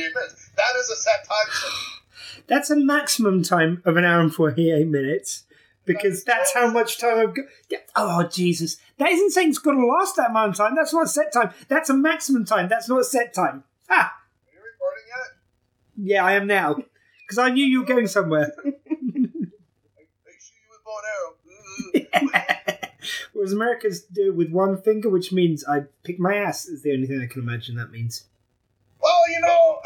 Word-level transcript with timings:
48 0.00 0.14
minutes. 0.14 0.50
That 0.56 0.78
is 0.78 0.90
a 0.90 0.96
set 0.96 1.24
time. 1.24 2.42
That's 2.46 2.70
a 2.70 2.76
maximum 2.76 3.42
time 3.42 3.82
of 3.84 3.96
an 3.96 4.04
hour 4.04 4.20
and 4.20 4.34
48 4.34 4.86
minutes 4.88 5.44
because 5.84 6.24
that's 6.24 6.52
how 6.54 6.70
much 6.70 6.98
time 6.98 7.18
I've 7.18 7.34
got. 7.34 7.46
Oh, 7.96 8.22
Jesus. 8.24 8.76
That 8.98 9.10
isn't 9.10 9.30
saying 9.30 9.50
it's 9.50 9.58
got 9.58 9.72
to 9.72 9.86
last 9.86 10.16
that 10.16 10.30
amount 10.30 10.52
of 10.52 10.56
time. 10.56 10.74
That's 10.76 10.92
not 10.92 11.04
a 11.04 11.08
set 11.08 11.32
time. 11.32 11.50
That's 11.68 11.90
a 11.90 11.94
maximum 11.94 12.44
time. 12.44 12.68
That's 12.68 12.88
not 12.88 13.00
a 13.00 13.04
set 13.04 13.34
time. 13.34 13.64
Ha! 13.88 13.96
Are 13.96 14.52
you 14.52 14.60
recording 14.60 15.04
yet? 15.08 16.14
Yeah, 16.14 16.24
I 16.24 16.32
am 16.32 16.46
now. 16.46 16.76
Because 17.26 17.38
I 17.38 17.50
knew 17.50 17.64
you 17.64 17.82
were 17.82 17.86
going 17.86 18.08
somewhere. 18.08 18.52
Make 18.64 18.74
sure 18.74 19.20
you 20.56 20.80
bow 20.84 20.96
and 21.94 22.28
arrow. 22.34 22.90
Whereas 23.32 23.52
Americans 23.52 24.00
do 24.00 24.26
it 24.26 24.34
with 24.34 24.50
one 24.50 24.82
finger, 24.82 25.08
which 25.08 25.30
means 25.30 25.64
I 25.64 25.82
pick 26.02 26.18
my 26.18 26.34
ass, 26.34 26.66
is 26.66 26.82
the 26.82 26.92
only 26.92 27.06
thing 27.06 27.20
I 27.22 27.32
can 27.32 27.42
imagine 27.42 27.76
that 27.76 27.92
means. 27.92 28.24
You 29.30 29.40
know, 29.40 29.78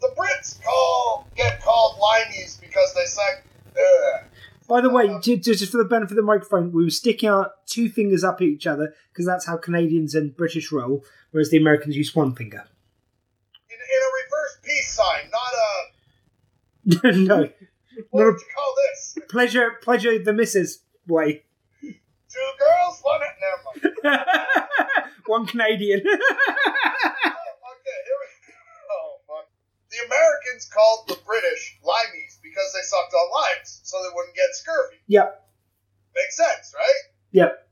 the 0.00 0.08
Brits 0.16 0.62
call 0.62 1.26
get 1.36 1.62
called 1.62 1.98
limeys 2.00 2.60
because 2.60 2.92
they 2.94 3.04
suck. 3.04 3.42
Ugh. 3.76 4.24
By 4.68 4.80
the 4.82 4.90
way, 4.90 5.06
ju- 5.20 5.36
ju- 5.38 5.54
just 5.54 5.70
for 5.72 5.78
the 5.78 5.84
benefit 5.84 6.12
of 6.12 6.16
the 6.16 6.22
microphone, 6.22 6.72
we 6.72 6.84
were 6.84 6.90
sticking 6.90 7.28
our 7.30 7.52
two 7.66 7.88
fingers 7.88 8.22
up 8.24 8.36
at 8.40 8.46
each 8.48 8.66
other 8.66 8.92
because 9.12 9.24
that's 9.24 9.46
how 9.46 9.56
Canadians 9.56 10.14
and 10.14 10.36
British 10.36 10.70
roll, 10.72 11.04
whereas 11.30 11.50
the 11.50 11.56
Americans 11.56 11.96
use 11.96 12.14
one 12.14 12.34
finger. 12.34 12.64
In, 13.70 13.76
in 13.76 14.00
a 14.02 14.10
reverse 14.24 14.58
peace 14.62 14.92
sign, 14.94 15.30
not 15.32 17.12
a. 17.14 17.16
no, 17.24 17.48
What 18.10 18.24
would 18.26 18.34
you 18.40 18.46
call 18.54 18.74
this? 18.90 19.18
pleasure, 19.30 19.72
pleasure 19.82 20.18
the 20.18 20.32
missus 20.34 20.80
way. 21.06 21.44
Two 21.80 22.50
girls, 22.58 23.00
one. 23.02 23.20
Never 23.40 23.88
mind. 24.04 24.20
one 25.26 25.46
Canadian. 25.46 26.02
Oh, 27.30 27.74
okay, 27.74 27.98
here 28.04 28.18
we 28.20 28.26
Oh, 28.90 29.18
fuck. 29.26 29.46
The 29.98 30.06
Americans 30.06 30.70
called 30.72 31.08
the 31.08 31.18
British 31.26 31.76
limeys 31.82 32.38
because 32.42 32.70
they 32.72 32.82
sucked 32.82 33.12
on 33.14 33.30
limes 33.32 33.80
so 33.82 33.96
they 34.02 34.14
wouldn't 34.14 34.36
get 34.36 34.46
scurvy. 34.54 34.96
yep, 35.08 35.44
Makes 36.14 36.36
sense, 36.36 36.72
right? 36.76 37.02
yep. 37.32 37.68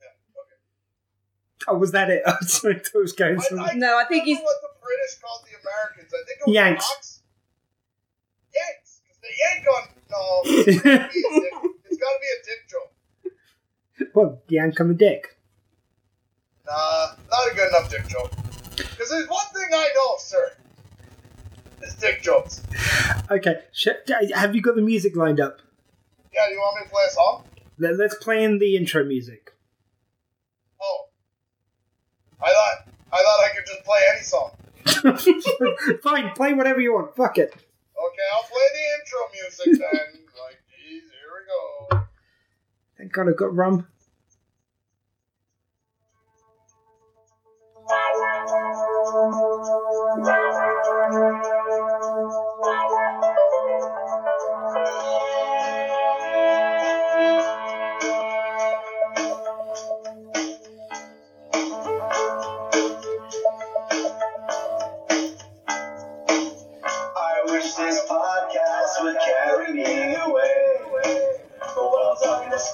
Yeah, 0.00 0.06
okay. 0.40 1.68
Oh, 1.68 1.76
was 1.78 1.92
that 1.92 2.10
it? 2.10 2.22
I 2.26 2.32
thought 2.42 2.70
it 2.72 2.90
was 2.94 3.12
going 3.12 3.38
I, 3.38 3.42
somewhere. 3.42 3.70
I 3.70 3.74
No, 3.74 3.96
I 3.96 4.04
think 4.04 4.24
remember 4.24 4.26
he's- 4.26 4.42
what 4.42 4.56
the 4.62 4.68
British 4.82 5.18
called 5.22 5.44
the 5.46 5.54
Americans. 5.62 6.12
I 6.12 6.22
think 6.26 6.38
it 6.40 6.46
was 6.46 6.54
Yanks. 6.54 6.84
Knox. 6.90 7.20
Yanks. 8.54 9.00
Because 9.06 9.20
they 9.22 9.34
yank 9.38 9.66
on. 9.70 9.88
No, 10.10 10.40
it's 10.44 10.82
gotta 10.82 11.08
be 11.12 11.22
a 11.22 11.68
it's 11.86 11.96
gotta 11.98 12.18
be 12.20 12.28
a 12.28 12.40
dick 12.44 12.68
joke. 12.68 12.92
Well, 14.14 14.42
yank 14.48 14.80
on 14.80 14.88
the 14.88 14.94
dick. 14.94 15.38
Nah, 16.66 17.12
not 17.30 17.50
a 17.50 17.54
good 17.54 17.68
enough 17.68 17.88
dick 17.90 18.06
joke. 18.08 18.30
Because 18.76 19.08
there's 19.10 19.28
one 19.28 19.46
thing 19.54 19.68
I 19.72 19.88
know, 19.94 20.14
sir. 20.18 20.52
It's 21.82 21.94
dick 21.94 22.22
jokes. 22.22 22.62
Okay, 23.30 23.56
have 24.34 24.54
you 24.54 24.62
got 24.62 24.76
the 24.76 24.82
music 24.82 25.16
lined 25.16 25.40
up? 25.40 25.60
Yeah, 26.32 26.48
you 26.50 26.56
want 26.58 26.78
me 26.78 26.84
to 26.84 26.90
play 26.90 27.02
a 27.06 27.10
song? 27.10 27.44
Let- 27.78 27.96
Let's 27.96 28.14
play 28.16 28.42
in 28.44 28.58
the 28.58 28.76
intro 28.76 29.04
music. 29.04 29.52
Oh. 30.80 31.06
I 32.42 32.50
thought 32.50 32.92
I 33.12 33.16
thought 33.16 33.40
I 33.44 33.48
could 33.54 33.66
just 33.66 33.84
play 33.84 34.00
any 34.14 34.22
song. 34.22 35.98
Fine, 36.02 36.30
play 36.34 36.54
whatever 36.54 36.80
you 36.80 36.94
want. 36.94 37.14
Fuck 37.16 37.38
it. 37.38 37.52
Okay, 37.52 38.26
I'll 38.32 38.42
play 38.42 38.68
the 38.74 38.84
intro 38.98 39.18
music 39.32 39.88
then. 39.92 40.22
like, 40.44 40.58
geez, 40.70 41.02
here 41.02 41.30
we 41.90 41.96
go. 41.98 42.04
Thank 42.98 43.12
God 43.12 43.28
I've 43.28 43.36
got 43.36 43.54
rum. 43.54 43.86
I 47.92 48.12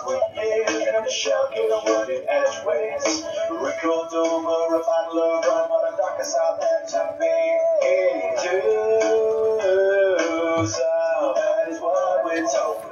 Squid, 0.09 0.23
and 0.39 1.07
get 1.53 1.69
a 1.71 1.83
word 1.85 2.09
in 2.09 2.23
edgeways. 2.29 3.25
Recalled 3.51 4.15
over 4.15 4.77
a 4.77 4.81
bottle 4.81 5.19
of 5.21 5.45
rum 5.45 5.71
on 5.71 5.93
a 5.93 5.97
of 6.19 6.25
Southampton. 6.25 7.19
To 8.43 8.53
South, 10.67 10.81
oh, 11.21 11.35
that 11.37 11.69
is 11.73 11.81
what 11.81 12.25
we're 12.25 12.47
talking 12.47 12.88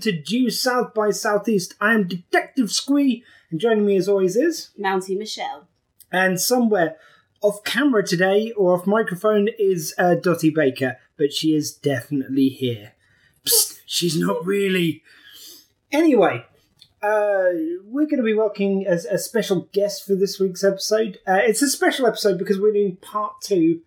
to 0.00 0.12
Due 0.12 0.50
South 0.50 0.94
by 0.94 1.10
Southeast. 1.10 1.74
I 1.80 1.94
am 1.94 2.08
Detective 2.08 2.70
Squee, 2.72 3.24
and 3.50 3.60
joining 3.60 3.86
me 3.86 3.96
as 3.96 4.08
always 4.08 4.36
is, 4.36 4.70
Mountie 4.78 5.16
Michelle. 5.18 5.68
and 6.10 6.40
somewhere 6.40 6.96
off 7.42 7.62
camera 7.64 8.04
today 8.06 8.52
or 8.52 8.74
off 8.74 8.86
microphone 8.86 9.48
is 9.58 9.94
uh, 9.98 10.14
Dottie 10.14 10.50
Baker, 10.50 10.96
but 11.16 11.32
she 11.32 11.54
is 11.54 11.72
definitely 11.72 12.48
here. 12.48 12.92
Psst, 13.46 13.80
she's 13.86 14.16
not 14.18 14.44
really. 14.44 15.02
Anyway, 15.92 16.44
uh, 17.02 17.48
we're 17.84 18.06
going 18.06 18.18
to 18.18 18.22
be 18.22 18.34
welcoming 18.34 18.86
as 18.86 19.04
a 19.06 19.18
special 19.18 19.68
guest 19.72 20.06
for 20.06 20.14
this 20.14 20.38
week's 20.38 20.62
episode. 20.64 21.18
Uh, 21.26 21.40
it's 21.42 21.62
a 21.62 21.68
special 21.68 22.06
episode 22.06 22.38
because 22.38 22.60
we're 22.60 22.72
doing 22.72 22.96
part 22.96 23.40
two 23.42 23.80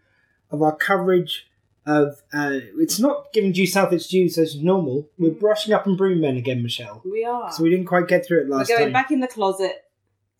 of 0.51 0.61
our 0.61 0.75
coverage 0.75 1.47
of. 1.85 2.21
Uh, 2.33 2.59
it's 2.79 2.99
not 2.99 3.33
giving 3.33 3.51
due 3.51 3.67
south 3.67 3.93
its 3.93 4.07
due 4.07 4.25
as 4.25 4.57
normal. 4.61 5.09
We're 5.17 5.31
brushing 5.31 5.73
up 5.73 5.87
on 5.87 5.95
Broom 5.95 6.21
Men 6.21 6.37
again, 6.37 6.63
Michelle. 6.63 7.01
We 7.05 7.25
are. 7.25 7.51
So 7.51 7.63
we 7.63 7.69
didn't 7.69 7.85
quite 7.85 8.07
get 8.07 8.25
through 8.25 8.41
it 8.41 8.49
last 8.49 8.49
time. 8.49 8.55
We're 8.55 8.57
last 8.57 8.69
going 8.69 8.81
time. 8.85 8.93
back 8.93 9.11
in 9.11 9.19
the 9.19 9.27
closet 9.27 9.83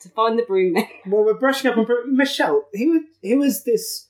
to 0.04 0.09
find 0.09 0.38
the 0.38 0.44
broom 0.44 0.74
man. 0.74 0.88
Well, 1.08 1.26
we're 1.26 1.34
brushing 1.34 1.72
up 1.72 1.78
on 1.78 1.86
Broom. 1.86 2.16
Michelle, 2.16 2.68
who 2.74 3.06
who 3.22 3.42
is 3.42 3.64
this 3.64 4.08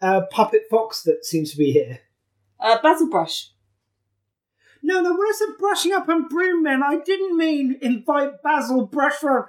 uh, 0.00 0.22
puppet 0.30 0.62
fox 0.70 1.02
that 1.02 1.24
seems 1.24 1.50
to 1.52 1.58
be 1.58 1.72
here? 1.72 2.00
Uh, 2.58 2.78
Basil 2.82 3.10
Brush. 3.10 3.50
No, 4.82 5.00
no, 5.00 5.12
when 5.12 5.20
I 5.20 5.32
said 5.34 5.58
brushing 5.58 5.92
up 5.92 6.08
on 6.08 6.28
Broom 6.28 6.62
Men, 6.62 6.82
I 6.82 6.98
didn't 6.98 7.36
mean 7.36 7.78
invite 7.80 8.42
Basil 8.42 8.86
Brushford. 8.86 9.46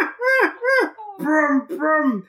brum, 1.18 1.66
brum. 1.68 2.26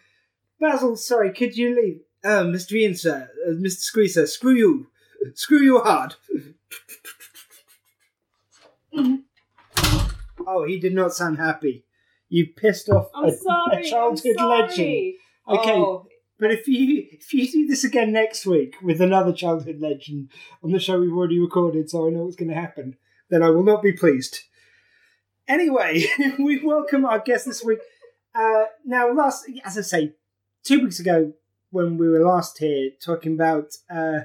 Basil, 0.60 0.98
sorry, 0.98 1.32
could 1.34 1.56
you 1.56 1.76
leave? 1.76 2.02
Uh, 2.28 2.44
Mr. 2.44 2.74
Ian, 2.74 2.94
sir, 2.94 3.30
uh, 3.48 3.52
Mr. 3.52 3.80
Squeezer, 3.80 4.28
screw 4.28 4.54
you. 4.54 4.88
Screw 5.34 5.62
you 5.62 5.80
hard. 5.80 6.16
oh, 10.46 10.66
he 10.66 10.78
did 10.78 10.94
not 10.94 11.14
sound 11.14 11.38
happy. 11.38 11.86
You 12.28 12.48
pissed 12.48 12.90
off 12.90 13.08
I'm 13.16 13.30
a, 13.30 13.32
sorry. 13.32 13.88
a 13.88 13.90
childhood 13.90 14.36
I'm 14.40 14.50
legend. 14.50 15.14
Okay. 15.48 15.72
Oh, 15.72 16.06
But 16.38 16.52
if 16.52 16.68
you 16.68 17.08
if 17.14 17.34
you 17.34 17.50
do 17.50 17.66
this 17.66 17.86
again 17.86 18.12
next 18.12 18.46
week 18.46 18.76
with 18.82 19.00
another 19.00 19.32
childhood 19.32 19.80
legend 19.80 20.30
on 20.62 20.74
the 20.74 20.80
show 20.82 21.00
we've 21.00 21.16
already 21.16 21.40
recorded, 21.40 21.90
so 21.90 22.08
I 22.08 22.10
know 22.10 22.24
what's 22.26 22.36
going 22.36 22.50
to 22.50 22.56
happen, 22.56 22.98
then 23.30 23.42
I 23.42 23.52
will 23.52 23.64
not 23.64 23.82
be 23.82 23.94
pleased. 23.94 24.42
Anyway, 25.48 26.04
we 26.40 26.60
welcome 26.62 27.06
our 27.06 27.20
guest 27.20 27.46
this 27.46 27.64
week. 27.64 27.80
Uh, 28.36 28.66
now, 28.84 29.14
last 29.14 29.50
as 29.64 29.78
I 29.78 29.82
say, 29.82 30.14
two 30.66 30.82
weeks 30.82 31.00
ago 31.00 31.32
when 31.72 31.98
we 31.98 32.08
were 32.08 32.24
last 32.24 32.58
here 32.60 32.92
talking 33.04 33.34
about 33.34 33.76
uh, 33.90 34.22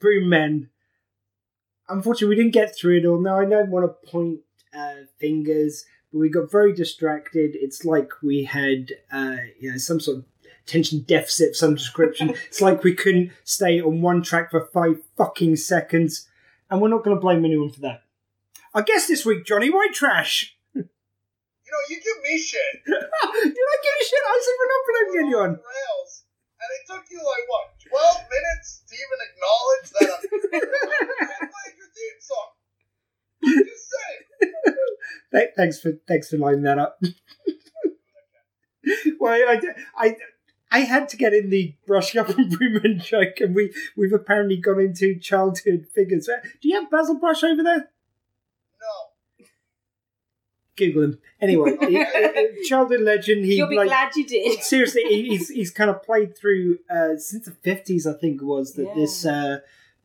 broom 0.00 0.28
men, 0.28 0.70
unfortunately 1.88 2.36
we 2.36 2.42
didn't 2.42 2.54
get 2.54 2.76
through 2.76 2.98
it 2.98 3.06
all. 3.06 3.20
Now 3.20 3.40
I 3.40 3.44
don't 3.44 3.70
want 3.70 3.86
to 3.86 4.10
point 4.10 4.40
uh, 4.76 5.06
fingers, 5.18 5.84
but 6.12 6.18
we 6.18 6.28
got 6.28 6.50
very 6.50 6.72
distracted. 6.72 7.52
It's 7.54 7.84
like 7.84 8.10
we 8.22 8.44
had 8.44 8.92
uh, 9.12 9.36
you 9.58 9.72
know 9.72 9.78
some 9.78 10.00
sort 10.00 10.18
of 10.18 10.24
attention 10.66 11.04
deficit 11.06 11.50
of 11.50 11.56
some 11.56 11.74
description. 11.74 12.30
it's 12.46 12.60
like 12.60 12.82
we 12.84 12.94
couldn't 12.94 13.32
stay 13.44 13.80
on 13.80 14.02
one 14.02 14.22
track 14.22 14.50
for 14.50 14.66
five 14.72 15.00
fucking 15.16 15.56
seconds, 15.56 16.28
and 16.70 16.80
we're 16.80 16.88
not 16.88 17.04
going 17.04 17.16
to 17.16 17.20
blame 17.20 17.44
anyone 17.44 17.70
for 17.70 17.80
that. 17.80 18.02
I 18.74 18.82
guess 18.82 19.06
this 19.06 19.24
week, 19.24 19.44
Johnny 19.44 19.70
why 19.70 19.88
Trash. 19.92 20.56
You 20.74 20.82
know, 20.82 21.78
you 21.88 21.96
give 21.96 22.22
me 22.22 22.38
shit. 22.38 22.60
Did 22.86 22.94
I 22.94 23.42
give 23.42 23.52
you 23.52 24.06
shit? 24.06 24.20
I 24.26 24.40
said 24.42 24.54
we're 24.60 24.68
not 24.68 25.12
blaming 25.12 25.26
anyone. 25.26 25.50
Rails. 25.50 26.13
And 26.64 26.72
it 26.80 26.88
took 26.88 27.04
you 27.10 27.20
like 27.20 27.44
what, 27.52 27.76
twelve 27.76 28.24
minutes 28.32 28.80
to 28.88 28.96
even 28.96 29.18
acknowledge 29.28 29.88
that 30.00 30.08
I'm, 30.08 30.24
playing 31.52 31.76
your 31.76 31.92
theme 31.92 32.20
song. 32.20 32.52
Just 33.44 33.92
saying. 33.92 34.24
thanks 35.56 35.80
for 35.80 35.92
thanks 36.08 36.30
for 36.30 36.38
lining 36.38 36.62
that 36.62 36.78
up. 36.78 36.98
well, 39.20 39.32
I, 39.32 39.60
I, 39.96 40.16
I 40.70 40.80
had 40.80 41.08
to 41.10 41.16
get 41.16 41.32
in 41.34 41.50
the 41.50 41.74
brushing 41.86 42.20
up 42.20 42.30
on 42.30 42.48
Broom 42.48 42.80
Men 42.82 42.98
joke, 42.98 43.40
and 43.40 43.54
we 43.54 43.72
we've 43.96 44.12
apparently 44.12 44.56
gone 44.56 44.80
into 44.80 45.16
childhood 45.18 45.86
figures. 45.94 46.28
Uh, 46.28 46.40
do 46.62 46.68
you 46.68 46.80
have 46.80 46.90
Basil 46.90 47.18
Brush 47.18 47.44
over 47.44 47.62
there? 47.62 47.90
No. 50.78 50.86
Google 50.86 51.02
him. 51.04 51.18
Anyway, 51.40 51.76
he- 51.88 52.00
uh, 52.00 52.42
childhood 52.68 53.00
legend. 53.02 53.44
He 53.44 53.56
You'll 53.56 53.68
be 53.68 53.76
like 53.76 53.88
glad 53.88 54.14
you 54.16 54.26
did. 54.26 54.60
seriously, 54.62 55.02
he- 55.08 55.28
he's 55.28 55.48
he's 55.48 55.70
kind 55.70 55.90
of 55.90 56.02
played 56.02 56.36
through 56.36 56.78
uh, 56.90 57.16
since 57.16 57.44
the 57.46 57.52
fifties. 57.52 58.06
I 58.06 58.12
think 58.14 58.40
it 58.42 58.44
was 58.44 58.72
that 58.74 58.86
Yeah. 58.88 58.94
this 58.94 59.24
uh, 59.26 59.58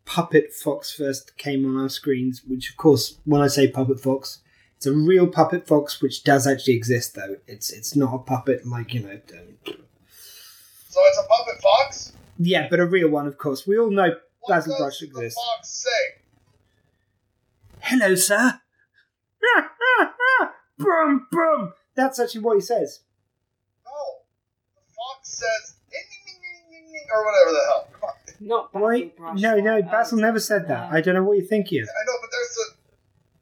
puppet 0.06 0.54
fox 0.54 0.92
first 0.92 1.38
came 1.38 1.66
on 1.66 1.82
our 1.82 1.90
screens. 1.90 2.44
Which, 2.48 2.70
of 2.70 2.78
course, 2.78 3.18
when 3.26 3.42
I 3.42 3.48
say 3.48 3.68
puppet 3.68 4.00
fox, 4.00 4.40
it's 4.78 4.86
a 4.86 4.92
real 4.94 5.28
puppet 5.28 5.66
fox, 5.68 6.02
which 6.02 6.24
does 6.24 6.46
actually 6.48 6.76
exist. 6.76 7.16
Though 7.16 7.38
it's 7.48 7.72
it's 7.72 7.96
not 7.96 8.14
a 8.14 8.20
puppet 8.20 8.66
like 8.68 8.94
you 8.94 9.02
know. 9.02 9.12
um, 9.12 9.56
So 10.88 11.00
it's 11.06 11.20
a 11.20 11.28
puppet 11.28 11.62
fox? 11.62 12.14
yeah, 12.38 12.68
but 12.70 12.80
a 12.80 12.86
real 12.86 13.10
one, 13.10 13.26
of 13.28 13.38
course. 13.38 13.66
We 13.68 13.78
all 13.80 13.90
know 13.92 14.10
What 14.42 14.50
Basil 14.50 14.74
does 14.74 14.80
Brush 14.80 15.00
the 15.00 15.06
exists. 15.08 15.40
fox 15.40 15.70
say? 15.70 16.22
Hello, 17.82 18.14
sir. 18.16 18.60
Brum 20.80 21.28
brum. 21.32 21.74
That's 21.96 22.20
actually 22.20 22.42
what 22.42 22.56
he 22.56 22.62
says. 22.62 23.02
No. 23.86 23.92
The 24.76 24.82
fox 24.96 25.30
says, 25.30 25.76
"Ding, 25.92 26.00
ding, 26.10 26.24
ding, 26.26 26.40
ding, 26.42 26.72
ding, 26.72 26.86
ding," 26.94 27.08
or 27.14 27.26
whatever 27.26 27.52
the 27.52 27.64
hell. 27.68 27.88
Come 27.92 28.04
on. 28.10 28.16
Not 28.40 28.72
Basil 28.72 29.12
Why? 29.20 29.34
No, 29.36 29.60
no. 29.60 29.82
Basil 29.84 30.18
never 30.18 30.40
said 30.40 30.68
that. 30.70 30.92
I 30.92 31.02
don't 31.02 31.14
know 31.16 31.24
what 31.24 31.36
you 31.38 31.44
think 31.46 31.68
here. 31.68 31.84
I 31.84 32.04
know, 32.08 32.18
but 32.24 32.32
there's 32.32 32.56
a. 32.64 32.66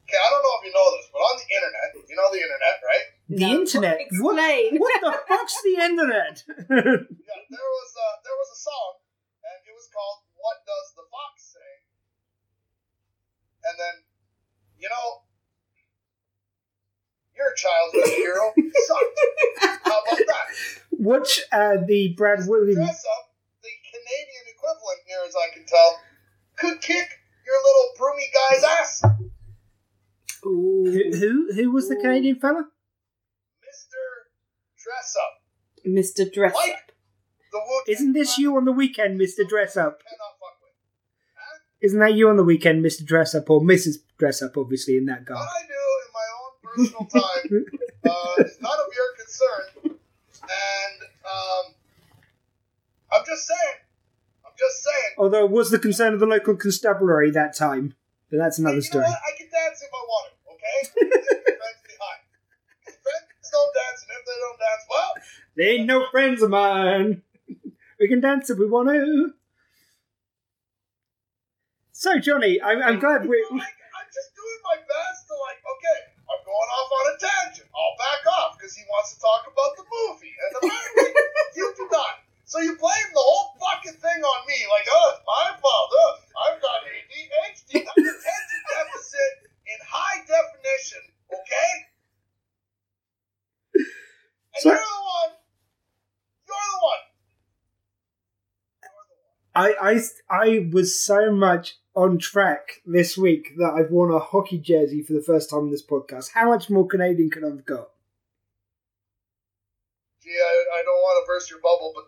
Okay, 0.10 0.18
I 0.18 0.30
don't 0.34 0.42
know 0.42 0.56
if 0.58 0.64
you 0.66 0.74
know 0.74 0.88
this, 0.98 1.06
but 1.14 1.20
on 1.20 1.36
the 1.38 1.48
internet, 1.52 1.88
you 2.10 2.16
know 2.16 2.30
the 2.32 2.42
internet, 2.42 2.76
right? 2.82 3.06
The 3.28 3.44
No. 3.44 3.60
internet. 3.62 3.98
What? 4.24 4.40
Explain. 4.40 4.80
What 4.80 4.96
the 5.04 5.14
fuck's 5.28 5.58
the 5.62 5.76
internet? 5.84 6.36
Yeah, 6.48 7.42
there 7.52 7.70
was 7.76 7.92
a, 8.00 8.08
there 8.24 8.38
was 8.40 8.50
a 8.56 8.60
song, 8.64 8.92
and 9.46 9.58
it 9.68 9.76
was 9.76 9.86
called 9.94 10.24
"What 10.40 10.64
Does 10.66 10.96
the 10.96 11.04
Fox 11.12 11.34
Say?" 11.54 11.72
And 13.68 13.76
then, 13.78 13.96
you 14.80 14.88
know, 14.88 15.27
your 17.38 17.54
childhood 17.56 18.14
hero 18.16 18.54
sucked. 18.88 19.20
How 19.84 20.00
about 20.02 20.18
that? 20.28 20.46
Watch 20.92 21.40
uh, 21.52 21.76
the 21.86 22.14
Brad 22.18 22.40
Williams. 22.48 22.76
Dress 22.78 23.04
up, 23.18 23.32
the 23.62 23.70
Canadian 23.92 24.46
equivalent, 24.56 25.00
near 25.08 25.20
as 25.28 25.36
I 25.36 25.54
can 25.54 25.66
tell, 25.66 26.00
could 26.58 26.82
kick 26.82 27.08
your 27.46 27.56
little 27.56 27.94
broomy 27.98 28.28
guy's 28.34 28.64
ass. 28.64 29.04
Who, 30.44 30.92
who 30.92 31.54
who 31.54 31.72
was 31.72 31.90
the 31.90 31.96
Canadian 31.96 32.40
fella? 32.40 32.66
Mr. 33.62 34.00
Dress 34.84 35.16
Up. 35.22 35.42
Mr. 35.86 36.32
Dress 36.34 36.56
Like 36.56 36.74
Up. 36.74 36.92
the 37.52 37.60
Wu 37.60 37.82
Isn't 37.88 38.14
this 38.14 38.38
you 38.38 38.56
on 38.56 38.66
the 38.66 38.72
weekend, 38.72 39.18
Mister 39.18 39.44
Dress 39.44 39.76
Up? 39.78 40.02
Cannot 40.04 40.38
fuck 40.40 40.58
with. 40.62 40.74
Huh? 41.36 41.60
Isn't 41.82 42.00
that 42.00 42.14
you 42.16 42.30
on 42.30 42.38
the 42.38 42.44
weekend, 42.44 42.82
Mister 42.82 43.04
Dress 43.04 43.36
Up, 43.36 43.50
or 43.50 43.62
Mrs. 43.62 43.98
Dress 44.18 44.42
Up? 44.42 44.56
Obviously, 44.58 44.96
in 44.98 45.06
that 45.06 45.20
What 45.20 45.26
garb. 45.28 45.40
I 45.50 45.62
do 45.68 45.74
in 46.78 46.86
personal 46.86 47.06
time 47.06 47.66
uh, 48.06 48.44
is 48.44 48.58
none 48.62 48.72
of 48.72 48.90
your 48.94 49.10
concern. 49.18 49.98
And 50.44 50.98
um, 51.26 51.74
I'm 53.12 53.24
just 53.26 53.48
saying. 53.48 53.78
I'm 54.46 54.54
just 54.58 54.84
saying. 54.84 55.16
Although 55.18 55.46
it 55.46 55.52
was 55.52 55.72
the 55.72 55.80
concern 55.80 56.14
of 56.14 56.20
the 56.20 56.26
local 56.26 56.56
constabulary 56.56 57.32
that 57.32 57.56
time, 57.56 57.96
but 58.32 58.38
that's 58.38 58.60
another 58.60 58.82
story. 58.82 59.06
I 59.06 59.32
can 59.38 59.48
dance 59.52 59.82
if 59.82 59.90
I 59.92 60.04
want 60.08 60.32
to, 60.32 60.52
okay? 60.54 60.80
Friends 61.10 61.82
behind. 61.84 62.22
Friends 62.86 63.50
don't 63.52 63.74
dance, 63.74 64.04
and 64.04 64.12
if 64.20 64.26
they 64.26 64.38
don't 64.40 64.60
dance, 64.60 64.84
well, 64.90 65.12
They 65.56 65.68
ain't 65.76 65.88
no 65.88 66.06
friends 66.12 66.42
of 66.42 66.50
mine. 66.50 67.22
We 68.00 68.08
can 68.08 68.22
dance 68.22 68.50
if 68.50 68.60
we 68.60 68.68
want 68.68 68.90
to. 68.90 69.34
So, 71.92 72.20
Johnny, 72.20 72.62
I'm, 72.62 72.78
I'm 72.84 73.00
glad 73.00 73.26
we. 73.26 73.38
you 73.38 73.44
know, 73.50 73.58
I'm 73.58 74.10
just 74.14 74.30
doing 74.38 74.60
my 74.70 74.78
best 74.78 75.26
to, 75.28 75.34
like, 75.34 75.58
okay, 75.66 76.00
I'm 76.30 76.42
going 76.58 76.74
off 76.74 76.90
on 76.90 77.06
a 77.14 77.16
tangent. 77.22 77.70
I'll 77.70 77.98
back 78.02 78.24
off 78.42 78.58
because 78.58 78.74
he 78.74 78.82
wants 78.90 79.14
to 79.14 79.22
talk 79.22 79.46
about 79.46 79.78
the 79.78 79.86
movie. 79.86 80.34
And 80.34 80.50
the 80.58 80.62
movie. 80.66 81.14
you 81.58 81.66
do 81.78 81.86
not. 81.94 82.26
So 82.50 82.58
you 82.64 82.74
blame 82.80 83.10
the 83.14 83.22
whole 83.22 83.54
fucking 83.62 84.00
thing 84.00 84.20
on 84.24 84.40
me, 84.48 84.58
like, 84.72 84.88
oh, 84.90 85.08
it's 85.14 85.22
my 85.28 85.46
fault. 85.60 85.90
Oh, 85.94 86.14
I've 86.48 86.62
got 86.64 86.80
ADHD. 86.88 87.84
I'm 87.86 87.98
attention 88.02 88.62
deficit 88.72 89.32
in 89.68 89.78
high 89.84 90.24
definition, 90.26 91.04
okay? 91.30 91.74
And 93.76 94.62
So- 94.64 94.70
you're 94.72 94.80
the 94.80 95.04
one. 95.06 95.34
You're 96.48 96.56
the 96.72 96.80
one. 96.82 97.04
You're 98.82 98.90
the 98.90 98.96
one. 98.96 99.47
I, 99.58 99.74
I, 99.82 100.02
I 100.30 100.70
was 100.72 101.04
so 101.04 101.32
much 101.32 101.78
on 101.96 102.20
track 102.20 102.84
this 102.86 103.18
week 103.18 103.54
that 103.58 103.74
I've 103.74 103.90
worn 103.90 104.14
a 104.14 104.20
hockey 104.20 104.60
jersey 104.60 105.02
for 105.02 105.14
the 105.14 105.22
first 105.22 105.50
time 105.50 105.62
in 105.62 105.72
this 105.72 105.84
podcast. 105.84 106.30
How 106.36 106.50
much 106.50 106.70
more 106.70 106.86
Canadian 106.86 107.32
could 107.32 107.44
I 107.44 107.48
have 107.48 107.66
got? 107.66 107.90
Gee, 110.22 110.30
I, 110.30 110.80
I 110.80 110.84
don't 110.84 110.94
want 110.94 111.26
to 111.26 111.28
burst 111.28 111.50
your 111.50 111.60
bubble, 111.60 111.92
but 111.96 112.04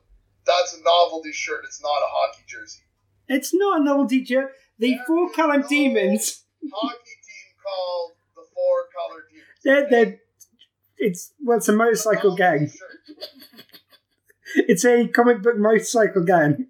that's 0.46 0.78
a 0.78 0.84
novelty 0.84 1.32
shirt. 1.32 1.62
It's 1.66 1.82
not 1.82 1.90
a 1.90 2.06
hockey 2.06 2.44
jersey. 2.48 2.82
It's 3.28 3.52
not 3.52 3.82
a 3.82 3.84
novelty 3.84 4.24
shirt. 4.24 4.52
The 4.78 4.92
There 4.92 5.06
four 5.08 5.32
no 5.36 5.64
demons. 5.68 6.44
Hockey 6.72 6.98
team 7.00 7.56
called 7.66 8.12
the 8.36 8.44
Four 8.54 8.86
Color 8.96 9.24
Demons. 9.32 9.50
They're, 9.64 9.90
they're, 9.90 10.20
it's 11.00 11.34
well, 11.44 11.58
it's 11.58 11.68
a 11.68 11.74
motorcycle 11.74 12.36
gang. 12.36 12.72
It's 14.56 14.84
a 14.84 15.08
comic 15.08 15.44
book 15.44 15.58
motorcycle 15.58 16.24
gang. 16.24 16.70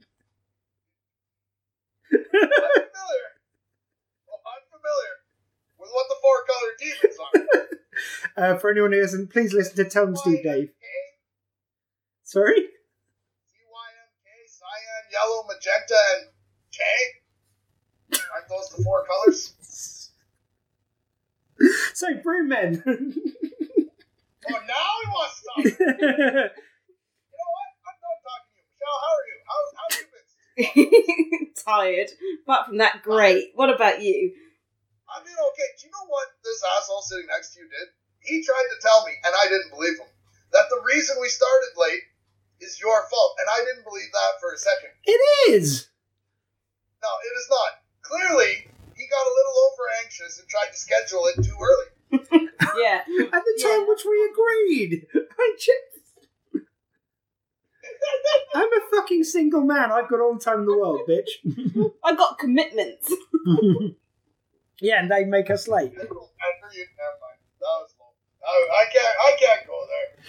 I'm 2.11 2.19
familiar. 2.19 3.27
Well, 4.27 4.41
I'm 4.45 4.63
familiar 4.69 5.13
with 5.89 5.95
what 5.95 6.07
the 6.09 6.15
Four 6.21 6.45
Color 6.45 6.71
Demons 6.79 7.17
are. 7.19 7.65
Uh, 8.37 8.55
for 8.57 8.69
anyone 8.71 8.93
who 8.93 8.99
hasn't, 9.01 9.29
please 9.29 9.51
listen 9.51 9.75
to 9.75 9.83
Tell 9.83 10.05
Them 10.05 10.15
Steve 10.15 10.41
Dave. 10.41 10.69
Sorry? 12.23 12.55
C-Y-M-K, 12.55 14.29
cyan, 14.47 15.03
yellow, 15.11 15.43
magenta, 15.43 15.99
and 16.15 16.29
K? 16.71 16.79
Aren't 18.33 18.47
those 18.47 18.69
the 18.69 18.81
four 18.83 19.05
colors? 19.05 19.53
So, 21.93 22.07
Broommen. 22.13 22.81
Oh, 24.47 24.59
now 24.65 24.89
he 25.03 25.09
wants 25.11 25.35
to 25.41 25.43
talk. 25.45 25.65
You 25.65 25.85
know 25.85 26.49
what? 27.51 27.69
I'm 27.85 27.97
done 27.99 28.19
talking 28.23 28.49
to 28.49 28.55
you. 28.55 28.63
Michelle, 28.71 28.99
how 29.03 29.11
are 29.13 29.25
you? 29.27 29.37
How, 29.45 29.59
how 29.75 29.85
have 29.91 30.75
you 30.75 30.85
been? 31.43 31.53
Tired. 31.53 32.09
Apart 32.43 32.63
from 32.67 32.77
that, 32.77 33.03
great. 33.03 33.51
What 33.55 33.69
about 33.69 34.01
you? 34.01 34.33
I'm 35.15 35.23
doing 35.25 35.37
okay. 35.53 35.69
Do 35.79 35.87
you 35.87 35.91
know 35.91 36.05
what 36.07 36.27
this 36.43 36.61
asshole 36.77 37.01
sitting 37.05 37.27
next 37.27 37.53
to 37.55 37.61
you 37.61 37.67
did? 37.69 37.87
He 38.21 38.43
tried 38.43 38.67
to 38.73 38.77
tell 38.83 39.05
me, 39.07 39.13
and 39.25 39.33
I 39.33 39.45
didn't 39.47 39.71
believe 39.71 39.97
him, 39.97 40.11
that 40.51 40.67
the 40.69 40.81
reason 40.85 41.17
we 41.21 41.29
started 41.29 41.71
late 41.77 42.03
is 42.59 42.79
your 42.81 43.07
fault, 43.09 43.31
and 43.39 43.47
I 43.49 43.59
didn't 43.65 43.85
believe 43.87 44.11
that 44.11 44.33
for 44.41 44.51
a 44.53 44.59
second. 44.59 44.91
it 45.05 45.21
is. 45.55 45.87
No, 47.01 47.07
it 47.23 47.33
is 47.39 47.47
not. 47.49 47.71
Clearly, 48.03 48.67
he 48.95 49.03
got 49.07 49.23
a 49.23 49.33
little 49.39 49.57
over 49.71 49.83
anxious 50.03 50.39
and 50.39 50.47
tried 50.49 50.71
to 50.71 50.77
schedule 50.77 51.23
it 51.31 51.43
too 51.43 51.57
early. 51.57 51.89
Yeah. 52.77 52.99
At 53.33 53.43
the 53.43 53.59
time 53.63 53.81
Yeah. 53.81 53.85
which 53.87 54.03
we 54.05 54.29
agreed. 54.31 55.07
I 55.15 55.55
just, 55.57 56.65
I'm 58.53 58.67
a 58.67 58.81
fucking 58.95 59.23
single 59.23 59.61
man. 59.61 59.91
I've 59.91 60.09
got 60.09 60.19
all 60.19 60.33
the 60.35 60.39
time 60.43 60.59
in 60.59 60.65
the 60.65 60.77
world, 60.77 61.01
bitch. 61.09 61.91
I've 62.03 62.17
got 62.17 62.37
commitments. 62.37 63.11
Yeah, 64.81 64.99
and 65.01 65.11
they 65.11 65.25
make 65.25 65.49
us 65.49 65.67
late. 65.67 65.91
After 65.93 66.01
you, 66.01 66.09
never 66.09 67.17
mind. 67.21 67.39
That 67.59 67.65
was 67.79 67.93
low. 67.99 68.05
I, 68.45 68.81
I 68.81 68.85
can't. 68.91 69.15
I 69.23 69.31
can't 69.39 69.67
go 69.67 69.79
there. 69.87 70.23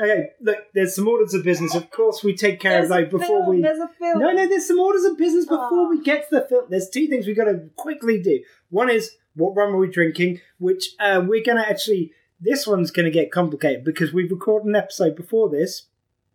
Okay, 0.00 0.30
look, 0.40 0.58
there's 0.74 0.94
some 0.96 1.06
orders 1.06 1.34
of 1.34 1.44
business. 1.44 1.74
Of 1.74 1.90
course, 1.90 2.24
we 2.24 2.34
take 2.34 2.60
care 2.60 2.78
There's 2.86 2.90
of 2.90 3.10
those 3.10 3.20
before 3.20 3.44
film, 3.44 3.48
we. 3.56 3.62
There's 3.62 3.78
a 3.78 3.88
film. 3.88 4.18
No, 4.20 4.32
no, 4.32 4.48
there's 4.48 4.66
some 4.66 4.78
orders 4.80 5.04
of 5.04 5.18
business 5.18 5.44
before 5.44 5.68
Oh. 5.70 5.88
we 5.90 6.02
get 6.02 6.28
to 6.30 6.36
the 6.40 6.46
film. 6.48 6.64
There's 6.70 6.88
two 6.88 7.06
things 7.08 7.26
we've 7.26 7.36
got 7.36 7.44
to 7.44 7.68
quickly 7.76 8.20
do. 8.22 8.42
One 8.70 8.90
is 8.90 9.14
what 9.34 9.54
rum 9.54 9.74
are 9.74 9.78
we 9.78 9.88
drinking, 9.90 10.40
which 10.58 10.90
uh, 10.98 11.22
we're 11.26 11.44
going 11.44 11.58
to 11.58 11.68
actually. 11.68 12.12
This 12.40 12.66
one's 12.66 12.90
going 12.90 13.04
to 13.04 13.10
get 13.12 13.30
complicated 13.30 13.84
because 13.84 14.12
we've 14.12 14.30
recorded 14.30 14.66
an 14.66 14.74
episode 14.74 15.14
before 15.14 15.48
this, 15.48 15.84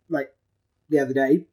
like 0.08 0.32
the 0.88 1.00
other 1.00 1.12
day, 1.12 1.44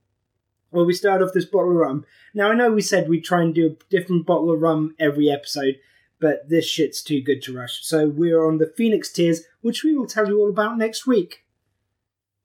where 0.72 0.84
we 0.86 0.94
start 0.94 1.22
off 1.22 1.32
this 1.34 1.46
bottle 1.46 1.72
of 1.72 1.78
rum. 1.78 2.06
Now, 2.34 2.52
I 2.52 2.56
know 2.56 2.72
we 2.72 2.82
said 2.82 3.08
we'd 3.08 3.24
try 3.24 3.42
and 3.42 3.54
do 3.56 3.68
a 3.68 3.84
different 3.90 4.26
bottle 4.26 4.52
of 4.52 4.62
rum 4.62 4.96
every 5.00 5.30
episode, 5.30 5.76
but 6.20 6.50
this 6.50 6.66
shit's 6.66 7.02
too 7.04 7.22
good 7.22 7.42
to 7.44 7.56
rush. 7.56 7.86
So 7.86 8.08
we're 8.08 8.46
on 8.46 8.58
the 8.58 8.72
Phoenix 8.76 9.12
Tears, 9.12 9.44
which 9.62 9.84
we 9.84 9.96
will 9.96 10.08
tell 10.08 10.28
you 10.28 10.40
all 10.40 10.50
about 10.50 10.78
next 10.78 11.06
week 11.08 11.44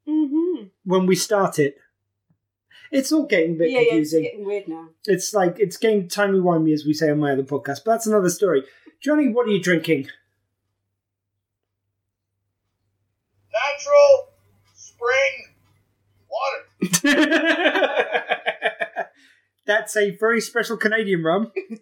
Mm-hmm. 0.08 0.64
when 0.84 1.06
we 1.06 1.14
start 1.14 1.58
it. 1.58 1.76
It's 2.90 3.12
all 3.12 3.26
getting 3.26 3.52
a 3.52 3.58
bit 3.58 3.70
Yeah, 3.70 3.76
yeah, 3.78 3.82
it's 3.82 3.90
confusing. 4.10 4.22
getting 4.24 4.44
weird 4.44 4.66
now. 4.66 4.88
It's 5.06 5.32
like 5.32 5.56
it's 5.60 5.76
getting 5.76 6.08
timey 6.08 6.40
wimey, 6.40 6.72
as 6.72 6.84
we 6.84 6.94
say 6.94 7.10
on 7.10 7.20
my 7.20 7.32
other 7.32 7.44
podcast. 7.44 7.84
But 7.84 7.92
that's 7.92 8.06
another 8.08 8.30
story. 8.30 8.64
Johnny, 9.00 9.28
what 9.28 9.46
are 9.46 9.50
you 9.50 9.62
drinking? 9.62 10.08
natural 13.52 14.28
spring 14.74 15.54
water. 16.30 16.66
That's 19.66 19.96
a 19.96 20.16
very 20.16 20.40
special 20.40 20.76
Canadian 20.76 21.22
rum. 21.22 21.52
Bottle 21.54 21.76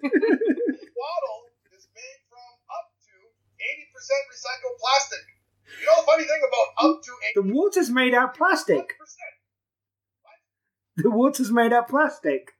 is 1.72 1.88
made 1.94 2.20
from 2.28 2.50
up 2.68 2.90
to 3.06 3.14
80% 3.56 4.26
recycled 4.28 4.76
plastic. 4.80 5.24
You 5.80 5.86
know 5.86 6.00
the 6.00 6.06
funny 6.06 6.24
thing 6.24 6.42
about 6.46 6.90
up 6.90 7.02
to 7.02 7.10
80%? 7.10 7.14
The 7.34 7.42
water's 7.54 7.90
made 7.90 8.14
out 8.14 8.34
plastic. 8.36 8.94
The 10.96 11.10
water's 11.10 11.52
made 11.52 11.72
out 11.72 11.88
plastic. 11.88 12.54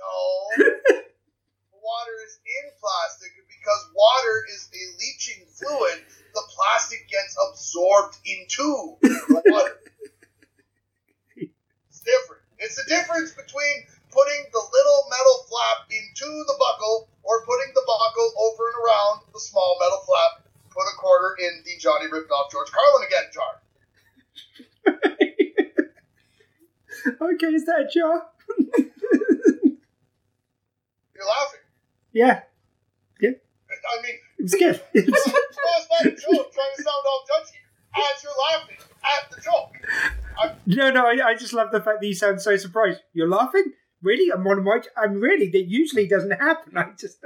No. 0.00 0.64
the 0.64 1.78
water 1.84 2.16
is 2.24 2.40
in 2.46 2.70
plastic 2.80 3.32
because 3.46 3.90
water 3.94 4.46
is 4.54 4.70
a 4.72 4.82
leaching 4.98 5.46
fluid. 5.52 6.02
The 6.34 6.42
plastic 6.48 7.06
gets 7.10 7.36
absorbed 7.50 8.16
into 8.24 8.96
the 9.02 9.42
water. 9.46 9.78
It's 12.02 12.10
different. 12.10 12.42
It's 12.58 12.74
the 12.76 12.82
difference 12.90 13.30
between 13.32 13.86
putting 14.10 14.42
the 14.52 14.58
little 14.58 15.00
metal 15.08 15.46
flap 15.46 15.86
into 15.90 16.26
the 16.50 16.56
buckle 16.58 17.08
or 17.22 17.44
putting 17.46 17.70
the 17.74 17.82
buckle 17.86 18.28
over 18.42 18.62
and 18.74 18.76
around 18.82 19.22
the 19.32 19.38
small 19.40 19.78
metal 19.78 20.02
flap. 20.06 20.42
Put 20.70 20.82
a 20.82 20.96
quarter 20.98 21.36
in 21.38 21.62
the 21.64 21.78
Johnny 21.78 22.06
ripped 22.10 22.30
off 22.30 22.50
George 22.50 22.68
Carlin 22.72 23.06
again 23.06 23.30
jar. 23.30 23.62
okay, 27.34 27.46
is 27.54 27.64
that 27.66 27.80
a 27.80 27.88
jar? 27.92 28.26
You're 31.14 31.26
laughing. 31.28 31.60
yeah, 32.12 32.42
Yeah. 33.20 33.30
I 33.70 34.02
mean, 34.02 34.14
it 34.38 34.42
was 34.42 34.54
good. 34.54 34.80
It 34.94 35.06
no, 35.08 35.12
was- 35.12 35.26
it's 35.26 35.88
not 35.90 36.06
a 36.06 36.10
joke. 36.10 36.52
Trying 36.52 36.74
to 36.76 36.82
sound 36.82 37.04
all 37.06 37.24
judgy 37.30 37.58
as 37.94 38.22
you're 38.22 38.32
laughing 38.50 38.78
at 39.04 39.30
the 39.30 39.40
joke. 39.40 39.72
No, 40.66 40.90
no, 40.90 41.06
I, 41.06 41.28
I 41.28 41.34
just 41.34 41.52
love 41.52 41.70
the 41.72 41.80
fact 41.80 42.00
that 42.00 42.06
you 42.06 42.14
sound 42.14 42.40
so 42.40 42.56
surprised. 42.56 43.00
You're 43.12 43.28
laughing? 43.28 43.72
Really? 44.02 44.30
I'm 44.32 44.46
on 44.46 44.64
my. 44.64 44.80
I'm 44.96 45.20
really. 45.20 45.48
That 45.50 45.68
usually 45.68 46.06
doesn't 46.08 46.32
happen. 46.32 46.76
I 46.76 46.90
just. 46.98 47.22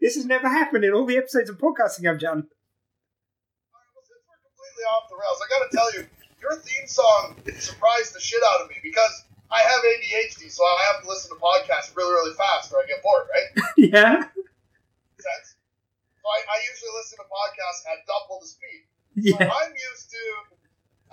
this 0.00 0.14
has 0.14 0.24
never 0.26 0.48
happened 0.48 0.84
in 0.84 0.92
all 0.92 1.06
the 1.06 1.16
episodes 1.16 1.50
of 1.50 1.58
podcasting 1.58 2.08
I've 2.08 2.20
done. 2.20 2.46
Alright, 2.46 3.90
well, 3.94 4.04
since 4.06 4.22
we're 4.22 4.38
completely 4.46 4.84
off 4.94 5.08
the 5.10 5.16
rails, 5.18 5.38
I 5.42 5.46
gotta 5.50 5.70
tell 5.74 5.90
you, 5.98 6.06
your 6.40 6.54
theme 6.60 6.86
song 6.86 7.36
surprised 7.58 8.14
the 8.14 8.20
shit 8.20 8.40
out 8.54 8.62
of 8.62 8.68
me 8.68 8.76
because 8.82 9.24
I 9.50 9.60
have 9.60 9.80
ADHD, 9.82 10.50
so 10.50 10.62
I 10.62 10.92
have 10.92 11.02
to 11.02 11.08
listen 11.08 11.30
to 11.30 11.38
podcasts 11.42 11.94
really, 11.96 12.12
really 12.12 12.34
fast 12.34 12.72
or 12.72 12.78
I 12.82 12.86
get 12.86 13.02
bored, 13.02 13.26
right? 13.30 13.48
yeah. 13.76 14.22
Sense? 15.18 15.48
So 16.20 16.26
I, 16.26 16.38
I 16.46 16.56
usually 16.70 16.92
listen 16.98 17.18
to 17.18 17.26
podcasts 17.26 17.82
at 17.90 18.06
double 18.06 18.40
the 18.40 18.48
speed. 18.48 18.82
So 19.30 19.38
Yeah. 19.40 19.50
I'm 19.50 19.72
used 19.72 20.10
to, 20.10 20.22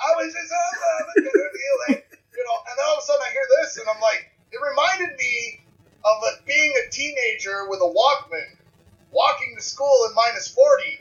I 0.01 0.09
was 0.17 0.33
just, 0.33 0.51
oh, 0.51 0.97
I'm 0.99 1.23
gonna 1.23 1.29
feel 1.29 1.77
you 2.35 2.43
know, 2.43 2.57
and 2.65 2.73
then 2.77 2.85
all 2.89 2.97
of 2.97 3.03
a 3.03 3.05
sudden 3.05 3.21
I 3.21 3.31
hear 3.31 3.47
this 3.61 3.77
and 3.77 3.87
I'm 3.87 4.01
like, 4.01 4.33
it 4.51 4.59
reminded 4.59 5.15
me 5.17 5.61
of 6.03 6.17
a, 6.25 6.43
being 6.45 6.73
a 6.85 6.89
teenager 6.89 7.69
with 7.69 7.79
a 7.79 7.89
Walkman, 7.89 8.57
walking 9.11 9.53
to 9.55 9.61
school 9.61 10.07
in 10.09 10.15
minus 10.15 10.47
40, 10.49 10.99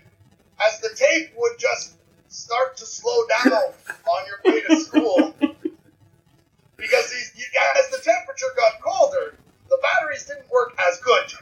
as 0.67 0.81
the 0.81 0.91
tape 0.95 1.33
would 1.37 1.59
just 1.59 1.97
start 2.29 2.77
to 2.77 2.87
slow 2.87 3.25
down 3.27 3.53
on 3.89 4.21
your 4.27 4.53
way 4.53 4.61
to 4.69 4.81
school. 4.81 5.35
Because 6.77 7.11
these, 7.11 7.33
you, 7.37 7.45
as 7.79 7.91
the 7.91 8.03
temperature 8.03 8.47
got 8.57 8.81
colder, 8.81 9.37
the 9.69 9.79
batteries 9.83 10.27
didn't 10.27 10.51
work 10.51 10.79
as 10.91 10.99
good. 11.01 11.33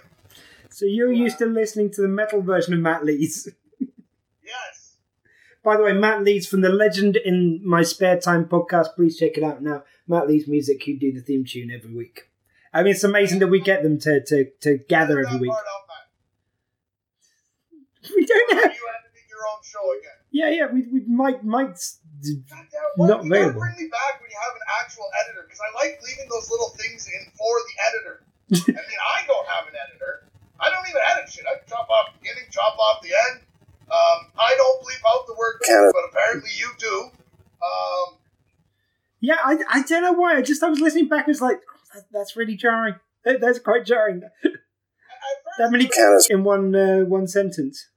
So 0.71 0.85
you're 0.85 1.13
used 1.13 1.39
to 1.39 1.47
listening 1.47 1.91
to 1.93 2.03
the 2.03 2.09
metal 2.09 2.41
version 2.41 2.75
of 2.75 2.81
Matt 2.81 3.05
Lees. 3.05 3.49
By 5.65 5.77
the 5.77 5.83
way, 5.83 5.93
Matt 5.93 6.23
Lees 6.25 6.47
from 6.47 6.61
the 6.61 6.69
Legend 6.69 7.17
in 7.17 7.61
My 7.65 7.83
Spare 7.83 8.19
Time 8.19 8.45
podcast. 8.47 8.95
Please 8.95 9.19
check 9.19 9.37
it 9.37 9.43
out 9.43 9.63
now. 9.63 9.83
Matt 10.07 10.29
Lees 10.29 10.47
Music, 10.47 10.83
who 10.85 10.97
do 10.97 11.13
the 11.13 11.21
theme 11.21 11.45
tune 11.45 11.71
every 11.71 11.93
week. 11.93 12.31
I 12.73 12.83
mean, 12.83 12.93
it's 12.93 13.05
amazing 13.05 13.41
that 13.41 13.49
we 13.49 13.61
get 13.61 13.83
them 13.83 13.99
to, 14.01 14.23
to, 14.25 14.51
to 14.63 14.79
gather 14.89 15.19
every 15.25 15.39
week. 15.39 15.51
part 15.51 15.65
out, 15.65 15.85
Matt. 15.89 16.07
We 18.15 18.25
don't 18.25 18.53
have. 18.53 18.73
You 18.73 18.87
editing 18.87 19.29
your 19.29 19.45
own 19.51 19.61
show 19.65 19.85
again. 19.99 20.19
Yeah, 20.31 20.51
yeah, 20.51 20.67
we, 20.73 20.87
we 20.93 21.05
might, 21.09 21.45
might. 21.45 21.75
God 21.75 22.67
Not 22.99 23.25
you 23.25 23.31
available. 23.31 23.61
bring 23.61 23.77
me 23.79 23.89
back 23.91 24.21
when 24.21 24.31
you 24.31 24.39
have 24.39 24.55
an 24.55 24.67
actual 24.83 25.07
editor, 25.25 25.43
because 25.47 25.61
I 25.63 25.71
like 25.75 26.01
leaving 26.03 26.29
those 26.31 26.51
little 26.51 26.71
things 26.79 27.07
in 27.07 27.23
for 27.35 27.55
the 27.67 27.75
editor. 27.89 28.17
I 28.79 28.83
mean, 28.85 29.01
I 29.01 29.27
don't 29.27 29.49
have 29.49 29.67
an 29.69 29.77
editor. 29.77 30.27
I 30.59 30.71
don't 30.71 30.87
even 30.89 31.03
edit 31.15 31.31
shit. 31.31 31.47
I 31.47 31.63
chop 31.69 31.89
off 31.89 32.15
the 32.15 32.19
beginning, 32.19 32.51
chop 32.51 32.75
off 32.79 33.03
the 33.03 33.15
end. 33.31 33.48
Um, 33.89 34.33
I 34.39 34.55
don't 34.57 34.83
bleep 34.85 35.03
out 35.09 35.27
the 35.27 35.35
word, 35.39 35.57
but 35.93 36.05
apparently 36.13 36.51
you 36.57 36.69
do. 36.79 37.11
Um, 37.65 38.19
Yeah, 39.21 39.41
I, 39.43 39.59
I 39.69 39.83
don't 39.83 40.03
know 40.03 40.13
why. 40.13 40.37
I 40.37 40.43
just 40.43 40.63
I 40.63 40.69
was 40.69 40.81
listening 40.81 41.09
back. 41.09 41.27
And 41.27 41.33
It's 41.33 41.41
like 41.41 41.61
oh, 41.65 41.81
that, 41.95 42.05
that's 42.13 42.37
really 42.37 42.57
jarring. 42.57 42.97
That, 43.27 43.43
that's 43.43 43.59
quite 43.59 43.85
jarring. 43.85 44.23
at 44.45 45.37
first, 45.43 45.59
That 45.59 45.75
many 45.75 45.91
in 46.31 46.45
one 46.47 46.71
uh, 46.73 47.03
one 47.03 47.27
sentence. 47.27 47.91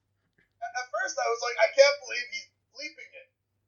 at 0.59 0.87
first 0.89 1.15
I 1.15 1.27
was 1.29 1.41
like, 1.45 1.57
I 1.61 1.69
can't 1.71 1.97
believe 2.01 2.25
he's 2.33 2.49
bleeping 2.73 3.11
it. 3.21 3.27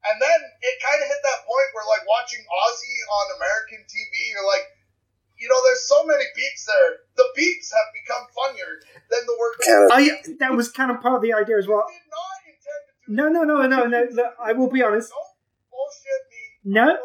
And 0.10 0.18
then 0.18 0.40
it 0.60 0.76
kind 0.82 1.00
of 1.00 1.08
hit 1.08 1.22
that 1.24 1.46
point 1.46 1.70
where, 1.72 1.88
like, 1.88 2.04
watching 2.10 2.44
Aussie 2.44 3.00
on 3.06 3.26
American 3.40 3.86
TV, 3.88 4.12
you're 4.34 4.44
like, 4.44 4.66
you 5.44 5.48
know, 5.52 5.60
there's 5.68 5.84
so 5.88 6.04
many 6.08 6.24
beeps 6.36 6.64
there. 6.64 6.90
The 7.20 7.28
beeps 7.36 7.68
have 7.76 7.90
become 7.92 8.24
funnier 8.32 8.80
than 9.12 9.22
the 9.28 9.36
word. 9.36 9.54
I 9.92 10.02
that 10.40 10.56
was 10.56 10.72
kind 10.72 10.92
of 10.92 11.02
part 11.02 11.16
of 11.16 11.22
the 11.22 11.34
idea 11.34 11.58
as 11.58 11.68
well. 11.68 11.84
I 11.84 11.92
did 11.92 12.08
not 12.08 12.38
intend 12.48 12.82
to 12.88 12.93
do 12.93 12.93
No, 13.08 13.28
no, 13.30 13.44
no, 13.44 13.68
no, 13.68 13.86
no. 13.86 14.08
Look, 14.12 14.34
I 14.42 14.54
will 14.54 14.70
be 14.70 14.82
honest. 14.82 15.10
Don't 15.10 15.72
bullshit 15.72 16.22
me. 16.32 16.74
No, 16.74 16.98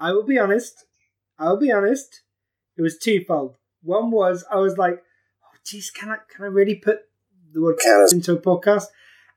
I 0.00 0.12
will 0.12 0.24
be 0.24 0.38
honest. 0.38 0.84
I 1.38 1.48
will 1.48 1.58
be 1.58 1.72
honest. 1.72 2.22
It 2.76 2.82
was 2.82 2.98
twofold. 2.98 3.56
One 3.82 4.10
was 4.10 4.44
I 4.50 4.56
was 4.56 4.78
like, 4.78 5.02
oh, 5.44 5.56
geez, 5.64 5.90
can 5.90 6.10
I 6.10 6.18
can 6.34 6.44
I 6.44 6.48
really 6.48 6.76
put 6.76 7.00
the 7.52 7.60
word 7.60 7.78
into 8.12 8.32
a 8.32 8.40
podcast? 8.40 8.86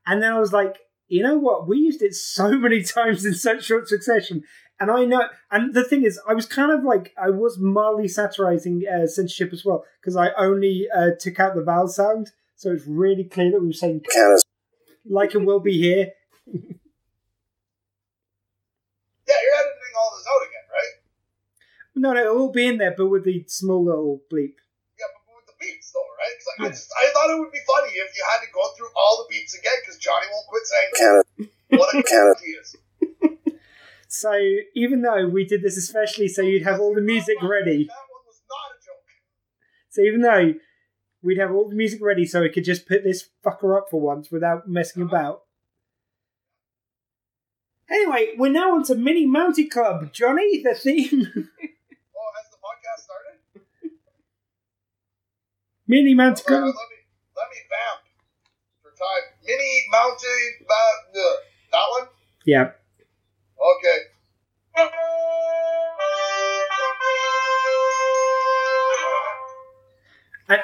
And 0.06 0.22
then 0.22 0.32
I 0.34 0.40
was 0.40 0.54
like, 0.54 0.78
you 1.08 1.22
know 1.24 1.38
what? 1.38 1.68
We 1.68 1.78
used 1.78 2.02
it 2.02 2.16
so 2.16 2.52
many 2.58 2.84
times 2.84 3.26
in 3.26 3.34
such 3.34 3.66
short 3.66 3.88
succession. 3.88 4.44
And 4.80 4.90
I 4.90 5.06
know, 5.06 5.28
and 5.52 5.76
the 5.76 5.84
thing 5.84 6.04
is, 6.04 6.20
I 6.28 6.34
was 6.34 6.48
kind 6.48 6.72
of 6.72 6.84
like, 6.84 7.14
I 7.16 7.30
was 7.30 7.60
mildly 7.60 8.08
satirizing 8.08 8.82
uh, 8.92 9.06
censorship 9.06 9.54
as 9.54 9.64
well, 9.64 9.86
because 10.00 10.16
I 10.16 10.32
only 10.32 10.88
uh, 10.96 11.12
took 11.20 11.40
out 11.40 11.54
the 11.54 11.62
vowel 11.62 11.88
sound. 11.88 12.32
So 12.56 12.72
it's 12.72 12.88
really 12.88 13.24
clear 13.24 13.52
that 13.52 13.62
we 13.62 13.68
were 13.68 13.74
saying, 13.74 14.02
like 15.06 15.34
and 15.36 15.46
will 15.46 15.60
be 15.60 15.78
here. 15.80 16.12
Yeah, 19.28 19.36
you're 19.42 19.60
editing 19.64 19.96
all 19.96 20.12
this 20.18 20.28
out 20.28 20.44
again, 20.44 20.66
right? 20.76 20.94
No, 21.96 22.14
no, 22.14 22.20
it'll 22.22 22.42
all 22.42 22.52
be 22.52 22.68
in 22.68 22.78
there, 22.80 22.94
but 22.98 23.08
with 23.08 23.24
the 23.24 23.46
small 23.48 23.86
little 23.86 24.20
bleep. 24.32 24.56
Yeah, 25.00 25.08
but 25.14 25.36
with 25.38 25.46
the 25.48 25.54
beats 25.60 25.92
though, 25.94 26.10
right? 26.20 26.36
'Cause 26.36 26.48
I, 26.60 26.66
I 26.66 26.70
just 26.70 26.92
I 27.00 27.12
thought 27.14 27.30
it 27.32 27.40
would 27.40 27.52
be 27.52 27.62
funny 27.66 27.94
if 27.94 28.12
you 28.18 28.24
had 28.28 28.44
to 28.44 28.52
go 28.52 28.62
through 28.76 28.90
all 28.98 29.24
the 29.24 29.34
beeps 29.34 29.58
again 29.58 29.72
because 29.82 29.98
Johnny 29.98 30.26
won't 30.34 30.48
quit 30.48 30.64
saying 30.68 31.50
what 31.80 31.96
a 31.96 32.04
cat 32.04 32.38
he 32.44 32.52
is. 32.52 32.76
So 34.10 34.34
even 34.76 35.02
though 35.04 35.30
we 35.30 35.46
did 35.46 35.62
this 35.62 35.78
especially 35.78 36.28
so 36.28 36.42
you'd 36.42 36.64
have 36.64 36.82
all 36.82 36.94
the 36.94 37.00
music 37.02 37.38
ready, 37.42 37.86
That 37.88 37.94
one 38.12 38.26
was 38.28 38.42
not 38.50 38.76
a 38.76 38.78
joke. 38.84 39.08
so 39.90 40.02
even 40.02 40.20
though 40.22 40.54
we'd 41.24 41.38
have 41.38 41.52
all 41.52 41.68
the 41.70 41.76
music 41.76 42.00
ready 42.02 42.26
so 42.26 42.42
we 42.42 42.50
could 42.50 42.64
just 42.64 42.88
put 42.88 43.04
this 43.04 43.30
fucker 43.46 43.78
up 43.78 43.88
for 43.90 44.00
once 44.02 44.32
without 44.32 44.68
messing 44.68 45.02
about. 45.04 45.44
Anyway, 47.90 48.30
we're 48.38 48.52
now 48.52 48.74
on 48.76 48.84
to 48.86 48.96
Mini 48.96 49.28
Mountie 49.28 49.70
Club. 49.70 50.14
Johnny, 50.14 50.62
the 50.64 50.74
theme. 50.76 51.28
Oh, 52.24 52.30
has 52.38 52.52
the 52.52 52.58
podcast 52.58 53.04
started? 53.04 53.98
Mini 55.88 56.14
Mountie 56.14 56.44
All 56.50 56.56
right, 56.56 56.62
Club. 56.62 56.64
let 56.64 56.74
me 56.74 56.98
let 57.36 57.50
me 57.50 57.58
vamp 57.68 58.04
for 58.82 58.92
time. 58.92 59.26
Mini 59.44 59.84
mounted 59.92 60.66
uh, 60.70 61.20
that 61.72 61.86
one. 62.00 62.08
Yeah. 62.46 62.72
Okay. 63.78 63.98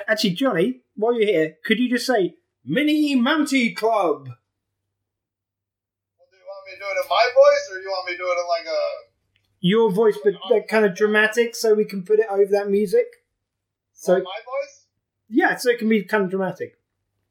Actually, 0.07 0.31
Johnny, 0.31 0.81
while 0.95 1.13
you're 1.13 1.25
here, 1.27 1.57
could 1.65 1.79
you 1.79 1.89
just 1.89 2.05
say 2.05 2.35
Mini 2.65 3.15
Mountie 3.15 3.73
Club? 3.75 4.27
Well, 4.27 4.37
do 6.31 6.37
you 6.37 6.43
want 6.45 6.65
me 6.67 6.73
to 6.73 6.79
do 6.79 6.85
it 6.85 6.97
in 7.03 7.09
my 7.09 7.25
voice, 7.33 7.69
or 7.71 7.75
do 7.77 7.81
you 7.83 7.89
want 7.89 8.05
me 8.07 8.13
to 8.13 8.17
do 8.17 8.25
it 8.25 8.37
in 8.41 8.47
like 8.47 8.65
a? 8.67 8.79
Your 9.59 9.89
voice, 9.91 10.17
but 10.23 10.33
like, 10.51 10.67
kind 10.67 10.85
of 10.85 10.93
dramatic, 10.95 11.55
so 11.55 11.73
we 11.73 11.83
can 11.85 12.03
put 12.03 12.19
it 12.19 12.27
over 12.29 12.45
that 12.51 12.69
music. 12.69 13.07
So 13.93 14.13
my 14.13 14.19
voice? 14.19 14.85
yeah, 15.29 15.55
so 15.55 15.71
it 15.71 15.79
can 15.79 15.89
be 15.89 16.03
kind 16.03 16.23
of 16.23 16.29
dramatic. 16.29 16.77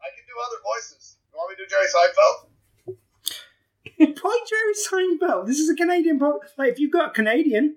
I 0.00 0.08
can 0.14 0.24
do 0.26 0.32
other 0.44 0.60
voices. 0.62 1.16
You 1.32 1.38
want 1.38 1.50
me 1.50 1.56
to 1.56 1.62
do 1.64 1.68
Jerry 1.70 1.86
Seinfeld? 1.86 2.48
Why 4.22 4.38
Jerry 4.48 4.74
Seinfeld? 4.74 5.46
This 5.46 5.58
is 5.58 5.68
a 5.70 5.74
Canadian 5.76 6.18
pop. 6.18 6.40
Like, 6.58 6.72
if 6.72 6.78
you've 6.80 6.92
got 6.92 7.10
a 7.10 7.12
Canadian 7.12 7.76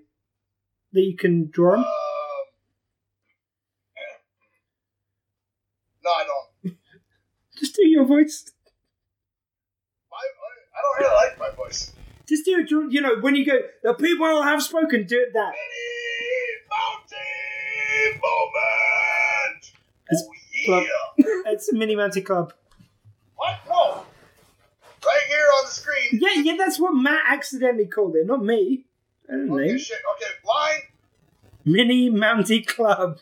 that 0.92 1.02
you 1.02 1.16
can 1.16 1.48
draw 1.50 1.74
on, 1.74 1.78
Um, 1.80 1.84
no, 6.10 6.16
I 6.16 6.24
don't. 6.24 6.76
just 7.58 7.76
do 7.76 7.86
your 7.86 8.04
voice. 8.04 8.44
My, 10.10 10.16
I, 10.16 10.78
I 10.78 10.82
don't 10.82 10.98
really 11.00 11.28
like 11.28 11.38
my 11.38 11.50
voice. 11.56 11.92
Just 12.28 12.44
do 12.44 12.58
it. 12.60 12.70
You 12.70 13.00
know, 13.00 13.16
when 13.20 13.34
you 13.34 13.44
go, 13.44 13.58
the 13.82 13.94
people 13.94 14.42
have 14.42 14.62
spoken. 14.62 15.06
Do 15.06 15.18
it 15.18 15.32
that. 15.34 15.52
Mini 15.52 15.80
moment. 18.22 19.72
It's 20.08 20.22
oh 20.22 20.64
club. 20.64 20.84
yeah. 21.16 21.24
It's 21.46 21.72
Mini 21.72 21.96
Mountie 21.96 22.24
Club. 22.24 22.52
What? 23.36 23.58
No. 23.68 24.04
Right 25.04 25.22
here 25.28 25.46
on 25.58 25.64
the 25.64 25.70
screen. 25.70 26.20
Yeah, 26.20 26.42
yeah, 26.42 26.56
that's 26.56 26.78
what 26.78 26.92
Matt 26.92 27.22
accidentally 27.28 27.86
called 27.86 28.16
it, 28.16 28.26
not 28.26 28.44
me. 28.44 28.84
I 29.28 29.32
don't 29.32 29.46
know. 29.48 29.54
Okay, 29.56 29.78
shit. 29.78 29.98
Okay, 30.14 30.30
line. 30.46 30.80
Mini 31.64 32.10
Mountie 32.10 32.66
Club. 32.66 33.18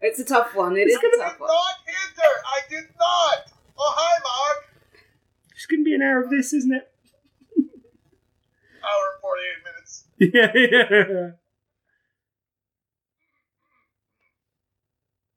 It's 0.00 0.18
a 0.20 0.24
tough 0.24 0.54
one. 0.54 0.76
It 0.76 0.82
It's 0.86 0.94
is 0.94 0.98
gonna 1.02 1.16
a 1.22 1.26
I 1.26 1.28
tough 1.28 1.38
did 1.38 1.40
one. 1.40 1.48
not 1.48 1.74
enter. 1.88 2.32
I 2.46 2.60
did 2.70 2.84
not. 2.98 3.52
Oh, 3.78 3.94
hi, 3.96 4.18
Mark. 4.22 4.64
It's 5.54 5.66
going 5.66 5.80
to 5.80 5.84
be 5.84 5.94
an 5.94 6.02
hour 6.02 6.22
of 6.22 6.30
this, 6.30 6.52
isn't 6.52 6.72
it? 6.72 6.90
Hour 7.58 9.04
and 9.12 9.20
48 9.20 9.64
minutes. 9.64 10.04
Yeah, 10.20 10.52
yeah. 10.54 11.30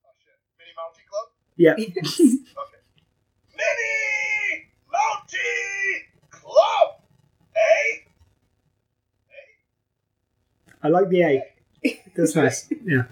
Oh, 0.05 0.11
shit. 0.17 0.39
Mini 0.57 0.73
Mountie 0.77 1.05
Club? 1.09 1.27
Yeah. 1.55 1.73
Okay. 1.77 2.81
Mini 3.57 4.69
Mountie 4.91 6.31
Club! 6.31 7.01
Eh? 7.55 7.97
I 10.83 10.87
like 10.87 11.09
the 11.09 11.21
A. 11.23 11.43
That's 12.15 12.35
nice. 12.35 12.67
Yeah. 12.83 13.03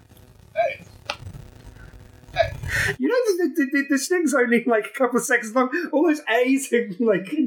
You 2.98 3.08
know, 3.08 3.14
the, 3.26 3.54
the, 3.56 3.64
the, 3.72 3.84
the 3.90 3.98
sting's 3.98 4.34
only 4.34 4.64
like 4.64 4.86
a 4.86 4.98
couple 4.98 5.18
of 5.18 5.24
seconds 5.24 5.54
long. 5.54 5.70
All 5.92 6.06
those 6.06 6.20
A's 6.28 6.72
like. 6.98 7.34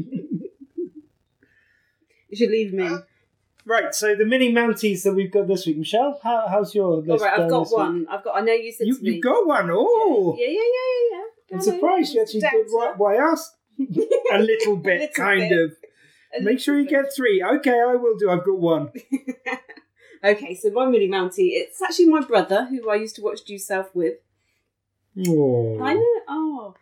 You 2.30 2.38
should 2.38 2.50
leave 2.50 2.74
me. 2.74 2.88
Uh, 2.88 2.98
right, 3.64 3.94
so 3.94 4.16
the 4.16 4.26
mini 4.26 4.52
Mounties 4.52 5.04
that 5.04 5.14
we've 5.14 5.32
got 5.32 5.46
this 5.48 5.68
week. 5.68 5.78
Michelle, 5.78 6.20
how, 6.24 6.48
how's 6.50 6.74
your 6.74 6.96
list? 6.96 7.24
right, 7.24 7.34
I've 7.34 7.42
uh, 7.42 7.48
got 7.48 7.60
this 7.66 7.70
week? 7.70 7.78
one. 7.78 8.08
I've 8.10 8.24
got. 8.24 8.38
I 8.38 8.42
know 8.42 8.54
you 8.54 8.72
said 8.72 8.88
You, 8.88 8.98
to 8.98 9.04
me. 9.04 9.12
you've 9.12 9.24
got 9.24 9.46
one. 9.46 9.70
Oh! 9.72 10.36
Yeah, 10.40 10.48
yeah, 10.48 10.54
yeah, 10.54 10.58
yeah, 10.60 11.18
yeah. 11.52 11.56
I'm 11.56 11.62
surprised 11.62 12.16
you 12.16 12.22
actually 12.24 12.40
did 12.40 12.66
what, 12.72 12.98
what 12.98 13.16
I 13.16 13.32
asked. 13.32 13.52
a 14.34 14.40
little 14.40 14.78
bit, 14.78 15.00
little 15.02 15.14
kind 15.16 15.48
bit. 15.48 15.60
of. 15.60 15.72
A 16.36 16.42
Make 16.42 16.60
sure 16.60 16.76
you 16.76 16.86
little 16.86 17.04
get 17.04 17.14
three. 17.16 17.44
Okay, 17.44 17.80
I 17.80 17.94
will 17.94 18.18
do. 18.18 18.32
I've 18.32 18.44
got 18.44 18.58
one. 18.58 18.92
okay, 20.24 20.56
so 20.56 20.72
my 20.72 20.88
mini 20.88 21.08
mountie. 21.08 21.52
It's 21.54 21.84
actually 21.84 22.08
my 22.08 22.22
brother 22.22 22.66
who 22.66 22.90
I 22.90 22.96
used 22.96 23.16
to 23.18 23.22
watch 23.22 23.44
Due 23.46 23.60
South 23.60 23.92
with. 23.94 24.16
Oh. 25.28 25.80
I 25.82 25.94
know. 25.94 26.06
Oh, 26.28 26.74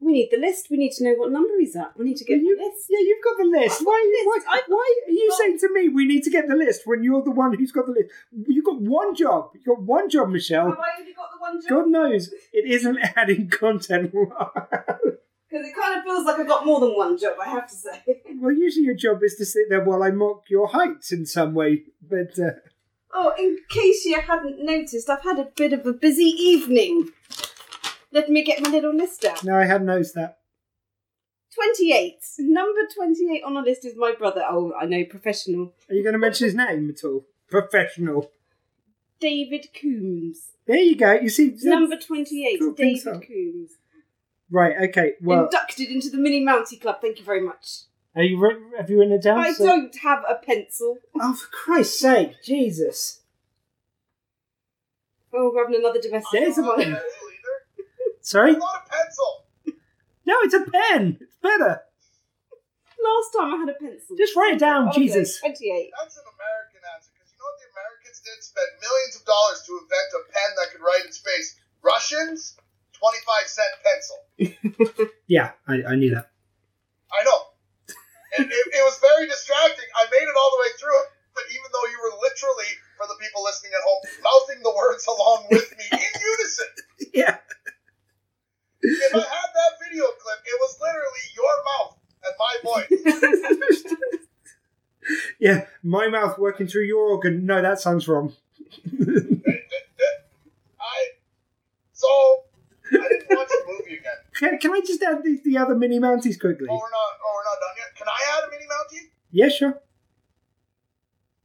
we 0.00 0.12
need 0.12 0.28
the 0.30 0.38
list. 0.38 0.68
We 0.70 0.76
need 0.76 0.92
to 0.92 1.04
know 1.04 1.14
what 1.14 1.32
number 1.32 1.54
he's 1.58 1.74
at. 1.74 1.96
We 1.98 2.04
need 2.04 2.16
to 2.18 2.24
get 2.24 2.40
you, 2.40 2.56
the 2.56 2.64
list. 2.64 2.86
Yeah, 2.90 2.98
you've 3.00 3.24
got 3.24 3.36
the 3.38 3.44
list. 3.58 3.80
I've 3.80 3.86
Why, 3.86 4.00
the 4.22 4.28
why, 4.28 4.34
list. 4.36 4.46
I've- 4.50 4.62
why 4.72 4.94
are 5.06 5.10
you 5.10 5.28
Oh. 5.32 5.36
saying 5.38 5.58
to 5.60 5.72
me 5.72 5.88
we 5.88 6.04
need 6.04 6.22
to 6.24 6.30
get 6.30 6.48
the 6.48 6.54
list 6.56 6.82
when 6.86 7.02
you're 7.02 7.22
the 7.22 7.30
one 7.30 7.54
who's 7.54 7.72
got 7.72 7.86
the 7.86 7.92
list? 7.92 8.10
You've 8.46 8.64
got 8.64 8.80
one 8.80 9.14
job. 9.14 9.50
You've 9.54 9.64
got 9.64 9.82
one 9.82 10.08
job, 10.10 10.28
Michelle. 10.30 10.68
Have 10.68 10.78
I 10.78 11.00
only 11.00 11.12
got 11.14 11.30
the 11.32 11.38
one 11.40 11.60
job? 11.60 11.68
God 11.70 11.88
knows 11.88 12.32
it 12.52 12.66
isn't 12.70 12.98
adding 13.16 13.48
content. 13.48 14.12
Because 15.48 15.68
it 15.68 15.76
kind 15.76 15.96
of 15.96 16.02
feels 16.02 16.26
like 16.26 16.40
I've 16.40 16.48
got 16.48 16.66
more 16.66 16.80
than 16.80 16.96
one 16.96 17.16
job. 17.16 17.36
I 17.40 17.48
have 17.48 17.68
to 17.70 17.74
say. 17.74 18.02
well, 18.40 18.50
usually 18.52 18.84
your 18.84 18.96
job 18.96 19.22
is 19.22 19.36
to 19.36 19.44
sit 19.46 19.66
there 19.70 19.82
while 19.84 20.02
I 20.02 20.10
mock 20.10 20.42
your 20.50 20.66
height 20.66 21.06
in 21.12 21.24
some 21.24 21.54
way. 21.54 21.84
But 22.02 22.36
uh, 22.36 22.50
Oh, 23.18 23.32
in 23.38 23.56
case 23.70 24.04
you 24.04 24.20
hadn't 24.20 24.62
noticed, 24.62 25.08
I've 25.08 25.22
had 25.22 25.38
a 25.38 25.48
bit 25.56 25.72
of 25.72 25.86
a 25.86 25.92
busy 25.94 26.24
evening. 26.24 27.08
Let 28.12 28.28
me 28.28 28.44
get 28.44 28.60
my 28.60 28.68
little 28.68 28.94
list 28.94 29.24
out. 29.24 29.42
no, 29.42 29.56
I 29.56 29.64
hadn't 29.64 29.86
noticed 29.86 30.14
that. 30.16 30.38
28. 31.54 32.16
Number 32.40 32.80
28 32.94 33.42
on 33.42 33.54
the 33.54 33.62
list 33.62 33.86
is 33.86 33.94
my 33.96 34.12
brother. 34.12 34.42
Oh, 34.46 34.74
I 34.78 34.84
know, 34.84 35.02
professional. 35.06 35.72
Are 35.88 35.94
you 35.94 36.02
going 36.02 36.12
to 36.12 36.18
mention 36.18 36.44
his 36.44 36.54
name 36.54 36.90
at 36.90 37.02
all? 37.04 37.24
Professional. 37.48 38.30
David 39.18 39.68
Coombs. 39.80 40.50
There 40.66 40.76
you 40.76 40.96
go. 40.96 41.12
You 41.12 41.30
see, 41.30 41.56
Number 41.62 41.96
28, 41.96 42.76
David. 42.76 43.26
Coombs. 43.26 43.70
right? 44.50 44.76
Okay. 44.90 45.12
Well, 45.22 45.44
Inducted 45.46 45.88
into 45.88 46.10
the 46.10 46.18
Mini 46.18 46.44
Mountie 46.44 46.78
Club. 46.78 47.00
Thank 47.00 47.18
you 47.18 47.24
very 47.24 47.40
much. 47.40 47.84
Are 48.16 48.22
you 48.22 48.38
re- 48.40 48.76
have 48.78 48.88
you 48.90 48.98
written 48.98 49.14
it 49.14 49.22
down? 49.22 49.38
I 49.38 49.52
So- 49.52 49.64
don't 49.66 49.94
have 49.98 50.24
a 50.28 50.34
pencil. 50.36 50.98
Oh, 51.20 51.34
for 51.34 51.46
Christ's 51.48 52.00
sake, 52.00 52.42
Jesus! 52.42 53.20
Oh, 55.32 55.50
we're 55.54 55.64
having 55.64 55.78
another 55.80 56.00
domestic. 56.00 56.40
There's 56.40 56.58
a 56.58 56.62
Not 56.62 56.78
a 56.80 56.82
pencil 56.82 56.98
either. 56.98 57.84
Sorry. 58.22 58.52
Not 58.52 58.84
a 58.86 58.88
pencil. 58.88 59.44
No, 60.24 60.34
it's 60.42 60.54
a 60.54 60.64
pen. 60.64 61.18
It's 61.20 61.36
better. 61.42 61.82
Last 62.98 63.30
time 63.36 63.54
I 63.54 63.56
had 63.58 63.68
a 63.68 63.74
pencil. 63.78 64.16
Just 64.16 64.34
write 64.34 64.54
it 64.54 64.58
down, 64.58 64.88
Okay, 64.88 65.02
Jesus. 65.06 65.38
28. 65.38 65.92
That's 66.00 66.16
an 66.16 66.24
American 66.26 66.80
answer. 66.96 67.10
Because 67.14 67.30
you 67.30 67.38
know 67.38 67.44
what 67.46 67.60
the 67.60 67.68
Americans 67.70 68.18
did? 68.24 68.42
Spend 68.42 68.66
millions 68.82 69.14
of 69.20 69.24
dollars 69.26 69.62
to 69.66 69.72
invent 69.78 70.08
a 70.16 70.22
pen 70.32 70.50
that 70.56 70.66
could 70.72 70.80
write 70.82 71.04
in 71.06 71.12
space. 71.12 71.60
Russians, 71.82 72.56
25 72.98 73.46
cent 73.46 73.72
pencil. 73.84 75.06
Yeah, 75.28 75.52
I, 75.68 75.82
I 75.82 75.94
knew 75.96 76.14
that. 76.14 76.30
I 77.12 77.22
know. 77.24 77.45
It, 78.38 78.46
it, 78.48 78.66
it 78.76 78.84
was 78.84 78.96
very 79.00 79.26
distracting. 79.26 79.88
I 79.96 80.04
made 80.08 80.26
it 80.26 80.36
all 80.36 80.50
the 80.56 80.60
way 80.64 80.72
through 80.76 80.96
it, 81.04 81.08
but 81.34 81.44
even 81.50 81.68
though 81.72 81.86
you 81.88 81.98
were 82.00 82.14
literally, 82.20 82.70
for 82.96 83.06
the 83.08 83.18
people 83.20 83.44
listening 83.44 83.72
at 83.72 83.82
home, 83.84 84.00
mouthing 84.24 84.60
the 84.62 84.74
words 84.74 85.04
along 85.08 85.48
with 85.50 85.68
me 85.76 85.86
in 85.92 86.12
unison. 86.32 86.72
Yeah. 87.12 87.36
If 88.82 89.12
I 89.14 89.24
had 89.24 89.50
that 89.56 89.72
video 89.82 90.04
clip, 90.20 90.40
it 90.44 90.56
was 90.60 90.72
literally 90.78 91.26
your 91.34 91.54
mouth 91.64 91.96
and 92.22 92.34
my 92.38 92.54
voice. 92.62 93.96
Yeah, 95.38 95.66
my 95.82 96.08
mouth 96.08 96.38
working 96.38 96.66
through 96.66 96.84
your 96.84 97.10
organ. 97.10 97.46
No, 97.46 97.62
that 97.62 97.80
sounds 97.80 98.08
wrong. 98.08 98.32
I 98.86 99.06
so 101.92 102.08
I 102.90 103.08
didn't 103.08 103.30
watch 103.30 103.48
the 103.48 103.64
movie 103.68 103.98
again. 103.98 104.12
Can, 104.34 104.58
can 104.58 104.72
I 104.72 104.80
just 104.80 105.02
add 105.02 105.22
the, 105.22 105.40
the 105.44 105.58
other 105.58 105.74
mini 105.74 105.98
mounties 105.98 106.40
quickly? 106.40 106.66
Oh, 106.68 106.74
we're 106.74 106.90
not. 106.90 107.12
Oh, 107.24 107.32
we're 107.34 107.44
not 107.44 107.58
done 107.60 107.76
yet. 107.76 107.96
Can 107.96 108.08
I 108.08 108.18
add 108.36 108.48
a 108.48 108.50
mini 108.50 108.66
mountie? 108.66 109.10
Yeah, 109.36 109.50
sure. 109.50 109.78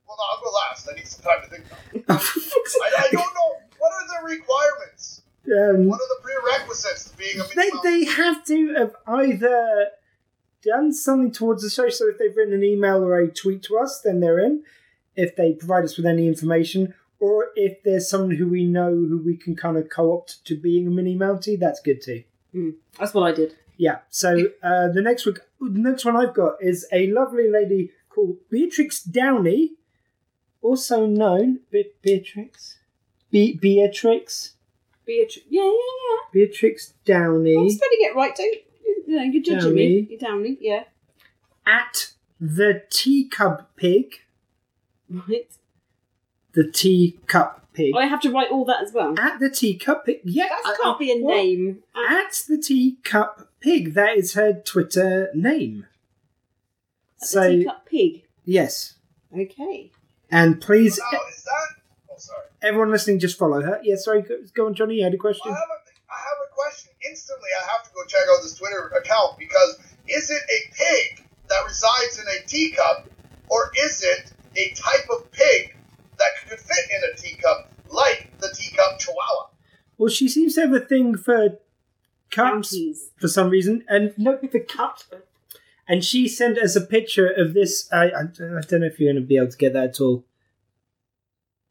Well, 0.08 0.18
no, 0.18 0.24
I'll 0.32 0.42
go 0.42 0.50
last. 0.70 0.88
I 0.90 0.96
need 0.96 1.08
some 1.08 1.24
time 1.26 1.44
to 1.44 1.50
think. 1.50 1.66
Now. 2.08 2.16
I, 2.16 2.92
I 3.00 3.10
don't 3.12 3.34
know. 3.36 3.60
What 3.80 3.92
are 3.92 4.08
the 4.08 4.34
requirements? 4.34 5.24
um, 5.48 5.88
What 5.88 6.00
are 6.00 6.08
the 6.08 6.22
prerequisites 6.24 7.10
to 7.10 7.18
being 7.18 7.38
a 7.42 7.44
mini 7.54 7.70
they, 7.84 8.06
they 8.06 8.06
have 8.12 8.46
to 8.46 8.74
have 8.76 8.96
either 9.08 9.88
done 10.64 10.94
something 10.94 11.32
towards 11.34 11.64
the 11.64 11.70
show. 11.70 11.90
So 11.90 12.08
if 12.08 12.18
they've 12.18 12.34
written 12.34 12.54
an 12.54 12.64
email 12.64 13.04
or 13.04 13.18
a 13.20 13.28
tweet 13.30 13.62
to 13.64 13.78
us, 13.78 14.00
then 14.02 14.22
they're 14.22 14.40
in. 14.40 14.64
If 15.18 15.36
they 15.36 15.52
provide 15.52 15.84
us 15.84 15.98
with 15.98 16.06
any 16.06 16.28
information, 16.30 16.94
or 17.20 17.48
if 17.58 17.84
there's 17.84 18.10
someone 18.10 18.38
who 18.38 18.48
we 18.48 18.64
know 18.64 18.92
who 18.92 19.22
we 19.26 19.36
can 19.36 19.58
kind 19.58 19.76
of 19.76 19.90
co-opt 19.90 20.46
to 20.46 20.56
being 20.56 20.88
a 20.88 20.92
mini 20.92 21.18
mountie, 21.18 21.60
that's 21.60 21.82
good 21.82 22.02
too. 22.02 22.24
That's 22.98 23.14
what 23.14 23.24
I 23.24 23.34
did. 23.34 23.56
Yeah. 23.76 24.00
So 24.10 24.30
uh, 24.64 24.88
the 24.90 25.02
next 25.02 25.26
week, 25.26 25.40
the 25.70 25.80
next 25.80 26.06
one 26.06 26.16
I've 26.16 26.34
got 26.34 26.56
is 26.62 26.88
a 26.92 27.08
lovely 27.08 27.50
lady 27.50 27.92
called 28.10 28.38
Beatrix 28.50 29.02
Downey, 29.04 29.74
also 30.62 31.06
known 31.06 31.60
Be- 31.72 31.92
Beatrix, 32.02 32.80
Be- 33.30 33.54
Beatrix, 33.54 34.56
Beatrice. 35.06 35.44
Yeah, 35.50 35.64
yeah, 35.64 35.70
yeah. 35.70 36.18
Beatrix 36.34 36.94
Downey. 37.06 37.56
I'm 37.58 37.70
spelling 37.70 37.98
it 38.00 38.16
right, 38.16 38.36
don't 38.36 38.54
you? 39.08 39.18
know, 39.18 39.24
you're 39.24 39.44
judging 39.44 39.70
Downey. 39.70 39.76
me. 39.76 40.08
You're 40.10 40.20
Downey, 40.20 40.58
yeah. 40.60 40.84
at 41.66 42.12
the 42.40 42.84
Teacup 42.90 43.76
Pig. 43.76 44.16
Right. 45.10 45.52
The 46.54 46.70
Teacup 46.72 47.68
Pig. 47.74 47.94
Oh, 47.96 48.00
I 48.00 48.06
have 48.06 48.22
to 48.22 48.32
write 48.32 48.52
all 48.52 48.66
that 48.66 48.82
as 48.84 48.94
well. 48.94 49.18
At 49.20 49.40
the 49.40 49.50
Teacup 49.50 50.06
Pig. 50.06 50.22
Yeah. 50.24 50.48
That 50.64 50.78
can't 50.82 51.00
be 51.00 51.12
a 51.12 51.16
name. 51.16 51.84
At 51.96 52.44
the 52.48 52.58
Teacup 52.58 53.51
Pig. 53.62 53.94
That 53.94 54.18
is 54.18 54.34
her 54.34 54.54
Twitter 54.54 55.30
name. 55.34 55.86
So 57.18 57.50
Teacup 57.50 57.86
pig. 57.86 58.24
yes, 58.46 58.96
Okay. 59.34 59.92
and 60.32 60.60
please, 60.60 61.00
oh, 61.00 61.10
Now, 61.12 61.20
is 61.30 61.44
that? 61.44 61.76
Oh, 62.10 62.16
sorry. 62.18 62.46
everyone 62.64 62.90
listening, 62.92 63.20
just 63.20 63.38
follow 63.38 63.62
her. 63.62 63.80
Yeah, 63.84 63.96
sorry, 63.98 64.24
go, 64.24 64.38
go 64.56 64.66
on, 64.66 64.74
Johnny. 64.74 64.96
You 64.96 65.04
had 65.04 65.14
a 65.14 65.18
question. 65.18 65.44
I 65.52 65.54
have 65.54 65.70
a, 65.70 66.12
I 66.12 66.18
have 66.18 66.40
a 66.50 66.54
question. 66.56 66.92
Instantly, 67.08 67.50
I 67.62 67.72
have 67.72 67.84
to 67.88 67.90
go 67.94 68.04
check 68.08 68.22
out 68.36 68.42
this 68.42 68.56
Twitter 68.58 68.88
account 68.98 69.38
because 69.38 69.78
is 70.08 70.32
it 70.32 70.42
a 70.42 70.74
pig 70.74 71.28
that 71.48 71.62
resides 71.68 72.20
in 72.20 72.26
a 72.42 72.48
teacup, 72.48 73.08
or 73.50 73.72
is 73.86 74.04
it 74.04 74.34
a 74.58 74.74
type 74.74 75.08
of 75.12 75.32
pig 75.32 75.76
that 76.18 76.30
could 76.50 76.60
fit 76.60 76.86
in 76.90 77.02
a 77.14 77.18
teacup, 77.18 77.72
like 77.92 78.32
the 78.40 78.50
teacup 78.58 78.98
chihuahua? 79.00 79.50
Well, 80.00 80.10
she 80.10 80.28
seems 80.28 80.56
to 80.56 80.62
have 80.62 80.74
a 80.74 80.80
thing 80.80 81.16
for 81.18 81.60
cups 82.32 82.74
Monkeys. 82.74 83.10
for 83.18 83.28
some 83.28 83.50
reason, 83.50 83.84
and 83.88 84.14
no, 84.18 84.38
the 84.42 84.60
cups. 84.60 85.06
And 85.88 86.04
she 86.06 86.28
sent 86.28 86.58
us 86.58 86.76
a 86.76 86.82
picture 86.82 87.28
of 87.28 87.54
this. 87.54 87.88
I, 87.92 88.06
I, 88.06 88.22
I 88.22 88.62
don't 88.68 88.80
know 88.82 88.88
if 88.88 89.00
you're 89.00 89.12
going 89.12 89.22
to 89.22 89.28
be 89.28 89.38
able 89.38 89.50
to 89.52 89.58
get 89.58 89.74
that 89.74 89.90
at 89.90 90.02
all. 90.02 90.24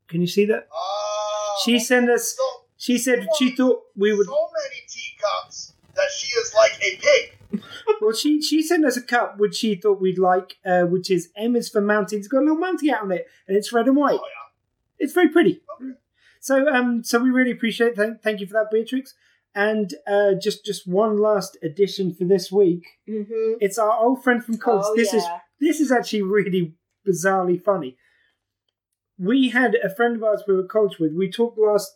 Can 0.09 0.21
you 0.21 0.27
see 0.27 0.45
that? 0.47 0.69
Oh, 0.73 1.61
She 1.65 1.79
sent 1.79 2.11
us. 2.11 2.35
so, 2.37 2.43
She 2.77 2.99
said 2.99 3.27
she 3.39 3.55
thought 3.55 3.83
we 3.97 4.13
would. 4.13 4.27
so 4.27 4.49
many 4.63 4.83
teacups 4.89 5.75
that 5.95 6.11
she 6.15 6.29
is 6.39 6.53
like 6.55 6.73
a 6.83 6.97
pig. 6.97 7.63
well, 8.01 8.13
she 8.13 8.41
she 8.43 8.63
sent 8.63 8.85
us 8.85 8.97
a 8.97 9.03
cup 9.03 9.39
which 9.39 9.57
she 9.57 9.75
thought 9.75 10.01
we'd 10.01 10.19
like, 10.19 10.57
uh, 10.65 10.83
which 10.83 11.11
is 11.11 11.31
M 11.37 11.57
is 11.57 11.69
for 11.69 11.81
mountain. 11.81 12.19
It's 12.19 12.29
got 12.29 12.39
a 12.39 12.47
little 12.47 12.59
mountain 12.59 12.91
out 12.91 13.03
on 13.03 13.13
it, 13.13 13.27
and 13.49 13.57
it's 13.57 13.73
red 13.73 13.87
and 13.87 13.97
white. 13.97 14.19
Oh 14.21 14.25
yeah. 14.25 15.05
It's 15.05 15.13
very 15.13 15.29
pretty. 15.29 15.63
Okay. 15.81 15.93
So 16.41 16.69
um, 16.69 17.03
so 17.05 17.19
we 17.19 17.31
really 17.31 17.51
appreciate. 17.53 17.97
Thank 17.97 18.23
thank 18.23 18.41
you 18.41 18.47
for 18.47 18.53
that, 18.55 18.71
Beatrix. 18.71 19.15
And 19.55 19.95
uh, 20.07 20.35
just 20.41 20.65
just 20.65 20.87
one 20.87 21.19
last 21.19 21.59
addition 21.63 22.15
for 22.15 22.25
this 22.25 22.53
week. 22.53 22.85
Mm-hmm. 23.09 23.55
It's 23.61 23.79
our 23.79 23.99
old 23.99 24.23
friend 24.23 24.45
from 24.45 24.59
college. 24.59 24.85
Oh, 24.87 24.95
this 24.97 25.13
is 25.13 25.25
this 25.59 25.81
is 25.81 25.91
actually 25.91 26.23
really 26.23 26.77
bizarrely 27.07 27.61
funny. 27.61 27.97
We 29.19 29.49
had 29.49 29.75
a 29.75 29.93
friend 29.95 30.17
of 30.17 30.23
ours 30.23 30.45
we 30.47 30.55
were 30.55 30.63
at 30.63 30.69
college 30.69 30.99
with. 30.99 31.13
We 31.15 31.31
talked 31.31 31.59
last, 31.59 31.91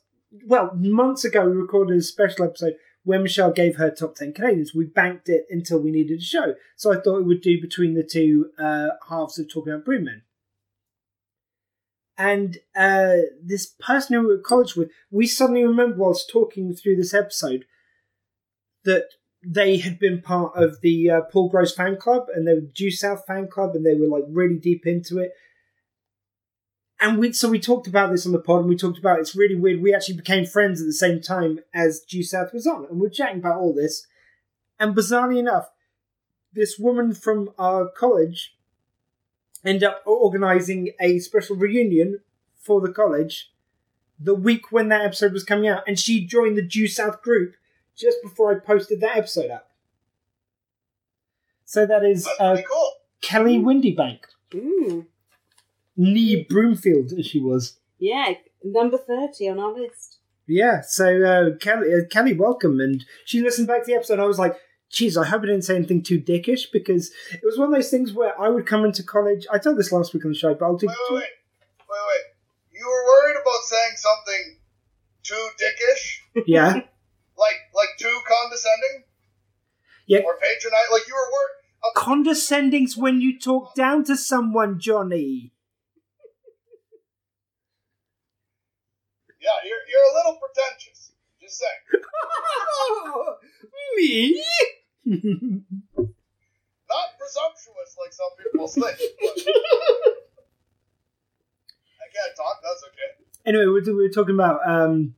well, 0.47 0.73
months 0.75 1.25
ago. 1.25 1.47
We 1.47 1.53
recorded 1.53 1.97
a 1.97 2.03
special 2.03 2.45
episode 2.45 2.75
where 3.05 3.21
Michelle 3.21 3.53
gave 3.53 3.77
her 3.77 3.90
top 3.90 4.17
ten 4.17 4.33
Canadians. 4.33 4.75
We 4.75 4.87
banked 4.87 5.29
it 5.29 5.47
until 5.49 5.79
we 5.79 5.93
needed 5.93 6.19
a 6.19 6.25
show, 6.25 6.55
so 6.77 6.93
I 6.93 7.01
thought 7.01 7.21
it 7.21 7.27
would 7.27 7.40
do 7.40 7.61
between 7.61 7.95
the 7.95 8.03
two 8.03 8.51
uh, 8.59 8.88
halves 9.09 9.38
of 9.38 9.49
talking 9.49 9.73
about 9.73 9.85
Broom 9.85 10.05
Men. 10.05 10.23
And 12.16 12.59
uh, 12.77 13.16
this 13.42 13.66
person 13.66 14.14
who 14.14 14.20
we 14.20 14.27
were 14.27 14.38
at 14.38 14.44
college 14.44 14.77
with, 14.77 14.90
we 15.11 15.27
suddenly 15.27 15.64
remember 15.64 15.96
whilst 15.96 16.31
talking 16.31 16.74
through 16.74 16.96
this 16.96 17.12
episode 17.12 17.64
that 18.85 19.09
they 19.44 19.79
had 19.79 19.98
been 19.98 20.22
part 20.22 20.53
of 20.55 20.81
the 20.81 21.11
uh, 21.11 21.20
Paul 21.22 21.48
Gross 21.48 21.74
fan 21.74 21.96
club 21.96 22.27
and 22.35 22.46
they 22.46 22.55
were 22.55 22.61
Due 22.61 22.90
South 22.90 23.24
fan 23.27 23.48
club 23.48 23.74
and 23.74 23.85
they 23.85 23.94
were 23.94 24.07
like 24.07 24.24
really 24.29 24.59
deep 24.59 24.87
into 24.87 25.18
it. 25.18 25.33
And 27.00 27.18
we 27.18 27.33
so 27.33 27.48
we 27.48 27.61
talked 27.61 27.87
about 27.87 28.11
this 28.11 28.24
on 28.24 28.33
the 28.33 28.38
pod 28.38 28.61
and 28.61 28.68
we 28.68 28.77
talked 28.77 28.98
about 28.98 29.18
it's 29.18 29.35
really 29.35 29.57
weird. 29.57 29.83
We 29.83 29.94
actually 29.94 30.16
became 30.16 30.46
friends 30.46 30.81
at 30.81 30.87
the 30.87 30.92
same 30.92 31.20
time 31.20 31.59
as 31.74 32.00
Due 32.00 32.22
South 32.22 32.55
was 32.55 32.66
on 32.66 32.87
and 32.88 33.00
we're 33.00 33.11
chatting 33.11 33.38
about 33.38 33.59
all 33.59 33.74
this. 33.74 34.07
And 34.79 34.96
bizarrely 34.96 35.38
enough, 35.38 35.68
this 36.53 36.79
woman 36.79 37.12
from 37.12 37.50
our 37.59 37.88
college 37.88 38.55
ended 39.64 39.85
up 39.85 40.03
organizing 40.07 40.90
a 41.00 41.18
special 41.18 41.57
reunion 41.57 42.20
for 42.59 42.81
the 42.81 42.92
college 42.92 43.50
the 44.18 44.35
week 44.35 44.70
when 44.70 44.88
that 44.88 45.05
episode 45.05 45.33
was 45.33 45.44
coming 45.44 45.68
out, 45.68 45.83
and 45.87 45.98
she 45.98 46.24
joined 46.24 46.57
the 46.57 46.62
Due 46.62 46.88
South 46.88 47.22
group 47.22 47.55
just 47.96 48.18
before 48.22 48.55
I 48.55 48.59
posted 48.59 49.00
that 49.00 49.16
episode 49.16 49.50
up. 49.50 49.70
So 51.64 51.87
that 51.87 52.05
is 52.05 52.29
uh, 52.38 52.57
cool. 52.68 52.92
Kelly 53.20 53.59
Windybank, 53.59 54.20
Ooh. 54.55 55.07
Nee 55.96 56.44
Broomfield, 56.48 57.12
as 57.12 57.27
she 57.27 57.40
was. 57.40 57.79
Yeah, 57.98 58.35
number 58.62 58.98
30 58.98 59.48
on 59.48 59.59
our 59.59 59.72
list. 59.72 60.18
Yeah, 60.46 60.83
so 60.83 61.22
uh, 61.22 61.57
Kelly, 61.57 61.94
uh, 61.94 62.07
Kelly, 62.11 62.35
welcome, 62.35 62.81
and 62.81 63.05
she 63.24 63.40
listened 63.40 63.66
back 63.66 63.85
to 63.85 63.87
the 63.87 63.94
episode. 63.94 64.14
And 64.14 64.22
I 64.22 64.27
was 64.27 64.38
like, 64.38 64.57
"Geez, 64.95 65.17
I 65.17 65.25
hope 65.27 65.43
I 65.43 65.47
didn't 65.47 65.63
say 65.63 65.77
anything 65.77 66.03
too 66.03 66.21
dickish," 66.21 66.71
because 66.73 67.11
it 67.33 67.43
was 67.45 67.59
one 67.59 67.69
of 67.69 67.75
those 67.75 67.91
things 67.91 68.13
where 68.13 68.39
I 68.41 68.49
would 68.49 68.67
come 68.67 68.85
into 68.85 69.03
college. 69.03 69.47
I 69.53 69.59
told 69.59 69.77
this 69.79 69.93
last 69.93 70.15
week 70.15 70.25
on 70.25 70.31
the 70.33 70.37
show, 70.39 70.55
but 70.55 70.65
I'll 70.65 70.77
do. 70.77 70.87
Wait, 70.87 70.97
wait, 71.11 71.17
wait, 71.21 71.25
wait. 71.89 72.25
You 72.73 72.87
were 72.87 73.05
worried 73.07 73.37
about 73.41 73.63
saying 73.65 73.97
something 73.97 74.59
too 75.23 75.49
dickish, 75.59 76.45
Yeah, 76.47 76.73
like 77.39 77.59
like 77.75 77.89
too 77.99 78.19
condescending 78.27 79.05
yeah. 80.07 80.21
or 80.21 80.37
patronizing. 80.37 80.93
Like 80.93 81.09
you 81.09 81.15
were 81.15 81.31
worried. 81.33 81.61
Uh, 81.85 81.91
Condescending's 82.01 82.97
when 82.97 83.21
you 83.21 83.39
talk 83.39 83.75
down 83.75 84.05
to 84.05 84.17
someone, 84.17 84.79
Johnny. 84.81 85.53
Yeah, 89.41 89.51
you're 89.63 89.85
you're 89.89 90.11
a 90.11 90.15
little 90.17 90.41
pretentious. 90.41 91.13
Just 91.41 91.59
saying. 91.59 92.03
Me? 93.97 94.43
Not 95.07 95.19
presumptuous 97.19 97.97
like 98.01 98.12
some 98.12 98.31
people 98.43 98.69
think. 98.69 98.85
I 98.87 98.90
can't 102.12 102.37
talk. 102.37 102.61
That's 102.62 102.85
okay. 102.88 103.11
anyway, 103.47 103.67
we 103.67 103.93
were 103.93 104.09
talking 104.09 104.35
about 104.35 104.61
um, 104.67 105.14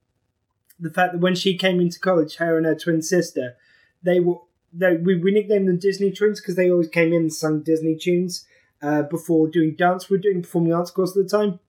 the 0.79 0.91
fact 0.91 1.13
that 1.13 1.21
when 1.21 1.35
she 1.35 1.57
came 1.57 1.81
into 1.81 2.01
college, 2.01 2.37
her 2.37 2.57
and 2.57 2.67
her 2.67 2.75
twin 2.75 3.03
sister, 3.03 3.57
they 4.03 4.21
were 4.21 4.39
they, 4.73 4.97
we, 4.97 5.17
we 5.17 5.33
nicknamed 5.33 5.69
them 5.69 5.79
Disney 5.79 6.13
twins 6.13 6.41
because 6.41 6.57
they 6.57 6.71
always 6.71 6.89
came 6.89 7.13
in 7.13 7.23
and 7.23 7.33
sung 7.33 7.63
Disney 7.63 7.97
tunes 7.97 8.45
uh, 8.83 9.03
before 9.03 9.49
doing 9.49 9.75
dance. 9.77 10.11
We 10.11 10.17
were 10.17 10.23
doing 10.23 10.43
performing 10.43 10.75
arts 10.75 10.91
course 10.91 11.17
at 11.17 11.23
the 11.23 11.29
time. 11.29 11.61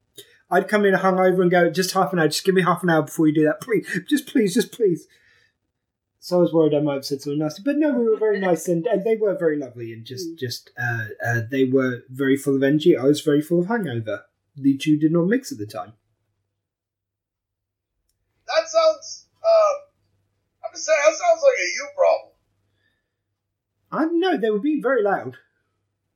I'd 0.50 0.68
come 0.68 0.86
in 0.86 0.94
hungover 0.94 1.42
and 1.42 1.52
go, 1.52 1.70
just 1.70 1.92
half 1.92 2.14
an 2.14 2.20
hour, 2.20 2.28
just 2.28 2.46
give 2.46 2.56
me 2.56 2.64
half 2.64 2.84
an 2.84 2.90
hour 2.90 3.02
before 3.04 3.28
you 3.28 3.34
do 3.34 3.44
that, 3.44 3.62
please, 3.62 3.88
just 4.08 4.28
please, 4.28 4.54
just 4.54 4.72
please. 4.72 5.08
So 6.20 6.38
I 6.40 6.42
was 6.42 6.54
worried 6.54 6.74
I 6.74 6.82
might 6.82 6.96
have 6.96 7.06
said 7.06 7.22
something 7.22 7.40
nasty, 7.40 7.62
but 7.64 7.78
no, 7.78 7.94
we 7.94 8.06
were 8.10 8.18
very 8.18 8.40
nice 8.40 8.68
and, 8.68 8.86
and 8.88 9.04
they 9.04 9.16
were 9.16 9.38
very 9.38 9.58
lovely 9.58 9.94
and 9.94 10.04
just 10.06 10.38
just 10.38 10.72
uh, 10.78 11.06
uh, 11.26 11.42
they 11.50 11.64
were 11.64 12.04
very 12.10 12.36
full 12.36 12.56
of 12.56 12.64
energy. 12.64 12.98
I 12.98 13.04
was 13.04 13.22
very 13.22 13.42
full 13.42 13.62
of 13.62 13.68
hangover. 13.68 14.26
The 14.56 14.78
two 14.78 14.98
did 14.98 15.12
not 15.12 15.28
mix 15.28 15.52
at 15.52 15.58
the 15.58 15.68
time. 15.68 15.94
That 18.48 18.68
sounds. 18.68 19.28
Um, 19.44 19.76
I'm 20.66 20.72
just 20.74 20.86
saying 20.86 20.98
that 21.06 21.16
sounds 21.16 21.42
like 21.44 21.60
a 21.60 21.68
you 21.76 21.88
problem. 21.96 22.34
I 23.92 24.00
don't 24.06 24.20
know. 24.20 24.38
They 24.38 24.50
were 24.50 24.60
being 24.60 24.82
very 24.82 25.04
loud. 25.04 25.38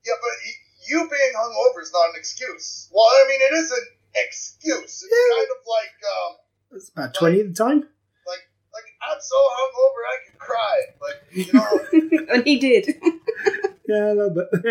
Yeah, 0.06 0.14
but 0.20 0.90
you 0.90 0.98
being 1.10 1.34
hungover 1.38 1.82
is 1.82 1.92
not 1.94 2.10
an 2.10 2.16
excuse. 2.18 2.90
Well, 2.92 3.06
I 3.06 3.26
mean, 3.28 3.40
it 3.42 3.54
is 3.56 3.72
an 3.72 3.86
excuse. 4.16 5.04
It's 5.04 5.08
Yeah. 5.12 5.36
kind 5.38 5.50
of 5.52 5.68
like, 5.68 5.96
um, 6.12 6.36
It 6.72 6.74
was 6.74 6.90
about 6.90 7.14
twenty 7.14 7.40
at 7.42 7.48
the 7.50 7.54
time. 7.54 7.88
Like, 9.02 9.10
like 9.10 9.16
I'm 9.16 9.22
so 9.22 9.36
hungover 9.58 10.02
I 10.08 10.18
can 10.26 10.38
cry. 10.40 10.78
Like, 11.02 11.20
you 11.32 11.54
know, 11.54 12.28
and 12.36 12.44
he 12.46 12.58
did. 12.60 12.88
Yeah, 13.88 14.12
a 14.12 14.14
little 14.14 14.30
bit. 14.30 14.48
uh, 14.54 14.68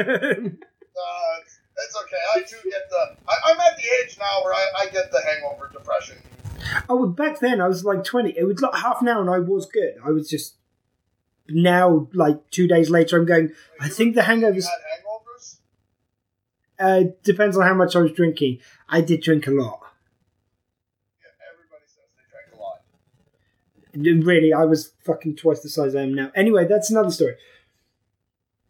it's, 1.43 1.59
it's 1.77 1.97
okay. 2.05 2.23
I 2.35 2.41
too 2.41 2.57
get 2.71 2.89
the. 2.91 3.17
I, 3.29 3.35
I'm 3.47 3.61
at 3.61 3.77
the 3.77 3.85
age 4.03 4.17
now 4.19 4.43
where 4.45 4.55
I, 4.55 4.67
I 4.81 4.87
get 4.91 5.11
the 5.13 5.21
hangover 5.23 5.71
depression. 5.73 6.17
oh, 6.89 6.97
well, 6.97 7.09
back 7.09 7.41
then 7.41 7.61
I 7.61 7.69
was 7.69 7.85
like 7.85 8.05
twenty. 8.05 8.31
It 8.37 8.45
was 8.45 8.61
like 8.61 8.75
half 8.75 9.01
an 9.03 9.09
hour, 9.09 9.21
and 9.21 9.31
I 9.31 9.39
was 9.39 9.67
good. 9.67 9.95
I 10.05 10.11
was 10.11 10.29
just 10.31 10.55
now, 11.49 12.09
like 12.15 12.51
two 12.51 12.67
days 12.69 12.91
later, 12.91 13.19
I'm 13.19 13.27
going. 13.27 13.53
I 13.81 13.89
think 13.89 14.15
the 14.15 14.21
You 14.23 14.27
hangovers 14.29 14.65
had 14.65 14.81
hangovers. 15.05 15.57
uh, 16.79 17.11
depends 17.25 17.57
on 17.57 17.67
how 17.67 17.75
much 17.75 17.97
I 17.97 18.01
was 18.01 18.13
drinking. 18.13 18.59
I 18.89 19.01
did 19.01 19.21
drink 19.23 19.47
a 19.47 19.51
lot. 19.51 19.81
Yeah, 21.21 21.29
everybody 21.53 21.85
says 21.87 22.05
they 22.17 22.25
drank 22.31 22.55
a 22.55 22.63
lot. 22.63 22.83
Really, 23.95 24.53
I 24.53 24.65
was 24.65 24.93
fucking 25.05 25.37
twice 25.37 25.61
the 25.61 25.69
size 25.69 25.95
I 25.95 26.03
am 26.03 26.15
now. 26.15 26.31
Anyway, 26.35 26.67
that's 26.67 26.91
another 26.91 27.11
story. 27.11 27.37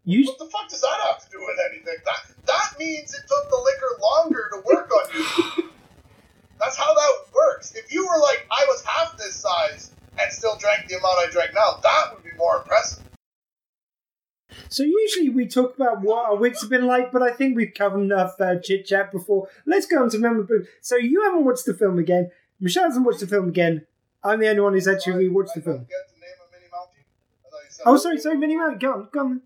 You 0.04 0.24
What 0.24 0.38
the 0.38 0.46
fuck 0.46 0.68
does 0.68 0.80
that 0.80 1.00
have 1.08 1.22
to 1.24 1.30
do 1.30 1.40
with 1.40 1.56
anything? 1.70 1.96
That 2.04 2.46
that 2.46 2.78
means 2.78 3.14
it 3.14 3.22
took 3.28 3.50
the 3.50 3.56
liquor 3.56 4.00
longer 4.02 4.50
to 4.52 4.62
work 4.64 4.90
on 4.90 5.14
you. 5.14 5.70
That's 6.58 6.76
how 6.76 6.92
that 6.92 7.12
works. 7.34 7.74
If 7.74 7.92
you 7.92 8.06
were 8.06 8.18
like 8.18 8.46
I 8.50 8.64
was 8.68 8.82
half 8.84 9.16
this 9.16 9.36
size 9.36 9.92
and 10.20 10.32
still 10.32 10.56
drank 10.56 10.88
the 10.88 10.96
amount 10.96 11.18
I 11.18 11.30
drank 11.30 11.52
now, 11.54 11.80
that 11.82 12.14
would 12.14 12.24
be 12.24 12.36
more 12.36 12.58
impressive. 12.58 13.04
So 14.68 14.82
usually 14.82 15.28
we 15.28 15.46
talk 15.46 15.76
about 15.76 16.00
what 16.00 16.26
our 16.26 16.36
weeks 16.36 16.60
have 16.60 16.70
been 16.70 16.86
like, 16.86 17.12
but 17.12 17.22
I 17.22 17.32
think 17.32 17.56
we've 17.56 17.72
covered 17.74 18.00
enough 18.00 18.40
uh, 18.40 18.56
chit 18.56 18.86
chat 18.86 19.12
before. 19.12 19.48
Let's 19.66 19.86
go 19.86 20.02
on 20.02 20.10
to 20.10 20.18
Member 20.18 20.42
Boom. 20.42 20.66
So 20.80 20.96
you 20.96 21.22
haven't 21.22 21.44
watched 21.44 21.66
the 21.66 21.74
film 21.74 21.98
again. 21.98 22.30
Michelle 22.60 22.84
hasn't 22.84 23.06
watched 23.06 23.20
the 23.20 23.26
film 23.26 23.48
again. 23.48 23.86
I'm 24.22 24.40
the 24.40 24.48
only 24.48 24.60
one 24.60 24.72
who's 24.74 24.88
actually 24.88 25.28
the 25.54 25.60
I 25.60 25.64
film. 25.64 25.76
don't 25.78 25.88
get 25.88 26.08
to 26.12 26.20
name 26.20 26.38
a 26.44 26.52
mini 26.52 26.68
mountie. 26.68 27.04
I 27.44 27.64
you 27.64 27.70
said 27.70 27.82
Oh, 27.86 27.96
sorry, 27.96 28.18
sorry, 28.18 28.36
Minnie 28.36 28.56
Mouse. 28.56 28.76
Go 28.78 28.92
on, 28.92 29.08
go 29.12 29.20
on. 29.20 29.42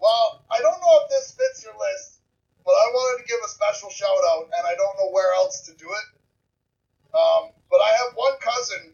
Well, 0.00 0.42
I 0.50 0.58
don't 0.60 0.80
know 0.80 0.98
if 1.04 1.10
this 1.10 1.32
fits 1.32 1.64
your 1.64 1.74
list, 1.74 2.20
but 2.64 2.72
I 2.72 2.86
wanted 2.92 3.22
to 3.22 3.28
give 3.28 3.38
a 3.44 3.48
special 3.48 3.90
shout 3.90 4.18
out, 4.34 4.44
and 4.44 4.66
I 4.66 4.74
don't 4.74 4.96
know 4.98 5.10
where 5.12 5.32
else 5.36 5.60
to 5.62 5.72
do 5.74 5.86
it. 5.86 7.16
Um, 7.16 7.50
but 7.70 7.76
I 7.80 7.90
have 7.90 8.14
one 8.14 8.32
cousin. 8.40 8.92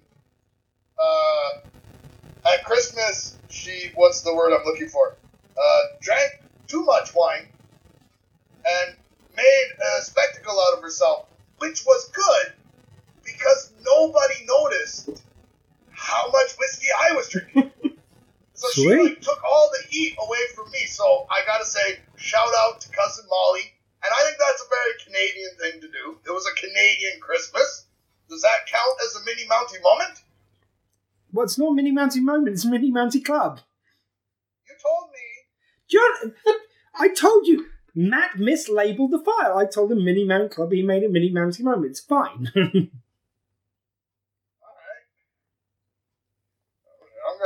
Uh, 0.99 1.61
at 2.55 2.65
Christmas, 2.65 3.39
she 3.49 3.91
what's 3.95 4.21
the 4.21 4.35
word 4.35 4.53
I'm 4.53 4.65
looking 4.65 4.89
for? 4.89 5.17
Uh, 5.57 5.81
drank 6.01 6.43
too 6.67 6.85
much 6.85 7.15
wine 7.15 7.47
and 8.65 8.97
made 9.37 9.69
a 9.99 10.03
spectacle 10.03 10.59
out 10.69 10.77
of 10.77 10.83
herself, 10.83 11.27
which 11.59 11.85
was 11.85 12.11
good 12.11 12.53
because 13.25 13.73
nobody 13.85 14.35
noticed 14.47 15.23
how 15.91 16.31
much 16.31 16.57
whiskey 16.59 16.89
I 17.11 17.15
was 17.15 17.29
drinking. 17.29 17.71
So 18.55 18.69
she 18.75 18.87
like 18.95 19.21
took 19.21 19.43
all 19.43 19.71
the 19.73 19.89
heat 19.89 20.15
away 20.23 20.39
from 20.55 20.71
me. 20.71 20.87
So 20.87 21.27
I 21.29 21.43
gotta 21.45 21.65
say, 21.65 21.99
shout 22.15 22.47
out 22.61 22.81
to 22.83 22.89
cousin 22.91 23.25
Molly. 23.29 23.63
And 24.05 24.13
I 24.13 24.23
think 24.25 24.37
that's 24.39 24.63
a 24.63 24.69
very 24.71 24.93
Canadian 25.05 25.51
thing 25.59 25.81
to 25.81 25.89
do. 25.89 26.19
It 26.25 26.31
was 26.31 26.47
a 26.47 26.55
Canadian 26.55 27.19
Christmas. 27.21 27.87
Does 28.29 28.43
that 28.43 28.67
count 28.71 28.99
as 29.05 29.17
a 29.17 29.25
mini 29.25 29.49
Mountie 29.49 29.83
moment? 29.83 30.23
Well, 31.33 31.45
it's 31.45 31.59
not 31.59 31.73
mini 31.73 31.91
Mountie 31.93 32.23
Moment, 32.23 32.55
it's 32.55 32.65
mini 32.65 32.93
Mountie 32.93 33.25
Club. 33.25 33.61
You 34.69 34.75
told 34.81 35.11
me. 35.11 35.19
John, 35.89 36.35
I 36.95 37.09
told 37.09 37.47
you, 37.47 37.67
Matt 37.95 38.37
mislabeled 38.37 39.11
the 39.11 39.19
file. 39.19 39.59
I 39.59 39.67
told 39.67 39.93
him 39.93 40.05
mini 40.05 40.25
Mount 40.25 40.51
Club, 40.53 40.73
he 40.73 40.83
made 40.83 41.03
it 41.03 41.11
mini 41.11 41.33
Mountie 41.33 41.63
Moment. 41.63 41.91
It's 41.91 42.01
fine. 42.01 42.51
All 42.57 42.63
right. 42.63 42.87
I'm 47.29 47.39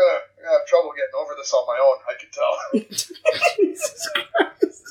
gonna, 0.46 0.58
have 0.58 0.66
trouble 0.70 0.94
getting 0.94 1.18
over 1.18 1.34
this 1.34 1.50
on 1.52 1.66
my 1.66 1.78
own. 1.82 1.98
I 2.06 2.14
can 2.14 2.30
tell. 2.30 2.54
Jesus 3.58 4.06
Christ. 4.14 4.84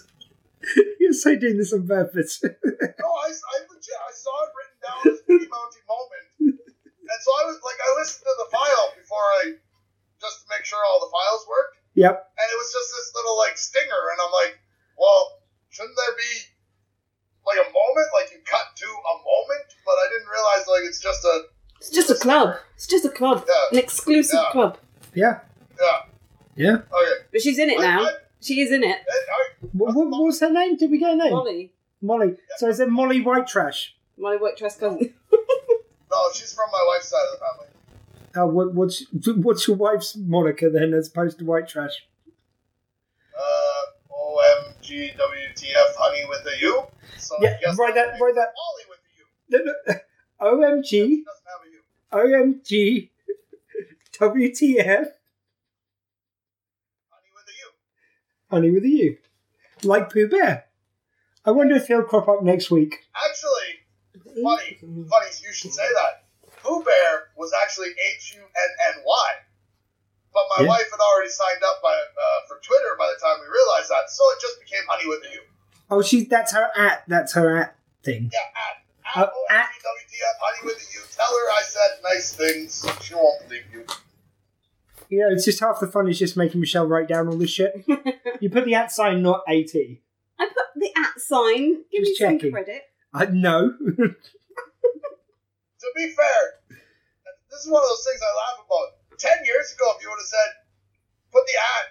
You're 1.00 1.14
so 1.14 1.36
doing 1.38 1.58
this 1.58 1.72
on 1.72 1.88
purpose. 1.88 2.42
no, 2.44 2.50
I, 2.52 3.30
I 3.32 3.56
legit 3.70 3.96
I 3.96 4.12
saw 4.12 4.34
it 4.44 4.52
written 4.52 4.80
down 4.84 5.02
as 5.14 5.20
Mickey 5.30 5.48
Mountain 5.48 5.86
moment, 5.86 6.28
and 6.42 7.20
so 7.22 7.30
I 7.40 7.44
was 7.48 7.62
like, 7.62 7.78
I 7.78 7.90
listened 8.02 8.26
to 8.26 8.34
the 8.44 8.50
file 8.50 8.88
before 8.98 9.26
I 9.46 9.62
just 10.20 10.42
to 10.42 10.46
make 10.50 10.66
sure 10.66 10.82
all 10.82 11.06
the 11.06 11.14
files 11.14 11.46
worked, 11.46 11.78
yep. 11.94 12.18
and 12.18 12.48
it 12.50 12.58
was 12.58 12.70
just 12.74 12.90
this 12.98 13.14
little 13.14 13.38
like 13.38 13.56
stinger, 13.62 14.02
and 14.10 14.18
I'm 14.18 14.34
like, 14.34 14.58
well, 14.98 15.38
shouldn't 15.70 15.94
there 15.94 16.18
be 16.18 16.34
like 17.46 17.62
a 17.62 17.70
moment, 17.70 18.10
like 18.18 18.34
you 18.34 18.42
cut 18.50 18.74
to 18.74 18.90
a 18.90 19.16
moment? 19.22 19.70
But 19.86 19.96
I 20.02 20.06
didn't 20.10 20.30
realize 20.34 20.66
like 20.66 20.84
it's 20.90 20.98
just 21.00 21.22
a 21.30 21.46
It's 21.78 21.94
just 21.94 22.10
a 22.10 22.18
club. 22.18 22.58
It's 22.74 22.90
just 22.90 23.06
a 23.06 23.14
club. 23.14 23.46
Yeah. 23.46 23.78
An 23.78 23.78
exclusive 23.78 24.42
Yeah. 24.42 24.50
club. 24.52 24.82
Yeah. 25.16 25.40
yeah. 25.80 26.02
Yeah. 26.56 26.72
Okay. 26.76 27.26
But 27.32 27.42
she's 27.42 27.60
in 27.60 27.70
it 27.70 27.80
I- 27.80 27.84
now. 27.84 28.04
I- 28.06 28.14
She 28.42 28.62
is 28.62 28.72
in 28.72 28.84
it. 28.84 28.96
I- 28.96 29.32
I- 29.34 29.68
What, 29.74 29.96
what, 29.96 30.08
what 30.10 30.24
was 30.24 30.40
her 30.42 30.50
name? 30.52 30.78
Did 30.78 30.92
we 30.92 30.98
get 31.00 31.14
a 31.14 31.16
name? 31.16 31.32
Molly. 31.32 31.74
Molly. 32.02 32.36
So 32.58 32.70
is 32.70 32.80
it 32.80 32.90
Molly 32.90 33.22
White 33.22 33.48
Trash? 33.48 33.96
Molly 34.18 34.38
White 34.38 34.58
Dress 34.58 34.78
cousin. 34.80 35.14
no, 35.32 36.18
she's 36.34 36.54
from 36.54 36.70
my 36.72 36.80
wife's 36.88 37.10
side 37.10 37.26
of 37.34 37.40
the 37.40 37.46
family. 37.46 37.68
Oh, 38.38 38.48
what, 38.48 38.74
what's 38.74 39.04
what's 39.46 39.68
your 39.68 39.78
wife's 39.78 40.16
moniker 40.16 40.70
then, 40.70 40.94
as 40.94 41.08
opposed 41.08 41.40
to 41.40 41.46
White 41.46 41.68
Trash? 41.68 42.06
Uh, 43.38 44.14
OMGWTF, 44.14 45.96
honey 45.98 46.26
with 46.30 46.46
a 46.46 46.62
U. 46.62 46.84
So 47.18 47.36
Yeah, 47.42 47.58
I 47.68 47.74
write 47.76 47.96
that- 47.96 48.14
would 48.20 48.26
write 48.26 48.36
that- 48.36 48.54
Molly 48.56 48.86
with 48.90 49.00
a 49.00 49.12
U. 49.18 49.26
No, 49.50 49.60
no. 49.66 50.00
OMG, 50.42 51.24
Doesn't 51.26 51.48
have 51.52 51.62
a 51.64 51.70
U. 51.72 51.82
OMG, 52.62 53.10
WTF, 54.20 55.08
Honey 57.12 57.32
with 57.34 57.48
a 57.48 57.56
U. 57.62 57.70
honey 58.50 58.72
with 58.72 58.84
a 58.84 58.90
U. 58.90 59.18
Like 59.84 60.12
Pooh 60.12 60.28
Bear. 60.28 60.66
I 61.46 61.52
wonder 61.52 61.76
if 61.76 61.88
he'll 61.88 62.04
crop 62.04 62.28
up 62.28 62.42
next 62.44 62.72
week. 62.72 63.04
Actually, 63.16 64.42
funny, 64.44 64.78
funny 64.82 65.28
you 65.44 65.54
should 65.54 65.74
say 65.74 65.84
that. 65.94 66.24
Pooh 66.64 66.82
Bear 66.84 67.30
was 67.38 67.52
actually 67.64 67.90
H 68.18 68.34
U 68.36 68.42
N 68.42 68.72
N 68.96 69.04
Y, 69.06 69.30
but 70.34 70.44
my 70.58 70.64
Yeah. 70.64 70.70
wife 70.70 70.90
had 70.90 71.00
already 71.00 71.30
signed 71.30 71.62
up 71.68 71.82
by 71.84 71.94
uh, 71.94 72.48
for 72.48 72.58
Twitter 72.64 72.96
by 72.98 73.12
the 73.14 73.20
time 73.22 73.38
we 73.42 73.48
realized 73.48 73.90
that, 73.90 74.10
so 74.10 74.24
it 74.32 74.42
just 74.42 74.60
became 74.60 74.82
Honey 74.88 75.08
with 75.08 75.24
a 75.30 75.34
U. 75.36 75.42
Oh, 75.92 76.02
she 76.02 76.24
that's 76.26 76.54
her 76.54 76.72
at. 76.76 77.04
That's 77.08 77.34
her 77.34 77.58
at 77.58 77.76
thing. 78.04 78.32
Yeah, 78.34 78.40
at 78.56 79.22
at 79.22 79.28
Uh, 79.28 79.32
at- 79.52 79.66
OMGWTF, 79.70 80.36
Honey 80.42 80.66
with 80.66 80.78
a 80.82 80.94
U. 80.98 81.02
Tell 81.16 81.28
her 81.28 81.52
I 81.54 81.62
said 81.62 82.02
nice 82.04 82.34
things. 82.34 82.84
She 83.04 83.14
won't 83.14 83.44
believe 83.48 83.64
you. 83.72 83.86
You 85.10 85.20
know, 85.20 85.30
it's 85.32 85.46
just 85.46 85.60
half 85.60 85.80
the 85.80 85.88
fun 85.88 86.08
is 86.08 86.18
just 86.20 86.36
making 86.36 86.60
Michelle 86.62 86.88
write 86.88 87.08
down 87.08 87.28
all 87.28 87.38
this 87.38 87.52
shit. 87.52 87.86
you 88.40 88.50
put 88.50 88.66
the 88.66 88.74
at 88.74 88.92
sign, 88.92 89.22
not 89.22 89.42
AT. 89.48 89.74
I 89.76 90.48
put 90.48 90.68
the 90.76 90.92
at 90.98 91.20
sign. 91.20 91.84
Give 91.92 92.04
Just 92.04 92.12
me 92.12 92.16
some 92.28 92.38
checking. 92.40 92.52
credit. 92.52 92.84
I 93.14 93.26
no. 93.28 93.74
To 95.86 95.92
be 95.96 96.10
fair, 96.18 96.78
this 97.52 97.60
is 97.62 97.70
one 97.70 97.84
of 97.84 97.88
those 97.88 98.04
things 98.10 98.20
I 98.20 98.32
laugh 98.34 98.66
about. 98.66 99.20
Ten 99.20 99.38
years 99.46 99.72
ago, 99.76 99.94
if 99.96 100.02
you 100.02 100.10
would 100.10 100.18
have 100.18 100.26
said, 100.26 100.50
put 101.32 101.44
the 101.46 101.54
at, 101.62 101.86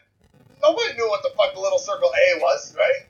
nobody 0.60 0.94
knew 0.98 1.08
what 1.08 1.22
the 1.22 1.30
fuck 1.36 1.54
the 1.54 1.60
little 1.60 1.78
circle 1.78 2.10
A 2.10 2.40
was, 2.40 2.74
right? 2.76 3.06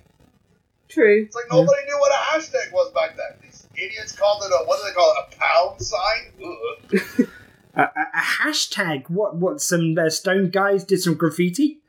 True. 0.89 1.25
It's 1.25 1.35
like 1.35 1.47
nobody 1.51 1.83
knew 1.87 1.99
what 1.99 2.13
a 2.13 2.37
hashtag 2.37 2.71
was 2.73 2.93
back 2.93 3.17
then. 3.17 3.39
These 3.43 3.67
idiots 3.75 4.13
called 4.13 4.43
it 4.45 4.53
a, 4.53 4.65
what 4.67 4.79
do 4.79 4.85
they 4.89 4.95
call 4.95 5.15
it, 5.17 5.25
a 5.25 5.37
pound 5.41 5.81
sign? 5.81 6.23
Ugh. 6.45 7.29
a, 7.75 7.83
a, 7.83 8.07
a 8.15 8.23
hashtag. 8.43 9.09
What? 9.11 9.37
What? 9.37 9.61
Some 9.61 9.97
uh, 9.99 10.11
stone 10.11 10.51
guys 10.51 10.85
did 10.85 11.03
some 11.03 11.15
graffiti. 11.15 11.81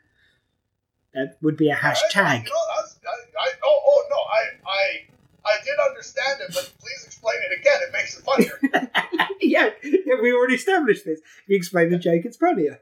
That 1.14 1.38
would 1.42 1.56
be 1.56 1.70
a 1.70 1.76
hashtag. 1.76 2.14
that's, 2.14 3.00
I, 3.08 3.40
I, 3.40 3.52
oh, 3.64 3.80
oh, 3.88 4.04
no, 4.10 4.18
I, 4.18 4.70
I, 4.70 5.06
I 5.46 5.64
did 5.64 5.76
understand 5.88 6.42
it, 6.42 6.54
but 6.54 6.74
please 6.80 7.06
explain 7.06 7.36
it 7.50 7.60
again. 7.60 7.80
It 7.88 7.94
makes 7.94 8.20
it 8.20 8.26
funnier. 8.26 8.90
yeah, 9.42 9.70
yeah, 9.82 10.16
we 10.22 10.34
already 10.34 10.56
established 10.56 11.06
this. 11.06 11.22
You 11.48 11.56
explained 11.56 11.94
the 11.94 12.00
joke. 12.00 12.26
It's 12.26 12.38
funnier. 12.38 12.80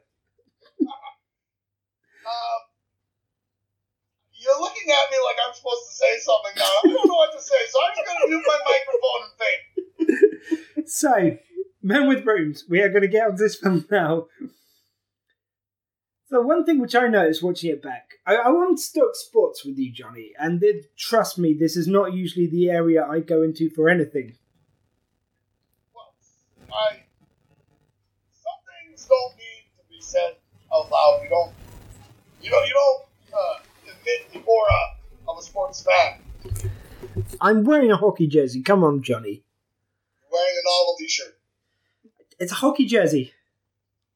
Um, 2.24 2.62
you're 4.32 4.62
looking 4.62 4.88
at 4.88 5.12
me 5.12 5.18
like 5.28 5.36
I'm 5.46 5.54
supposed 5.54 5.84
to 5.90 5.94
say 5.94 6.18
something 6.24 6.56
now. 6.56 6.64
I 6.64 6.88
don't 6.88 7.08
know 7.08 7.16
what 7.16 7.34
to 7.34 7.42
say, 7.42 7.62
so 7.68 7.78
I'm 7.84 7.92
just 7.96 8.08
going 8.08 8.20
to 8.22 8.28
mute 8.32 8.46
my 8.48 8.60
microphone 8.64 9.22
and 9.28 9.34
faint. 9.40 9.64
So, 10.90 11.38
Men 11.86 12.08
with 12.08 12.24
Brooms, 12.24 12.64
we 12.70 12.82
are 12.82 12.88
going 12.88 13.02
to 13.02 13.10
get 13.10 13.28
on 13.28 13.36
this 13.36 13.56
film 13.62 13.86
now. 13.92 14.28
So, 16.30 16.42
one 16.42 16.66
thing 16.66 16.80
which 16.80 16.96
I 16.96 17.08
noticed 17.08 17.44
watching 17.44 17.70
it 17.70 17.84
back, 17.84 18.14
I, 18.26 18.36
I 18.36 18.50
once 18.50 18.90
talk 18.92 19.14
sports 19.14 19.64
with 19.66 19.78
you, 19.78 19.92
Johnny, 19.92 20.32
and 20.40 20.62
th- 20.62 20.86
trust 20.98 21.38
me, 21.38 21.54
this 21.54 21.76
is 21.76 21.88
not 21.88 22.14
usually 22.14 22.48
the 22.48 22.70
area 22.70 23.06
I 23.06 23.20
go 23.20 23.44
into 23.44 23.70
for 23.70 23.90
anything. 23.90 24.36
Well, 25.94 26.16
I. 26.72 27.04
Some 28.32 28.88
things 28.88 29.06
don't 29.06 29.36
need 29.36 29.66
to 29.78 29.84
be 29.92 30.02
said 30.02 30.38
out 30.74 30.90
loud. 30.90 31.20
You 31.24 31.30
don't. 31.30 31.54
You 32.42 32.50
don't. 32.50 32.68
You 32.68 32.74
don't 32.74 33.06
uh, 33.38 33.60
admit 33.84 34.34
the 34.34 34.50
aura 34.50 34.80
of 35.28 35.38
a 35.38 35.42
sports 35.44 35.84
fan. 35.84 36.20
I'm 37.42 37.64
wearing 37.64 37.92
a 37.92 37.98
hockey 37.98 38.28
jersey. 38.28 38.64
Come 38.64 38.84
on, 38.84 39.04
Johnny. 39.04 39.44
You're 40.22 40.32
wearing 40.32 40.56
a 40.58 40.64
novelty 40.68 41.08
shirt. 41.08 41.38
It's 42.44 42.52
a 42.52 42.56
hockey 42.56 42.86
jersey. 42.86 43.32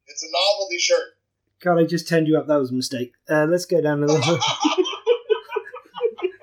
It's 0.06 0.22
a 0.22 0.26
novelty 0.26 0.76
shirt. 0.76 1.16
God, 1.62 1.78
I 1.78 1.84
just 1.84 2.06
turned 2.06 2.28
you 2.28 2.36
up. 2.36 2.46
That 2.46 2.56
was 2.56 2.70
a 2.70 2.74
mistake. 2.74 3.14
Uh, 3.26 3.46
let's 3.46 3.64
go 3.64 3.80
down 3.80 4.02
a 4.02 4.06
little. 4.06 4.20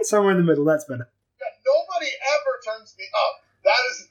Somewhere 0.01 0.31
in 0.31 0.39
the 0.39 0.43
middle. 0.43 0.65
That's 0.65 0.85
better. 0.85 1.07
Yeah, 1.39 1.45
nobody 1.63 2.07
ever 2.33 2.59
turns 2.65 2.95
me 2.97 3.05
up. 3.13 3.43
That 3.65 3.77
is. 3.91 4.09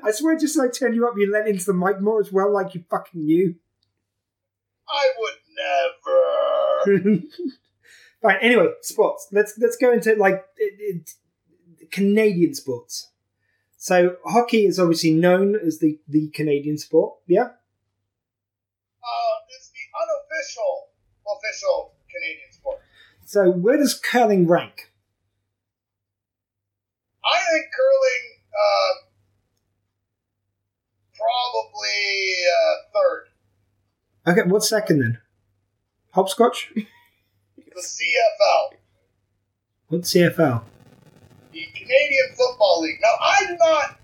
I 0.04 0.10
swear, 0.10 0.36
just 0.36 0.60
I 0.60 0.68
turned 0.68 0.94
you 0.94 1.08
up, 1.08 1.14
you 1.16 1.32
let 1.32 1.48
into 1.48 1.64
the 1.64 1.72
mic 1.72 2.02
more 2.02 2.20
as 2.20 2.30
well, 2.30 2.52
like 2.52 2.74
you 2.74 2.84
fucking 2.90 3.24
knew. 3.24 3.54
I 4.86 5.08
would 5.18 5.36
never. 7.00 7.20
Fine. 8.22 8.36
Anyway, 8.42 8.68
sports. 8.82 9.28
Let's 9.32 9.56
let's 9.56 9.78
go 9.78 9.92
into 9.92 10.14
like 10.16 10.44
it, 10.58 10.74
it, 10.78 11.10
Canadian 11.90 12.52
sports. 12.52 13.12
So 13.88 14.16
hockey 14.26 14.66
is 14.66 14.78
obviously 14.78 15.12
known 15.12 15.56
as 15.56 15.78
the 15.78 15.98
the 16.06 16.28
Canadian 16.28 16.76
sport. 16.76 17.14
Yeah. 17.26 17.44
Uh, 17.44 19.36
it's 19.48 19.70
the 19.70 19.80
unofficial, 20.02 20.88
official 21.24 21.94
Canadian 22.12 22.52
sport. 22.52 22.80
So 23.24 23.50
where 23.50 23.78
does 23.78 23.94
curling 23.98 24.46
rank? 24.46 24.92
I 27.24 27.38
think 27.50 27.64
curling, 27.74 28.26
uh, 28.52 28.92
probably 31.16 32.34
uh, 32.60 32.74
third. 32.92 33.24
Okay, 34.30 34.50
what's 34.50 34.68
second 34.68 34.98
then? 34.98 35.18
Hopscotch. 36.10 36.74
The 36.74 36.84
CFL, 37.80 38.76
What's 39.86 40.12
CFL? 40.12 40.62
The 41.58 41.78
Canadian 41.78 42.28
Football 42.36 42.82
League. 42.82 42.98
Now, 43.02 43.14
I 43.20 43.36
do 43.48 43.56
not 43.56 43.98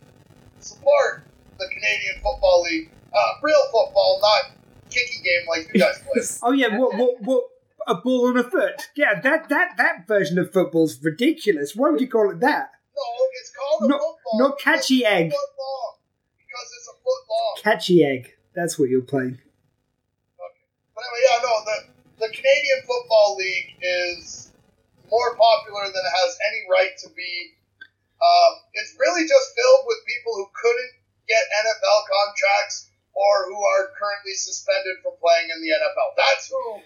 support 0.61 1.25
the 1.59 1.67
Canadian 1.69 2.15
Football 2.23 2.63
League, 2.63 2.91
uh, 3.13 3.19
real 3.43 3.63
football, 3.67 4.19
not 4.23 4.57
kicking 4.91 5.23
game 5.23 5.43
like 5.49 5.71
you 5.73 5.81
guys 5.81 6.01
play. 6.13 6.23
Oh 6.43 6.53
yeah, 6.53 6.77
what 6.77 6.97
what 6.97 7.21
what? 7.23 7.45
A 7.87 7.95
ball 7.97 8.29
on 8.29 8.39
a 8.39 8.43
foot. 8.45 8.89
Yeah, 8.97 9.21
that 9.21 9.49
that 9.51 9.77
that 9.77 10.07
version 10.09 10.39
of 10.39 10.51
football's 10.53 11.03
ridiculous. 11.05 11.77
Why 11.77 11.91
would 11.91 12.01
you 12.01 12.09
call 12.09 12.31
it 12.31 12.41
that? 12.41 12.71
No, 12.97 13.03
it's 13.41 13.53
called 13.55 13.83
a 13.83 13.89
Not- 13.89 14.01
football. 14.01 14.39
not 14.49 14.59
catchy 14.59 15.05
egg. 15.05 15.31
Foot 15.31 15.39
long, 15.59 15.95
because 16.39 16.69
it's 16.79 16.89
a 16.89 16.93
foot 16.93 17.23
long. 17.29 17.57
Catchy 17.63 18.03
egg. 18.05 18.33
That's 18.55 18.79
what 18.79 18.89
you're 18.89 19.03
playing. 19.03 19.39
But 20.95 21.03
anyway, 21.05 21.23
yeah, 21.29 21.43
no, 21.43 21.65
the, 21.65 22.27
the 22.27 22.33
Canadian 22.33 22.81
Football 22.87 23.37
League 23.37 23.75
is 23.83 24.53
more 25.11 25.37
popular 25.37 25.85
than 25.91 26.03
it 26.05 26.15
has 26.15 26.33
any 26.49 26.63
right 26.71 26.95
to 27.05 27.09
be. 27.13 27.33
Um, 28.23 28.53
it's 28.73 28.97
really 28.99 29.29
just 29.29 29.47
filled 29.53 29.85
with 29.85 30.01
people 30.09 30.33
who 30.37 30.47
couldn't 30.55 30.93
get 31.29 31.43
NFL 31.61 32.01
contracts 32.09 32.89
or 33.13 33.47
who 33.47 33.59
are 33.59 33.93
currently 33.99 34.35
suspended 34.35 35.01
from 35.03 35.15
playing 35.21 35.51
in 35.53 35.61
the 35.61 35.71
NFL. 35.71 36.09
That's 36.17 36.49
who. 36.49 36.81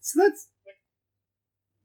So 0.00 0.12
that's 0.22 0.48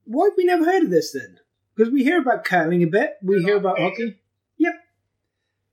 why 0.06 0.26
have 0.26 0.38
we 0.38 0.46
never 0.46 0.66
heard 0.66 0.84
of 0.84 0.90
this 0.90 1.12
then? 1.12 1.40
Because 1.76 1.92
we 1.92 2.04
hear 2.04 2.20
about 2.20 2.44
curling 2.46 2.82
a 2.82 2.88
bit, 2.88 3.18
we 3.22 3.44
hear 3.44 3.58
about 3.58 3.80
hockey. 3.80 4.18
Yep. 4.58 4.74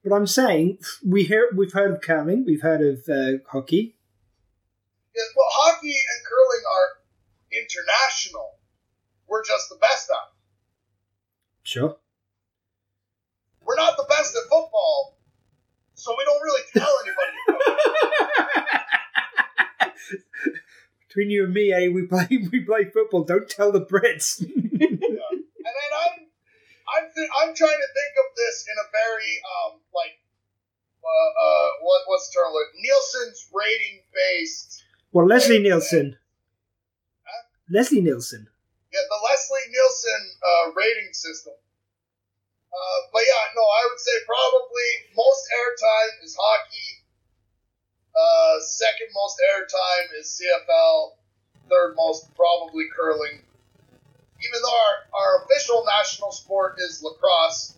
But 0.05 0.13
I'm 0.13 0.27
saying 0.27 0.79
we 1.07 1.25
hear 1.25 1.49
we've 1.57 1.73
heard 1.73 1.93
of 1.93 2.03
curling, 2.03 2.45
we've 2.45 2.61
heard 2.61 2.83
of 2.83 3.09
uh, 3.09 3.39
hockey. 3.51 3.97
Yeah, 5.15 5.23
well, 5.37 5.47
hockey 5.51 5.95
and 5.95 6.27
curling 6.27 6.65
are 6.69 6.89
international. 7.53 8.54
We're 9.35 9.43
just 9.43 9.69
the 9.69 9.75
best 9.81 10.09
at. 10.11 10.31
Sure. 11.65 11.97
We're 13.67 13.75
not 13.75 13.97
the 13.97 14.07
best 14.09 14.37
at 14.37 14.43
football, 14.43 15.19
so 15.95 16.15
we 16.17 16.25
don't 16.25 16.41
really 16.41 16.63
tell 16.73 16.95
anybody. 17.03 17.33
between 21.09 21.31
you 21.31 21.47
and 21.47 21.53
me, 21.53 21.73
eh? 21.73 21.89
We 21.89 22.07
play 22.07 22.29
we 22.53 22.61
play 22.61 22.85
football. 22.85 23.25
Don't 23.25 23.49
tell 23.49 23.73
the 23.73 23.81
Brits. 23.81 24.41
And 24.47 25.73
then 25.81 25.93
I'm, 25.99 26.17
I'm, 26.95 27.11
th- 27.13 27.31
I'm 27.41 27.55
trying 27.57 27.81
to 27.81 27.91
think 27.91 28.15
of 28.23 28.37
this 28.37 28.67
in 28.69 28.77
a 28.79 28.87
very, 28.93 29.33
um, 29.49 29.81
like, 29.95 30.21
uh, 31.03 31.09
uh, 31.09 31.69
what, 31.81 32.03
what's 32.07 32.29
the 32.29 32.35
term? 32.39 32.53
Like 32.53 32.71
Nielsen's 32.79 33.51
rating 33.53 34.03
based. 34.15 34.85
well, 35.11 35.27
Leslie 35.27 35.59
Nielsen. 35.59 36.19
Leslie 37.69 38.03
Nielsen. 38.03 38.47
Yeah, 38.95 39.03
the 39.11 39.19
Leslie 39.27 39.67
Nielsen 39.75 40.23
uh, 40.39 40.65
rating 40.79 41.11
system. 41.11 41.55
Uh, 42.71 42.99
but 43.13 43.23
yeah, 43.27 43.45
no, 43.59 43.63
I 43.63 43.83
would 43.91 43.99
say 43.99 44.15
probably 44.23 44.89
most 45.19 45.43
airtime 45.51 46.23
is 46.23 46.37
hockey. 46.39 47.03
Uh, 48.15 48.63
second 48.63 49.11
most 49.15 49.35
airtime 49.43 50.15
is 50.21 50.31
CFL. 50.39 51.19
Third 51.69 51.95
most 51.97 52.31
probably 52.37 52.87
curling. 52.95 53.43
Even 54.39 54.59
though 54.63 54.79
our, 54.79 54.95
our 55.19 55.45
official 55.45 55.83
national 55.87 56.31
sport 56.31 56.77
is 56.79 57.03
lacrosse, 57.03 57.75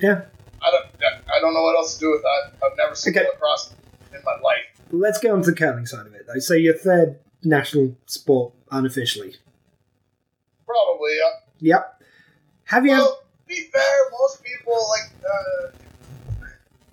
Yeah. 0.00 0.22
I 0.62 0.70
don't 0.70 0.86
I 1.28 1.40
don't 1.40 1.52
know 1.52 1.62
what 1.62 1.76
else 1.76 1.94
to 1.94 2.00
do 2.00 2.10
with 2.12 2.22
that. 2.22 2.52
I've 2.64 2.76
never 2.78 2.94
seen 2.94 3.12
Okay. 3.16 3.26
lacrosse 3.28 3.74
in 4.14 4.20
my 4.24 4.36
life. 4.42 4.64
Let's 4.90 5.18
go 5.18 5.34
on 5.34 5.42
to 5.42 5.50
the 5.50 5.56
curling 5.56 5.84
side 5.86 6.06
of 6.06 6.14
it, 6.14 6.26
though. 6.26 6.38
So 6.40 6.54
your 6.54 6.74
third 6.74 7.18
national 7.44 7.96
sport 8.06 8.52
unofficially. 8.70 9.36
Probably, 10.66 11.12
yeah. 11.16 11.74
Yep. 11.76 12.02
Have 12.64 12.84
you? 12.86 12.92
Well, 12.92 13.16
to 13.16 13.48
be 13.48 13.60
fair, 13.72 14.10
most 14.20 14.42
people 14.42 14.72
like 14.72 15.12
uh, 15.24 15.68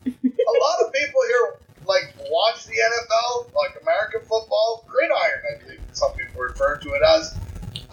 a 0.06 0.54
lot 0.62 0.86
of 0.86 0.94
people 0.94 1.22
here 1.28 1.60
like 1.86 2.14
watch 2.30 2.66
the 2.66 2.74
NFL, 2.74 3.54
like 3.56 3.82
American 3.82 4.22
football, 4.22 4.86
gridiron. 4.88 5.42
I 5.56 5.68
think 5.68 5.80
some 5.94 6.12
people 6.14 6.42
refer 6.42 6.78
to 6.78 6.90
it 6.90 7.02
as. 7.18 7.36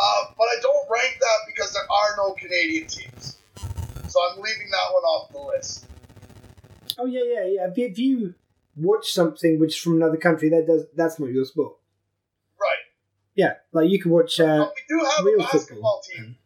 Uh, 0.01 0.25
but 0.37 0.45
I 0.45 0.57
don't 0.61 0.89
rank 0.91 1.17
that 1.19 1.39
because 1.47 1.73
there 1.73 1.83
are 1.83 2.17
no 2.17 2.33
Canadian 2.35 2.87
teams, 2.87 3.39
so 4.07 4.21
I'm 4.31 4.41
leaving 4.41 4.71
that 4.71 4.93
one 4.93 5.03
off 5.03 5.33
the 5.33 5.39
list. 5.39 5.87
oh 6.99 7.07
yeah, 7.07 7.23
yeah, 7.25 7.45
yeah. 7.47 7.69
If 7.69 7.79
you, 7.79 7.87
if 7.87 7.99
you 7.99 8.35
watch 8.77 9.13
something 9.13 9.59
which 9.59 9.71
is 9.71 9.77
from 9.77 9.97
another 9.97 10.17
country, 10.17 10.51
that 10.51 10.67
does 10.67 10.85
that's 10.95 11.19
not 11.19 11.31
your 11.31 11.45
sport. 11.45 11.78
Right. 13.39 13.45
Yeah, 13.47 13.55
like 13.73 13.89
you 13.91 14.01
can 14.01 14.11
watch. 14.11 14.41
Uh, 14.41 14.59
but 14.59 14.75
we 14.75 14.83
do 14.89 15.05
have 15.05 15.25
real 15.25 15.35
a 15.41 15.43
basketball 15.45 16.03
football. 16.03 16.03
team. 16.03 16.37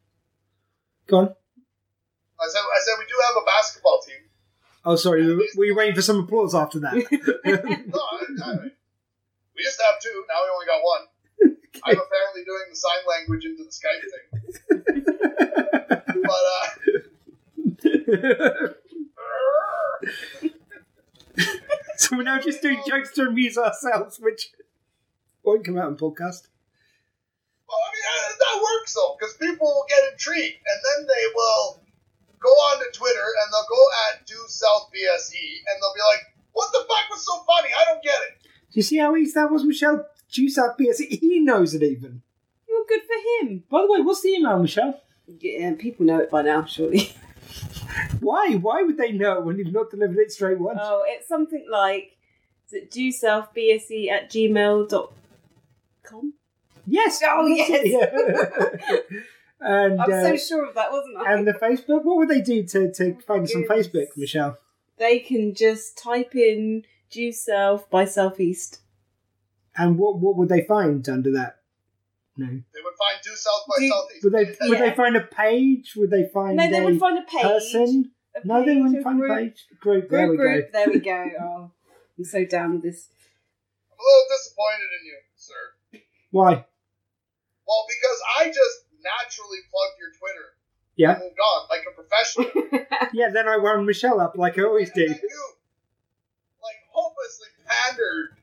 go 1.07 1.19
on. 1.19 1.25
I 1.25 2.49
said, 2.49 2.59
I 2.61 2.81
said 2.85 2.95
we 2.99 3.05
do 3.07 3.15
have 3.29 3.37
a 3.43 3.47
basketball 3.47 4.01
team. 4.07 4.17
Oh, 4.85 4.97
sorry. 4.97 5.27
Were, 5.27 5.43
were 5.57 5.65
you 5.65 5.75
waiting 5.77 5.95
for 5.95 6.03
some 6.03 6.19
applause 6.21 6.55
after 6.55 6.81
that? 6.81 6.93
No, 7.45 8.01
I, 8.01 8.51
I, 8.51 8.55
we 9.55 9.63
just 9.63 9.81
have 9.81 10.01
two. 10.03 10.25
Now 10.29 10.43
we 10.43 10.49
only 10.53 10.67
got 10.67 10.83
one. 10.83 11.07
I'm 11.85 11.99
apparently 11.99 12.45
doing 12.45 12.69
the 12.71 12.77
sign 12.77 13.05
language 13.09 13.45
into 13.45 13.65
the 13.65 13.71
Skype 13.71 14.05
thing. 14.13 14.43
But 16.25 16.43
uh, 16.53 16.69
so 21.97 22.17
we're 22.17 22.23
now 22.23 22.39
just 22.41 22.63
doing 22.63 22.83
jokes 22.87 23.13
to 23.15 23.23
amuse 23.23 23.57
ourselves, 23.59 24.19
which 24.21 24.53
won't 25.43 25.65
come 25.65 25.79
out 25.79 25.89
in 25.89 25.97
podcast. 25.97 26.49
Well, 27.73 27.81
I 27.81 27.89
mean 27.97 28.05
that, 28.05 28.37
that 28.37 28.57
works 28.61 28.93
though, 28.93 29.17
because 29.17 29.33
people 29.41 29.65
will 29.65 29.89
get 29.89 30.13
intrigued, 30.13 30.61
and 30.61 30.79
then 30.85 31.09
they 31.09 31.25
will 31.33 31.81
go 32.37 32.53
on 32.69 32.85
to 32.85 32.89
Twitter 32.93 33.25
and 33.25 33.47
they'll 33.49 33.73
go 33.73 33.85
at 34.05 34.29
Due 34.29 34.45
South 34.49 34.93
BSE, 34.93 35.41
and 35.41 35.75
they'll 35.81 35.97
be 35.97 36.05
like, 36.05 36.37
"What 36.53 36.69
the 36.73 36.85
fuck 36.85 37.09
was 37.09 37.25
so 37.25 37.41
funny? 37.49 37.73
I 37.73 37.85
don't 37.89 38.05
get 38.05 38.21
it." 38.29 38.45
Do 38.45 38.77
you 38.77 38.83
see 38.83 38.99
how 38.99 39.17
easy 39.17 39.33
that 39.35 39.51
was, 39.51 39.65
Michelle? 39.65 40.07
Juice 40.29 40.59
out 40.59 40.79
BS. 40.79 41.01
He 41.01 41.41
knows 41.41 41.75
it 41.75 41.83
even. 41.83 42.23
Well, 42.69 42.85
good 42.89 43.03
for 43.03 43.17
him. 43.41 43.65
By 43.71 43.83
the 43.83 43.93
way, 43.93 44.01
what's 44.01 44.23
the 44.23 44.31
email, 44.31 44.59
Michelle? 44.59 45.01
Yeah, 45.27 45.75
people 45.79 46.07
know 46.07 46.21
it 46.21 46.31
by 46.31 46.43
now, 46.43 46.65
surely. 46.65 47.15
Why? 48.21 48.55
Why 48.55 48.83
would 48.83 48.97
they 48.97 49.13
know 49.13 49.41
when 49.41 49.59
you've 49.59 49.73
not 49.73 49.91
delivered 49.91 50.19
it 50.19 50.33
straight 50.33 50.59
once? 50.59 50.79
Oh, 50.81 51.05
it's 51.07 51.29
something 51.29 51.67
like 51.71 52.17
is 52.67 52.73
it 52.73 52.91
dewselfbse 52.91 54.11
at 54.11 54.31
gmail.com? 54.31 56.35
Yes. 56.87 57.21
Oh, 57.27 57.47
yes. 57.47 57.68
Yeah. 57.87 58.97
and 59.61 60.01
I'm 60.01 60.12
uh, 60.12 60.23
so 60.23 60.37
sure 60.37 60.64
of 60.68 60.75
that, 60.75 60.90
wasn't 60.90 61.16
I? 61.18 61.33
and 61.33 61.47
the 61.47 61.53
Facebook. 61.53 62.05
What 62.05 62.16
would 62.16 62.29
they 62.29 62.40
do 62.40 62.64
to, 62.64 62.92
to 62.92 63.14
find 63.21 63.45
us 63.45 63.55
on. 63.55 63.64
Facebook, 63.64 64.07
Michelle? 64.16 64.59
they 64.99 65.18
can 65.21 65.55
just 65.55 65.97
type 65.99 66.35
in 66.35 66.85
Due 67.11 67.33
South 67.33 67.88
by 67.90 68.05
Southeast. 68.05 68.81
And 69.77 69.99
what 69.99 70.18
what 70.18 70.37
would 70.37 70.49
they 70.49 70.62
find 70.62 71.09
under 71.09 71.33
that? 71.33 71.59
No. 72.37 72.47
They 72.47 72.53
would 72.83 72.95
find 72.99 73.23
Due 73.23 73.37
South 73.37 73.64
by 73.68 73.75
Do- 73.79 73.88
Southeast. 73.88 74.25
Would 74.25 74.33
they 74.33 74.68
would 74.68 74.79
they 74.81 74.95
find 74.95 75.16
a 75.16 75.21
page? 75.21 75.95
Would 75.97 76.11
they 76.11 76.29
find 76.33 76.57
No, 76.57 76.71
they 76.71 76.79
a 76.79 76.85
would 76.85 76.99
find 76.99 77.18
a 77.18 77.23
page. 77.23 77.42
person? 77.42 78.11
a 78.35 78.47
No, 78.47 78.64
they 78.64 78.77
wouldn't 78.77 79.03
find 79.05 79.18
group, 79.21 79.31
a 79.31 79.35
page. 79.37 79.66
Group. 79.81 80.11
There 80.11 80.29
we 80.31 80.37
Group, 80.37 80.71
group. 80.71 80.73
go. 80.73 80.79
There 80.79 80.88
we 80.92 81.01
go. 81.01 81.31
Oh, 81.40 81.71
I'm 82.18 82.25
so 82.25 82.45
down 82.45 82.73
with 82.75 82.83
this. 82.83 83.09
I'm 83.90 83.99
a 83.99 84.03
little 84.03 84.27
disappointed 84.37 84.90
in 85.01 85.07
you, 85.07 85.18
sir. 85.37 86.01
Why? 86.31 86.64
Well, 87.66 87.85
because 87.88 88.18
I 88.40 88.46
just 88.48 88.77
naturally 89.03 89.59
plugged 89.70 89.96
your 89.98 90.11
Twitter 90.18 90.46
Yeah. 90.96 91.12
and 91.14 91.22
moved 91.27 91.38
on 91.40 91.59
like 91.70 91.83
a 91.87 91.92
professional. 91.94 92.51
Yeah. 93.12 93.29
Then 93.31 93.48
I 93.48 93.57
wound 93.59 93.85
Michelle 93.87 94.20
up 94.20 94.37
like 94.38 94.59
I 94.59 94.62
always 94.62 94.90
do. 94.90 95.03
You, 95.03 95.44
like, 96.62 96.79
hopelessly 96.90 97.48
pandered. 97.66 98.37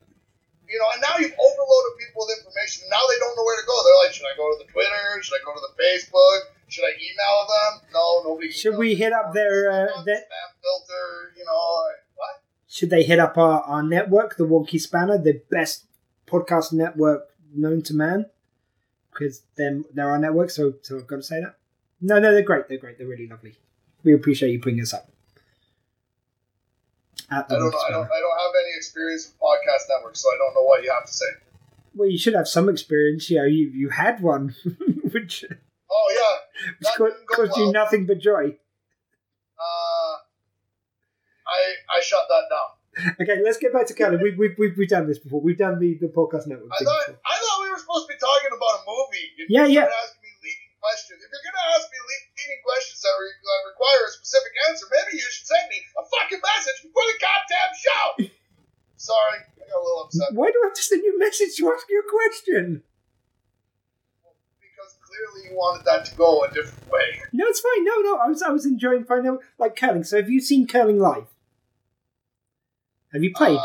You 0.69 0.77
know, 0.77 0.85
and 0.93 1.01
now 1.01 1.17
you've 1.17 1.33
overloaded 1.33 1.93
people 1.97 2.21
with 2.27 2.37
information. 2.37 2.85
Now 2.91 3.01
they 3.09 3.17
don't 3.17 3.33
know 3.35 3.41
where 3.43 3.57
to 3.59 3.65
go. 3.65 3.73
They're 3.81 4.01
like, 4.05 4.13
should 4.13 4.27
I 4.29 4.37
go 4.37 4.45
to 4.53 4.57
the 4.61 4.69
Twitter? 4.71 5.23
Should 5.23 5.33
I 5.41 5.43
go 5.43 5.53
to 5.57 5.63
the 5.65 5.73
Facebook? 5.81 6.39
Should 6.67 6.85
I 6.85 6.93
email 7.01 7.37
them? 7.49 7.89
No, 7.93 8.21
nobody. 8.29 8.51
Should 8.51 8.77
we 8.77 8.93
hit 8.93 9.11
up 9.11 9.33
their, 9.33 9.71
uh, 9.71 9.87
Spam 9.97 10.05
their- 10.05 10.23
filter? 10.61 11.33
You 11.35 11.45
know, 11.45 11.57
like, 11.89 12.05
what? 12.13 12.43
Should 12.67 12.91
they 12.91 13.01
hit 13.01 13.17
up 13.17 13.37
our, 13.39 13.61
our 13.61 13.81
network, 13.81 14.37
the 14.37 14.45
Wonky 14.45 14.79
Spanner, 14.79 15.17
the 15.17 15.41
best 15.49 15.85
podcast 16.27 16.71
network 16.73 17.23
known 17.55 17.81
to 17.83 17.95
man? 17.95 18.27
Because 19.19 19.41
they're, 19.57 19.81
they're 19.93 20.09
our 20.09 20.17
network, 20.17 20.49
so, 20.49 20.75
so 20.81 20.97
I've 20.97 21.07
got 21.07 21.17
to 21.17 21.23
say 21.23 21.41
that. 21.41 21.55
No, 21.99 22.19
no, 22.19 22.31
they're 22.31 22.41
great. 22.41 22.69
They're 22.69 22.77
great. 22.77 22.97
They're 22.97 23.07
really 23.07 23.27
lovely. 23.27 23.57
We 24.03 24.13
appreciate 24.13 24.51
you 24.51 24.61
bringing 24.61 24.81
us 24.81 24.93
up. 24.93 25.11
I 27.29 27.43
don't 27.49 27.59
know. 27.59 27.67
I 27.67 27.91
don't. 27.91 28.05
I 28.05 28.19
don't 28.19 28.39
have 28.39 28.55
any 28.63 28.77
experience 28.77 29.27
with 29.27 29.39
podcast 29.41 29.89
networks, 29.89 30.21
so 30.21 30.29
I 30.29 30.37
don't 30.37 30.55
know 30.55 30.63
what 30.63 30.83
you 30.83 30.91
have 30.91 31.05
to 31.05 31.13
say. 31.13 31.25
Well, 31.93 32.09
you 32.09 32.17
should 32.17 32.33
have 32.33 32.47
some 32.47 32.69
experience. 32.69 33.29
You 33.29 33.39
know, 33.39 33.45
you, 33.45 33.69
you 33.69 33.89
had 33.89 34.21
one, 34.21 34.55
which, 35.11 35.43
Oh 35.91 36.13
yeah, 36.15 36.71
that 36.81 36.95
ca- 36.95 37.05
didn't 37.05 37.27
go 37.27 37.35
caused 37.35 37.57
you 37.57 37.71
nothing 37.71 38.05
but 38.05 38.19
joy. 38.19 38.57
Uh, 39.59 40.15
I 41.45 41.75
I 41.89 42.01
shut 42.01 42.21
that 42.29 42.43
down. 42.49 43.15
Okay, 43.21 43.41
let's 43.43 43.57
get 43.57 43.73
back 43.73 43.87
to 43.87 43.93
Kelly. 43.93 44.17
We've, 44.17 44.37
we've, 44.37 44.55
we've, 44.57 44.77
we've 44.77 44.89
done 44.89 45.07
this 45.07 45.19
before. 45.19 45.41
We've 45.41 45.57
done 45.57 45.79
the, 45.79 45.97
the 46.01 46.07
podcast 46.07 46.47
network 46.47 46.71
I 46.73 46.83
thought 46.83 47.05
before. 47.05 47.19
I 47.25 47.37
thought 47.37 47.58
were 47.79 47.87
supposed 47.87 48.05
to 48.07 48.11
be 48.11 48.19
talking 48.19 48.51
about 48.51 48.83
a 48.83 48.83
movie. 48.83 49.25
You 49.39 49.43
Yeah, 49.47 49.65
yeah. 49.71 49.87
asking 49.87 50.19
me 50.19 50.31
leading 50.43 50.71
questions. 50.83 51.23
If 51.23 51.29
you're 51.31 51.45
gonna 51.47 51.67
ask 51.79 51.87
me 51.87 51.99
leading 52.03 52.59
questions 52.67 52.99
that, 52.99 53.15
re- 53.15 53.39
that 53.39 53.61
require 53.71 54.01
a 54.03 54.11
specific 54.19 54.51
answer, 54.67 54.85
maybe 54.91 55.15
you 55.15 55.27
should 55.31 55.47
send 55.47 55.65
me 55.71 55.79
a 55.79 56.03
fucking 56.03 56.41
message 56.43 56.77
before 56.83 57.05
the 57.07 57.17
goddamn 57.23 57.73
show. 57.79 58.05
Sorry, 58.99 59.39
I 59.47 59.63
got 59.63 59.79
a 59.79 59.83
little 59.83 60.03
upset 60.11 60.35
Why 60.35 60.51
do 60.51 60.59
I 60.59 60.67
have 60.67 60.75
to 60.75 60.83
send 60.83 61.07
you 61.07 61.15
a 61.15 61.19
message 61.23 61.55
to 61.55 61.71
ask 61.71 61.87
you 61.87 62.03
a 62.03 62.07
question? 62.11 62.83
because 64.59 64.95
clearly 65.03 65.49
you 65.51 65.55
wanted 65.55 65.83
that 65.87 66.03
to 66.05 66.15
go 66.15 66.43
a 66.43 66.51
different 66.51 66.83
way. 66.91 67.19
No, 67.31 67.47
it's 67.47 67.59
fine. 67.63 67.83
No, 67.87 67.95
no, 68.03 68.15
I 68.19 68.27
was 68.27 68.41
I 68.43 68.51
was 68.51 68.65
enjoying 68.65 69.03
finding 69.07 69.31
out 69.31 69.39
like 69.57 69.75
curling. 69.75 70.03
So 70.03 70.17
have 70.19 70.29
you 70.29 70.39
seen 70.39 70.67
curling 70.67 70.99
live? 70.99 71.27
Have 73.13 73.23
you 73.23 73.33
played? 73.33 73.57
Uh, 73.57 73.63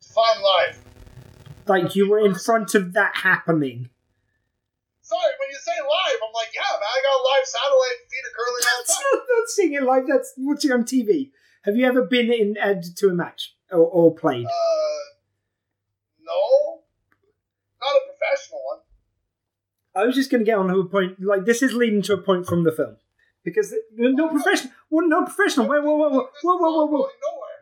Define 0.00 0.42
live. 0.42 0.78
Like 1.68 1.94
you 1.96 2.08
were 2.08 2.18
in 2.18 2.34
front 2.34 2.74
of 2.74 2.92
that 2.94 3.16
happening? 3.16 3.90
Sorry, 5.02 5.32
when 5.38 5.48
you 5.50 5.58
say 5.60 5.72
live, 5.80 6.18
I'm 6.26 6.32
like, 6.34 6.48
yeah, 6.54 6.62
man, 6.62 6.82
I 6.82 6.98
got 7.02 7.14
a 7.14 7.22
live 7.22 7.46
satellite 7.46 8.00
feed 8.10 8.26
of 8.26 8.32
curling 8.34 8.64
all 8.66 8.82
the 8.82 8.86
That's 8.86 8.96
time. 8.96 9.04
not, 9.12 9.22
not 9.38 9.48
seeing 9.48 9.72
it 9.74 9.82
live. 9.84 10.06
That's 10.08 10.34
watching 10.36 10.72
on 10.72 10.84
TV. 10.84 11.30
Have 11.64 11.76
you 11.76 11.86
ever 11.86 12.02
been 12.02 12.32
in 12.32 12.56
uh, 12.62 12.82
to 12.96 13.08
a 13.08 13.14
match 13.14 13.54
or, 13.70 13.78
or 13.80 14.14
played? 14.14 14.46
Uh, 14.46 15.04
no, 16.24 16.80
not 17.80 17.94
a 17.94 18.00
professional 18.10 18.60
one. 18.68 18.80
I 19.94 20.04
was 20.06 20.14
just 20.14 20.30
going 20.30 20.40
to 20.40 20.44
get 20.44 20.58
on 20.58 20.68
to 20.68 20.78
a 20.80 20.84
point. 20.84 21.20
Like 21.20 21.44
this 21.44 21.62
is 21.62 21.72
leading 21.72 22.02
to 22.02 22.14
a 22.14 22.18
point 22.18 22.46
from 22.46 22.64
the 22.64 22.72
film 22.72 22.96
because 23.44 23.72
no 23.96 24.28
professional. 24.28 24.72
Well, 24.90 25.08
no 25.08 25.24
professional. 25.24 25.66
Whoa, 25.68 25.80
whoa, 25.80 25.96
whoa, 25.96 26.08
whoa, 26.08 26.18
whoa, 26.18 26.26
is 26.26 26.42
whoa, 26.42 26.52
all 26.52 26.60
whoa, 26.60 26.86
whoa, 26.86 27.08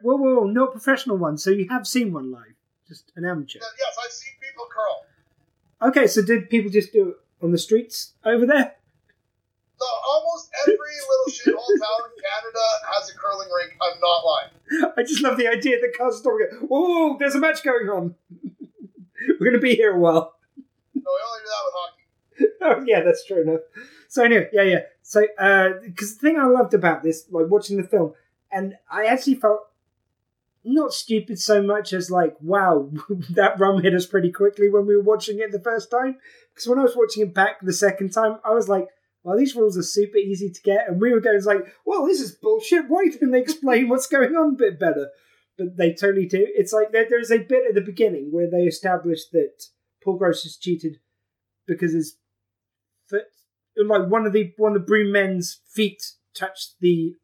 whoa, 0.02 0.16
whoa, 0.16 0.34
whoa, 0.40 0.46
no 0.46 0.66
professional 0.66 1.16
one. 1.18 1.36
So 1.38 1.50
you 1.50 1.68
have 1.68 1.86
seen 1.86 2.12
one 2.12 2.32
live, 2.32 2.56
just 2.94 3.12
an 3.16 3.24
amateur. 3.24 3.58
Yes, 3.58 3.96
I've 4.04 4.12
seen 4.12 4.32
people 4.40 4.66
curl. 4.70 5.88
Okay, 5.88 6.06
so 6.06 6.22
did 6.22 6.48
people 6.48 6.70
just 6.70 6.92
do 6.92 7.10
it 7.10 7.16
on 7.42 7.50
the 7.50 7.58
streets 7.58 8.12
over 8.24 8.46
there? 8.46 8.74
No, 9.80 9.86
almost 10.08 10.50
every 10.62 10.76
little 10.78 11.32
shithole 11.32 11.66
town 11.80 12.00
in 12.06 12.22
Canada 12.22 12.64
has 12.92 13.10
a 13.10 13.18
curling 13.18 13.48
rink. 13.48 13.76
I'm 13.82 14.00
not 14.00 14.24
lying. 14.24 14.92
I 14.96 15.02
just 15.02 15.22
love 15.22 15.36
the 15.36 15.48
idea 15.48 15.78
that 15.80 15.92
and 15.98 16.24
go, 16.24 16.66
oh, 16.70 17.16
there's 17.18 17.34
a 17.34 17.40
match 17.40 17.64
going 17.64 17.88
on. 17.88 18.14
We're 19.28 19.50
going 19.50 19.54
to 19.54 19.58
be 19.58 19.74
here 19.74 19.94
a 19.94 19.98
while. 19.98 20.36
No, 20.94 21.02
we 21.04 21.20
only 21.28 21.40
do 21.40 21.48
that 21.50 21.64
with 21.64 21.74
hockey. 21.76 22.52
oh, 22.62 22.84
yeah, 22.86 23.00
that's 23.02 23.24
true 23.26 23.42
enough. 23.42 23.60
So 24.08 24.22
anyway, 24.22 24.48
yeah, 24.52 24.62
yeah. 24.62 24.80
So, 25.02 25.26
uh 25.38 25.70
because 25.84 26.14
the 26.14 26.20
thing 26.20 26.38
I 26.38 26.46
loved 26.46 26.72
about 26.72 27.02
this, 27.02 27.26
like 27.30 27.46
watching 27.48 27.76
the 27.76 27.82
film, 27.82 28.14
and 28.52 28.76
I 28.90 29.06
actually 29.06 29.34
felt 29.34 29.68
not 30.64 30.92
stupid 30.92 31.38
so 31.38 31.62
much 31.62 31.92
as 31.92 32.10
like, 32.10 32.34
wow, 32.40 32.90
that 33.30 33.58
rum 33.58 33.82
hit 33.82 33.94
us 33.94 34.06
pretty 34.06 34.32
quickly 34.32 34.68
when 34.68 34.86
we 34.86 34.96
were 34.96 35.02
watching 35.02 35.40
it 35.40 35.52
the 35.52 35.60
first 35.60 35.90
time. 35.90 36.16
Because 36.52 36.68
when 36.68 36.78
I 36.78 36.82
was 36.82 36.96
watching 36.96 37.22
it 37.22 37.34
back 37.34 37.60
the 37.60 37.72
second 37.72 38.10
time, 38.10 38.38
I 38.44 38.50
was 38.50 38.68
like, 38.68 38.88
well, 39.22 39.38
these 39.38 39.56
rules 39.56 39.78
are 39.78 39.82
super 39.82 40.18
easy 40.18 40.50
to 40.50 40.62
get, 40.62 40.86
and 40.86 41.00
we 41.00 41.10
were 41.10 41.20
going 41.20 41.42
like, 41.44 41.74
well, 41.86 42.06
this 42.06 42.20
is 42.20 42.32
bullshit. 42.32 42.88
Why 42.88 43.06
didn't 43.06 43.30
they 43.30 43.40
explain 43.40 43.88
what's 43.88 44.06
going 44.06 44.36
on 44.36 44.50
a 44.50 44.56
bit 44.56 44.78
better? 44.78 45.08
But 45.56 45.78
they 45.78 45.94
totally 45.94 46.26
do. 46.26 46.46
It's 46.46 46.72
like 46.72 46.92
there, 46.92 47.06
there's 47.08 47.30
a 47.30 47.38
bit 47.38 47.64
at 47.66 47.74
the 47.74 47.80
beginning 47.80 48.28
where 48.32 48.50
they 48.50 48.64
establish 48.64 49.20
that 49.32 49.64
Paul 50.02 50.18
Gross 50.18 50.42
has 50.42 50.56
cheated 50.56 50.98
because 51.66 51.94
his 51.94 52.16
foot, 53.08 53.24
like 53.76 54.08
one 54.08 54.26
of 54.26 54.34
the 54.34 54.52
one 54.58 54.76
of 54.76 54.82
the 54.82 54.86
broom 54.86 55.12
men's 55.12 55.60
feet 55.72 56.02
touched 56.34 56.74
the 56.80 57.14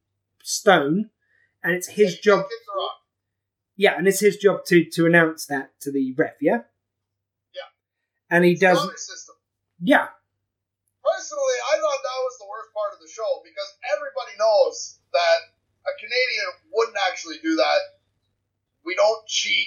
stone, 0.43 1.11
and 1.63 1.75
it's 1.75 1.89
his 1.89 2.19
job. 2.19 2.47
Kick 3.81 3.89
the 3.89 3.93
rock. 3.93 3.95
Yeah, 3.95 3.99
and 3.99 4.09
it's 4.09 4.21
his 4.21 4.37
job 4.37 4.65
to 4.67 4.85
to 4.85 5.07
announce 5.07 5.47
that 5.47 5.71
to 5.81 5.91
the 5.93 6.13
ref. 6.17 6.35
Yeah. 6.41 6.63
Yeah. 7.55 7.69
And 8.31 8.45
he 8.45 8.53
It's 8.53 8.61
does. 8.61 8.79
Yeah. 9.81 10.09
Personally, 11.03 11.59
I 11.73 11.75
thought 11.81 12.01
that 12.05 12.21
was 12.25 12.39
the 12.39 12.47
worst 12.49 12.71
part 12.77 12.93
of 12.95 13.01
the 13.01 13.09
show 13.11 13.41
because 13.43 13.71
everybody 13.97 14.37
knows 14.39 14.99
that 15.13 15.39
a 15.89 15.93
Canadian 15.99 16.47
wouldn't 16.73 16.97
actually 17.11 17.39
do 17.43 17.57
that. 17.57 17.81
We 18.85 18.95
don't 18.95 19.27
cheat. 19.27 19.67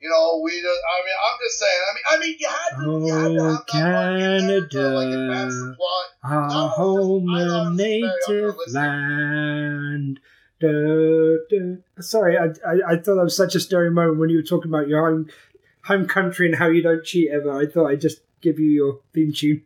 You 0.00 0.10
know, 0.10 0.40
we 0.42 0.50
just, 0.50 0.66
I 0.66 0.96
mean, 1.06 1.14
I'm 1.24 1.38
just 1.46 1.58
saying. 1.58 1.80
I 1.88 1.94
mean, 1.94 2.04
I 2.10 2.14
mean, 2.20 2.36
you 2.40 2.48
had 2.48 2.70
to, 2.74 2.82
you 3.06 3.14
had 3.14 3.28
to 3.28 3.40
Oh, 3.40 3.48
have 3.48 3.66
that 3.66 3.66
part 3.68 4.20
in 4.20 4.46
there 4.48 4.66
to 4.66 4.80
like 4.88 5.08
advance 5.14 5.54
the 5.54 5.60
Canada. 5.60 5.76
plot. 5.78 6.06
Our 6.52 6.68
home 6.68 7.30
I 7.30 7.40
and 7.42 7.50
was 7.50 7.76
very 7.76 8.00
native 8.00 8.54
land. 8.72 10.20
Da, 10.62 10.68
da. 11.50 11.76
Sorry, 12.00 12.38
I, 12.38 12.44
I 12.64 12.92
I 12.92 12.96
thought 12.96 13.16
that 13.16 13.24
was 13.24 13.36
such 13.36 13.56
a 13.56 13.60
stirring 13.60 13.94
moment 13.94 14.18
when 14.18 14.28
you 14.30 14.36
were 14.36 14.42
talking 14.44 14.70
about 14.70 14.86
your 14.86 15.04
home 15.10 15.28
home 15.84 16.06
country 16.06 16.46
and 16.46 16.54
how 16.54 16.68
you 16.68 16.82
don't 16.82 17.04
cheat 17.04 17.30
ever. 17.32 17.50
I 17.50 17.66
thought 17.66 17.88
I'd 17.88 18.00
just 18.00 18.20
give 18.40 18.60
you 18.60 18.70
your 18.70 19.00
theme 19.12 19.32
tune. 19.32 19.62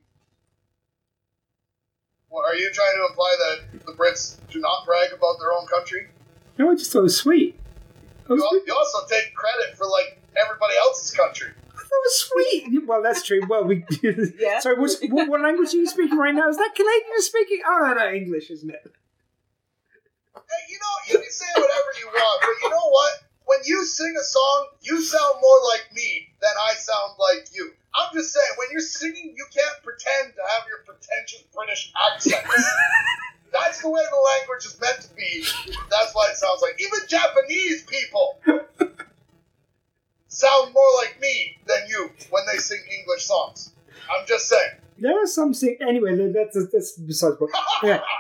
Well, 2.30 2.44
are 2.46 2.54
you 2.54 2.70
trying 2.72 2.94
to 2.96 3.06
imply 3.10 3.36
that 3.38 3.86
the 3.86 3.92
Brits 3.92 4.38
do 4.50 4.58
not 4.60 4.86
brag 4.86 5.12
about 5.12 5.36
their 5.38 5.52
own 5.52 5.66
country? 5.66 6.06
No, 6.58 6.70
I 6.70 6.74
just 6.74 6.90
thought 6.92 7.00
it 7.00 7.02
was 7.12 7.16
sweet. 7.18 7.58
That 8.26 8.30
was 8.34 8.38
You, 8.40 8.44
al- 8.46 8.50
sweet. 8.52 8.62
you 8.66 8.74
also 8.74 8.98
take 9.10 9.34
credit 9.34 9.76
for 9.76 9.84
like 9.86 10.18
everybody 10.42 10.74
else's 10.82 11.10
country. 11.10 11.48
I 11.48 11.76
thought 11.76 11.82
it 11.82 12.04
was 12.04 12.18
sweet. 12.30 12.86
Well, 12.86 13.02
that's 13.02 13.22
true. 13.22 13.42
Well, 13.48 13.64
we. 13.64 13.84
Yeah. 14.38 14.60
Sorry, 14.60 14.76
what, 14.78 14.90
what 15.10 15.40
language 15.42 15.74
are 15.74 15.76
you 15.76 15.86
speaking 15.86 16.16
right 16.16 16.34
now? 16.34 16.48
Is 16.48 16.56
that 16.56 16.72
Canadian 16.74 17.02
you're 17.10 17.20
speaking? 17.20 17.60
Oh 17.66 17.78
no, 17.82 17.92
no, 17.94 18.12
English, 18.12 18.50
isn't 18.50 18.70
it? 18.70 18.82
Hey, 20.34 20.62
you 20.70 20.78
know, 20.78 21.12
you 21.12 21.18
can 21.24 21.25
say 21.36 21.50
whatever 21.56 21.90
you 22.00 22.06
want, 22.08 22.38
but 22.40 22.56
you 22.62 22.70
know 22.70 22.88
what? 22.90 23.12
When 23.44 23.60
you 23.64 23.84
sing 23.84 24.14
a 24.18 24.24
song, 24.24 24.68
you 24.82 25.00
sound 25.02 25.36
more 25.40 25.60
like 25.70 25.86
me 25.94 26.28
than 26.40 26.50
I 26.70 26.74
sound 26.74 27.12
like 27.20 27.48
you. 27.54 27.70
I'm 27.94 28.12
just 28.12 28.32
saying, 28.32 28.52
when 28.58 28.68
you're 28.72 28.80
singing, 28.80 29.34
you 29.36 29.46
can't 29.54 29.82
pretend 29.84 30.34
to 30.34 30.42
have 30.56 30.66
your 30.68 30.82
pretentious 30.84 31.42
British 31.54 31.92
accent. 32.10 32.44
That's 33.52 33.80
the 33.80 33.88
way 33.88 34.02
the 34.02 34.22
language 34.40 34.66
is 34.66 34.78
meant 34.80 35.00
to 35.02 35.14
be. 35.14 35.44
That's 35.90 36.12
why 36.14 36.28
it 36.30 36.36
sounds 36.36 36.60
like. 36.60 36.80
Even 36.80 36.98
Japanese 37.08 37.84
people 37.84 38.38
sound 40.28 40.74
more 40.74 40.90
like 40.98 41.18
me 41.20 41.56
than 41.66 41.78
you 41.88 42.10
when 42.30 42.42
they 42.52 42.58
sing 42.58 42.80
English 42.98 43.24
songs. 43.24 43.72
I'm 44.10 44.26
just 44.26 44.48
saying. 44.48 44.80
There 44.98 45.22
are 45.22 45.26
some 45.26 45.54
sing- 45.54 45.78
anyway. 45.80 46.32
That's 46.32 46.56
that's 46.72 46.92
besides 46.98 47.36
point. 47.36 47.52
Yeah. 47.82 48.00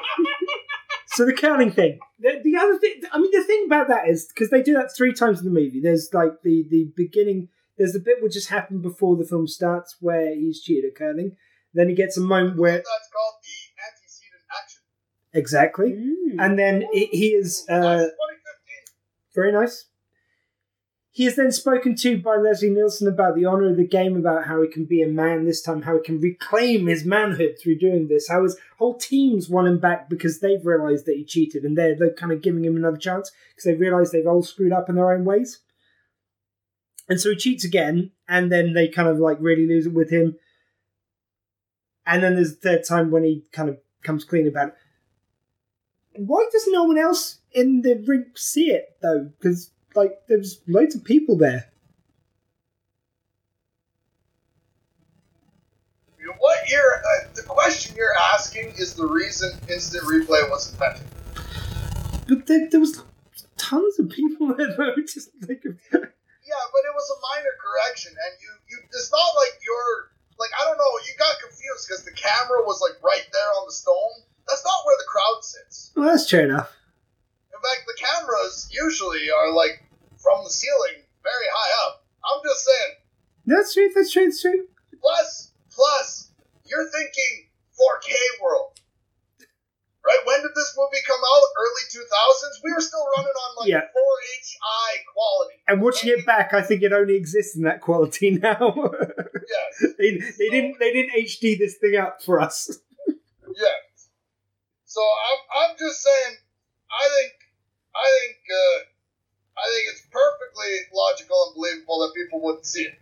So 1.08 1.24
the 1.24 1.32
counting 1.32 1.70
thing. 1.72 1.98
The, 2.18 2.40
the 2.42 2.56
other 2.56 2.78
thing, 2.78 3.02
I 3.12 3.18
mean, 3.18 3.30
the 3.30 3.44
thing 3.44 3.64
about 3.66 3.88
that 3.88 4.08
is 4.08 4.26
because 4.26 4.48
they 4.50 4.62
do 4.62 4.72
that 4.74 4.90
three 4.96 5.12
times 5.12 5.38
in 5.40 5.44
the 5.44 5.50
movie. 5.50 5.80
There's 5.80 6.08
like 6.14 6.42
the 6.42 6.64
the 6.70 6.90
beginning. 6.96 7.48
There's 7.76 7.92
the 7.92 8.00
bit 8.00 8.22
which 8.22 8.32
just 8.32 8.48
happened 8.48 8.80
before 8.82 9.16
the 9.16 9.24
film 9.26 9.46
starts 9.46 9.96
where 10.00 10.34
he's 10.34 10.62
cheated 10.62 10.86
at 10.90 10.94
curling. 10.96 11.36
Then 11.74 11.90
he 11.90 11.94
gets 11.94 12.16
a 12.16 12.22
moment 12.22 12.56
where 12.58 12.78
That's 12.78 12.86
called 13.12 13.34
the 13.42 13.58
antecedent 13.84 14.42
action. 14.62 14.82
exactly, 15.34 15.90
Mm. 15.92 16.36
and 16.44 16.58
then 16.58 16.84
he, 16.92 17.04
he 17.06 17.26
is 17.34 17.66
uh, 17.68 17.74
2015. 17.82 18.14
very 19.34 19.52
nice. 19.52 19.84
He 21.16 21.24
is 21.24 21.36
then 21.36 21.50
spoken 21.50 21.94
to 21.94 22.18
by 22.18 22.36
Leslie 22.36 22.68
Nielsen 22.68 23.08
about 23.08 23.36
the 23.36 23.46
honour 23.46 23.70
of 23.70 23.78
the 23.78 23.86
game, 23.86 24.18
about 24.18 24.44
how 24.44 24.60
he 24.60 24.68
can 24.68 24.84
be 24.84 25.00
a 25.00 25.08
man 25.08 25.46
this 25.46 25.62
time, 25.62 25.80
how 25.80 25.94
he 25.94 26.02
can 26.02 26.20
reclaim 26.20 26.88
his 26.88 27.06
manhood 27.06 27.56
through 27.58 27.78
doing 27.78 28.08
this, 28.08 28.28
how 28.28 28.42
his 28.42 28.58
whole 28.76 28.98
team's 28.98 29.48
won 29.48 29.66
him 29.66 29.78
back 29.78 30.10
because 30.10 30.40
they've 30.40 30.66
realised 30.66 31.06
that 31.06 31.16
he 31.16 31.24
cheated 31.24 31.64
and 31.64 31.74
they're, 31.74 31.94
they're 31.94 32.12
kind 32.12 32.32
of 32.32 32.42
giving 32.42 32.66
him 32.66 32.76
another 32.76 32.98
chance 32.98 33.32
because 33.48 33.64
they 33.64 33.72
realise 33.72 34.10
they've 34.10 34.26
all 34.26 34.42
screwed 34.42 34.74
up 34.74 34.90
in 34.90 34.96
their 34.96 35.10
own 35.10 35.24
ways. 35.24 35.60
And 37.08 37.18
so 37.18 37.30
he 37.30 37.36
cheats 37.36 37.64
again, 37.64 38.10
and 38.28 38.52
then 38.52 38.74
they 38.74 38.86
kind 38.86 39.08
of 39.08 39.18
like 39.18 39.38
really 39.40 39.66
lose 39.66 39.86
it 39.86 39.94
with 39.94 40.10
him. 40.10 40.36
And 42.04 42.22
then 42.22 42.34
there's 42.34 42.56
the 42.56 42.60
third 42.60 42.84
time 42.84 43.10
when 43.10 43.24
he 43.24 43.46
kind 43.52 43.70
of 43.70 43.78
comes 44.02 44.22
clean 44.22 44.46
about 44.46 44.68
it. 44.68 44.74
Why 46.16 46.46
does 46.52 46.66
no 46.68 46.84
one 46.84 46.98
else 46.98 47.38
in 47.52 47.80
the 47.80 48.04
rink 48.06 48.36
see 48.36 48.70
it 48.70 48.98
though? 49.00 49.30
Because 49.40 49.70
like 49.96 50.20
there's 50.28 50.60
loads 50.66 50.94
of 50.94 51.04
people 51.04 51.36
there. 51.36 51.70
What 56.38 56.58
you're, 56.68 56.96
uh, 56.98 57.28
the 57.34 57.42
question 57.42 57.94
you're 57.96 58.14
asking 58.34 58.74
is 58.76 58.94
the 58.94 59.06
reason 59.06 59.50
instant 59.70 60.04
replay 60.04 60.48
was 60.50 60.72
invented. 60.72 61.06
But 62.28 62.46
there, 62.46 62.68
there 62.70 62.80
was 62.80 63.02
tons 63.56 63.98
of 63.98 64.10
people 64.10 64.54
there 64.56 64.74
though. 64.76 64.94
Just 65.06 65.30
like 65.48 65.62
Yeah, 65.64 65.72
but 65.90 66.82
it 66.82 66.94
was 66.94 67.08
a 67.10 67.18
minor 67.34 67.54
correction, 67.62 68.10
and 68.10 68.32
you, 68.42 68.50
you, 68.70 68.78
it's 68.86 69.10
not 69.10 69.30
like 69.38 69.58
you're, 69.62 70.10
like, 70.38 70.50
I 70.60 70.64
don't 70.66 70.78
know, 70.78 70.92
you 71.06 71.14
got 71.18 71.34
confused 71.40 71.86
because 71.88 72.04
the 72.04 72.12
camera 72.14 72.62
was, 72.66 72.82
like, 72.82 73.02
right 73.02 73.26
there 73.32 73.50
on 73.58 73.66
the 73.66 73.72
stone. 73.72 74.22
That's 74.46 74.64
not 74.64 74.78
where 74.84 74.96
the 74.98 75.08
crowd 75.10 75.42
sits. 75.42 75.92
well, 75.96 76.06
that's 76.06 76.28
true 76.28 76.40
enough. 76.40 76.70
In 77.50 77.58
fact, 77.58 77.86
the 77.86 77.98
cameras 77.98 78.68
usually 78.70 79.26
are, 79.30 79.52
like, 79.52 79.82
from 80.26 80.42
the 80.42 80.50
ceiling, 80.50 81.06
very 81.22 81.48
high 81.54 81.72
up. 81.86 82.02
I'm 82.26 82.42
just 82.42 82.66
saying, 82.66 82.92
That's 83.46 83.70
true. 83.74 83.88
That's 83.94 84.10
true. 84.10 84.24
That's 84.26 84.42
true. 84.42 84.66
plus, 84.98 85.52
plus, 85.70 86.32
you're 86.66 86.90
thinking 86.90 87.46
4K 87.78 88.10
world. 88.42 88.72
Right? 90.02 90.18
When 90.24 90.40
did 90.42 90.50
this 90.54 90.74
movie 90.78 91.02
come 91.06 91.18
out? 91.18 91.42
Early 91.58 91.84
2000s? 92.02 92.62
We 92.62 92.72
were 92.72 92.80
still 92.80 93.06
running 93.16 93.30
on, 93.30 93.56
like, 93.62 93.68
Yeah. 93.70 93.86
480i 93.86 94.90
quality. 95.14 95.54
And 95.68 95.82
watching 95.82 96.10
it 96.10 96.26
back, 96.26 96.54
I 96.54 96.62
think 96.62 96.82
it 96.82 96.92
only 96.92 97.14
exists 97.16 97.56
in 97.56 97.62
that 97.62 97.80
quality 97.80 98.30
now. 98.42 98.74
Yes. 99.46 99.92
they, 99.96 100.10
they 100.38 100.48
didn't 100.50 100.80
they 100.80 100.92
didn't 100.92 101.12
HD 101.14 101.56
this 101.56 101.76
thing 101.76 101.94
up 101.96 102.20
for 102.20 102.40
us. 102.40 102.80
Yeah. 103.06 103.78
So 104.86 105.00
I'm 105.00 105.70
I'm 105.70 105.76
just 105.78 106.02
saying 106.02 106.36
I 106.90 107.08
think 107.14 107.32
I 107.94 108.06
think 108.18 108.36
uh, 108.50 108.78
I 109.58 109.64
think 109.72 109.88
it's 109.92 110.02
perfectly 110.10 110.72
logical 110.92 111.36
and 111.46 111.54
believable 111.54 112.00
that 112.00 112.12
people 112.14 112.40
wouldn't 112.40 112.66
see 112.66 112.82
it. 112.82 112.94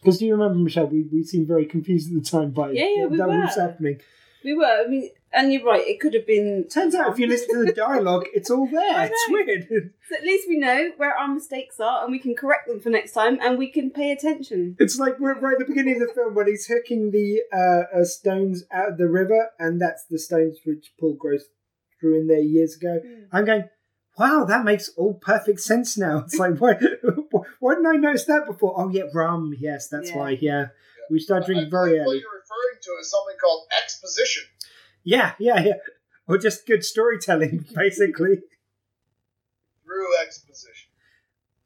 Because 0.00 0.18
do 0.18 0.26
you 0.26 0.32
remember, 0.34 0.58
Michelle? 0.58 0.86
We, 0.86 1.02
we 1.10 1.22
seemed 1.22 1.46
very 1.48 1.64
confused 1.66 2.14
at 2.14 2.22
the 2.22 2.28
time 2.28 2.50
by 2.50 2.72
Yeah, 2.72 2.88
yeah, 2.96 3.06
we 3.06 3.16
that 3.16 3.28
were. 3.28 3.38
was 3.40 3.56
happening. 3.56 4.00
We 4.44 4.52
were. 4.52 4.64
I 4.64 4.86
mean, 4.86 5.08
and 5.32 5.52
you're 5.52 5.64
right. 5.64 5.86
It 5.86 5.98
could 6.00 6.12
have 6.12 6.26
been. 6.26 6.66
Turns 6.68 6.94
out, 6.94 7.10
if 7.12 7.18
you 7.18 7.26
listen 7.26 7.48
to 7.54 7.64
the 7.64 7.72
dialogue, 7.72 8.26
it's 8.34 8.50
all 8.50 8.66
there. 8.66 9.06
It's 9.10 9.26
weird. 9.30 9.66
So 10.08 10.16
at 10.16 10.22
least 10.22 10.46
we 10.46 10.58
know 10.58 10.90
where 10.98 11.16
our 11.16 11.28
mistakes 11.28 11.80
are, 11.80 12.02
and 12.04 12.12
we 12.12 12.18
can 12.18 12.34
correct 12.34 12.68
them 12.68 12.80
for 12.80 12.90
next 12.90 13.12
time, 13.12 13.38
and 13.40 13.56
we 13.56 13.70
can 13.70 13.90
pay 13.90 14.12
attention. 14.12 14.76
It's 14.78 14.98
like 14.98 15.18
we're 15.18 15.38
right 15.40 15.54
at 15.54 15.60
the 15.60 15.64
beginning 15.64 16.02
of 16.02 16.08
the 16.08 16.14
film 16.14 16.34
when 16.34 16.46
he's 16.46 16.66
hooking 16.66 17.10
the 17.10 17.40
uh, 17.50 18.00
uh, 18.00 18.04
stones 18.04 18.64
out 18.70 18.90
of 18.90 18.98
the 18.98 19.08
river, 19.08 19.48
and 19.58 19.80
that's 19.80 20.04
the 20.10 20.18
stones 20.18 20.58
which 20.66 20.92
Paul 21.00 21.14
Gross 21.18 21.44
threw 21.98 22.20
in 22.20 22.26
there 22.26 22.40
years 22.40 22.76
ago. 22.76 23.00
I'm 23.32 23.46
going, 23.46 23.64
wow, 24.18 24.44
that 24.44 24.64
makes 24.64 24.88
all 24.96 25.14
perfect 25.14 25.60
sense 25.60 25.96
now. 25.98 26.18
It's 26.18 26.38
like, 26.38 26.58
why, 26.58 26.74
why 27.60 27.74
didn't 27.74 27.86
I 27.86 27.96
notice 27.96 28.24
that 28.26 28.46
before? 28.46 28.74
Oh, 28.76 28.88
yeah, 28.88 29.04
rum. 29.12 29.54
Yes, 29.58 29.88
that's 29.88 30.10
Yeah. 30.10 30.16
why. 30.16 30.30
Yeah. 30.40 30.66
We 31.10 31.18
started 31.18 31.46
drinking 31.46 31.70
believe 31.70 31.88
very 31.92 31.98
what 32.00 32.06
early. 32.08 32.18
you're 32.18 32.30
referring 32.32 32.80
to 32.82 32.90
is 33.00 33.10
something 33.10 33.36
called 33.40 33.64
exposition. 33.82 34.44
Yeah, 35.02 35.32
yeah, 35.38 35.60
yeah. 35.60 35.72
Or 36.26 36.38
just 36.38 36.66
good 36.66 36.84
storytelling, 36.84 37.66
basically. 37.74 38.38
Through 39.84 40.06
exposition. 40.22 40.88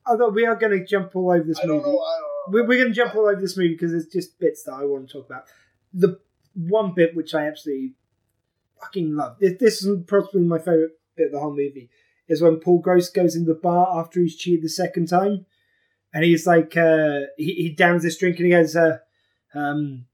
Although 0.06 0.30
we 0.30 0.46
are 0.46 0.56
going 0.56 0.72
to 0.78 0.84
jump 0.84 1.14
all 1.14 1.30
over 1.30 1.44
this 1.44 1.58
I 1.58 1.66
don't 1.66 1.76
movie. 1.76 1.90
know. 1.90 1.98
I 2.00 2.18
don't 2.18 2.22
know. 2.22 2.62
We're, 2.62 2.66
we're 2.66 2.78
going 2.78 2.88
to 2.88 2.94
jump 2.94 3.14
all 3.14 3.26
over 3.28 3.40
this 3.40 3.56
movie 3.56 3.74
because 3.74 3.92
it's 3.92 4.12
just 4.12 4.38
bits 4.40 4.64
that 4.64 4.72
I 4.72 4.84
want 4.84 5.06
to 5.06 5.12
talk 5.12 5.26
about. 5.26 5.44
The 5.92 6.18
one 6.54 6.94
bit 6.94 7.14
which 7.14 7.34
I 7.34 7.46
absolutely 7.46 7.92
fucking 8.80 9.14
love. 9.14 9.36
This, 9.38 9.58
this 9.60 9.82
is 9.84 10.02
probably 10.06 10.42
my 10.42 10.58
favorite 10.58 10.98
bit 11.16 11.26
of 11.26 11.32
the 11.32 11.40
whole 11.40 11.50
movie. 11.54 11.90
Is 12.28 12.42
when 12.42 12.60
Paul 12.60 12.78
Gross 12.78 13.08
goes 13.08 13.34
in 13.34 13.46
the 13.46 13.54
bar 13.54 13.98
after 13.98 14.20
he's 14.20 14.36
cheated 14.36 14.62
the 14.62 14.68
second 14.68 15.06
time, 15.06 15.46
and 16.12 16.24
he's 16.24 16.46
like, 16.46 16.76
uh, 16.76 17.20
he, 17.36 17.54
he 17.54 17.68
downs 17.70 18.02
this 18.02 18.18
drink 18.18 18.36
and 18.36 18.46
he 18.46 18.52
goes, 18.52 18.76
uh, 18.76 18.98
um, 19.54 20.06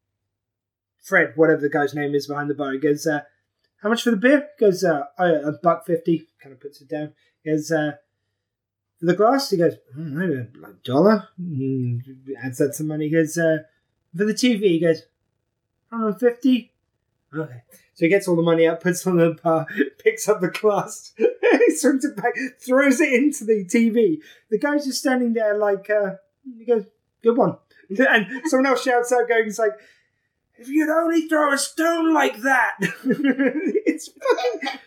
Fred, 1.03 1.33
whatever 1.37 1.61
the 1.61 1.69
guy's 1.69 1.95
name 1.95 2.15
is 2.15 2.27
behind 2.27 2.49
the 2.49 2.55
bar, 2.55 2.73
he 2.73 2.79
goes, 2.79 3.07
uh, 3.07 3.21
how 3.83 3.91
much 3.91 4.03
for 4.03 4.11
the 4.11 4.17
beer? 4.17 4.49
He 4.59 4.65
goes, 4.65 4.83
uh, 4.83 5.05
oh, 5.19 5.49
a 5.49 5.53
buck 5.53 5.85
fifty. 5.87 6.29
Kind 6.43 6.55
of 6.55 6.61
puts 6.61 6.81
it 6.81 6.89
down. 6.89 7.13
He 7.43 7.51
goes, 7.51 7.71
uh, 7.71 7.93
for 8.99 9.07
the 9.07 9.15
glass, 9.15 9.51
he 9.51 9.59
goes, 9.59 9.75
I 9.95 9.99
don't 9.99 10.15
know, 10.15 10.47
like 10.59 10.83
dollar. 10.83 11.29
Mm, 11.39 12.01
adds 12.43 12.59
that 12.59 12.75
some 12.75 12.87
money. 12.87 13.09
He 13.09 13.15
goes, 13.15 13.37
uh, 13.37 13.59
for 14.17 14.25
the 14.25 14.33
TV, 14.33 14.61
he 14.63 14.81
goes, 14.81 15.03
150. 15.91 16.73
Okay. 17.37 17.63
So 17.95 18.05
he 18.05 18.09
gets 18.09 18.27
all 18.27 18.37
the 18.37 18.43
money 18.43 18.67
out, 18.67 18.81
puts 18.81 19.07
on 19.07 19.17
the 19.17 19.37
bar, 19.43 19.67
picks 19.99 20.29
up 20.29 20.41
the 20.41 20.49
glass, 20.49 21.13
he 21.17 21.77
swings 21.77 22.05
it 22.05 22.17
back, 22.17 22.35
throws 22.61 23.01
it 23.01 23.13
into 23.13 23.45
the 23.45 23.65
TV. 23.65 24.19
The 24.51 24.59
guy's 24.59 24.85
just 24.85 24.99
standing 24.99 25.33
there 25.33 25.57
like, 25.57 25.89
uh, 25.91 26.17
he 26.59 26.65
goes, 26.65 26.85
good 27.23 27.37
one. 27.37 27.57
And 27.97 28.27
someone 28.47 28.67
else 28.67 28.83
shouts 28.83 29.13
out, 29.13 29.29
going, 29.29 29.47
it's 29.47 29.59
like, 29.59 29.73
if 30.57 30.69
you'd 30.69 30.89
only 30.89 31.29
throw 31.29 31.53
a 31.53 31.59
stone 31.59 32.15
like 32.15 32.39
that. 32.39 32.77
it's 32.81 34.09
fucking. 34.09 34.81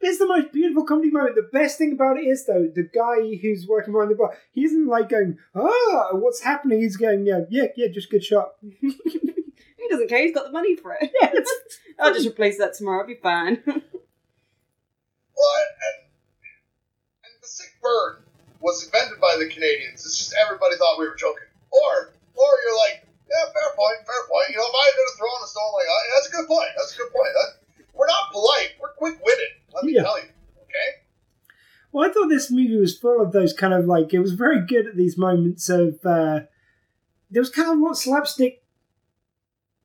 It's 0.00 0.18
the 0.18 0.28
most 0.28 0.52
beautiful 0.52 0.84
comedy 0.84 1.10
moment. 1.10 1.34
The 1.34 1.48
best 1.52 1.76
thing 1.76 1.92
about 1.92 2.18
it 2.18 2.26
is, 2.26 2.46
though, 2.46 2.70
the 2.72 2.84
guy 2.84 3.36
who's 3.36 3.66
working 3.66 3.92
behind 3.92 4.12
the 4.12 4.14
bar, 4.14 4.36
he 4.52 4.64
isn't 4.64 4.86
like 4.86 5.08
going, 5.08 5.38
ah, 5.54 6.10
what's 6.12 6.42
happening? 6.42 6.80
He's 6.80 6.96
going, 6.96 7.26
yeah, 7.26 7.40
yeah, 7.50 7.66
yeah, 7.76 7.88
just 7.88 8.10
good 8.10 8.22
shot. 8.22 8.52
He 9.88 9.94
doesn't 9.94 10.08
care. 10.08 10.20
He's 10.22 10.34
got 10.34 10.44
the 10.44 10.52
money 10.52 10.76
for 10.76 10.92
it. 11.00 11.10
Yeah, 11.22 11.32
I'll 12.04 12.12
just 12.12 12.26
replace 12.28 12.58
that 12.58 12.74
tomorrow. 12.74 13.00
I'll 13.00 13.06
be 13.06 13.14
fine. 13.14 13.62
Well, 15.38 15.54
and 15.62 15.98
and 17.22 17.32
the 17.40 17.46
sick 17.46 17.70
burn 17.80 18.18
was 18.60 18.82
invented 18.84 19.20
by 19.20 19.36
the 19.38 19.46
Canadians. 19.46 20.02
It's 20.04 20.18
just 20.18 20.34
everybody 20.34 20.74
thought 20.76 20.98
we 20.98 21.06
were 21.06 21.14
joking. 21.14 21.46
Or 21.70 22.10
or 22.34 22.50
you're 22.66 22.78
like, 22.78 23.06
yeah, 23.30 23.46
fair 23.54 23.70
point, 23.78 24.02
fair 24.02 24.22
point. 24.26 24.50
You 24.50 24.56
know, 24.58 24.66
if 24.66 24.74
I 24.74 24.90
could 24.90 25.06
have 25.06 25.18
thrown 25.22 25.38
a 25.38 25.46
stone 25.46 25.72
like 25.78 25.86
that, 25.86 26.02
that's 26.14 26.26
a 26.26 26.32
good 26.34 26.48
point. 26.48 26.70
That's 26.76 26.94
a 26.94 26.98
good 26.98 27.12
point. 27.14 27.30
That, 27.38 27.50
we're 27.94 28.10
not 28.10 28.32
polite. 28.32 28.70
We're 28.82 28.94
quick 28.98 29.14
witted. 29.24 29.52
Let 29.74 29.84
me 29.84 29.94
Yeah. 29.94 30.02
tell 30.02 30.18
you. 30.18 30.26
Okay. 30.66 30.88
Well, 31.92 32.08
I 32.08 32.12
thought 32.12 32.28
this 32.28 32.50
movie 32.50 32.76
was 32.76 32.98
full 32.98 33.20
of 33.22 33.30
those 33.30 33.52
kind 33.52 33.74
of 33.74 33.86
like 33.86 34.12
it 34.12 34.18
was 34.18 34.32
very 34.34 34.66
good 34.66 34.86
at 34.88 34.96
these 34.96 35.16
moments 35.16 35.68
of 35.68 36.04
uh 36.04 36.50
there 37.30 37.42
was 37.42 37.50
kind 37.50 37.70
of 37.70 37.78
what 37.78 37.96
slapstick 37.96 38.62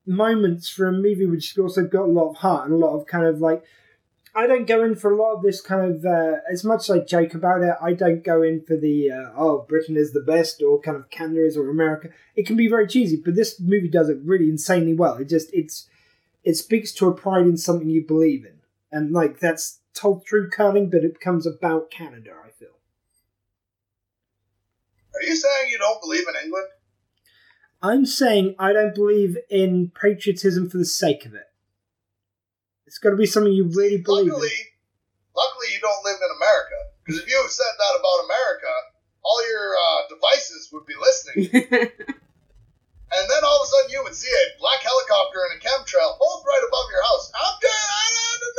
moments 0.05 0.69
for 0.69 0.87
a 0.87 0.91
movie 0.91 1.25
which 1.25 1.57
also 1.57 1.85
got 1.85 2.03
a 2.03 2.11
lot 2.11 2.29
of 2.29 2.37
heart 2.37 2.65
and 2.65 2.73
a 2.73 2.77
lot 2.77 2.95
of 2.95 3.05
kind 3.05 3.25
of 3.25 3.39
like 3.39 3.63
I 4.35 4.47
don't 4.47 4.65
go 4.65 4.83
in 4.83 4.95
for 4.95 5.11
a 5.11 5.15
lot 5.15 5.35
of 5.35 5.43
this 5.43 5.61
kind 5.61 5.95
of 5.95 6.05
uh, 6.05 6.37
as 6.51 6.63
much 6.63 6.89
as 6.89 6.89
I 6.89 6.99
joke 6.99 7.35
about 7.35 7.61
it. 7.61 7.75
I 7.79 7.93
don't 7.93 8.23
go 8.23 8.41
in 8.41 8.63
for 8.63 8.75
the 8.75 9.11
uh, 9.11 9.29
oh 9.35 9.65
Britain 9.69 9.95
is 9.95 10.11
the 10.11 10.21
best 10.21 10.61
or 10.61 10.79
kind 10.81 10.97
of 10.97 11.09
Canada 11.11 11.45
is 11.45 11.55
or 11.55 11.69
America. 11.69 12.09
It 12.35 12.47
can 12.47 12.55
be 12.55 12.67
very 12.67 12.87
cheesy, 12.87 13.21
but 13.23 13.35
this 13.35 13.59
movie 13.59 13.89
does 13.89 14.09
it 14.09 14.17
really 14.23 14.49
insanely 14.49 14.95
well. 14.95 15.15
It 15.17 15.29
just 15.29 15.53
it's 15.53 15.87
it 16.43 16.55
speaks 16.55 16.91
to 16.93 17.07
a 17.07 17.13
pride 17.13 17.45
in 17.45 17.57
something 17.57 17.89
you 17.89 18.05
believe 18.05 18.43
in, 18.43 18.59
and 18.91 19.11
like 19.11 19.39
that's 19.39 19.79
told 19.93 20.25
through 20.27 20.49
curling, 20.49 20.89
but 20.89 21.03
it 21.03 21.13
becomes 21.13 21.45
about 21.45 21.91
Canada. 21.91 22.31
I 22.43 22.49
feel. 22.49 22.69
Are 25.13 25.23
you 25.23 25.35
saying 25.35 25.69
you 25.69 25.77
don't 25.77 26.01
believe 26.01 26.27
in 26.27 26.43
England? 26.43 26.67
I'm 27.83 28.05
saying 28.05 28.55
I 28.57 28.73
don't 28.73 28.95
believe 28.95 29.37
in 29.49 29.91
patriotism 29.93 30.69
for 30.69 30.77
the 30.77 30.85
sake 30.85 31.25
of 31.25 31.33
it. 31.35 31.51
It's 32.87 32.97
got 32.97 33.11
to 33.11 33.17
be 33.17 33.25
something 33.25 33.51
you 33.51 33.65
really 33.65 33.97
believe 33.97 34.27
luckily, 34.31 34.49
luckily 35.35 35.67
you 35.73 35.79
don't 35.81 36.03
live 36.05 36.17
in 36.17 36.31
America. 36.37 36.75
Because 37.03 37.21
if 37.21 37.29
you 37.29 37.39
had 37.41 37.51
said 37.51 37.73
that 37.77 37.99
about 37.99 38.25
America, 38.25 38.73
all 39.23 39.49
your 39.49 39.73
uh, 39.75 40.15
devices 40.15 40.69
would 40.71 40.85
be 40.85 40.93
listening. 40.99 41.91
And 43.15 43.29
then 43.29 43.43
all 43.45 43.61
of 43.61 43.65
a 43.65 43.67
sudden 43.67 43.91
you 43.91 44.01
would 44.03 44.15
see 44.15 44.29
a 44.29 44.59
black 44.59 44.79
helicopter 44.81 45.37
and 45.51 45.59
a 45.59 45.63
chemtrail 45.63 46.17
both 46.17 46.43
right 46.47 46.63
above 46.67 46.85
your 46.89 47.03
house. 47.03 47.31
I'm 47.35 47.59
good. 47.61 47.69
I 47.69 48.37
don't 48.41 48.55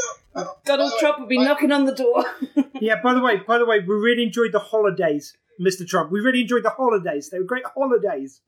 know. 0.47 0.55
Donald 0.65 0.91
by 0.91 0.95
way, 0.95 1.01
Trump 1.01 1.19
would 1.21 1.29
be 1.29 1.39
my- 1.39 1.45
knocking 1.45 1.73
on 1.73 1.85
the 1.85 1.95
door. 1.95 2.25
Yeah. 2.81 3.01
By 3.03 3.15
the 3.15 3.21
way, 3.21 3.39
by 3.39 3.59
the 3.59 3.65
way, 3.65 3.81
we 3.81 3.95
really 3.95 4.25
enjoyed 4.25 4.53
the 4.53 4.59
holidays, 4.59 5.35
Mr. 5.61 5.87
Trump. 5.89 6.11
We 6.13 6.21
really 6.21 6.43
enjoyed 6.43 6.65
the 6.65 6.71
holidays. 6.71 7.31
They 7.31 7.39
were 7.39 7.45
great 7.45 7.65
holidays. 7.65 8.43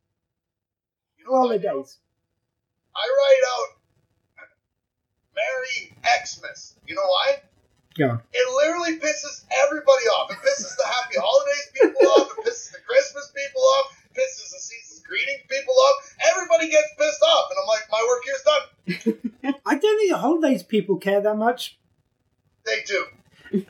You 1.16 1.16
know 1.16 1.16
what 1.16 1.16
I 1.16 1.16
do? 1.16 1.16
Holidays. 1.35 1.99
I 2.95 3.05
write 3.05 3.45
out 3.53 3.69
Merry 5.35 5.97
Xmas. 6.25 6.75
You 6.87 6.95
know 6.95 7.03
why? 7.07 7.43
On. 7.99 8.21
It 8.33 8.47
literally 8.57 8.99
pisses 9.01 9.45
everybody 9.65 10.05
off. 10.21 10.31
It 10.31 10.37
pisses 10.45 10.77
the 10.77 10.85
Happy 10.87 11.17
Holidays 11.19 11.71
people 11.73 12.07
off. 12.13 12.29
It 12.39 12.45
pisses 12.45 12.73
the 12.73 12.79
Christmas 12.87 13.33
people 13.35 13.63
off. 13.63 13.97
It 14.05 14.21
pisses 14.21 14.51
the 14.53 14.59
season's 14.61 15.03
greeting 15.07 15.39
people 15.49 15.73
off. 15.73 16.15
Everybody 16.31 16.71
gets 16.71 16.89
pissed 16.99 17.23
off, 17.23 17.51
and 17.51 17.59
I'm 17.63 17.69
like, 17.69 17.89
my 17.91 18.03
work 18.07 18.23
here's 18.27 18.43
done. 18.43 19.57
I 19.65 19.75
don't 19.79 19.99
think 19.99 20.11
the 20.13 20.19
holidays 20.19 20.63
people 20.63 20.97
care 20.99 21.21
that 21.23 21.37
much. 21.37 21.79
They 22.67 22.83
do 22.87 23.05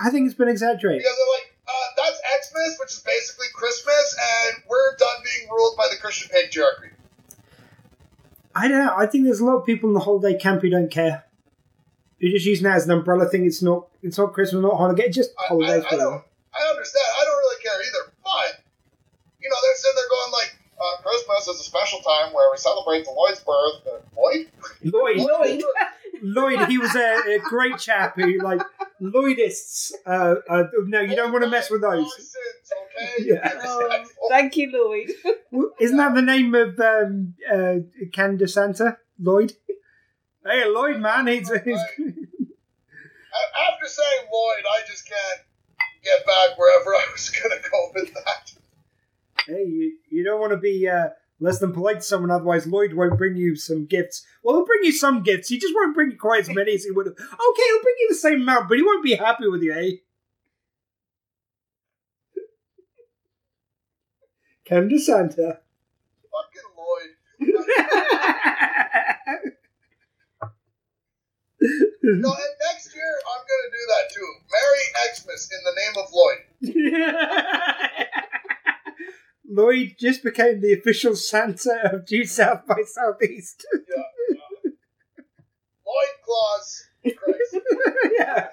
I 0.00 0.10
think 0.10 0.26
it's 0.26 0.34
been 0.34 0.48
exaggerated. 0.48 1.02
because 1.02 1.16
they're 1.16 1.34
like, 1.34 1.57
uh, 1.68 1.86
that's 1.96 2.18
Xmas, 2.48 2.78
which 2.80 2.92
is 2.92 3.00
basically 3.00 3.46
Christmas, 3.54 4.16
and 4.16 4.62
we're 4.68 4.96
done 4.96 5.16
being 5.22 5.50
ruled 5.50 5.76
by 5.76 5.86
the 5.90 5.96
Christian 5.96 6.30
patriarchy. 6.34 6.90
I 8.54 8.68
don't 8.68 8.84
know. 8.86 8.94
I 8.96 9.06
think 9.06 9.24
there's 9.24 9.40
a 9.40 9.44
lot 9.44 9.56
of 9.56 9.66
people 9.66 9.90
in 9.90 9.94
the 9.94 10.00
holiday 10.00 10.38
camp 10.38 10.62
who 10.62 10.70
don't 10.70 10.90
care. 10.90 11.24
You're 12.18 12.32
just 12.32 12.46
using 12.46 12.64
that 12.64 12.76
as 12.76 12.86
an 12.86 12.92
umbrella 12.92 13.28
thing. 13.28 13.46
It's 13.46 13.62
not. 13.62 13.88
It's 14.02 14.18
not 14.18 14.32
Christmas, 14.32 14.62
not 14.62 14.76
holiday. 14.76 15.04
It's 15.04 15.16
just 15.16 15.30
I, 15.38 15.44
I, 15.44 15.48
holidays. 15.48 15.84
I 15.86 15.96
don't. 15.96 16.24
I 16.54 16.70
understand. 16.70 17.04
I 17.20 17.24
don't 17.24 17.36
really 17.36 17.62
care 17.62 17.78
either. 17.78 18.12
But 18.24 18.64
you 19.40 19.48
know, 19.48 19.56
they're 19.62 19.76
sitting 19.76 19.96
there 19.96 20.10
going 20.10 20.32
like, 20.32 20.56
uh, 20.80 21.02
Christmas 21.02 21.48
is 21.48 21.60
a 21.60 21.64
special 21.64 22.00
time 22.00 22.32
where 22.32 22.50
we 22.50 22.58
celebrate 22.58 23.04
the 23.04 23.12
Lloyd's 23.12 23.40
birth. 23.40 23.86
Uh, 23.86 24.00
Lloyd? 24.16 24.48
Lloyd, 24.82 25.16
Lloyd. 25.18 25.62
Lloyd, 26.22 26.68
he 26.68 26.78
was 26.78 26.94
a, 26.94 27.36
a 27.36 27.38
great 27.40 27.78
chap 27.78 28.14
who, 28.16 28.38
like, 28.38 28.60
Lloydists. 29.00 29.92
Uh, 30.06 30.36
uh, 30.48 30.64
no, 30.86 31.00
you 31.00 31.16
don't 31.16 31.32
want 31.32 31.44
to 31.44 31.50
mess 31.50 31.70
with 31.70 31.82
those. 31.82 32.10
Yeah. 33.20 33.52
Oh, 33.62 34.04
thank 34.28 34.56
you, 34.56 34.70
Lloyd. 34.72 35.10
Isn't 35.80 35.96
that 35.98 36.14
the 36.14 36.22
name 36.22 36.54
of 36.54 36.78
um, 36.80 37.34
uh, 37.50 37.74
Canada 38.12 38.48
Santa? 38.48 38.98
Lloyd? 39.20 39.52
Hey, 40.44 40.64
Lloyd, 40.66 40.98
man. 40.98 41.26
He's, 41.26 41.48
he's, 41.48 41.58
A- 41.58 41.62
After 43.72 43.86
saying 43.86 44.26
Lloyd, 44.32 44.64
I 44.70 44.80
just 44.86 45.08
can't 45.08 45.40
get 46.02 46.26
back 46.26 46.58
wherever 46.58 46.90
I 46.90 47.06
was 47.12 47.30
going 47.30 47.50
to 47.62 47.70
go 47.70 47.90
with 47.94 48.14
that. 48.14 48.52
hey, 49.46 49.64
you, 49.64 49.96
you 50.10 50.24
don't 50.24 50.40
want 50.40 50.52
to 50.52 50.58
be 50.58 50.88
uh, 50.88 51.08
less 51.40 51.58
than 51.58 51.72
polite 51.72 51.96
to 51.96 52.02
someone, 52.02 52.30
otherwise 52.30 52.66
Lloyd 52.66 52.94
won't 52.94 53.18
bring 53.18 53.36
you 53.36 53.56
some 53.56 53.86
gifts. 53.86 54.24
Well, 54.42 54.56
he'll 54.56 54.66
bring 54.66 54.82
you 54.82 54.92
some 54.92 55.22
gifts. 55.22 55.48
He 55.48 55.58
just 55.58 55.74
won't 55.74 55.94
bring 55.94 56.10
you 56.10 56.18
quite 56.18 56.40
as 56.40 56.50
many 56.50 56.74
as 56.74 56.84
he 56.84 56.90
would 56.90 57.06
have. 57.06 57.14
Okay, 57.14 57.26
he'll 57.26 57.82
bring 57.82 57.94
you 58.00 58.08
the 58.08 58.14
same 58.14 58.42
amount, 58.42 58.68
but 58.68 58.76
he 58.76 58.82
won't 58.82 59.04
be 59.04 59.14
happy 59.14 59.48
with 59.48 59.62
you, 59.62 59.72
eh? 59.72 59.92
Canada 64.64 64.98
Santa. 64.98 65.60
Fucking 66.30 66.70
Lloyd. 66.76 67.10
No, 72.10 72.30
and 72.30 72.54
next 72.72 72.94
year 72.94 73.14
I'm 73.28 73.44
going 73.44 73.64
to 73.66 73.72
do 73.76 73.84
that 73.92 74.06
too. 74.14 74.30
Merry 74.50 74.84
Xmas 75.12 75.50
in 75.52 75.60
the 75.64 75.74
name 75.76 75.96
of 75.98 76.08
Lloyd. 76.14 76.42
Lloyd 79.48 79.96
just 79.98 80.22
became 80.22 80.60
the 80.60 80.72
official 80.72 81.16
Santa 81.16 81.90
of 81.92 82.06
Due 82.06 82.24
South 82.24 82.66
by 82.66 82.82
Southeast. 82.84 83.66
Yeah. 83.72 84.02
yeah. 84.30 84.70
Lloyd 85.86 86.14
Claus. 86.24 86.84
Yeah. 88.18 88.48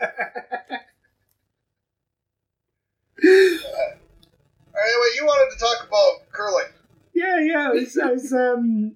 Anyway, 3.23 5.09
you 5.15 5.25
wanted 5.25 5.53
to 5.53 5.59
talk 5.59 5.87
about 5.87 6.31
curling. 6.31 6.71
Yeah, 7.13 7.39
yeah. 7.39 7.69
It 7.69 7.75
was, 7.75 7.97
I 7.97 8.11
was, 8.11 8.33
um, 8.33 8.95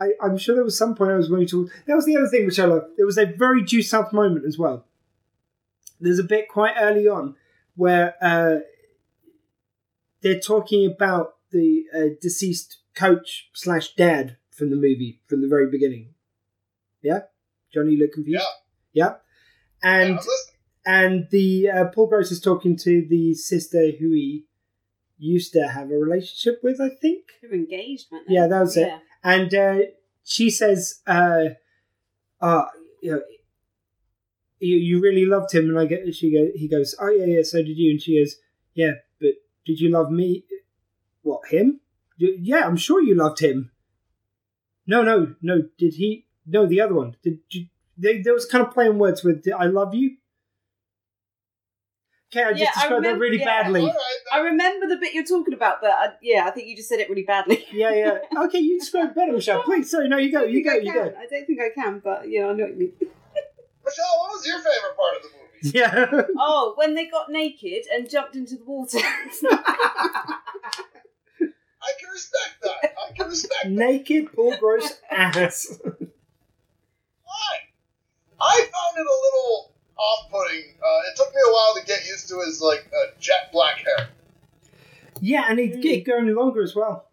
I, 0.00 0.12
I'm 0.22 0.38
sure 0.38 0.54
there 0.54 0.64
was 0.64 0.76
some 0.76 0.94
point 0.94 1.12
I 1.12 1.16
was 1.16 1.28
going 1.28 1.46
to. 1.48 1.70
That 1.86 1.94
was 1.94 2.06
the 2.06 2.16
other 2.16 2.28
thing 2.28 2.46
which 2.46 2.58
I 2.58 2.64
loved. 2.64 2.96
There 2.96 3.06
was 3.06 3.18
a 3.18 3.26
very 3.26 3.62
Due 3.62 3.82
South 3.82 4.12
moment 4.12 4.46
as 4.46 4.58
well. 4.58 4.84
There's 6.00 6.18
a 6.18 6.24
bit 6.24 6.48
quite 6.48 6.74
early 6.80 7.06
on 7.06 7.36
where 7.76 8.14
uh, 8.20 8.60
they're 10.22 10.40
talking 10.40 10.90
about 10.90 11.34
the 11.50 11.84
uh, 11.94 12.14
deceased 12.20 12.78
coach 12.94 13.50
slash 13.52 13.94
dad 13.94 14.36
from 14.50 14.70
the 14.70 14.76
movie 14.76 15.20
from 15.26 15.42
the 15.42 15.48
very 15.48 15.70
beginning. 15.70 16.14
Yeah, 17.02 17.20
Johnny, 17.72 17.92
you 17.92 17.98
look 17.98 18.12
confused. 18.12 18.44
Yeah. 18.92 19.04
Yeah, 19.04 19.04
Yeah, 19.04 19.90
and 19.90 20.18
I'm 20.18 20.26
and 20.84 21.28
the 21.30 21.70
uh, 21.70 21.84
Paul 21.86 22.08
Gross 22.08 22.30
is 22.30 22.40
talking 22.40 22.76
to 22.78 23.06
the 23.08 23.34
sister 23.34 23.90
who 23.98 24.12
he 24.12 24.46
used 25.18 25.52
to 25.52 25.68
have 25.68 25.90
a 25.90 25.94
relationship 25.96 26.60
with, 26.62 26.80
I 26.80 26.90
think. 27.00 27.24
They're 27.40 27.54
engaged, 27.54 28.08
weren't 28.10 28.28
they? 28.28 28.34
Yeah, 28.34 28.48
that 28.48 28.60
was 28.60 28.76
it. 28.76 28.92
And 29.22 29.54
uh, 29.54 29.78
she 30.24 30.50
says, 30.50 31.00
uh, 31.06 31.44
uh, 32.40 32.64
you 33.00 33.12
know, 33.12 33.22
you, 34.58 34.76
you 34.76 35.00
really 35.00 35.24
loved 35.24 35.52
him, 35.52 35.68
and 35.68 35.78
I 35.78 35.86
get 35.86 36.14
she 36.14 36.32
go 36.32 36.48
he 36.54 36.68
goes, 36.68 36.94
oh 37.00 37.08
yeah 37.08 37.26
yeah, 37.26 37.42
so 37.42 37.58
did 37.58 37.76
you, 37.76 37.92
and 37.92 38.02
she 38.02 38.18
goes, 38.18 38.36
yeah, 38.74 38.92
but 39.11 39.11
did 39.64 39.80
you 39.80 39.90
love 39.90 40.10
me? 40.10 40.44
What 41.22 41.48
him? 41.48 41.80
Y- 42.20 42.36
Yeah, 42.40 42.66
I'm 42.66 42.76
sure 42.76 43.02
you 43.02 43.14
loved 43.14 43.40
him. 43.40 43.70
No 44.86 45.02
no 45.02 45.34
no, 45.40 45.62
did 45.78 45.94
he? 45.94 46.26
No, 46.46 46.66
the 46.66 46.80
other 46.80 46.94
one. 46.94 47.16
Did 47.22 47.38
you? 47.50 47.66
They, 47.96 48.20
there 48.20 48.34
was 48.34 48.46
kind 48.46 48.66
of 48.66 48.72
playing 48.72 48.98
words 48.98 49.22
with 49.22 49.46
"I 49.56 49.66
love 49.66 49.94
you." 49.94 50.16
Okay, 52.34 52.42
I 52.44 52.50
just 52.52 52.60
Yeah, 52.62 52.68
I 52.74 52.80
described 52.80 53.04
that 53.04 53.18
really 53.18 53.38
yeah. 53.38 53.62
badly. 53.62 53.80
All 53.82 53.86
right, 53.88 54.18
I 54.32 54.38
remember 54.40 54.86
the 54.88 54.96
bit 54.96 55.12
you're 55.12 55.22
talking 55.24 55.52
about, 55.52 55.82
but 55.82 55.90
I, 55.90 56.08
yeah, 56.22 56.46
I 56.46 56.50
think 56.50 56.66
you 56.66 56.74
just 56.74 56.88
said 56.88 56.98
it 56.98 57.10
really 57.10 57.24
badly. 57.24 57.64
Yeah, 57.72 57.92
yeah. 57.92 58.18
Okay, 58.46 58.58
you 58.58 58.78
described 58.80 59.10
it 59.10 59.16
better, 59.16 59.32
Michelle. 59.32 59.62
Please, 59.62 59.90
sorry, 59.90 60.08
no, 60.08 60.16
you 60.16 60.32
go, 60.32 60.42
you 60.44 60.64
go, 60.64 60.72
I 60.72 60.76
you 60.76 60.92
go. 60.94 61.14
I 61.18 61.26
don't 61.26 61.46
think 61.46 61.60
I 61.60 61.68
can, 61.74 62.00
but 62.02 62.28
yeah, 62.30 62.46
I 62.48 62.52
know 62.54 62.64
what 62.64 62.72
you 62.72 62.78
mean. 62.78 62.92
Michelle, 63.84 64.14
what 64.18 64.32
was 64.32 64.46
your 64.46 64.56
favorite 64.58 64.96
part 64.96 65.16
of 65.16 65.22
the 65.22 65.28
movie? 65.36 65.41
Yeah. 65.74 66.10
Oh, 66.36 66.74
when 66.76 66.94
they 66.94 67.06
got 67.06 67.30
naked 67.30 67.84
and 67.92 68.08
jumped 68.10 68.34
into 68.34 68.56
the 68.56 68.64
water. 68.64 68.98
I 68.98 70.40
can 71.98 72.08
respect 72.12 72.56
that. 72.62 72.84
I 72.84 73.12
can 73.16 73.28
respect 73.28 73.54
that. 73.62 73.70
Naked, 73.70 74.32
Paul 74.32 74.56
Gross 74.58 74.98
ass. 75.10 75.78
Why? 75.82 77.58
I 78.40 78.56
found 78.58 78.96
it 78.96 79.06
a 79.06 79.18
little 79.22 79.72
off-putting. 79.96 80.64
Uh, 80.82 81.00
it 81.10 81.16
took 81.16 81.32
me 81.34 81.40
a 81.46 81.50
while 81.52 81.74
to 81.78 81.84
get 81.86 82.04
used 82.06 82.28
to 82.28 82.40
his 82.40 82.60
like 82.60 82.90
uh, 82.92 83.12
jet 83.20 83.50
black 83.52 83.78
hair. 83.78 84.08
Yeah, 85.20 85.44
and 85.48 85.58
he'd 85.60 85.80
get 85.80 86.04
going 86.04 86.26
longer 86.34 86.62
as 86.62 86.74
well. 86.74 87.08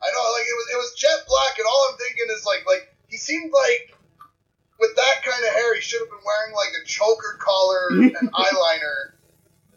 I 0.00 0.06
know, 0.12 0.32
like 0.32 0.46
it 0.46 0.54
was 0.54 0.68
it 0.72 0.76
was 0.76 0.94
jet 0.96 1.24
black, 1.26 1.58
and 1.58 1.66
all 1.66 1.88
I'm 1.90 1.96
thinking 1.98 2.28
is 2.36 2.44
like 2.46 2.64
like 2.66 2.94
he 3.08 3.16
seemed 3.16 3.52
like 3.52 3.96
with 4.80 4.90
that 4.96 5.22
kind 5.24 5.44
of 5.44 5.52
hair, 5.54 5.74
he 5.74 5.80
should 5.80 6.00
have 6.00 6.08
been 6.10 6.24
wearing 6.24 6.54
like 6.54 6.72
a 6.82 6.86
choker 6.86 7.38
collar 7.40 7.88
and 7.90 8.32
eyeliner 8.32 9.12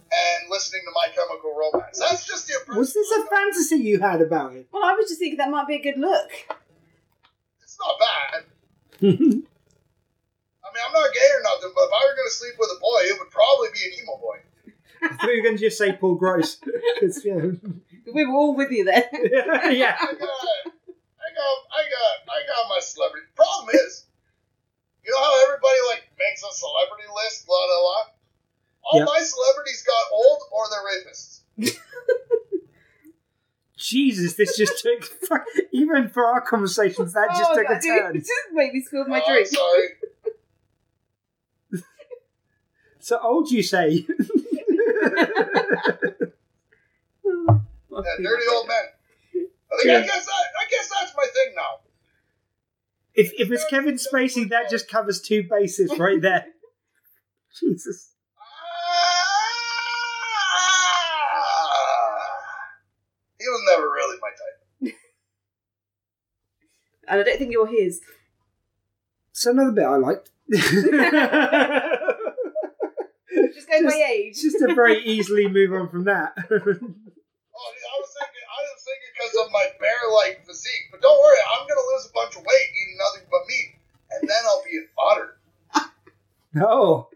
and 0.09 0.49
listening 0.49 0.81
to 0.85 0.91
My 0.95 1.07
Chemical 1.13 1.53
Romance. 1.55 1.99
That's 1.99 2.25
just 2.25 2.47
the 2.47 2.53
impression. 2.59 2.79
Was 2.79 2.93
this 2.93 3.11
a 3.11 3.25
fantasy 3.27 3.75
you 3.77 3.99
had 3.99 4.21
about 4.21 4.53
it? 4.55 4.67
well, 4.71 4.83
I 4.85 4.93
was 4.93 5.07
just 5.09 5.19
thinking 5.19 5.37
that 5.37 5.49
might 5.49 5.67
be 5.67 5.75
a 5.75 5.81
good 5.81 5.97
look. 5.99 6.29
It's 7.61 7.77
not 7.79 7.95
bad. 7.99 8.43
I 9.03 9.05
mean, 9.05 10.83
I'm 10.85 10.93
not 10.93 11.13
gay 11.13 11.29
or 11.35 11.43
nothing, 11.43 11.71
but 11.75 11.83
if 11.85 11.91
I 11.93 12.05
were 12.07 12.15
going 12.15 12.27
to 12.29 12.35
sleep 12.35 12.53
with 12.59 12.69
a 12.75 12.79
boy, 12.79 12.99
it 13.03 13.19
would 13.19 13.29
probably 13.31 13.69
be 13.73 13.83
an 13.85 13.91
emo 14.03 14.17
boy. 14.17 14.37
I 15.03 15.15
thought 15.15 15.29
you 15.29 15.37
were 15.37 15.43
going 15.43 15.57
to 15.57 15.61
just 15.61 15.77
say 15.77 15.93
Paul 15.93 16.15
Gross. 16.15 16.57
'Cause, 16.99 17.23
yeah. 17.23 17.35
We 18.13 18.25
were 18.25 18.33
all 18.33 18.55
with 18.55 18.71
you 18.71 18.85
then. 18.85 19.03
yeah. 19.11 19.97
I 19.99 20.13
got, 20.13 20.29
I 20.29 21.29
got, 21.35 21.57
I 21.69 21.83
got, 21.83 22.15
I 22.31 22.39
got 22.47 22.69
my 22.69 22.79
celebrity. 22.79 23.27
Problem 23.35 23.75
is, 23.75 24.05
you 25.07 25.13
know 25.15 25.23
how 25.23 25.31
everybody 25.47 25.79
like 25.95 26.03
makes 26.19 26.43
a 26.43 26.51
celebrity 26.51 27.07
list, 27.23 27.47
blah 27.47 27.55
blah 27.55 27.79
blah. 27.79 28.03
All 28.91 28.99
Yeah. 28.99 29.05
my 29.05 29.19
celebrities 29.23 29.83
got 29.87 30.11
old 30.11 30.41
or 30.51 30.67
they're 30.69 30.83
rapists. 30.91 31.39
Jesus, 33.77 34.33
this 34.35 34.57
just 34.57 34.79
took. 34.83 35.03
Fuck, 35.29 35.45
even 35.71 36.09
for 36.09 36.25
our 36.25 36.41
conversations, 36.41 37.13
that 37.13 37.29
just 37.37 37.51
oh, 37.51 37.55
took 37.55 37.69
a 37.69 37.79
turn. 37.79 37.83
you 37.83 37.99
turn. 38.01 38.13
just 38.19 38.31
made 38.53 38.73
me 38.73 38.81
spill 38.81 39.05
my 39.07 39.21
Oh, 39.21 39.25
I'm 39.25 39.33
drink. 39.33 39.47
sorry. 39.47 39.87
So 42.99 43.19
old, 43.23 43.49
you 43.51 43.61
say? 43.63 43.89
Yeah, 44.03 44.15
dirty 48.21 48.43
old 48.51 48.67
men. 48.67 48.85
I 49.33 49.35
think 49.81 49.91
I 49.91 50.01
guess 50.01 50.25
that 50.25 50.45
I 50.59 50.65
guess 50.69 50.89
that's 50.91 51.13
my 51.15 51.25
thing 51.33 51.53
now. 51.55 51.79
If, 53.17 53.31
if 53.37 53.51
it's 53.51 53.65
Kevin 53.69 53.95
Spacey, 53.95 54.47
that 54.49 54.69
just 54.69 54.89
covers 54.89 55.21
two 55.21 55.43
bases 55.49 55.91
right 55.97 56.21
there. 56.21 56.45
Jesus. 57.59 58.11
He 63.39 63.45
was 63.47 63.61
never 63.71 63.87
really 63.89 64.17
my 64.21 64.29
type. 64.29 64.93
And 67.09 67.21
I 67.21 67.23
don't 67.23 67.37
think 67.39 67.53
you're 67.53 67.67
his. 67.67 68.01
So 69.31 69.51
another 69.51 69.71
bit 69.71 69.85
I 69.85 69.95
liked. 69.95 70.29
Just 70.51 70.73
going 70.83 70.91
Just- 73.83 73.95
by 73.95 74.03
age. 74.11 74.35
Just 74.41 74.59
to 74.59 74.75
very 74.75 75.01
easily 75.05 75.47
move 75.47 75.71
on 75.71 75.87
from 75.89 76.03
that. 76.03 76.33
Oh, 76.37 76.43
I 76.51 77.95
was 77.97 78.11
thinking, 78.13 78.45
I 78.45 78.59
was 78.59 78.83
thinking 78.85 79.11
because 79.15 79.33
of 79.39 79.47
my 79.55 79.65
bear-like 79.79 80.43
physique. 80.45 80.91
But 80.91 80.99
don't 81.01 81.17
worry, 81.17 81.39
I'm 81.57 81.63
gonna 81.65 81.87
lose 81.95 82.05
a 82.05 82.11
bunch 82.13 82.35
of 82.35 82.43
weight 82.45 82.69
eating 82.75 82.76
nothing 82.97 83.27
but 83.29 83.41
meat, 83.47 83.75
and 84.11 84.29
then 84.29 84.37
I'll 84.45 84.63
be 84.63 84.77
in 84.77 84.87
fodder. 84.95 85.37
oh, 86.67 87.09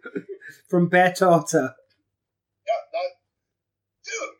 from 0.69 0.87
Bear 0.87 1.11
to 1.13 1.27
Otter. 1.27 1.75
Yeah, 2.67 2.81
that, 2.93 3.09
dude, 4.05 4.35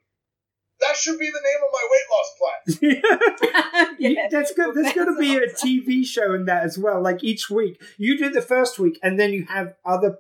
that 0.81 0.95
should 0.95 1.19
be 1.19 1.29
the 1.29 1.41
name 1.43 1.61
of 1.63 1.71
my 1.71 1.87
weight 1.91 2.07
loss 2.11 2.29
plan. 2.37 3.95
yeah. 3.99 4.27
That's 4.31 4.53
good. 4.53 4.75
There's 4.75 4.93
going 4.93 5.13
to 5.13 5.19
be 5.19 5.35
a 5.37 5.47
TV 5.47 6.05
show 6.05 6.33
in 6.33 6.45
that 6.45 6.63
as 6.63 6.77
well. 6.77 7.01
Like 7.01 7.23
each 7.23 7.49
week, 7.49 7.81
you 7.97 8.17
do 8.17 8.29
the 8.29 8.41
first 8.41 8.79
week, 8.79 8.99
and 9.03 9.19
then 9.19 9.31
you 9.31 9.45
have 9.45 9.75
other 9.85 10.17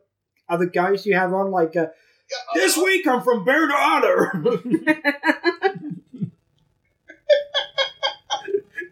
other 0.47 0.67
guys 0.67 1.05
you 1.05 1.15
have 1.15 1.33
on. 1.33 1.51
Like 1.51 1.75
uh, 1.75 1.87
Yeah, 2.29 2.37
this 2.53 2.77
uh, 2.77 2.83
week, 2.83 3.07
I'm 3.07 3.21
from 3.21 3.43
Bear 3.43 3.67
to 3.67 3.73
Otter. 3.73 4.31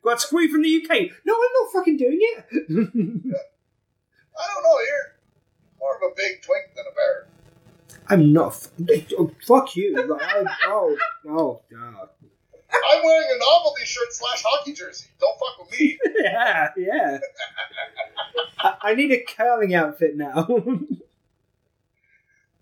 Got 0.10 0.22
Squee 0.22 0.52
from 0.52 0.64
the 0.64 0.76
UK. 0.76 0.90
No, 1.24 1.36
I'm 1.36 1.64
not 1.64 1.72
fucking 1.72 1.98
doing 1.98 2.18
it. 2.20 2.46
I 2.52 2.56
don't 2.64 4.64
know. 4.64 4.80
You're 4.80 5.16
more 5.80 5.96
of 5.98 6.02
a 6.12 6.16
big 6.16 6.42
twink 6.42 6.66
than 6.76 6.86
a 6.92 6.96
bear. 6.96 7.28
I'm 8.08 8.34
not. 8.34 8.68
F- 8.90 9.14
oh, 9.20 9.30
fuck 9.46 9.76
you. 9.76 9.96
Like, 10.08 10.24
I, 10.24 10.44
oh, 10.66 10.98
oh, 11.28 11.62
God. 11.72 12.10
I'm 12.92 13.04
wearing 13.04 13.28
a 13.36 13.38
novelty 13.38 13.86
shirt 13.86 14.12
slash 14.12 14.42
hockey 14.44 14.74
jersey. 14.74 15.10
Don't 15.20 15.38
fuck 15.40 15.60
with 15.70 15.80
me. 15.80 16.00
Yeah, 16.24 16.70
yeah. 16.76 17.20
I, 18.60 18.76
I 18.82 18.96
need 18.96 19.12
a 19.12 19.24
curling 19.24 19.76
outfit 19.76 20.16
now. 20.18 20.48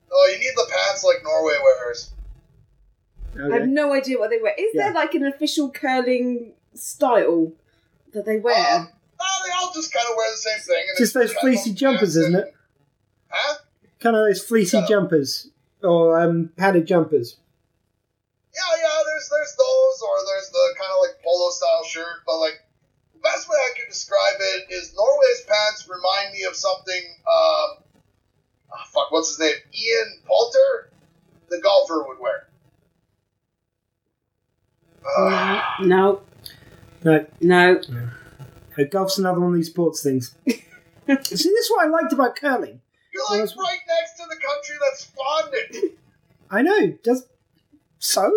Oh, 0.09 0.29
you 0.33 0.39
need 0.39 0.53
the 0.55 0.65
pants 0.71 1.03
like 1.03 1.21
Norway 1.23 1.55
wears. 1.61 2.11
I 3.37 3.59
have 3.59 3.67
no 3.67 3.91
idea 3.93 4.17
what 4.17 4.29
they 4.31 4.39
wear. 4.41 4.53
Is 4.57 4.71
Yeah. 4.73 4.83
there 4.85 4.93
like 4.93 5.13
an 5.15 5.25
official 5.25 5.69
curling 5.69 6.53
style 6.77 7.51
that 8.13 8.25
they 8.25 8.37
wear? 8.39 8.87
Oh, 9.19 9.41
they 9.45 9.51
all 9.59 9.71
just 9.73 9.91
kind 9.93 10.05
of 10.09 10.15
wear 10.15 10.31
the 10.31 10.37
same 10.37 10.59
thing. 10.59 10.85
And 10.89 10.97
Just 10.97 11.13
those 11.13 11.33
fleecy 11.33 11.69
pants 11.71 11.79
jumpers, 11.81 12.15
isn't 12.17 12.35
it? 12.35 12.53
Huh? 13.29 13.57
Kind 13.99 14.15
of 14.15 14.25
those 14.27 14.41
fleecy 14.43 14.77
Yeah. 14.77 14.87
jumpers 14.87 15.49
or 15.83 16.19
um, 16.19 16.49
padded 16.55 16.85
jumpers. 16.87 17.37
Yeah, 18.53 18.61
yeah. 18.81 19.03
There's 19.05 19.29
there's 19.29 19.55
those, 19.55 20.01
or 20.01 20.15
there's 20.33 20.49
the 20.49 20.75
kind 20.79 20.89
of 20.91 20.97
like 21.07 21.23
polo 21.23 21.49
style 21.51 21.83
shirt. 21.85 22.23
But 22.25 22.37
like 22.39 22.61
the 23.13 23.19
best 23.19 23.47
way 23.49 23.55
I 23.55 23.77
can 23.77 23.87
describe 23.89 24.35
it 24.39 24.71
is 24.73 24.93
Norway's 24.95 25.41
pants 25.47 25.87
remind 25.89 26.33
me 26.33 26.43
of 26.43 26.55
something. 26.55 27.03
Um, 27.27 27.83
ah, 28.73 28.83
fuck, 28.93 29.11
what's 29.11 29.29
his 29.29 29.39
name? 29.39 29.55
Ian 29.73 30.19
Poulter, 30.25 30.89
the 31.49 31.59
golfer, 31.59 32.03
would 32.07 32.19
wear. 32.19 32.47
Ah, 35.05 35.77
No, 35.81 35.85
No, 35.87 36.21
no. 37.03 37.25
no. 37.41 38.85
golf's 38.91 39.17
another 39.17 39.39
one 39.39 39.49
of 39.49 39.55
these 39.55 39.69
sports 39.69 40.03
things. 40.03 40.35
See, 40.47 40.61
this 41.07 41.45
is 41.45 41.71
what 41.71 41.85
I 41.85 41.89
liked 41.89 42.13
about 42.13 42.35
curling. 42.35 42.81
you're 43.13 43.23
like 43.23 43.55
Well, 43.55 43.65
right 43.65 43.79
next 43.87 44.17
to 44.17 44.23
the 44.29 44.35
country 44.35 44.75
that 44.79 44.97
spawned 44.97 45.53
it. 45.53 45.97
I 46.49 46.61
know. 46.61 46.97
Does 47.03 47.25
so? 47.99 48.31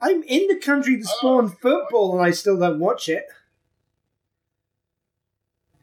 I'm 0.00 0.22
in 0.24 0.48
the 0.48 0.56
country 0.56 0.96
that 0.96 1.06
spawned 1.06 1.58
football, 1.58 2.16
and 2.16 2.24
I 2.24 2.30
still 2.30 2.58
don't 2.58 2.78
watch 2.78 3.08
it. 3.08 3.26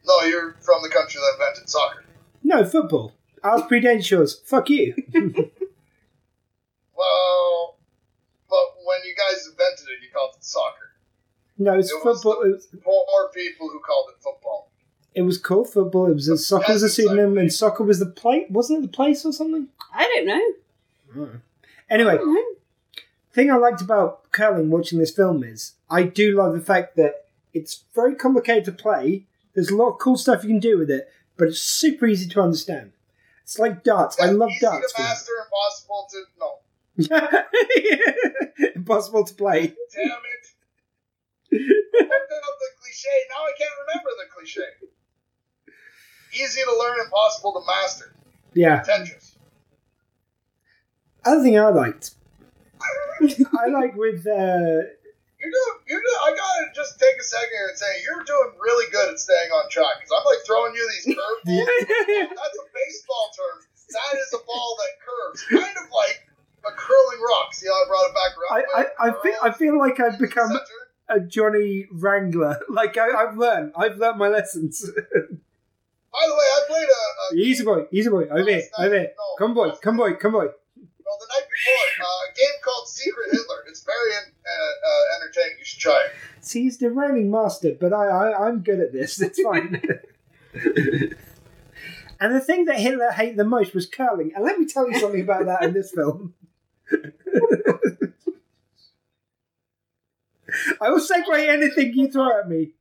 No, 0.05 0.21
you're 0.21 0.55
from 0.61 0.81
the 0.83 0.89
country 0.89 1.19
that 1.19 1.33
invented 1.39 1.69
soccer. 1.69 2.03
No 2.43 2.65
football. 2.65 3.13
Ours 3.43 3.61
predates 3.63 4.09
yours. 4.09 4.41
Fuck 4.45 4.69
you. 4.69 4.95
Well, 7.01 7.77
but 8.47 8.77
when 8.85 8.99
you 9.05 9.15
guys 9.17 9.47
invented 9.47 9.87
it, 9.89 10.03
you 10.03 10.09
called 10.13 10.35
it 10.37 10.43
soccer. 10.43 10.90
No, 11.61 11.77
it's 11.77 11.91
It 11.91 12.03
was 12.03 12.21
football. 12.21 12.41
It 12.43 12.51
was, 12.55 12.67
Poor 12.83 13.29
people 13.33 13.69
who 13.69 13.79
called 13.79 14.09
it 14.09 14.21
football. 14.21 14.69
it 15.13 15.21
was 15.21 15.37
called 15.37 15.69
football. 15.69 16.07
It 16.09 16.15
was 16.15 16.27
a, 16.27 16.37
soccer 16.37 16.73
was 16.73 16.83
a 16.83 16.89
pseudonym, 16.89 17.37
and 17.37 17.53
soccer 17.53 17.83
was 17.83 17.99
the 17.99 18.05
play. 18.07 18.47
Wasn't 18.49 18.79
it 18.79 18.81
the 18.81 18.87
place 18.87 19.25
or 19.25 19.31
something? 19.31 19.67
I 19.93 20.05
don't 20.05 20.25
know. 20.25 20.51
Hmm. 21.13 21.35
Anyway, 21.89 22.17
don't 22.17 22.33
know. 22.33 22.43
thing 23.33 23.51
I 23.51 23.55
liked 23.57 23.81
about 23.81 24.31
curling 24.31 24.69
watching 24.69 24.97
this 24.99 25.11
film 25.11 25.43
is 25.43 25.73
I 25.89 26.03
do 26.03 26.35
love 26.37 26.53
the 26.53 26.61
fact 26.61 26.95
that 26.95 27.25
it's 27.53 27.83
very 27.93 28.15
complicated 28.15 28.65
to 28.65 28.71
play. 28.71 29.25
There's 29.53 29.69
a 29.69 29.75
lot 29.75 29.89
of 29.89 29.99
cool 29.99 30.15
stuff 30.17 30.43
you 30.43 30.49
can 30.49 30.59
do 30.59 30.77
with 30.77 30.89
it, 30.89 31.11
but 31.37 31.49
it's 31.49 31.61
super 31.61 32.07
easy 32.07 32.29
to 32.29 32.41
understand. 32.41 32.93
It's 33.43 33.59
like 33.59 33.83
darts. 33.83 34.19
I 34.19 34.27
love 34.27 34.49
easy 34.51 34.61
darts. 34.65 34.93
to 34.93 35.01
master, 35.03 35.31
impossible 35.43 36.07
to 36.11 36.23
no. 36.39 36.57
Impossible 38.75 39.25
to 39.25 39.33
play. 39.33 39.67
Damn 39.93 40.05
it! 40.05 40.40
I 41.51 41.57
looked 41.57 42.47
up 42.47 42.55
the 42.59 42.71
cliche. 42.79 43.15
Now 43.29 43.43
I 43.43 43.53
can't 43.57 43.75
remember 43.87 44.11
the 44.17 44.27
cliche. 44.33 44.69
easy 46.33 46.61
to 46.63 46.73
learn, 46.79 46.99
impossible 47.03 47.53
to 47.59 47.65
master. 47.67 48.15
Yeah. 48.53 48.83
Tetris. 48.83 49.35
Other 51.23 51.43
thing 51.43 51.59
I 51.59 51.69
liked, 51.69 52.15
I 52.81 53.67
like 53.69 53.93
with 53.95 54.25
uh, 54.25 54.89
You're 55.37 55.53
doing. 55.53 55.77
You're 55.85 56.01
doing. 56.01 56.21
I 56.25 56.33
gotta 56.33 56.65
just 56.73 56.97
take 56.97 57.13
a 57.19 57.23
second 57.23 57.53
here 57.53 57.67
and 57.69 57.77
say 57.77 57.85
you're 58.01 58.23
doing 58.25 58.57
really 58.57 58.89
good 58.91 59.13
at 59.13 59.19
staying 59.19 59.51
on 59.53 59.69
track. 59.69 60.01
Because 60.01 60.13
I'm 60.17 60.25
like 60.25 60.41
throwing 60.45 60.73
you 60.73 60.81
these 60.89 61.13
curveballs. 61.13 61.65
That's 62.41 62.57
a 62.57 62.65
baseball 62.73 63.29
term. 63.37 63.57
That 63.91 64.17
is 64.17 64.33
a 64.33 64.41
ball 64.47 64.77
that 64.81 64.93
curves, 65.03 65.43
kind 65.51 65.77
of 65.77 65.91
like 65.93 66.25
a 66.65 66.71
curling 66.73 67.21
rock. 67.21 67.53
See 67.53 67.67
how 67.67 67.73
I 67.73 67.85
brought 67.87 68.07
it 68.09 68.15
back 68.17 68.31
around? 68.37 68.53
I, 68.57 68.81
I, 68.81 69.09
I, 69.09 69.21
feel, 69.21 69.37
I 69.43 69.51
feel 69.51 69.77
like 69.77 69.99
I've 69.99 70.17
become 70.17 70.47
Center. 70.47 70.80
A 71.11 71.19
Johnny 71.19 71.87
Wrangler. 71.91 72.59
Like 72.69 72.97
I, 72.97 73.09
I've 73.09 73.37
learned, 73.37 73.73
I've 73.75 73.97
learned 73.97 74.17
my 74.17 74.29
lessons. 74.29 74.81
By 76.11 76.23
the 76.27 76.33
way, 76.33 76.47
I 76.57 76.61
played 76.67 76.87
a, 76.87 77.35
a 77.35 77.37
easy 77.47 77.63
boy, 77.63 77.85
easy 77.91 78.09
boy, 78.09 78.25
over 78.25 78.49
here, 78.49 78.63
over 78.77 78.97
here. 78.97 79.11
Come 79.37 79.53
boy, 79.53 79.71
come 79.81 79.97
boy, 79.97 80.13
come 80.13 80.31
boy. 80.31 80.45
Well, 80.45 81.17
the 81.19 81.27
night 81.33 81.47
before, 81.49 82.05
uh, 82.05 82.29
a 82.29 82.33
game 82.35 82.61
called 82.63 82.87
Secret 82.87 83.29
Hitler. 83.31 83.63
It's 83.67 83.83
very 83.83 84.13
uh, 84.13 84.19
uh, 84.19 85.15
entertaining. 85.21 85.57
You 85.59 85.65
should 85.65 85.79
try 85.79 86.05
it. 86.05 86.11
See, 86.45 86.63
he's 86.63 86.77
the 86.77 86.89
reigning 86.89 87.29
master, 87.29 87.75
but 87.79 87.93
I, 87.93 88.07
I, 88.07 88.47
I'm 88.47 88.59
good 88.61 88.79
at 88.79 88.93
this. 88.93 89.21
It's 89.21 89.41
fine. 89.41 89.81
and 92.19 92.35
the 92.35 92.39
thing 92.39 92.65
that 92.65 92.79
Hitler 92.79 93.11
hated 93.11 93.37
the 93.37 93.43
most 93.43 93.73
was 93.73 93.85
curling. 93.85 94.31
And 94.35 94.45
let 94.45 94.57
me 94.57 94.65
tell 94.65 94.89
you 94.89 94.99
something 94.99 95.21
about 95.21 95.45
that 95.45 95.63
in 95.63 95.73
this 95.73 95.91
film. 95.91 96.33
I 100.81 100.89
will 100.89 100.99
segue 100.99 101.47
anything 101.47 101.93
you 101.93 102.11
throw 102.11 102.39
at 102.39 102.47
me. 102.49 102.71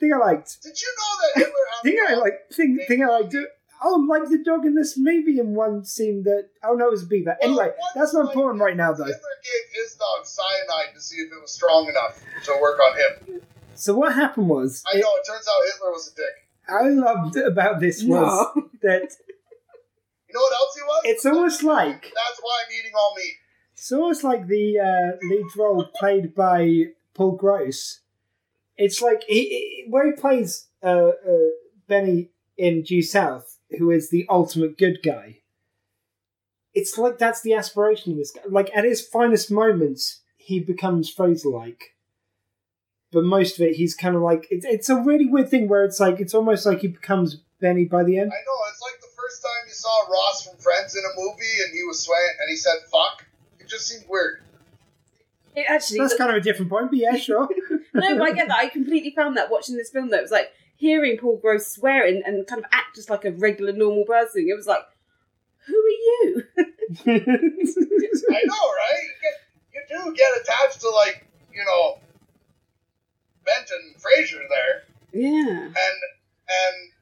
thing 0.00 0.12
I 0.12 0.18
liked. 0.18 0.62
Did 0.62 0.80
you 0.80 0.94
know 0.98 1.18
that 1.34 1.38
Hitler 1.46 1.60
had 1.72 1.82
Thing 1.82 1.98
I 2.08 2.14
dog? 2.14 2.22
like. 2.22 2.34
Thing, 2.52 2.78
thing 2.88 3.02
I 3.04 3.08
liked. 3.08 3.34
Oh, 3.82 4.06
like 4.08 4.28
the 4.28 4.42
dog 4.42 4.64
in 4.64 4.74
this 4.74 4.96
movie 4.96 5.38
in 5.38 5.54
one 5.54 5.84
scene 5.84 6.22
that. 6.24 6.48
Oh 6.64 6.74
no, 6.74 6.86
it 6.88 6.90
was 6.92 7.02
a 7.02 7.06
beaver. 7.06 7.36
Well, 7.40 7.50
Anyway, 7.50 7.70
that's 7.94 8.14
not 8.14 8.20
time 8.22 8.28
important 8.30 8.62
right 8.62 8.76
now, 8.76 8.92
though. 8.92 9.04
Hitler 9.04 9.14
gave 9.42 9.82
his 9.82 9.94
dog 9.94 10.26
cyanide 10.26 10.94
to 10.94 11.00
see 11.00 11.16
if 11.16 11.32
it 11.32 11.40
was 11.40 11.52
strong 11.52 11.88
enough 11.88 12.22
to 12.44 12.58
work 12.60 12.78
on 12.80 12.96
him. 13.32 13.40
So 13.74 13.94
what 13.96 14.14
happened 14.14 14.48
was, 14.48 14.82
I 14.92 14.98
it- 14.98 15.02
know. 15.02 15.10
It 15.16 15.26
turns 15.26 15.46
out 15.48 15.72
Hitler 15.74 15.90
was 15.90 16.12
a 16.12 16.16
dick. 16.16 16.34
I 16.66 16.88
loved 16.88 17.36
about 17.36 17.80
this 17.80 18.02
was 18.02 18.48
No. 18.56 18.68
that 18.82 19.10
You 20.34 20.40
know 20.40 20.44
what 20.44 20.52
else 20.52 20.74
he 20.74 20.82
was? 20.82 21.02
it's 21.04 21.26
almost 21.26 21.62
like 21.62 22.02
That's 22.02 22.40
why 22.40 22.64
I'm 22.66 22.72
eating 22.76 22.92
all 22.98 23.14
meat. 23.16 23.34
it's 23.72 23.92
almost 23.92 24.24
like 24.24 24.48
the 24.48 24.80
uh, 24.80 25.26
lead 25.28 25.46
role 25.56 25.84
played 25.94 26.34
by 26.34 26.86
Paul 27.14 27.36
Gross. 27.36 28.00
It's 28.76 29.00
like 29.00 29.22
he, 29.28 29.48
he, 29.48 29.84
where 29.88 30.06
he 30.06 30.12
plays 30.12 30.66
uh, 30.82 31.10
uh, 31.10 31.50
Benny 31.86 32.30
in 32.58 32.82
Due 32.82 33.02
South, 33.02 33.58
who 33.78 33.92
is 33.92 34.10
the 34.10 34.26
ultimate 34.28 34.76
good 34.76 34.98
guy. 35.04 35.38
It's 36.72 36.98
like 36.98 37.18
that's 37.18 37.42
the 37.42 37.54
aspiration 37.54 38.12
of 38.12 38.18
this 38.18 38.32
guy. 38.32 38.42
Like 38.48 38.70
at 38.74 38.84
his 38.84 39.06
finest 39.06 39.52
moments, 39.52 40.22
he 40.36 40.58
becomes 40.58 41.08
Fraser-like. 41.08 41.94
But 43.12 43.22
most 43.22 43.60
of 43.60 43.66
it, 43.68 43.76
he's 43.76 43.94
kind 43.94 44.16
of 44.16 44.22
like 44.22 44.48
it's. 44.50 44.66
It's 44.66 44.88
a 44.88 44.96
really 44.96 45.26
weird 45.26 45.48
thing 45.48 45.68
where 45.68 45.84
it's 45.84 46.00
like 46.00 46.18
it's 46.18 46.34
almost 46.34 46.66
like 46.66 46.80
he 46.80 46.88
becomes 46.88 47.36
Benny 47.60 47.84
by 47.84 48.02
the 48.02 48.18
end. 48.18 48.32
I 48.32 48.42
know. 48.42 48.58
It's 48.72 48.82
like 48.82 49.00
the 49.00 49.14
first 49.16 49.40
time 49.40 49.68
you 49.68 49.73
saw 49.84 50.10
Ross 50.10 50.46
from 50.46 50.56
Friends 50.58 50.96
in 50.96 51.02
a 51.04 51.20
movie 51.20 51.62
and 51.64 51.74
he 51.74 51.84
was 51.84 52.00
swaying 52.00 52.36
and 52.40 52.48
he 52.48 52.56
said 52.56 52.74
"fuck." 52.90 53.26
It 53.60 53.68
just 53.68 53.86
seemed 53.86 54.04
weird. 54.08 54.42
It 55.54 55.66
actually, 55.68 56.00
That's 56.00 56.16
kind 56.16 56.30
of 56.30 56.36
a 56.36 56.40
different 56.40 56.70
point, 56.70 56.90
but 56.90 56.98
yeah, 56.98 57.16
sure. 57.28 57.48
no, 57.94 58.18
but 58.18 58.22
I 58.22 58.32
get 58.32 58.48
that. 58.48 58.58
I 58.58 58.68
completely 58.68 59.12
found 59.14 59.36
that 59.36 59.50
watching 59.50 59.76
this 59.76 59.90
film. 59.90 60.10
Though 60.10 60.18
it 60.18 60.22
was 60.22 60.30
like 60.30 60.52
hearing 60.76 61.18
Paul 61.18 61.38
Gross 61.40 61.66
swearing 61.68 62.22
and 62.24 62.46
kind 62.46 62.58
of 62.58 62.66
act 62.72 62.96
just 62.96 63.10
like 63.10 63.24
a 63.24 63.32
regular, 63.32 63.72
normal 63.72 64.04
person. 64.04 64.46
It 64.48 64.56
was 64.56 64.66
like, 64.66 64.82
who 65.66 65.74
are 65.74 65.88
you? 65.88 66.42
I 66.58 68.40
know, 68.46 68.64
right? 68.82 69.04
You, 69.04 69.14
get, 69.22 69.36
you 69.74 69.82
do 69.88 70.14
get 70.14 70.30
attached 70.40 70.80
to 70.80 70.90
like 70.90 71.26
you 71.52 71.64
know 71.64 71.98
Benton 73.44 73.94
Fraser 73.98 74.40
there, 74.48 74.82
yeah. 75.12 75.48
and 75.48 75.74
and 75.74 75.74
and 76.48 76.93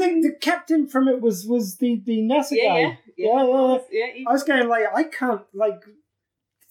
like, 0.00 0.10
and 0.12 0.12
watching- 0.12 0.22
then 0.22 0.32
the 0.32 0.38
captain 0.38 0.86
from 0.88 1.08
it 1.08 1.20
was 1.20 1.46
was 1.46 1.76
the 1.78 2.00
the 2.04 2.18
NASA 2.22 2.52
yeah, 2.52 2.64
guy. 2.68 2.78
yeah, 2.80 2.94
Yeah, 3.16 3.46
yeah, 3.46 3.78
yeah. 3.90 4.06
he- 4.14 4.26
I 4.28 4.32
was 4.32 4.42
going 4.44 4.68
like, 4.68 4.84
I 4.94 5.04
can't 5.04 5.42
like 5.52 5.82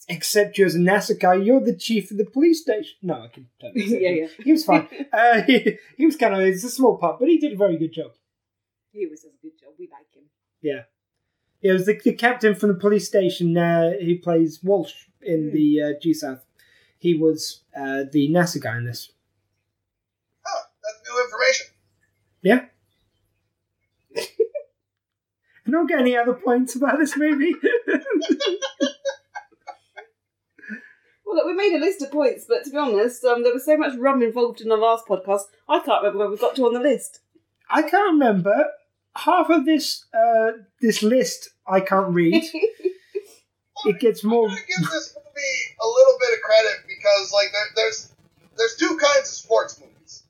accept 0.09 0.57
you 0.57 0.65
as 0.65 0.75
a 0.75 0.80
NASA 0.80 1.19
guy. 1.19 1.36
You're 1.36 1.59
the 1.59 1.75
chief 1.75 2.11
of 2.11 2.17
the 2.17 2.25
police 2.25 2.61
station. 2.61 2.95
No, 3.01 3.21
I 3.23 3.28
can. 3.28 3.47
not 3.61 3.71
accept 3.75 4.01
Yeah, 4.01 4.09
him. 4.09 4.17
yeah. 4.38 4.43
He 4.45 4.51
was 4.51 4.63
fine. 4.65 4.88
uh, 5.13 5.41
he, 5.43 5.78
he 5.97 6.05
was 6.05 6.15
kind 6.15 6.34
of 6.34 6.39
it's 6.41 6.63
a 6.63 6.69
small 6.69 6.97
part, 6.97 7.19
but 7.19 7.28
he 7.28 7.38
did 7.38 7.53
a 7.53 7.57
very 7.57 7.78
good 7.78 7.93
job. 7.93 8.11
he 8.91 9.05
was 9.05 9.21
does 9.21 9.32
a 9.34 9.41
good 9.41 9.59
job. 9.59 9.73
We 9.78 9.88
like 9.91 10.13
him. 10.15 10.23
Yeah, 10.61 10.73
yeah. 11.61 11.69
It 11.69 11.73
was 11.73 11.86
the, 11.88 11.99
the 12.03 12.13
captain 12.13 12.53
from 12.55 12.69
the 12.69 12.75
police 12.75 13.07
station. 13.07 13.57
Uh, 13.57 13.93
he 13.99 14.15
plays 14.15 14.63
Walsh 14.63 14.93
in 15.21 15.49
Hmm. 15.49 15.55
the 15.55 15.82
uh, 15.82 15.93
Due 16.01 16.13
South. 16.13 16.45
He 16.99 17.13
was 17.15 17.61
uh, 17.75 18.03
the 18.11 18.30
NASA 18.30 18.61
guy 18.61 18.78
in 18.78 18.86
this. 18.86 19.11
Huh, 20.43 20.63
that's 20.84 21.01
new 21.09 21.23
information. 21.25 21.65
Yeah. 22.41 22.65
I 24.18 25.70
don't 25.72 25.88
get 25.88 25.99
any 25.99 26.15
other 26.15 26.34
points 26.34 26.76
about 26.76 26.97
this 26.97 27.18
movie. 27.18 27.53
Well, 31.26 31.36
look, 31.36 31.45
we 31.45 31.53
made 31.53 31.76
a 31.76 31.80
list 31.80 32.01
of 32.01 32.09
points, 32.09 32.45
but 32.47 32.63
to 32.63 32.70
be 32.70 32.78
honest, 32.78 33.26
um, 33.26 33.43
there 33.43 33.53
was 33.53 33.65
so 33.65 33.76
much 33.76 33.97
rum 33.97 34.24
involved 34.24 34.61
in 34.61 34.70
the 34.70 34.78
last 34.78 35.05
podcast. 35.05 35.41
I 35.68 35.80
can't 35.80 36.01
remember 36.01 36.20
where 36.20 36.30
we 36.30 36.38
got 36.38 36.55
to 36.55 36.65
on 36.65 36.74
the 36.74 36.80
list. 36.80 37.20
I 37.70 37.82
can't 37.82 38.13
remember 38.13 38.68
half 39.13 39.49
of 39.49 39.65
this 39.65 40.05
uh, 40.13 40.51
this 40.82 41.03
list. 41.03 41.49
I 41.68 41.82
can't 41.82 42.13
read. 42.13 42.43
It 43.86 43.99
gets 43.99 44.24
more. 44.24 44.49
I'm 44.49 44.55
gonna 44.55 44.61
give 44.68 44.89
this 44.89 45.15
movie 45.15 45.76
a 45.80 45.88
little 45.88 46.18
bit 46.20 46.34
of 46.34 46.41
credit 46.41 46.78
because 46.88 47.32
like 47.32 47.51
there, 47.51 47.68
there's 47.76 48.11
there's 48.57 48.76
two 48.76 48.97
kinds 48.97 49.30
of 49.30 49.36
sports 49.36 49.80
movies. 49.80 50.24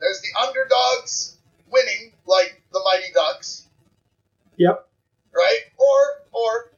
There's 0.00 0.22
the 0.22 0.40
underdogs 0.40 1.36
winning, 1.70 2.12
like 2.26 2.62
the 2.72 2.80
Mighty 2.84 3.12
Ducks, 3.12 3.66
Yep. 4.56 4.86
right? 5.34 5.60
Or 5.76 6.22
or 6.32 6.70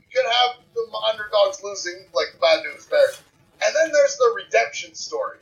you 0.00 0.06
could 0.12 0.24
have 0.26 0.64
the 0.74 0.98
underdogs 1.12 1.62
losing, 1.62 2.06
like 2.12 2.28
the 2.32 2.38
Bad 2.38 2.62
News 2.64 2.86
Bears. 2.86 3.20
And 3.64 3.74
then 3.74 3.90
there's 3.92 4.16
the 4.16 4.32
redemption 4.36 4.94
story, 4.94 5.38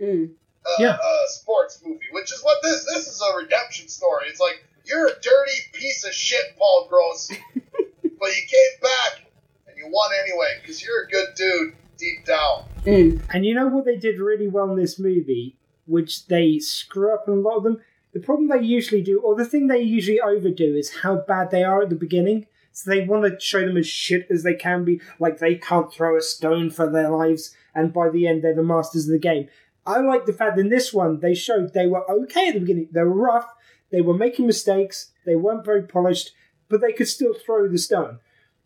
Mm. 0.00 0.34
uh, 0.66 0.70
Yeah. 0.78 0.98
uh, 1.02 1.26
sports 1.28 1.80
movie, 1.84 2.06
which 2.12 2.32
is 2.32 2.40
what 2.42 2.58
this 2.62 2.84
this 2.86 3.06
is 3.08 3.20
a 3.22 3.36
redemption 3.36 3.88
story. 3.88 4.26
It's 4.28 4.40
like 4.40 4.62
you're 4.84 5.06
a 5.06 5.20
dirty 5.20 5.60
piece 5.72 6.04
of 6.04 6.12
shit, 6.12 6.56
Paul 6.58 6.86
Gross, 6.88 7.28
but 7.54 8.28
you 8.36 8.42
came 8.46 8.80
back 8.82 9.24
and 9.66 9.76
you 9.78 9.88
won 9.88 10.10
anyway 10.24 10.58
because 10.60 10.82
you're 10.82 11.04
a 11.04 11.08
good 11.08 11.34
dude 11.34 11.74
deep 11.96 12.24
down. 12.24 12.64
Mm. 12.84 13.20
And 13.32 13.44
you 13.46 13.54
know 13.54 13.68
what 13.68 13.84
they 13.84 13.96
did 13.96 14.18
really 14.18 14.48
well 14.48 14.70
in 14.70 14.76
this 14.76 14.98
movie, 14.98 15.56
which 15.86 16.26
they 16.26 16.58
screw 16.58 17.12
up 17.14 17.28
in 17.28 17.34
a 17.34 17.36
lot 17.40 17.56
of 17.58 17.62
them. 17.62 17.82
The 18.12 18.20
problem 18.20 18.48
they 18.48 18.64
usually 18.64 19.02
do, 19.02 19.20
or 19.20 19.34
the 19.36 19.44
thing 19.44 19.66
they 19.68 19.80
usually 19.80 20.20
overdo, 20.20 20.74
is 20.76 20.96
how 21.02 21.16
bad 21.16 21.50
they 21.50 21.62
are 21.62 21.82
at 21.82 21.90
the 21.90 21.94
beginning. 21.96 22.46
So 22.72 22.90
they 22.90 23.04
want 23.04 23.24
to 23.24 23.38
show 23.40 23.60
them 23.64 23.76
as 23.76 23.86
shit 23.86 24.26
as 24.30 24.42
they 24.42 24.54
can 24.54 24.84
be, 24.84 25.00
like 25.18 25.38
they 25.38 25.56
can't 25.56 25.92
throw 25.92 26.16
a 26.16 26.20
stone 26.20 26.70
for 26.70 26.88
their 26.90 27.10
lives, 27.10 27.54
and 27.74 27.92
by 27.92 28.08
the 28.10 28.26
end 28.26 28.42
they're 28.42 28.54
the 28.54 28.62
masters 28.62 29.06
of 29.06 29.12
the 29.12 29.18
game. 29.18 29.48
I 29.86 30.00
like 30.00 30.26
the 30.26 30.32
fact 30.32 30.58
in 30.58 30.68
this 30.68 30.92
one 30.92 31.20
they 31.20 31.34
showed 31.34 31.72
they 31.72 31.86
were 31.86 32.08
okay 32.10 32.48
at 32.48 32.54
the 32.54 32.60
beginning. 32.60 32.88
They 32.92 33.02
were 33.02 33.10
rough, 33.10 33.48
they 33.90 34.00
were 34.00 34.14
making 34.14 34.46
mistakes, 34.46 35.10
they 35.26 35.34
weren't 35.34 35.64
very 35.64 35.82
polished, 35.82 36.30
but 36.68 36.80
they 36.80 36.92
could 36.92 37.08
still 37.08 37.34
throw 37.34 37.66
the 37.66 37.78
stone. 37.78 38.20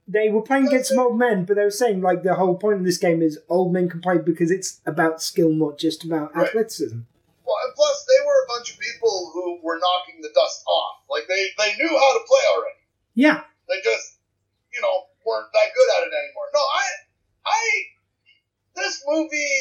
They 0.07 0.29
were 0.29 0.43
playing 0.43 0.67
against 0.67 0.91
some 0.91 0.99
old 0.99 1.19
men, 1.19 1.47
but 1.47 1.57
they 1.57 1.65
were 1.65 1.71
saying 1.71 2.03
like 2.03 2.23
the 2.23 2.35
whole 2.35 2.57
point 2.57 2.79
of 2.79 2.85
this 2.85 2.99
game 2.99 3.23
is 3.23 3.39
old 3.49 3.73
men 3.73 3.89
can 3.89 4.03
play 4.03 4.19
because 4.19 4.51
it's 4.51 4.81
about 4.85 5.23
skill, 5.23 5.49
not 5.51 5.79
just 5.79 6.05
about 6.05 6.35
Right. 6.37 6.49
athleticism. 6.49 6.99
Well, 7.47 7.57
and 7.65 7.75
plus 7.75 8.05
they 8.07 8.27
were 8.27 8.45
a 8.45 8.47
bunch 8.49 8.73
of 8.73 8.74
people 8.85 9.33
who 9.33 9.61
were 9.65 9.81
knocking 9.81 10.21
the 10.21 10.31
dust 10.35 10.65
off. 10.69 11.05
Like 11.09 11.25
they 11.29 11.49
they 11.57 11.73
knew 11.81 11.89
how 11.89 12.11
to 12.13 12.23
play 12.29 12.45
already. 12.53 12.83
Yeah, 13.15 13.41
They 13.69 13.81
just 13.81 14.21
you 14.73 14.81
know 14.81 15.09
weren't 15.25 15.49
that 15.53 15.71
good 15.73 15.89
at 15.97 16.09
it 16.09 16.13
anymore. 16.13 16.49
No, 16.53 16.61
I 16.61 16.87
I 17.47 17.63
this 18.77 19.03
movie 19.07 19.61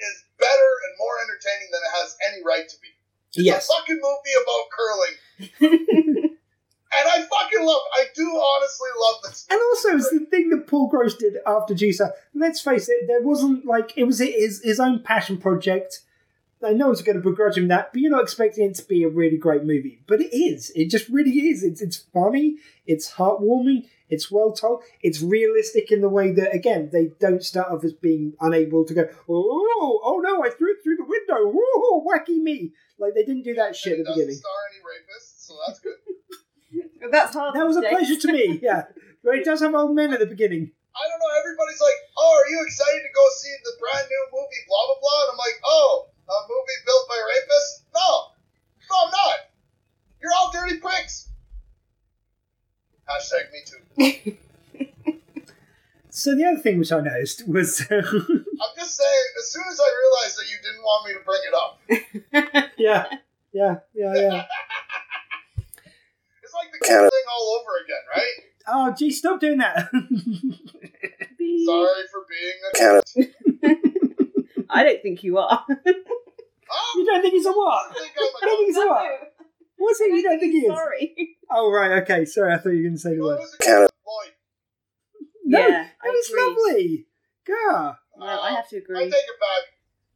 is 0.00 0.14
better 0.38 0.70
and 0.88 0.92
more 0.98 1.16
entertaining 1.22 1.68
than 1.70 1.80
it 1.84 1.92
has 2.02 2.16
any 2.28 2.40
right 2.42 2.66
to 2.68 2.76
be. 2.80 2.90
It's 3.34 3.46
yes. 3.46 3.68
a 3.68 3.72
fucking 3.74 4.00
movie 4.00 4.36
about 4.42 4.64
curling. 4.70 6.30
And 6.96 7.08
I 7.08 7.26
fucking 7.26 7.66
love 7.66 7.82
I 7.94 8.04
do 8.14 8.22
honestly 8.22 8.88
love 9.00 9.16
this. 9.24 9.46
And 9.50 9.60
also, 9.60 9.96
it's 9.96 10.10
the 10.10 10.26
thing 10.30 10.50
that 10.50 10.68
Paul 10.68 10.88
Gross 10.88 11.16
did 11.16 11.38
after 11.46 11.74
GSA. 11.74 12.12
Let's 12.34 12.60
face 12.60 12.88
it, 12.88 13.06
there 13.08 13.22
wasn't 13.22 13.66
like 13.66 13.92
it 13.96 14.04
was 14.04 14.20
his 14.20 14.62
his 14.62 14.78
own 14.78 15.02
passion 15.02 15.38
project. 15.38 16.00
Like, 16.60 16.76
no 16.76 16.86
one's 16.86 17.02
going 17.02 17.20
to 17.20 17.22
begrudge 17.22 17.58
him 17.58 17.68
that, 17.68 17.92
but 17.92 18.00
you're 18.00 18.10
not 18.10 18.22
expecting 18.22 18.70
it 18.70 18.74
to 18.76 18.84
be 18.84 19.02
a 19.02 19.08
really 19.08 19.36
great 19.36 19.64
movie. 19.64 20.00
But 20.06 20.20
it 20.22 20.34
is. 20.34 20.70
It 20.74 20.88
just 20.88 21.08
really 21.10 21.30
is. 21.50 21.62
It's 21.62 21.82
it's 21.82 21.98
funny. 22.14 22.56
It's 22.86 23.12
heartwarming. 23.12 23.88
It's 24.08 24.30
well 24.30 24.52
told. 24.52 24.82
It's 25.02 25.20
realistic 25.20 25.90
in 25.92 26.00
the 26.00 26.08
way 26.08 26.32
that 26.32 26.54
again 26.54 26.90
they 26.92 27.10
don't 27.20 27.42
start 27.42 27.68
off 27.70 27.84
as 27.84 27.92
being 27.92 28.34
unable 28.40 28.84
to 28.86 28.94
go. 28.94 29.08
Oh, 29.28 30.00
oh 30.04 30.20
no! 30.24 30.42
I 30.42 30.50
threw 30.50 30.70
it 30.72 30.78
through 30.82 30.96
the 30.96 31.04
window. 31.04 31.52
Oh, 31.54 32.06
wacky 32.08 32.40
me! 32.40 32.72
Like 32.98 33.14
they 33.14 33.24
didn't 33.24 33.42
do 33.42 33.54
that 33.54 33.76
shit 33.76 33.98
And 33.98 34.00
at 34.00 34.06
the 34.06 34.12
beginning. 34.14 34.36
star 34.36 34.52
any 34.72 34.80
rapists, 34.80 35.46
so 35.46 35.54
that's 35.66 35.80
good. 35.80 35.94
That's 37.12 37.34
hard. 37.36 37.54
That 37.54 37.66
was 37.66 37.76
a 37.76 37.80
these 37.80 37.90
pleasure 37.90 38.16
to 38.16 38.32
me. 38.32 38.58
Yeah, 38.62 38.84
but 39.22 39.34
it 39.36 39.44
does 39.44 39.60
have 39.60 39.74
old 39.74 39.94
men 39.94 40.12
at 40.14 40.20
the 40.20 40.26
beginning. 40.26 40.72
I 40.96 41.02
don't 41.10 41.20
know. 41.20 41.32
Everybody's 41.38 41.80
like, 41.80 42.00
"Oh, 42.16 42.32
are 42.32 42.48
you 42.50 42.64
excited 42.64 43.02
to 43.04 43.12
go 43.12 43.24
see 43.36 43.52
the 43.62 43.76
brand 43.78 44.08
new 44.08 44.22
movie, 44.32 44.62
blah 44.66 44.84
blah 44.88 45.00
blah?" 45.04 45.20
And 45.22 45.30
I'm 45.32 45.38
like, 45.38 45.58
"Oh, 45.66 46.08
a 46.28 46.34
movie 46.48 46.80
built 46.86 47.08
by 47.08 47.16
rapists? 47.16 47.82
No, 47.94 48.30
no, 48.90 48.96
I'm 49.04 49.10
not. 49.10 49.36
You're 50.20 50.32
all 50.38 50.50
dirty 50.52 50.76
pricks." 50.78 51.28
Hashtag 53.08 53.50
me 53.52 53.60
too. 53.66 53.82
So 56.16 56.32
the 56.36 56.44
other 56.44 56.60
thing 56.60 56.78
which 56.78 56.92
I 56.92 57.00
noticed 57.00 57.42
was, 57.48 57.80
I'm 57.90 57.98
just 57.98 58.96
saying. 58.96 59.28
As 59.36 59.50
soon 59.50 59.64
as 59.68 59.80
I 59.80 59.90
realized 59.98 60.38
that 60.38 60.48
you 60.48 60.58
didn't 60.62 60.82
want 60.82 61.06
me 61.08 61.12
to 61.12 61.18
bring 61.26 61.42
it 61.42 61.54
up, 61.54 61.80
yeah, 62.78 63.06
yeah, 63.52 63.80
yeah, 63.92 64.14
yeah. 64.14 64.46
it's 66.40 66.54
like 66.54 66.70
the 66.72 66.78
Canada. 66.86 67.10
thing 67.10 67.24
all 67.28 67.58
over 67.60 67.76
again, 67.84 68.04
right? 68.14 68.36
Oh, 68.68 68.92
gee, 68.96 69.10
stop 69.10 69.40
doing 69.40 69.58
that. 69.58 69.90
Sorry 69.90 70.06
for 72.12 72.24
being 72.30 72.58
a. 72.62 72.64
I 74.70 74.82
don't 74.84 75.02
think 75.02 75.22
you 75.24 75.38
are. 75.38 75.64
Huh? 75.68 75.74
Oh, 76.76 76.98
you 76.98 77.04
don't 77.06 77.20
think 77.20 77.34
he's 77.34 77.44
a 77.46 77.50
I 77.50 77.52
what? 77.52 77.94
think 77.96 78.10
I 78.16 78.20
don't 78.20 78.34
I'm 78.42 78.48
a 78.48 78.56
think 78.56 78.66
he's 78.66 78.76
a 78.76 78.86
what? 78.86 79.32
What's 79.76 79.98
he? 80.00 80.04
You 80.06 80.22
don't 80.22 80.40
think 80.40 80.52
he 80.52 80.58
is? 80.60 80.74
Sorry. 80.74 81.36
Oh 81.50 81.70
right, 81.70 82.02
okay. 82.02 82.24
Sorry, 82.24 82.52
I 82.52 82.56
thought 82.56 82.70
you 82.70 82.78
were 82.78 82.82
going 82.84 82.94
to 82.94 82.98
say 83.00 83.14
the 83.16 83.22
word. 83.22 83.38
was 83.38 83.54
a 83.60 83.88
No, 85.44 85.58
Yeah, 85.58 85.68
that 85.68 85.90
I 86.02 86.08
was 86.08 86.30
agree. 86.30 86.42
lovely. 86.42 87.06
God, 87.46 87.96
No, 88.16 88.26
I 88.26 88.52
have 88.52 88.68
to 88.70 88.76
I 88.76 88.78
agree. 88.78 89.04
take 89.04 89.12
it 89.12 89.38
back. 89.38 89.62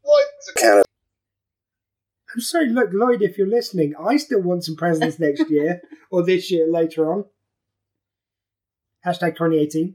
Lloyd's 0.05 0.49
a 0.49 0.53
Canada. 0.59 0.85
I'm 2.35 2.41
sorry. 2.41 2.71
Look, 2.71 2.91
Lloyd, 2.93 3.23
if 3.23 3.37
you're 3.39 3.47
listening, 3.47 3.95
I 4.01 4.17
still 4.17 4.41
want 4.41 4.65
some 4.65 4.75
presents 4.77 5.19
next 5.21 5.49
year 5.51 5.83
or 6.11 6.25
this 6.25 6.51
year 6.51 6.67
later 6.67 7.13
on. 7.13 7.27
Hashtag 9.05 9.37
2018. 9.37 9.95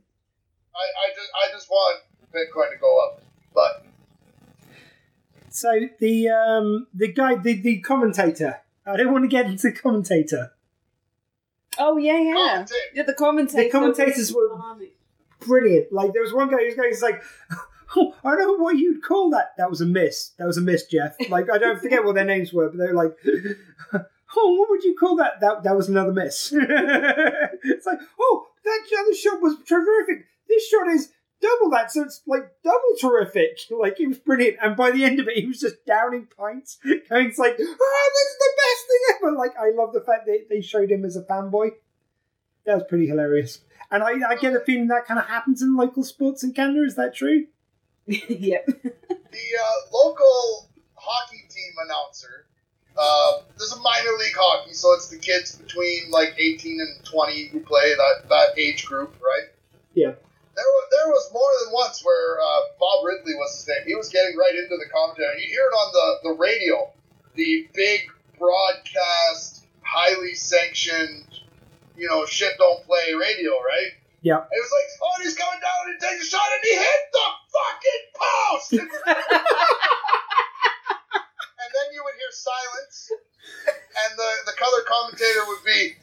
I, 0.75 0.77
I 0.79 1.09
just 1.15 1.29
I 1.35 1.51
just 1.51 1.69
want 1.69 2.01
Bitcoin 2.33 2.71
to 2.71 2.77
go 2.79 3.02
up, 3.02 3.02
but 3.02 3.02
So 5.63 5.79
the 5.97 6.27
um 6.27 6.87
the 6.93 7.07
guy 7.07 7.35
the 7.35 7.53
the 7.53 7.79
commentator. 7.79 8.59
I 8.85 8.97
don't 8.97 9.13
want 9.13 9.23
to 9.23 9.29
get 9.29 9.45
into 9.45 9.71
commentator. 9.71 10.51
Oh 11.77 11.95
yeah, 11.95 12.19
yeah. 12.19 12.35
Commentate. 12.35 12.71
Yeah, 12.93 13.03
the 13.03 13.13
commentators. 13.13 13.63
The 13.63 13.69
commentators 13.69 14.33
were 14.33 14.49
brilliant. 15.39 15.93
Like 15.93 16.11
there 16.11 16.21
was 16.21 16.33
one 16.33 16.51
guy 16.51 16.57
who's 16.57 16.75
going, 16.75 16.89
he's 16.89 17.01
like, 17.01 17.23
oh, 17.95 18.13
I 18.25 18.35
don't 18.35 18.57
know 18.57 18.61
what 18.61 18.75
you'd 18.75 19.01
call 19.01 19.29
that. 19.29 19.53
That 19.57 19.69
was 19.69 19.79
a 19.79 19.85
miss. 19.85 20.31
That 20.37 20.47
was 20.47 20.57
a 20.57 20.61
miss, 20.61 20.85
Jeff. 20.87 21.15
Like 21.29 21.49
I 21.49 21.57
don't 21.59 21.79
forget 21.79 22.03
what 22.03 22.15
their 22.15 22.25
names 22.25 22.51
were, 22.51 22.67
but 22.67 22.77
they 22.77 22.91
were 22.91 23.01
like, 23.01 23.15
oh, 24.35 24.55
what 24.55 24.69
would 24.69 24.83
you 24.83 24.97
call 24.99 25.15
that? 25.15 25.39
That 25.39 25.63
that 25.63 25.77
was 25.77 25.87
another 25.87 26.11
miss. 26.11 26.51
it's 26.53 27.85
like, 27.85 27.99
oh, 28.19 28.47
that 28.65 28.81
other 28.99 29.15
shot 29.15 29.41
was 29.41 29.55
terrific. 29.65 30.25
This 30.49 30.67
shot 30.67 30.89
is 30.89 31.13
double 31.43 31.69
that, 31.71 31.91
so 31.91 32.03
it's 32.03 32.21
like 32.25 32.49
double 32.63 32.95
terrific. 32.99 33.59
Like 33.83 33.99
it 33.99 34.07
was 34.07 34.19
brilliant. 34.19 34.57
And 34.61 34.77
by 34.77 34.91
the 34.91 35.03
end 35.03 35.19
of 35.19 35.27
it, 35.27 35.37
he 35.37 35.45
was 35.45 35.59
just 35.59 35.85
downing 35.85 36.27
pints, 36.37 36.77
going 36.83 37.27
it's 37.27 37.37
like, 37.37 37.55
oh, 37.59 38.09
this 38.13 38.27
is 38.29 38.37
the 38.39 38.53
best 38.57 38.87
thing 38.87 38.99
ever. 39.15 39.31
Like 39.37 39.55
I 39.57 39.71
love 39.75 39.93
the 39.93 40.01
fact 40.01 40.25
that 40.27 40.45
they 40.49 40.61
showed 40.61 40.89
him 40.89 41.03
as 41.03 41.17
a 41.17 41.23
fanboy. 41.23 41.71
That 42.65 42.75
was 42.75 42.83
pretty 42.87 43.07
hilarious. 43.07 43.59
And 43.91 44.03
I, 44.03 44.29
I 44.29 44.35
get 44.35 44.55
a 44.55 44.61
feeling 44.61 44.87
that 44.87 45.05
kind 45.05 45.19
of 45.19 45.27
happens 45.27 45.61
in 45.61 45.75
local 45.75 46.03
sports 46.03 46.43
in 46.43 46.53
Canada. 46.53 46.83
Is 46.85 46.95
that 46.95 47.13
true? 47.13 47.47
yep. 48.05 48.65
the 48.65 48.93
uh, 48.93 49.89
local 49.93 50.69
hockey 50.95 51.43
team 51.49 51.73
announcer. 51.85 52.45
Uh, 52.97 53.41
there's 53.57 53.73
a 53.73 53.79
minor 53.79 54.11
league 54.19 54.35
hockey, 54.35 54.73
so 54.73 54.93
it's 54.93 55.09
the 55.09 55.17
kids 55.17 55.55
between 55.55 56.09
like 56.11 56.33
18 56.37 56.79
and 56.79 57.05
20 57.05 57.47
who 57.47 57.59
play 57.59 57.93
that, 57.95 58.29
that 58.29 58.57
age 58.57 58.85
group, 58.85 59.15
right? 59.21 59.49
Yeah. 59.93 60.13
There 60.55 60.65
was, 60.65 60.85
there 60.93 61.09
was 61.09 61.25
more 61.33 61.51
than 61.65 61.73
once 61.73 62.05
where 62.05 62.37
uh, 62.37 62.61
Bob 62.79 63.05
Ridley 63.05 63.33
was 63.33 63.57
his 63.57 63.67
name. 63.67 63.87
He 63.87 63.95
was 63.95 64.09
getting 64.09 64.37
right 64.37 64.53
into 64.53 64.77
the 64.77 64.85
commentary. 64.93 65.41
You 65.41 65.49
hear 65.49 65.65
it 65.65 65.73
on 65.73 65.89
the, 65.93 66.29
the 66.29 66.35
radio, 66.37 66.93
the 67.33 67.67
big 67.73 68.01
broadcast, 68.37 69.65
highly 69.81 70.35
sanctioned, 70.35 71.25
you 71.97 72.07
know, 72.07 72.25
shit 72.25 72.53
don't 72.57 72.85
play 72.85 73.13
radio, 73.17 73.51
right? 73.51 73.97
Yeah. 74.21 74.45
It 74.45 74.61
was 74.61 74.71
like, 74.71 74.89
oh, 75.01 75.13
and 75.17 75.23
he's 75.25 75.35
coming 75.35 75.59
down 75.59 75.89
and 75.89 75.97
he 75.97 75.99
takes 75.99 76.23
a 76.23 76.29
shot 76.29 76.47
and 76.47 76.63
he 76.63 76.73
hit 76.77 77.03
the 77.11 77.27
fucking 77.49 78.03
post! 78.13 78.71
and 81.59 81.69
then 81.73 81.87
you 81.93 82.01
would 82.05 82.15
hear 82.15 82.31
silence, 82.31 83.11
and 83.67 84.11
the, 84.17 84.29
the 84.45 84.55
color 84.57 84.81
commentator 84.87 85.43
would 85.49 85.65
be, 85.65 85.79
well, 85.81 85.93
you 85.93 85.93
know, 85.93 86.02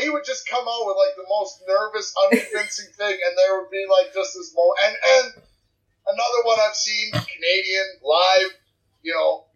he 0.00 0.10
would 0.10 0.24
just 0.24 0.48
come 0.48 0.64
out 0.64 0.84
with 0.88 0.96
like 0.96 1.14
the 1.16 1.28
most 1.28 1.62
nervous, 1.68 2.12
unconvincing 2.26 2.90
thing, 2.96 3.16
and 3.16 3.32
there 3.36 3.60
would 3.60 3.70
be 3.70 3.84
like 3.88 4.12
just 4.12 4.34
this 4.34 4.52
moment. 4.56 4.78
And, 4.84 4.94
and 4.96 5.26
another 6.08 6.40
one 6.44 6.58
I've 6.60 6.76
seen, 6.76 7.12
Canadian, 7.12 7.88
live, 8.02 8.52
you 9.02 9.12
know, 9.12 9.46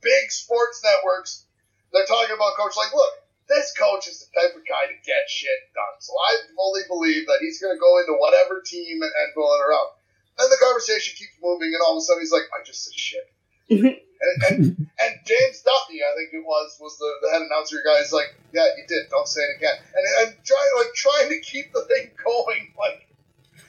big 0.00 0.30
sports 0.30 0.82
networks, 0.82 1.46
they're 1.92 2.08
talking 2.08 2.34
about 2.34 2.56
coach, 2.58 2.76
like, 2.76 2.92
look, 2.92 3.14
this 3.48 3.72
coach 3.76 4.08
is 4.08 4.24
the 4.24 4.28
type 4.32 4.56
of 4.56 4.64
guy 4.64 4.88
to 4.88 4.96
get 5.04 5.28
shit 5.28 5.72
done. 5.76 5.96
So 6.00 6.12
I 6.16 6.48
fully 6.56 6.82
believe 6.88 7.26
that 7.26 7.40
he's 7.40 7.60
going 7.60 7.74
to 7.74 7.80
go 7.80 8.00
into 8.00 8.16
whatever 8.16 8.64
team 8.64 9.02
and, 9.02 9.12
and 9.12 9.28
build 9.34 9.52
it 9.52 9.62
around. 9.68 9.90
Then 10.38 10.48
the 10.48 10.60
conversation 10.62 11.14
keeps 11.16 11.36
moving, 11.42 11.68
and 11.68 11.82
all 11.84 11.96
of 11.96 12.00
a 12.00 12.04
sudden 12.04 12.22
he's 12.22 12.32
like, 12.32 12.48
I 12.56 12.64
just 12.64 12.84
said 12.84 12.96
shit. 12.96 13.26
and, 14.22 14.42
and, 14.48 14.62
and 15.00 15.12
James 15.26 15.62
Duthie, 15.66 15.98
I 15.98 16.14
think 16.14 16.30
it 16.32 16.46
was, 16.46 16.78
was 16.80 16.96
the, 16.98 17.10
the 17.22 17.30
head 17.32 17.42
announcer 17.42 17.82
guy. 17.84 17.98
He's 17.98 18.12
like, 18.12 18.34
yeah, 18.54 18.66
you 18.78 18.84
did. 18.86 19.10
Don't 19.10 19.26
say 19.26 19.40
it 19.42 19.56
again. 19.58 19.74
And 19.94 20.04
and 20.22 20.36
trying 20.44 20.72
like 20.78 20.94
trying 20.94 21.28
to 21.30 21.40
keep 21.40 21.72
the 21.72 21.82
thing 21.82 22.10
going, 22.24 22.72
like 22.78 23.08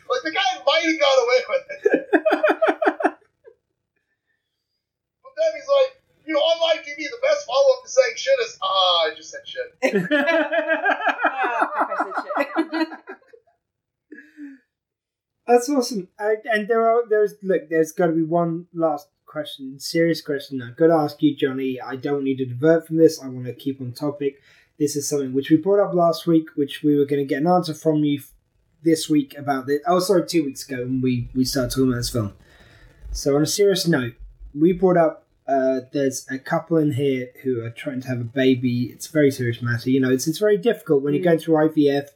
like 0.10 0.22
the 0.24 0.32
guy 0.32 0.46
might 0.66 0.86
have 0.86 1.00
got 1.00 1.18
away 1.24 1.42
with 1.50 1.66
it. 1.72 2.10
but 3.02 3.18
then 5.34 5.52
he's 5.58 5.70
like, 5.74 6.02
you 6.26 6.34
know, 6.34 6.40
on 6.40 6.62
live 6.62 6.86
TV, 6.86 6.98
the 6.98 7.18
best 7.24 7.48
follow 7.48 7.74
up 7.78 7.84
to 7.84 7.90
saying 7.90 8.16
shit 8.16 8.40
is, 8.46 8.58
ah, 8.62 9.10
I 9.10 9.16
just 9.16 9.32
said 9.32 9.42
shit. 9.46 9.74
Ah, 11.26 11.70
I 11.76 12.46
said 12.54 12.88
shit. 12.88 12.88
That's 15.48 15.70
awesome. 15.70 16.08
I, 16.20 16.36
and 16.46 16.68
there 16.68 16.88
are 16.88 17.04
there's 17.10 17.34
look, 17.42 17.70
there's 17.70 17.92
got 17.92 18.08
to 18.08 18.14
be 18.14 18.24
one 18.24 18.68
last 18.74 19.08
question, 19.34 19.80
serious 19.80 20.22
question. 20.22 20.62
I've 20.62 20.78
got 20.78 20.88
to 20.88 20.94
ask 20.94 21.22
you, 21.22 21.36
Johnny. 21.36 21.82
I 21.82 21.96
don't 21.98 22.24
need 22.24 22.38
to 22.38 22.46
divert 22.46 22.88
from 22.88 22.98
this. 22.98 23.20
I 23.22 23.28
want 23.28 23.46
to 23.48 23.54
keep 23.54 23.82
on 23.82 23.92
topic. 23.92 24.42
This 24.80 24.96
is 24.96 25.10
something 25.10 25.34
which 25.34 25.50
we 25.50 25.58
brought 25.58 25.84
up 25.86 25.94
last 25.94 26.26
week, 26.28 26.48
which 26.56 26.84
we 26.84 26.98
were 26.98 27.06
going 27.06 27.22
to 27.22 27.26
get 27.34 27.42
an 27.42 27.48
answer 27.48 27.74
from 27.74 28.04
you 28.04 28.22
this 28.84 29.10
week 29.10 29.36
about 29.38 29.66
this. 29.68 29.82
Oh, 29.88 30.00
sorry, 30.00 30.26
two 30.28 30.46
weeks 30.46 30.68
ago 30.68 30.84
when 30.84 31.02
we 31.02 31.30
we 31.34 31.44
started 31.46 31.72
talking 31.72 31.90
about 31.90 31.98
this 31.98 32.10
film. 32.12 32.34
So 33.12 33.36
on 33.36 33.42
a 33.44 33.46
serious 33.48 33.88
note, 33.88 34.14
we 34.54 34.72
brought 34.72 34.98
up 34.98 35.26
uh, 35.48 35.82
there's 35.92 36.26
a 36.32 36.38
couple 36.40 36.78
in 36.78 36.94
here 36.94 37.30
who 37.44 37.62
are 37.64 37.70
trying 37.70 38.02
to 38.02 38.08
have 38.08 38.22
a 38.22 38.24
baby. 38.44 38.84
It's 38.94 39.08
a 39.10 39.12
very 39.12 39.30
serious 39.32 39.62
matter. 39.62 39.90
You 39.90 40.00
know, 40.00 40.12
it's 40.12 40.28
it's 40.28 40.40
very 40.48 40.58
difficult 40.58 41.04
when 41.04 41.14
you're 41.14 41.22
Mm. 41.22 41.30
going 41.32 41.40
through 41.40 41.56
IVF 41.68 42.08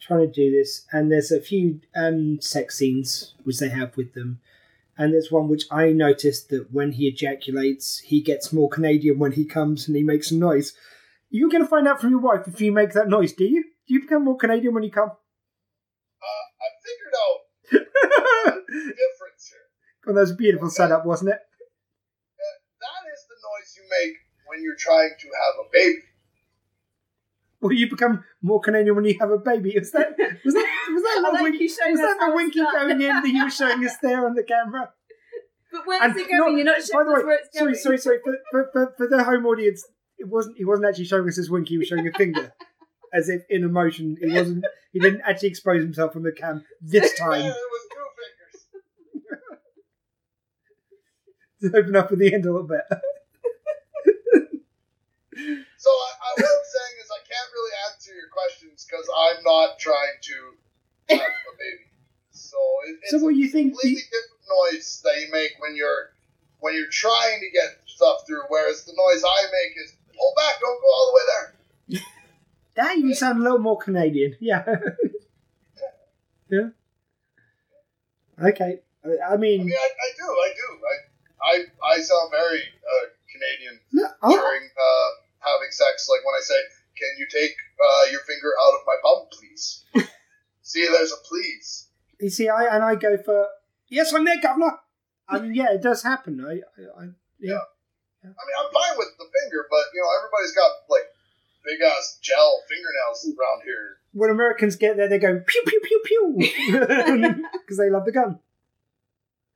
trying 0.00 0.20
to 0.26 0.32
do 0.32 0.50
this, 0.50 0.86
and 0.92 1.10
there's 1.10 1.32
a 1.32 1.40
few 1.40 1.80
um, 1.96 2.40
sex 2.40 2.76
scenes 2.78 3.34
which 3.44 3.58
they 3.58 3.68
have 3.68 3.96
with 3.96 4.14
them, 4.14 4.38
and 4.98 5.14
there's 5.14 5.30
one 5.30 5.48
which 5.48 5.64
I 5.70 5.92
noticed 5.92 6.48
that 6.48 6.72
when 6.72 6.92
he 6.92 7.06
ejaculates, 7.06 8.00
he 8.00 8.20
gets 8.20 8.52
more 8.52 8.68
Canadian 8.68 9.20
when 9.20 9.32
he 9.32 9.44
comes 9.44 9.86
and 9.86 9.96
he 9.96 10.02
makes 10.02 10.32
a 10.32 10.34
noise. 10.34 10.72
You're 11.30 11.50
going 11.50 11.62
to 11.62 11.68
find 11.68 11.86
out 11.86 12.00
from 12.00 12.10
your 12.10 12.20
wife 12.20 12.48
if 12.48 12.60
you 12.60 12.72
make 12.72 12.92
that 12.92 13.08
noise, 13.08 13.32
do 13.32 13.44
you? 13.44 13.62
Do 13.86 13.94
you 13.94 14.00
become 14.00 14.24
more 14.24 14.36
Canadian 14.36 14.74
when 14.74 14.82
you 14.82 14.90
come? 14.90 15.10
Uh, 15.10 16.44
I 16.58 16.68
figured 16.82 17.14
out 17.14 17.38
the 17.70 17.78
difference 18.66 19.44
here. 19.48 19.66
well, 20.04 20.14
that 20.16 20.20
was 20.20 20.32
a 20.32 20.36
beautiful 20.36 20.68
setup, 20.68 21.06
wasn't 21.06 21.30
it? 21.30 21.38
That 22.80 23.02
is 23.12 23.22
the 23.28 23.36
noise 23.38 23.76
you 23.76 23.84
make 23.88 24.16
when 24.48 24.62
you're 24.62 24.76
trying 24.78 25.14
to 25.18 25.26
have 25.26 25.54
a 25.64 25.68
baby. 25.72 26.07
Well, 27.60 27.72
you 27.72 27.90
become 27.90 28.22
more 28.40 28.60
Canadian 28.60 28.94
when 28.94 29.04
you 29.04 29.16
have 29.20 29.30
a 29.30 29.38
baby. 29.38 29.70
Is 29.70 29.90
that 29.92 30.10
was 30.44 30.54
that 30.54 30.88
was 30.92 31.02
that 31.02 31.20
the 31.26 31.30
like 31.32 31.42
winky, 31.42 31.66
showing 31.68 31.92
was 31.92 32.00
that 32.00 32.16
the 32.20 32.32
winky 32.34 32.60
going 32.60 32.90
in 32.90 32.98
that 32.98 33.26
you 33.26 33.44
were 33.44 33.50
showing 33.50 33.84
us 33.84 33.96
there 34.02 34.26
on 34.26 34.34
the 34.34 34.44
camera? 34.44 34.90
But 35.72 35.82
where's 35.86 36.02
And 36.02 36.16
it 36.16 36.28
going? 36.28 36.38
no, 36.52 36.56
You're 36.56 36.64
not 36.64 36.76
by 36.76 36.82
showing 36.82 37.06
the 37.06 37.12
us 37.12 37.18
way, 37.18 37.24
where 37.24 37.38
it's 37.38 37.58
sorry, 37.58 37.72
going. 37.72 37.82
sorry, 37.82 37.98
sorry. 37.98 38.18
For, 38.24 38.38
for, 38.50 38.70
for, 38.72 38.94
for 38.96 39.08
the 39.08 39.24
home 39.24 39.44
audience, 39.46 39.84
it 40.18 40.28
wasn't. 40.28 40.56
He 40.56 40.64
wasn't 40.64 40.86
actually 40.88 41.04
showing 41.06 41.26
us 41.28 41.36
his 41.36 41.50
winky. 41.50 41.74
He 41.74 41.78
was 41.78 41.88
showing 41.88 42.06
a 42.06 42.12
finger, 42.12 42.52
as 43.12 43.28
if 43.28 43.42
in 43.50 43.64
emotion. 43.64 44.16
He 44.20 44.32
wasn't. 44.32 44.64
He 44.92 45.00
didn't 45.00 45.22
actually 45.26 45.48
expose 45.50 45.82
himself 45.82 46.14
on 46.16 46.22
the 46.22 46.32
cam 46.32 46.64
this 46.80 47.18
time. 47.18 47.42
it 47.42 47.54
was 47.54 47.88
two 47.92 48.06
fingers. 51.60 51.72
to 51.72 51.78
open 51.78 51.96
up 51.96 52.12
at 52.12 52.18
the 52.18 52.32
end 52.32 52.46
a 52.46 52.52
little 52.52 52.66
bit. 52.68 52.82
So 55.76 55.90
I, 55.90 56.10
I, 56.18 56.30
I'm 56.34 56.42
saying 56.42 56.94
is 57.00 57.07
really 57.58 57.74
answer 57.90 58.14
your 58.14 58.30
questions 58.30 58.86
because 58.86 59.06
I'm 59.10 59.42
not 59.42 59.78
trying 59.78 60.14
to 60.22 60.36
have 61.18 61.26
a 61.26 61.52
baby. 61.58 61.90
So 62.30 62.56
it, 62.86 62.98
it's 63.02 63.10
So 63.10 63.18
what 63.18 63.34
a 63.34 63.36
you 63.36 63.48
think? 63.48 63.72
completely 63.74 64.02
different 64.06 64.46
noise 64.46 65.02
that 65.04 65.18
you 65.20 65.28
make 65.32 65.58
when 65.58 65.74
you're 65.74 66.14
when 66.60 66.74
you're 66.74 66.90
trying 66.90 67.40
to 67.40 67.50
get 67.50 67.82
stuff 67.86 68.22
through. 68.26 68.42
Whereas 68.48 68.84
the 68.84 68.92
noise 68.94 69.22
I 69.26 69.40
make 69.50 69.74
is 69.84 69.94
pull 70.14 70.32
back, 70.36 70.60
don't 70.60 70.80
go 70.80 70.86
all 70.88 71.06
the 71.10 71.14
way 71.18 71.26
there. 71.34 72.02
That 72.78 72.96
you 72.98 73.12
sound 73.12 73.40
a 73.40 73.42
little 73.42 73.58
more 73.58 73.76
Canadian. 73.76 74.36
Yeah. 74.40 74.62
yeah. 76.48 76.68
Okay. 78.42 78.78
I- 79.04 79.08
I 79.24 79.34
I 79.34 79.36
mean, 79.36 79.64
mean, 79.66 79.74
I, 79.74 79.88
I 79.88 80.08
do, 80.16 80.26
I 80.26 80.50
do. 80.54 80.66
I 80.86 80.94
I, 81.40 81.94
I 81.94 82.00
sound 82.00 82.30
very 82.30 82.60
uh, 82.60 83.06
Canadian 83.32 83.80
no, 83.92 84.06
during 84.30 84.64
uh, 84.68 85.08
having 85.38 85.70
sex. 85.70 86.08
Like 86.10 86.24
when 86.26 86.34
I 86.34 86.42
say, 86.42 86.58
"Can 86.98 87.18
you 87.18 87.26
take 87.30 87.54
uh, 87.80 88.10
your 88.10 88.20
finger 88.20 88.50
out 88.62 88.74
of 88.74 88.80
my 88.86 88.96
bum, 89.02 89.28
please?" 89.30 89.84
See, 90.62 90.86
there's 90.86 91.12
a 91.12 91.20
please. 91.26 91.88
you 92.20 92.28
see, 92.30 92.48
I 92.48 92.74
and 92.74 92.84
I 92.84 92.94
go 92.94 93.16
for 93.16 93.46
yes, 93.88 94.12
I'm 94.12 94.24
there, 94.24 94.40
governor. 94.42 94.76
I 95.28 95.38
mean, 95.40 95.54
yeah, 95.54 95.72
it 95.72 95.82
does 95.82 96.02
happen. 96.02 96.40
I, 96.44 96.60
I, 96.80 97.04
I 97.04 97.08
yeah. 97.38 97.60
I 98.24 98.26
mean, 98.26 98.56
I'm 98.58 98.72
fine 98.72 98.98
with 98.98 99.08
the 99.18 99.24
finger, 99.40 99.66
but 99.70 99.84
you 99.94 100.00
know, 100.02 100.10
everybody's 100.18 100.52
got 100.52 100.70
like 100.90 101.06
big 101.64 101.80
ass 101.86 102.18
gel 102.20 102.62
fingernails 102.68 103.24
around 103.38 103.62
here. 103.64 103.96
When 104.12 104.30
Americans 104.30 104.76
get 104.76 104.96
there, 104.96 105.08
they 105.08 105.18
go 105.18 105.40
pew 105.46 105.62
pew 105.66 105.80
pew 105.80 106.00
pew 106.04 106.36
because 107.52 107.78
they 107.78 107.90
love 107.90 108.04
the 108.04 108.12
gun. 108.12 108.38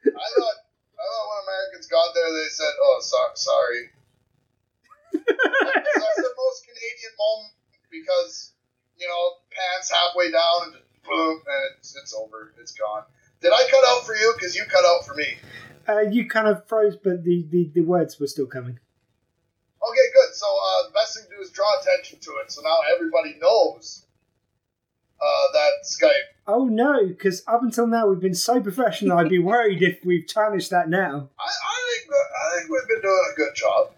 I 0.05 0.09
thought, 0.11 0.59
I 0.99 1.05
thought 1.05 1.26
when 1.30 1.40
Americans 1.49 1.86
got 1.88 2.14
there, 2.14 2.32
they 2.32 2.49
said, 2.49 2.72
"Oh, 2.80 2.99
so- 3.03 3.34
sorry." 3.34 3.90
That's 5.13 6.23
the 6.25 6.35
most 6.37 6.67
Canadian 6.67 7.15
moment 7.19 7.53
because 7.91 8.53
you 9.03 9.09
know, 9.09 9.43
pants 9.51 9.91
halfway 9.91 10.31
down 10.31 10.65
and 10.65 10.73
just 10.75 10.85
boom, 11.03 11.43
and 11.47 11.63
it's 11.79 11.97
it's 11.97 12.15
over, 12.15 12.55
it's 12.61 12.73
gone. 12.73 13.03
Did 13.41 13.53
I 13.53 13.67
cut 13.71 13.83
out 13.89 14.07
for 14.07 14.15
you? 14.15 14.33
Because 14.37 14.55
you 14.55 14.65
cut 14.65 14.85
out 14.85 15.05
for 15.05 15.15
me. 15.15 15.37
Uh, 15.89 16.01
you 16.01 16.29
kind 16.29 16.47
of 16.47 16.65
froze, 16.69 16.97
but 16.97 17.25
the, 17.25 17.45
the, 17.51 17.71
the 17.75 17.81
words 17.81 18.21
were 18.21 18.29
still 18.29 18.47
coming. 18.47 18.79
Okay, 19.83 20.07
good. 20.15 20.35
So 20.35 20.47
uh, 20.47 20.89
the 20.89 20.93
best 20.95 21.17
thing 21.17 21.25
to 21.29 21.37
do 21.37 21.43
is 21.43 21.51
draw 21.51 21.67
attention 21.81 22.21
to 22.21 22.31
it, 22.45 22.53
so 22.53 22.63
now 22.63 22.77
everybody 22.95 23.35
knows 23.41 24.07
uh, 25.21 25.53
that 25.53 25.71
Skype. 25.85 26.31
Oh 26.47 26.67
no, 26.67 27.07
because 27.09 27.43
up 27.49 27.63
until 27.63 27.89
now 27.89 28.07
we've 28.07 28.21
been 28.21 28.35
so 28.35 28.61
professional. 28.61 29.19
I'd 29.19 29.29
be 29.29 29.41
worried 29.41 29.83
if 29.83 30.05
we've 30.05 30.27
tarnished 30.33 30.71
that 30.71 30.89
now. 30.89 31.31
I, 31.39 31.43
I 31.43 31.99
think 31.99 32.13
I 32.15 32.59
think 32.59 32.71
we've 32.71 32.89
been 32.89 33.03
doing 33.03 33.25
a 33.33 33.37
good 33.37 33.55
job. 33.57 33.91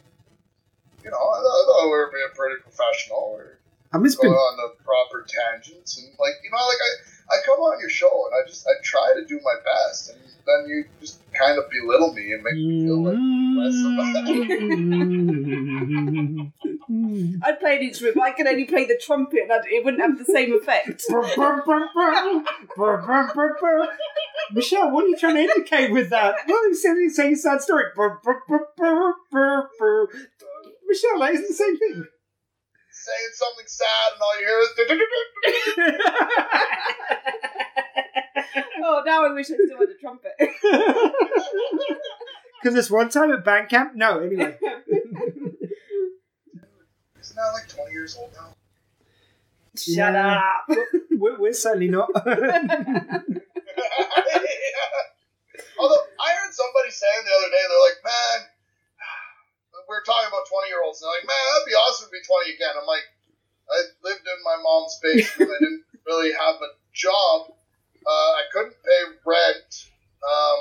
You 1.04 1.10
know, 1.10 1.18
I 1.18 1.36
thought, 1.36 1.44
I 1.44 1.64
thought 1.68 1.84
we 1.84 1.90
were 1.90 2.10
being 2.10 2.28
pretty 2.34 2.62
professional. 2.62 3.34
We're 3.36 3.58
I 3.92 3.98
mean, 3.98 4.06
it's 4.06 4.16
going 4.16 4.32
been 4.32 4.38
on 4.38 4.56
the 4.56 4.70
proper 4.82 5.22
tangents, 5.28 5.98
and 5.98 6.08
like 6.18 6.40
you 6.42 6.50
know, 6.50 6.56
like 6.56 6.80
I, 6.80 6.88
I 7.36 7.42
come 7.44 7.60
on 7.60 7.78
your 7.78 7.90
show 7.90 8.26
and 8.26 8.34
I 8.34 8.42
just 8.48 8.66
I 8.66 8.72
try 8.82 9.12
to 9.14 9.22
do 9.24 9.38
my 9.44 9.54
best, 9.64 10.10
and 10.10 10.18
then 10.46 10.66
you 10.66 10.84
just 11.00 11.20
kind 11.32 11.58
of 11.58 11.70
belittle 11.70 12.12
me 12.12 12.32
and 12.32 12.42
make 12.42 12.54
me 12.54 12.86
feel 12.86 13.04
like 13.04 13.14
Mm. 16.90 17.40
I'd 17.42 17.60
play 17.60 17.76
an 17.76 17.82
instrument, 17.82 18.16
but 18.16 18.24
I 18.24 18.32
can 18.32 18.46
only 18.46 18.64
play 18.64 18.84
the 18.84 18.98
trumpet, 18.98 19.40
and 19.42 19.52
I'd, 19.52 19.66
it 19.66 19.84
wouldn't 19.84 20.02
have 20.02 20.18
the 20.18 20.24
same 20.24 20.52
effect. 20.52 21.02
Michelle, 24.52 24.90
what 24.90 25.04
are 25.04 25.08
you 25.08 25.16
trying 25.16 25.36
to 25.36 25.40
indicate 25.40 25.90
with 25.90 26.10
that? 26.10 26.36
Well, 26.46 26.68
you 26.68 26.74
said 26.74 26.94
you 26.94 27.10
saying 27.10 27.32
a 27.32 27.36
sad 27.36 27.62
story. 27.62 27.84
Michelle, 30.94 31.18
that 31.18 31.34
isn't 31.34 31.48
the 31.48 31.54
same 31.54 31.76
thing. 31.78 32.06
saying 32.92 33.32
something 33.34 33.66
sad, 33.66 34.12
and 34.14 34.22
all 34.22 34.40
you 34.40 34.46
hear 34.46 34.60
is. 34.60 34.68
oh, 38.84 39.02
now 39.04 39.24
I 39.26 39.32
wish 39.32 39.50
I 39.50 39.54
still 39.54 39.78
had 39.78 39.88
a 39.88 39.94
trumpet. 40.00 40.32
Because 42.62 42.74
this 42.76 42.90
one 42.90 43.10
time 43.10 43.30
at 43.30 43.44
band 43.44 43.68
camp? 43.68 43.92
No, 43.94 44.20
anyway. 44.20 44.56
Isn't 44.62 44.80
that 47.36 47.52
like 47.52 47.68
twenty 47.68 47.92
years 47.92 48.16
old 48.18 48.32
now? 48.32 48.54
Shut 49.76 49.96
Yeah. 50.14 50.40
up. 50.40 50.64
We're, 51.10 51.38
we're 51.38 51.52
certainly 51.52 51.88
not. 51.88 52.08
Although 52.16 52.24
I 52.24 52.30
heard 56.40 56.54
somebody 56.54 56.90
saying 56.90 57.24
the 57.26 57.34
other 57.36 57.50
day, 57.50 57.64
they're 57.68 57.84
like, 57.84 58.00
"Man, 58.02 58.48
we 59.94 60.02
were 60.02 60.10
talking 60.10 60.26
about 60.26 60.50
twenty-year-olds, 60.50 60.98
and 60.98 61.06
they're 61.06 61.14
like, 61.22 61.30
man, 61.30 61.38
that'd 61.38 61.70
be 61.70 61.78
awesome 61.78 62.10
to 62.10 62.14
be 62.14 62.26
twenty 62.26 62.58
again." 62.58 62.74
I'm 62.74 62.90
like, 62.90 63.06
I 63.70 63.78
lived 64.02 64.26
in 64.26 64.38
my 64.42 64.58
mom's 64.58 64.98
basement. 64.98 65.54
I 65.54 65.58
didn't 65.62 65.86
really 66.02 66.34
have 66.34 66.58
a 66.58 66.74
job. 66.90 67.54
Uh, 68.02 68.30
I 68.42 68.44
couldn't 68.50 68.74
pay 68.82 69.00
rent. 69.22 69.70
Um, 70.26 70.60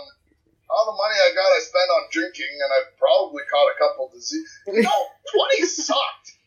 all 0.69 0.85
the 0.93 0.97
money 0.97 1.17
I 1.17 1.33
got, 1.33 1.49
I 1.49 1.59
spent 1.65 1.89
on 1.89 2.03
drinking, 2.13 2.53
and 2.61 2.69
I 2.69 2.79
probably 3.01 3.43
caught 3.49 3.73
a 3.73 3.77
couple 3.81 4.13
diseases. 4.13 4.53
No, 4.69 4.97
twenty 5.33 5.65
sucked. 5.65 6.37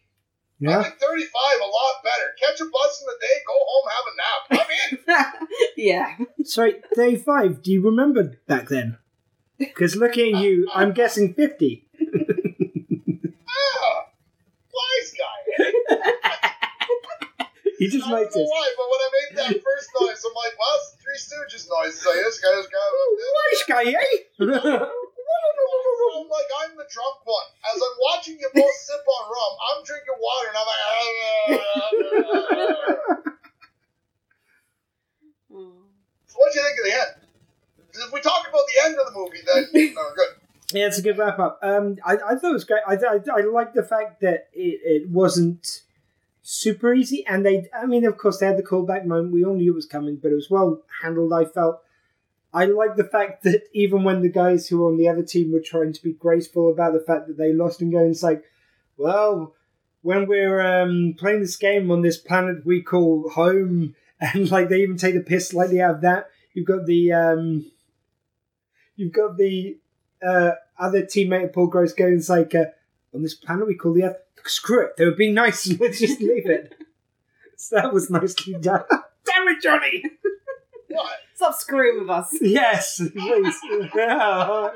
I 0.62 0.70
yeah. 0.70 0.78
like 0.78 1.02
thirty-five, 1.02 1.58
a 1.58 1.66
lot 1.66 2.06
better. 2.06 2.30
Catch 2.38 2.62
a 2.62 2.70
bus 2.70 3.02
in 3.02 3.06
the 3.10 3.18
day, 3.18 3.36
go 3.42 3.54
home, 3.66 3.86
have 3.90 4.06
a 4.06 4.14
nap. 4.16 4.42
I'm 4.54 4.70
in. 4.86 5.56
yeah. 5.76 6.16
Sorry, 6.44 6.76
35, 6.94 7.62
do 7.62 7.72
you 7.72 7.82
remember 7.82 8.38
back 8.46 8.68
then? 8.68 8.96
Because 9.58 9.96
looking 9.96 10.34
at 10.34 10.42
you, 10.42 10.66
I'm 10.74 10.92
guessing 10.92 11.34
50. 11.34 11.86
Ah, 13.48 14.06
wise 14.72 15.12
guy. 15.18 15.96
You 17.78 17.90
just 17.90 18.06
I 18.06 18.10
don't 18.10 18.16
know 18.16 18.24
noticed. 18.24 18.50
why, 18.50 18.66
but 18.76 18.86
when 18.88 19.00
I 19.00 19.08
made 19.16 19.32
that 19.36 19.52
first 19.68 19.88
noise, 20.00 20.20
I'm 20.24 20.32
like, 20.34 20.54
well, 20.58 20.76
it's 20.80 20.96
Three 21.02 21.18
Stooges 21.20 21.68
noise. 21.68 21.94
So 22.00 22.08
this 22.12 22.40
guy, 22.40 22.54
this 22.56 22.66
guy. 22.72 22.80
Wise 23.36 23.64
guy, 23.68 23.84
eh? 23.92 24.16
I'm 24.40 26.28
like, 26.32 26.50
I'm 26.64 26.72
the 26.76 26.86
drunk 26.88 27.18
one. 27.24 27.48
As 27.68 27.76
I'm 27.82 27.96
watching 28.00 28.38
you 28.40 28.48
both 28.54 28.74
sip 28.74 29.04
on 29.04 29.24
rum, 29.28 29.52
I'm 29.68 29.84
drinking 29.84 30.18
water, 30.18 30.48
and 30.48 30.56
I'm 30.56 30.66
like, 30.66 31.60
so 36.26 36.34
what 36.38 36.52
do 36.52 36.58
you 36.58 36.64
think 36.64 36.78
of 36.78 36.84
the 36.84 36.92
end? 36.92 37.12
'Cause 37.92 38.02
if 38.06 38.12
we 38.12 38.20
talk 38.20 38.46
about 38.48 38.62
the 38.74 38.84
end 38.84 38.96
of 38.98 39.06
the 39.06 39.18
movie, 39.18 39.38
then 39.46 39.68
no, 39.94 40.02
we're 40.02 40.14
good. 40.14 40.28
Yeah, 40.72 40.86
it's 40.86 40.98
a 40.98 41.02
good 41.02 41.16
wrap 41.16 41.38
up. 41.38 41.58
Um, 41.62 41.96
I, 42.04 42.14
I 42.14 42.34
thought 42.34 42.50
it 42.50 42.52
was 42.52 42.64
great. 42.64 42.82
I, 42.86 42.94
I, 42.94 43.20
I 43.32 43.40
like 43.42 43.72
the 43.72 43.82
fact 43.84 44.20
that 44.20 44.48
it, 44.52 44.80
it 45.04 45.08
wasn't 45.08 45.82
super 46.66 46.92
easy, 46.92 47.24
and 47.28 47.46
they, 47.46 47.68
I 47.72 47.86
mean, 47.86 48.04
of 48.04 48.18
course, 48.18 48.38
they 48.38 48.46
had 48.46 48.58
the 48.58 48.62
callback 48.62 49.04
moment. 49.04 49.32
We 49.32 49.44
all 49.44 49.54
knew 49.54 49.70
it 49.70 49.76
was 49.76 49.86
coming, 49.86 50.16
but 50.16 50.32
it 50.32 50.34
was 50.34 50.50
well 50.50 50.82
handled. 51.00 51.32
I 51.32 51.44
felt. 51.44 51.80
I 52.52 52.64
like 52.64 52.96
the 52.96 53.04
fact 53.04 53.44
that 53.44 53.62
even 53.72 54.02
when 54.02 54.22
the 54.22 54.30
guys 54.30 54.66
who 54.66 54.78
were 54.78 54.88
on 54.88 54.96
the 54.96 55.08
other 55.08 55.22
team 55.22 55.52
were 55.52 55.60
trying 55.60 55.92
to 55.92 56.02
be 56.02 56.12
graceful 56.12 56.72
about 56.72 56.92
the 56.92 57.04
fact 57.06 57.28
that 57.28 57.36
they 57.36 57.52
lost 57.52 57.80
and 57.82 57.92
going, 57.92 58.10
it's 58.10 58.22
like, 58.22 58.42
well, 58.96 59.54
when 60.02 60.26
we're 60.26 60.60
um, 60.60 61.14
playing 61.18 61.40
this 61.40 61.56
game 61.56 61.90
on 61.90 62.02
this 62.02 62.16
planet 62.16 62.66
we 62.66 62.82
call 62.82 63.28
home, 63.30 63.94
and 64.20 64.50
like 64.50 64.68
they 64.68 64.80
even 64.80 64.96
take 64.96 65.14
the 65.14 65.20
piss 65.20 65.50
slightly 65.50 65.80
out 65.80 65.96
of 65.96 66.00
that. 66.00 66.30
You've 66.52 66.66
got 66.66 66.86
the 66.86 67.12
um, 67.12 67.70
you've 68.96 69.12
got 69.12 69.36
the 69.36 69.78
uh, 70.26 70.52
other 70.78 71.02
teammate 71.02 71.52
Paul 71.52 71.68
Gross 71.68 71.92
going 71.92 72.14
it's 72.14 72.28
like, 72.28 72.54
uh, 72.54 72.66
on 73.16 73.22
this 73.22 73.34
planet 73.34 73.66
we 73.66 73.74
call 73.74 73.92
the 73.94 74.04
Earth. 74.04 74.16
Screw 74.44 74.84
it, 74.84 74.96
they 74.96 75.04
were 75.04 75.10
being 75.12 75.34
nice. 75.34 75.66
Let's 75.80 75.98
just 75.98 76.20
leave 76.20 76.46
it. 76.48 76.74
so 77.56 77.76
that 77.76 77.92
was 77.92 78.10
nicely 78.10 78.54
done. 78.60 78.84
Damn 79.24 79.48
it, 79.48 79.60
Johnny! 79.62 80.02
What? 80.88 81.12
Stop 81.34 81.54
screwing 81.56 82.00
with 82.00 82.08
us. 82.08 82.28
Yes, 82.40 82.96
please. 82.96 83.12
Yeah. 83.94 84.70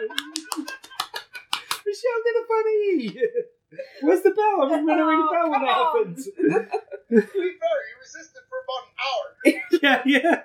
Michelle 1.86 2.22
did 2.24 2.36
a 2.36 2.44
funny. 2.46 3.16
Where's 4.02 4.20
the 4.22 4.30
bell? 4.32 4.68
I'm 4.70 4.86
to 4.86 4.92
ring 5.04 5.18
the 5.18 5.24
Oh, 5.24 5.32
bell 5.32 5.50
when 5.50 5.62
that. 5.62 6.16
To 6.18 6.32
be 7.08 7.20
fair, 7.22 7.78
you 7.88 7.96
resisted 8.02 8.42
for 8.50 8.58
about 8.66 8.84
an 8.84 8.94
hour. 9.00 9.24
yeah, 9.82 10.02
yeah. 10.04 10.42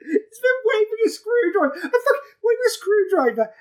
It's 0.00 0.40
been 0.40 0.58
waving 0.64 1.02
a 1.04 1.10
screwdriver. 1.10 1.74
I 1.76 1.80
fuck 1.90 2.22
waving 2.42 2.66
a 2.66 2.70
screwdriver 2.70 3.52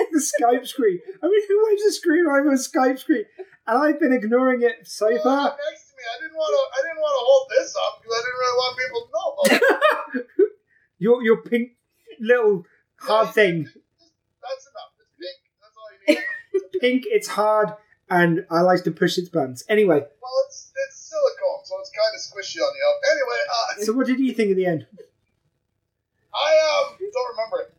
at 0.00 0.06
the 0.10 0.18
Skype 0.18 0.66
screen. 0.66 1.00
I 1.22 1.26
mean, 1.26 1.42
who 1.48 1.66
waves 1.68 1.82
a 1.82 1.92
screwdriver 1.92 2.48
on 2.48 2.54
a 2.54 2.58
Skype 2.58 2.98
screen? 2.98 3.24
And 3.66 3.78
I've 3.82 4.00
been 4.00 4.12
ignoring 4.12 4.62
it 4.62 4.86
so 4.86 5.06
far. 5.22 5.56
next 5.70 5.88
to 5.90 5.94
me, 5.96 6.02
I 6.04 6.20
didn't 6.22 6.36
want 6.36 6.52
to. 6.52 6.62
I 6.78 6.82
didn't 6.86 7.00
want 7.00 7.14
to 7.16 7.24
hold 7.24 7.46
this 7.50 7.74
up 7.76 8.02
because 8.02 8.14
I 8.14 8.20
didn't 8.24 8.40
really 8.42 8.58
want 8.62 8.78
people 8.82 9.00
to 9.04 9.10
know. 9.14 10.46
Your 10.98 11.22
your 11.22 11.42
pink 11.42 11.72
little 12.20 12.64
hard 13.00 13.34
thing. 13.34 13.64
That's 13.64 14.68
enough. 14.70 14.92
It's 15.00 15.12
pink. 15.18 15.38
That's 15.60 15.76
all 15.76 15.90
you 15.92 16.14
need. 16.14 16.80
Pink, 16.80 17.04
it's 17.06 17.28
hard, 17.28 17.70
and 18.10 18.46
I 18.50 18.60
like 18.60 18.84
to 18.84 18.90
push 18.90 19.16
its 19.18 19.28
buttons. 19.28 19.64
Anyway, 19.68 19.98
Well, 20.00 20.32
it's 20.46 20.72
it's 20.86 20.96
silicone, 21.10 21.64
so 21.64 21.74
it's 21.80 21.90
kind 21.90 22.14
of 22.14 22.20
squishy 22.20 22.60
on 22.60 22.72
the 22.72 22.82
up. 22.88 23.00
Anyway, 23.10 23.40
uh, 23.50 23.84
so 23.84 23.92
what 23.94 24.06
did 24.06 24.20
you 24.20 24.32
think 24.34 24.50
at 24.50 24.56
the 24.56 24.66
end? 24.66 24.86
I 26.34 26.50
um 26.90 26.96
don't 26.98 27.30
remember 27.36 27.60
it. 27.62 27.74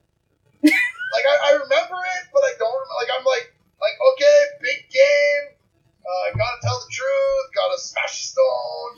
Like 1.16 1.26
I, 1.32 1.36
I 1.50 1.52
remember 1.54 1.96
it, 1.96 2.24
but 2.34 2.44
I 2.44 2.54
don't 2.60 2.76
remember. 2.76 2.96
Like 3.00 3.12
I'm 3.16 3.26
like 3.26 3.46
like 3.80 3.96
okay, 4.14 4.38
big 4.62 4.80
game. 4.92 5.44
Uh, 6.04 6.38
gotta 6.38 6.60
tell 6.62 6.80
the 6.80 6.92
truth. 6.92 7.46
Gotta 7.56 7.80
smash 7.82 8.16
stone. 8.26 8.92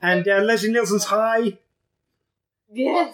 And 0.00 0.28
uh, 0.28 0.38
Leslie 0.46 0.72
Nielsen's 0.72 1.04
high. 1.04 1.58
Yes. 2.72 3.12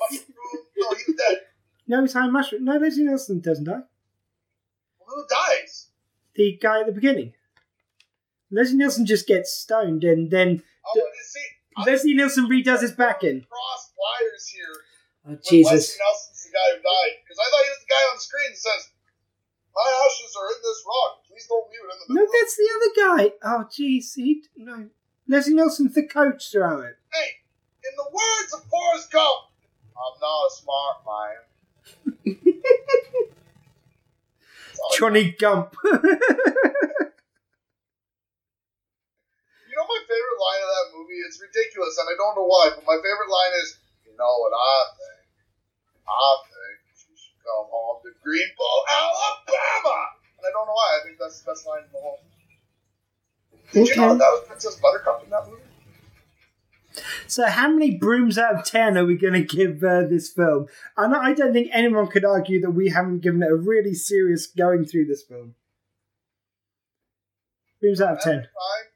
No, 0.79 0.91
he's 0.97 1.17
dead. 1.17 1.39
No, 1.87 2.01
he's 2.03 2.13
high 2.13 2.29
mushroom. 2.29 2.65
No, 2.65 2.77
Leslie 2.79 3.05
Nielsen 3.05 3.41
doesn't 3.41 3.65
die. 3.65 3.83
Who 5.07 5.25
dies? 5.29 5.89
The 6.37 6.57
guy 6.61 6.81
at 6.81 6.87
the 6.87 6.93
beginning. 6.93 7.35
Leslie 8.51 8.77
Nielsen 8.79 9.07
just 9.07 9.27
gets 9.27 9.53
stoned, 9.53 10.05
and 10.05 10.31
then 10.31 10.63
Oh, 10.87 10.93
The- 10.95 11.03
see, 11.25 11.91
Leslie 11.91 12.15
Nielsen 12.15 12.47
redoes 12.49 12.81
his 12.83 12.93
back 12.93 13.23
in. 13.25 13.43
cross 13.43 13.93
wires 13.99 14.47
here. 14.49 14.65
Oh, 15.27 15.29
when 15.31 15.41
Jesus. 15.49 15.99
Nelson's 16.51 16.55
the 16.55 16.59
guy 16.59 16.69
who 16.75 16.83
died. 16.83 17.15
Because 17.23 17.39
I 17.39 17.47
thought 17.47 17.65
he 17.65 17.71
was 17.71 17.83
the 17.87 17.93
guy 17.95 18.03
on 18.11 18.15
the 18.19 18.27
screen 18.27 18.51
that 18.51 18.59
says, 18.59 18.83
My 19.75 19.87
ashes 19.87 20.35
are 20.35 20.49
in 20.51 20.61
this 20.63 20.81
rock. 20.87 21.13
Please 21.31 21.47
don't 21.47 21.67
leave 21.71 21.83
it 21.87 21.91
in 21.95 21.99
the 22.03 22.07
No, 22.11 22.21
middle. 22.27 22.35
that's 22.35 22.55
the 22.59 22.69
other 22.75 22.93
guy. 22.99 23.23
Oh, 23.47 23.63
jeez. 23.71 24.15
He 24.19 24.43
no. 24.59 24.91
Leslie 25.31 25.55
Nielsen's 25.55 25.95
the 25.95 26.03
coach 26.07 26.51
throughout 26.51 26.83
it. 26.83 26.99
Hey, 27.15 27.47
in 27.87 27.95
the 27.95 28.11
words 28.11 28.51
of 28.55 28.67
Forrest 28.67 29.13
Gump, 29.15 29.47
I'm 29.95 30.19
not 30.19 30.47
a 30.47 30.51
smart 30.59 30.97
man. 31.07 31.39
That's 34.71 34.79
all 34.81 34.91
I 34.91 34.91
got. 34.91 34.99
Johnny 34.99 35.31
Gump. 35.39 35.77
You 39.71 39.79
know 39.79 39.87
my 39.87 40.03
favorite 40.03 40.41
line 40.43 40.63
of 40.67 40.71
that 40.75 40.89
movie? 40.99 41.23
It's 41.23 41.39
ridiculous, 41.41 41.95
and 42.03 42.11
I 42.11 42.15
don't 42.19 42.35
know 42.35 42.43
why, 42.51 42.75
but 42.75 42.83
my 42.85 42.99
favorite 42.99 43.31
line 43.31 43.55
is, 43.63 43.79
You 44.05 44.13
know 44.19 44.35
what 44.43 44.51
I 44.51 44.77
think? 44.99 45.20
I 46.09 46.37
think 46.47 47.09
you 47.09 47.17
should 47.17 47.39
come 47.43 47.67
home 47.71 47.99
to 48.05 48.11
Greenbow, 48.23 48.75
Alabama! 48.89 49.99
And 50.39 50.45
I 50.47 50.51
don't 50.53 50.67
know 50.67 50.73
why. 50.73 50.99
I 51.01 51.05
think 51.05 51.19
that's 51.19 51.41
the 51.41 51.51
best 51.51 51.67
line 51.67 51.85
in 51.85 51.93
the 51.93 52.01
whole 52.01 52.19
Did 53.73 53.89
you 53.89 53.97
know 53.97 54.15
that 54.15 54.19
was 54.19 54.45
Princess 54.47 54.77
Buttercup 54.77 55.25
in 55.25 55.31
that 55.31 55.47
movie? 55.49 55.63
so, 57.27 57.47
how 57.47 57.69
many 57.71 57.97
brooms 57.97 58.37
out 58.37 58.55
of 58.57 58.65
ten 58.65 58.99
are 58.99 59.05
we 59.05 59.17
going 59.17 59.35
to 59.35 59.45
give 59.45 59.83
uh, 59.85 60.03
this 60.09 60.31
film? 60.31 60.67
And 60.97 61.15
I 61.15 61.33
don't 61.35 61.53
think 61.53 61.69
anyone 61.73 62.09
could 62.09 62.25
argue 62.25 62.61
that 62.63 62.73
we 62.73 62.91
haven't 62.91 63.21
given 63.21 63.43
it 63.43 63.51
a 63.51 63.55
really 63.55 63.95
serious 63.95 64.47
going 64.47 64.85
through 64.85 65.07
this 65.07 65.23
film. 65.23 65.55
Brooms 67.81 68.01
out 68.01 68.15
of 68.15 68.21
ten. 68.21 68.41
Fine. 68.41 68.91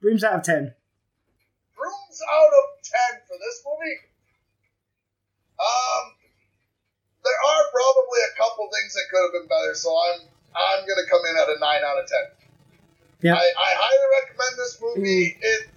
Brooms 0.00 0.22
out 0.22 0.34
of 0.34 0.42
ten. 0.42 0.74
Brooms 1.74 2.20
out 2.32 2.46
of 2.46 2.78
10 2.82 3.20
for 3.26 3.36
this 3.38 3.62
movie? 3.66 3.98
Um, 5.58 6.14
there 7.24 7.34
are 7.34 7.62
probably 7.74 8.20
a 8.30 8.32
couple 8.38 8.70
things 8.70 8.94
that 8.94 9.04
could 9.10 9.22
have 9.26 9.34
been 9.42 9.48
better, 9.48 9.74
so 9.74 9.90
I'm 9.90 10.20
I'm 10.54 10.80
gonna 10.86 11.06
come 11.10 11.22
in 11.28 11.34
at 11.36 11.48
a 11.50 11.58
9 11.60 11.62
out 11.84 11.98
of 12.02 12.06
10. 12.08 12.18
Yeah. 13.20 13.34
I, 13.34 13.42
I 13.42 13.70
highly 13.74 14.08
recommend 14.22 14.54
this 14.58 14.78
movie. 14.80 15.36
It 15.40 15.68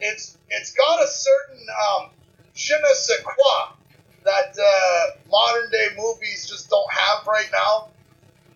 it's 0.00 0.38
it's 0.48 0.72
got 0.72 1.02
a 1.02 1.06
certain 1.06 1.64
um 1.70 2.10
je 2.54 2.74
ne 2.74 2.94
sais 2.94 3.22
quoi 3.22 3.76
that 4.24 4.52
uh, 4.58 5.18
modern 5.30 5.70
day 5.70 5.88
movies 5.96 6.48
just 6.48 6.68
don't 6.68 6.92
have 6.92 7.26
right 7.26 7.48
now. 7.52 7.88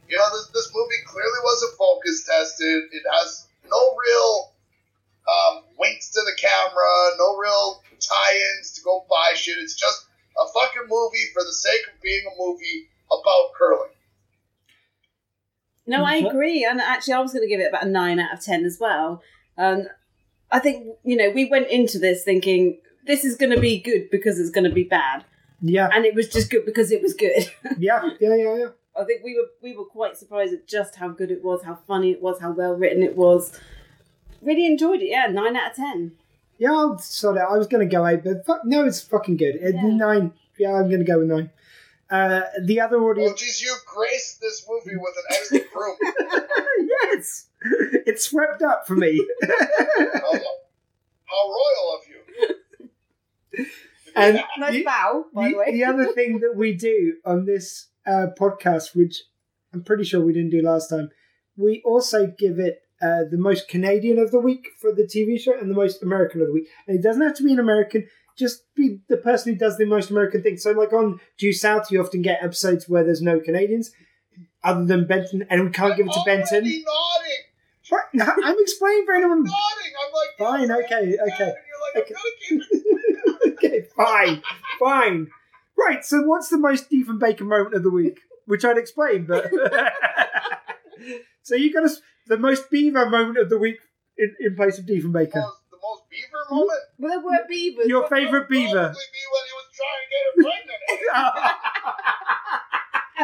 You 0.09 0.19
know, 0.19 0.29
this, 0.37 0.49
this 0.53 0.71
movie 0.75 1.01
clearly 1.07 1.41
wasn't 1.43 1.79
focus 1.79 2.25
tested. 2.25 2.85
It 2.93 3.03
has 3.21 3.47
no 3.71 3.97
real 3.97 4.53
um, 5.25 5.65
winks 5.79 6.11
to 6.11 6.21
the 6.21 6.37
camera, 6.39 7.17
no 7.19 7.37
real 7.37 7.83
tie-ins 7.99 8.73
to 8.73 8.83
go 8.83 9.07
buy 9.09 9.33
shit. 9.35 9.57
It's 9.59 9.75
just 9.75 10.07
a 10.41 10.47
fucking 10.53 10.89
movie 10.89 11.27
for 11.33 11.43
the 11.43 11.53
sake 11.53 11.95
of 11.95 12.01
being 12.03 12.25
a 12.27 12.35
movie 12.39 12.89
about 13.07 13.53
curling. 13.59 13.91
No, 15.87 16.05
I 16.05 16.17
agree. 16.17 16.65
And 16.65 16.81
actually, 16.81 17.15
I 17.15 17.21
was 17.21 17.33
going 17.33 17.45
to 17.45 17.49
give 17.49 17.61
it 17.61 17.69
about 17.69 17.85
a 17.85 17.89
nine 17.89 18.19
out 18.19 18.33
of 18.33 18.41
ten 18.41 18.65
as 18.65 18.79
well. 18.81 19.23
Um, 19.59 19.87
I 20.51 20.59
think 20.59 20.87
you 21.05 21.17
know 21.17 21.31
we 21.31 21.45
went 21.45 21.69
into 21.69 21.99
this 21.99 22.25
thinking 22.25 22.79
this 23.07 23.25
is 23.25 23.37
going 23.37 23.51
to 23.51 23.61
be 23.61 23.81
good 23.81 24.11
because 24.11 24.39
it's 24.39 24.51
going 24.51 24.65
to 24.65 24.75
be 24.75 24.85
bad, 24.85 25.25
Yeah, 25.61 25.89
and 25.93 26.05
it 26.05 26.15
was 26.15 26.29
just 26.29 26.51
good 26.51 26.65
because 26.65 26.91
it 26.91 27.03
was 27.03 27.13
good. 27.15 27.51
yeah, 27.79 28.11
yeah, 28.21 28.35
yeah, 28.35 28.57
yeah. 28.57 28.69
I 28.99 29.05
think 29.05 29.23
we 29.25 29.35
were 29.35 29.49
we 29.63 29.77
were 29.77 29.85
quite 29.85 30.17
surprised 30.17 30.55
at 30.55 30.67
just 30.67 30.97
how 30.97 31.09
good 31.09 31.31
it 31.31 31.45
was, 31.45 31.65
how 31.65 31.75
funny 31.87 32.13
it 32.13 32.23
was, 32.23 32.41
how 32.41 32.53
well 32.53 32.75
written 32.75 33.03
it 33.03 33.17
was. 33.17 33.59
Really 34.41 34.67
enjoyed 34.67 35.01
it. 35.03 35.09
Yeah, 35.09 35.27
nine 35.27 35.57
out 35.57 35.73
of 35.73 35.77
ten. 35.77 36.13
Yeah, 36.59 36.73
I'll 36.73 36.99
sort 36.99 37.37
it. 37.37 37.41
I 37.49 37.57
was 37.57 37.67
going 37.67 37.89
to 37.89 37.93
go 37.95 38.07
eight, 38.07 38.23
but 38.25 38.45
fuck, 38.47 38.63
no, 38.65 38.85
it's 38.87 39.01
fucking 39.01 39.37
good. 39.37 39.57
It, 39.57 39.75
Yeah. 39.75 39.83
Nine. 39.89 40.33
Yeah, 40.59 40.75
I'm 40.75 40.89
going 40.89 41.01
to 41.01 41.05
go 41.05 41.19
with 41.19 41.29
nine. 41.29 41.51
Uh, 42.11 42.43
the 42.63 42.81
other 42.81 42.97
Oh, 42.99 43.11
audience. 43.11 43.41
geez, 43.41 43.61
you 43.63 43.75
graced 43.87 44.41
this 44.41 44.65
movie 44.69 44.97
with 44.97 45.15
an 45.17 45.25
extra 45.37 45.61
broom. 45.75 45.97
yes, 47.03 47.47
it's 48.07 48.25
swept 48.27 48.63
up 48.63 48.87
for 48.87 48.95
me. 48.95 49.27
How, 49.43 50.33
how 51.25 51.49
royal 51.49 51.99
of 51.99 52.09
you. 53.59 53.67
And 54.17 54.41
Nice 54.59 54.73
the, 54.75 54.85
bow, 54.85 55.25
by 55.35 55.45
the, 55.49 55.51
the, 55.51 55.59
way. 55.59 55.73
the 55.73 55.85
other 55.85 56.07
thing 56.13 56.39
that 56.41 56.55
we 56.55 56.73
do 56.75 57.17
on 57.25 57.47
this 57.47 57.87
uh, 58.07 58.29
podcast, 58.39 58.95
which 58.95 59.25
I'm 59.73 59.83
pretty 59.83 60.05
sure 60.05 60.21
we 60.25 60.33
didn't 60.33 60.51
do 60.51 60.63
last 60.63 60.89
time, 60.91 61.11
we 61.57 61.83
also 61.85 62.29
give 62.29 62.61
it 62.61 62.84
uh, 63.03 63.25
the 63.31 63.37
most 63.39 63.69
Canadian 63.69 64.19
of 64.19 64.31
the 64.31 64.39
week 64.39 64.69
for 64.81 64.93
the 64.93 65.03
TV 65.03 65.39
show 65.39 65.59
and 65.59 65.71
the 65.71 65.75
most 65.75 66.03
American 66.03 66.41
of 66.41 66.47
the 66.47 66.53
week. 66.53 66.69
And 66.87 66.99
it 66.99 67.03
doesn't 67.03 67.23
have 67.23 67.35
to 67.37 67.43
be 67.43 67.53
an 67.53 67.59
American, 67.59 68.07
just 68.37 68.63
be 68.75 69.01
the 69.09 69.17
person 69.17 69.53
who 69.53 69.59
does 69.59 69.77
the 69.77 69.85
most 69.85 70.11
American 70.11 70.43
thing. 70.43 70.57
So, 70.57 70.73
like 70.73 70.93
on 70.93 71.21
Due 71.39 71.53
South, 71.53 71.91
you 71.91 72.01
often 72.01 72.23
get 72.23 72.43
episodes 72.43 72.89
where 72.89 73.05
there's 73.05 73.23
no 73.23 73.41
Canadians 73.41 73.91
other 74.63 74.85
than 74.85 75.07
Benton, 75.07 75.47
and 75.51 75.65
we 75.65 75.71
can't 75.71 75.97
give 75.97 76.07
it 76.07 76.13
to 76.13 76.23
Benton. 76.25 76.65
nodding. 76.65 76.85
Right, 77.93 78.05
no, 78.15 78.25
I'm 78.25 78.57
explaining 78.59 79.05
for 79.05 79.15
anyone. 79.15 79.43
Nodding. 79.43 79.93
I'm 80.07 80.13
like, 80.13 80.69
Fine, 80.69 80.71
okay, 80.85 81.17
okay, 81.35 81.45
And 81.45 81.55
you're 81.69 81.95
like, 81.95 82.05
okay. 82.05 82.15
I'm 82.51 82.59
gonna 82.59 82.65
keep 82.71 82.83
it. 83.43 83.53
okay, 83.53 83.87
fine, 83.97 84.43
fine. 84.79 85.29
Right, 85.77 86.05
so 86.05 86.23
what's 86.23 86.49
the 86.49 86.59
most 86.59 86.87
Stephen 86.87 87.19
Bacon 87.19 87.49
moment 87.49 87.75
of 87.75 87.83
the 87.83 87.91
week? 87.91 88.21
Which 88.47 88.65
I'd 88.65 88.79
explain, 88.79 89.27
but. 89.27 89.51
so 91.43 91.55
you 91.55 91.73
got 91.73 91.85
us 91.85 92.01
the 92.27 92.39
most 92.39 92.71
Beaver 92.71 93.09
moment 93.11 93.39
of 93.39 93.49
the 93.51 93.59
week 93.59 93.79
in, 94.19 94.35
in 94.41 94.57
place 94.57 94.79
of 94.79 94.85
Stephen 94.85 95.13
Bacon. 95.13 95.41
Most, 95.43 95.57
the 95.71 95.77
most 95.83 96.03
beaver 96.11 96.45
moment? 96.51 96.71
Well, 96.99 97.11
there 97.11 97.21
were 97.21 97.47
beavers. 97.49 97.87
Your 97.87 98.03
but- 98.03 98.11
favourite 98.11 98.47
Probably 98.49 98.67
Beaver. 98.67 98.71
be 98.71 99.23
when 99.33 99.45
he 99.47 99.53
was 99.55 99.67
trying 99.75 100.01
to 100.03 100.09
get 100.11 100.23
her 100.27 100.43
pregnant. 100.43 100.81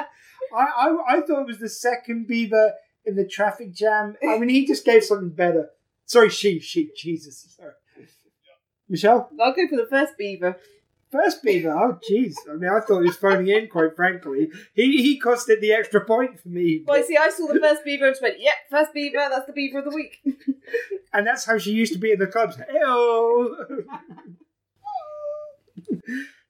I, 0.52 0.64
I, 0.64 1.16
I 1.16 1.20
thought 1.20 1.42
it 1.42 1.46
was 1.46 1.58
the 1.60 1.68
second 1.68 2.26
Beaver 2.26 2.72
in 3.06 3.14
the 3.16 3.26
traffic 3.26 3.72
jam. 3.72 4.16
I 4.26 4.36
mean, 4.38 4.48
he 4.48 4.66
just 4.66 4.84
gave 4.84 5.04
something 5.04 5.30
better. 5.30 5.70
Sorry, 6.06 6.28
she, 6.28 6.58
she, 6.58 6.90
Jesus. 6.96 7.54
Sorry. 7.56 7.72
Michelle? 8.88 9.30
I'll 9.40 9.54
go 9.54 9.68
for 9.68 9.76
the 9.76 9.86
first 9.88 10.18
beaver. 10.18 10.56
First 11.10 11.42
Beaver. 11.42 11.72
Oh, 11.72 11.98
jeez. 12.08 12.34
I 12.48 12.54
mean, 12.54 12.70
I 12.70 12.80
thought 12.80 13.00
he 13.00 13.08
was 13.08 13.16
phoning 13.16 13.48
in, 13.48 13.68
quite 13.68 13.96
frankly. 13.96 14.50
He 14.74 15.02
he 15.02 15.20
costed 15.20 15.60
the 15.60 15.72
extra 15.72 16.04
point 16.04 16.38
for 16.40 16.48
me. 16.48 16.84
Well, 16.86 17.02
see, 17.02 17.16
I 17.16 17.30
saw 17.30 17.48
the 17.52 17.58
first 17.58 17.84
beaver 17.84 18.06
and 18.06 18.12
just 18.14 18.22
went, 18.22 18.40
"Yep, 18.40 18.54
first 18.70 18.94
beaver. 18.94 19.26
That's 19.28 19.46
the 19.46 19.52
beaver 19.52 19.78
of 19.78 19.84
the 19.84 19.94
week." 19.94 20.20
And 21.12 21.26
that's 21.26 21.44
how 21.44 21.58
she 21.58 21.72
used 21.72 21.92
to 21.92 21.98
be 21.98 22.12
in 22.12 22.20
the 22.20 22.28
clubs. 22.28 22.56
Ew. 22.56 23.56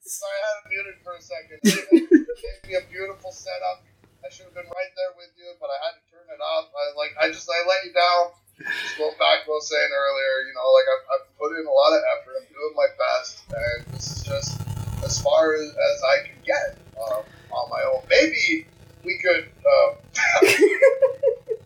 Sorry, 0.04 0.36
I 0.36 0.48
had 0.52 0.60
it 0.60 0.68
muted 0.68 1.00
for 1.00 1.16
a 1.16 1.22
second. 1.22 1.60
It 1.64 2.28
gave 2.36 2.68
me 2.68 2.76
a 2.76 2.84
beautiful 2.92 3.32
setup. 3.32 3.80
I 4.20 4.28
should 4.28 4.44
have 4.46 4.54
been 4.54 4.68
right 4.68 4.92
there 4.92 5.16
with 5.16 5.32
you, 5.38 5.48
but 5.56 5.72
I 5.72 5.78
had 5.80 5.96
to 5.96 6.04
turn 6.12 6.28
it 6.28 6.42
off. 6.44 6.68
I 6.76 6.92
like, 6.92 7.16
I 7.16 7.32
just, 7.32 7.48
I 7.48 7.56
let 7.64 7.88
you 7.88 7.92
down. 7.96 8.36
Just 8.60 8.98
going 8.98 9.16
back 9.18 9.44
to 9.44 9.50
what 9.50 9.56
I 9.56 9.60
was 9.64 9.68
saying 9.68 9.88
earlier, 9.92 10.34
you 10.48 10.54
know, 10.54 10.68
like 10.76 10.88
I've, 10.92 11.04
I've 11.16 11.26
put 11.38 11.56
in 11.58 11.64
a 11.66 11.70
lot 11.72 11.92
of 11.96 12.02
effort. 12.12 12.34
I'm 12.40 12.48
doing 12.52 12.74
my 12.76 12.88
best, 13.00 13.42
and 13.48 13.94
this 13.94 14.06
is 14.16 14.22
just 14.22 14.60
as 15.04 15.20
far 15.22 15.54
as, 15.54 15.62
as 15.70 15.98
I 16.04 16.26
can 16.28 16.36
get 16.44 16.78
um, 17.00 17.22
on 17.52 17.70
my 17.70 17.82
own. 17.88 18.02
Maybe 18.10 18.66
we 19.04 19.18
could. 19.18 19.48
Um, 19.64 20.48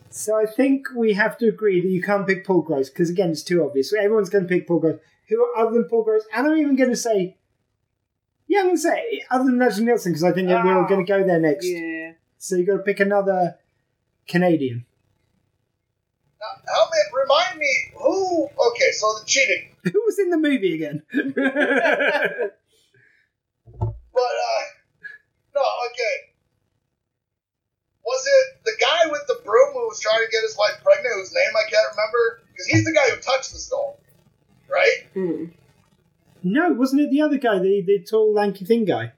So 0.09 0.33
I 0.39 0.45
think 0.45 0.87
we 0.95 1.11
have 1.13 1.37
to 1.39 1.47
agree 1.49 1.81
that 1.81 1.89
you 1.89 2.01
can't 2.01 2.25
pick 2.25 2.45
Paul 2.47 2.61
Gross 2.61 2.89
because 2.89 3.09
again, 3.09 3.31
it's 3.31 3.43
too 3.43 3.65
obvious. 3.65 3.89
So 3.89 3.97
everyone's 3.99 4.29
going 4.29 4.45
to 4.45 4.47
pick 4.47 4.65
Paul 4.65 4.79
Gross. 4.79 4.97
Who 5.27 5.45
other 5.57 5.71
than 5.73 5.83
Paul 5.89 6.03
Gross? 6.05 6.23
And 6.33 6.47
I'm 6.47 6.55
even 6.57 6.77
going 6.77 6.89
to 6.91 6.95
say, 6.95 7.35
yeah, 8.47 8.59
I'm 8.59 8.65
going 8.67 8.77
to 8.77 8.81
say 8.81 9.23
other 9.29 9.43
than 9.43 9.59
Leslie 9.59 9.83
Nielsen 9.83 10.13
because 10.13 10.23
I 10.23 10.31
think 10.31 10.47
that 10.47 10.63
we're 10.63 10.73
Ah. 10.85 10.87
going 10.87 11.05
to 11.05 11.11
go 11.11 11.21
there 11.27 11.41
next. 11.41 11.65
Yeah. 11.67 12.13
So 12.37 12.55
you 12.55 12.61
have 12.61 12.67
got 12.67 12.77
to 12.77 12.83
pick 12.83 13.01
another 13.01 13.57
Canadian. 14.25 14.85
Now, 16.65 16.73
help 16.73 16.89
me, 16.91 16.97
remind 17.21 17.59
me 17.59 17.73
who. 17.97 18.43
Okay, 18.45 18.91
so 18.91 19.19
the 19.19 19.25
cheating, 19.25 19.75
Who 19.93 20.03
was 20.05 20.17
in 20.17 20.29
the 20.31 20.37
movie 20.37 20.73
again? 20.73 21.03
but 21.11 21.21
uh, 21.21 22.51
no, 25.53 25.61
okay. 25.91 26.15
Was 28.03 28.25
it 28.27 28.63
the 28.65 28.73
guy 28.79 29.11
with 29.11 29.21
the 29.27 29.39
broom 29.45 29.73
who 29.73 29.87
was 29.87 29.99
trying 29.99 30.25
to 30.25 30.31
get 30.31 30.41
his 30.41 30.55
wife 30.57 30.81
pregnant, 30.83 31.15
whose 31.15 31.33
name 31.33 31.53
I 31.55 31.69
can't 31.69 31.87
remember? 31.91 32.41
Because 32.51 32.67
he's 32.67 32.85
the 32.85 32.93
guy 32.93 33.09
who 33.09 33.17
touched 33.21 33.51
the 33.51 33.59
stone, 33.59 33.93
right? 34.69 35.05
Mm. 35.15 35.51
no, 36.43 36.69
wasn't 36.73 37.01
it 37.01 37.11
the 37.11 37.21
other 37.21 37.37
guy, 37.37 37.59
the 37.59 37.81
the 37.85 37.99
tall, 37.99 38.33
lanky, 38.33 38.65
thin 38.65 38.85
guy? 38.85 39.11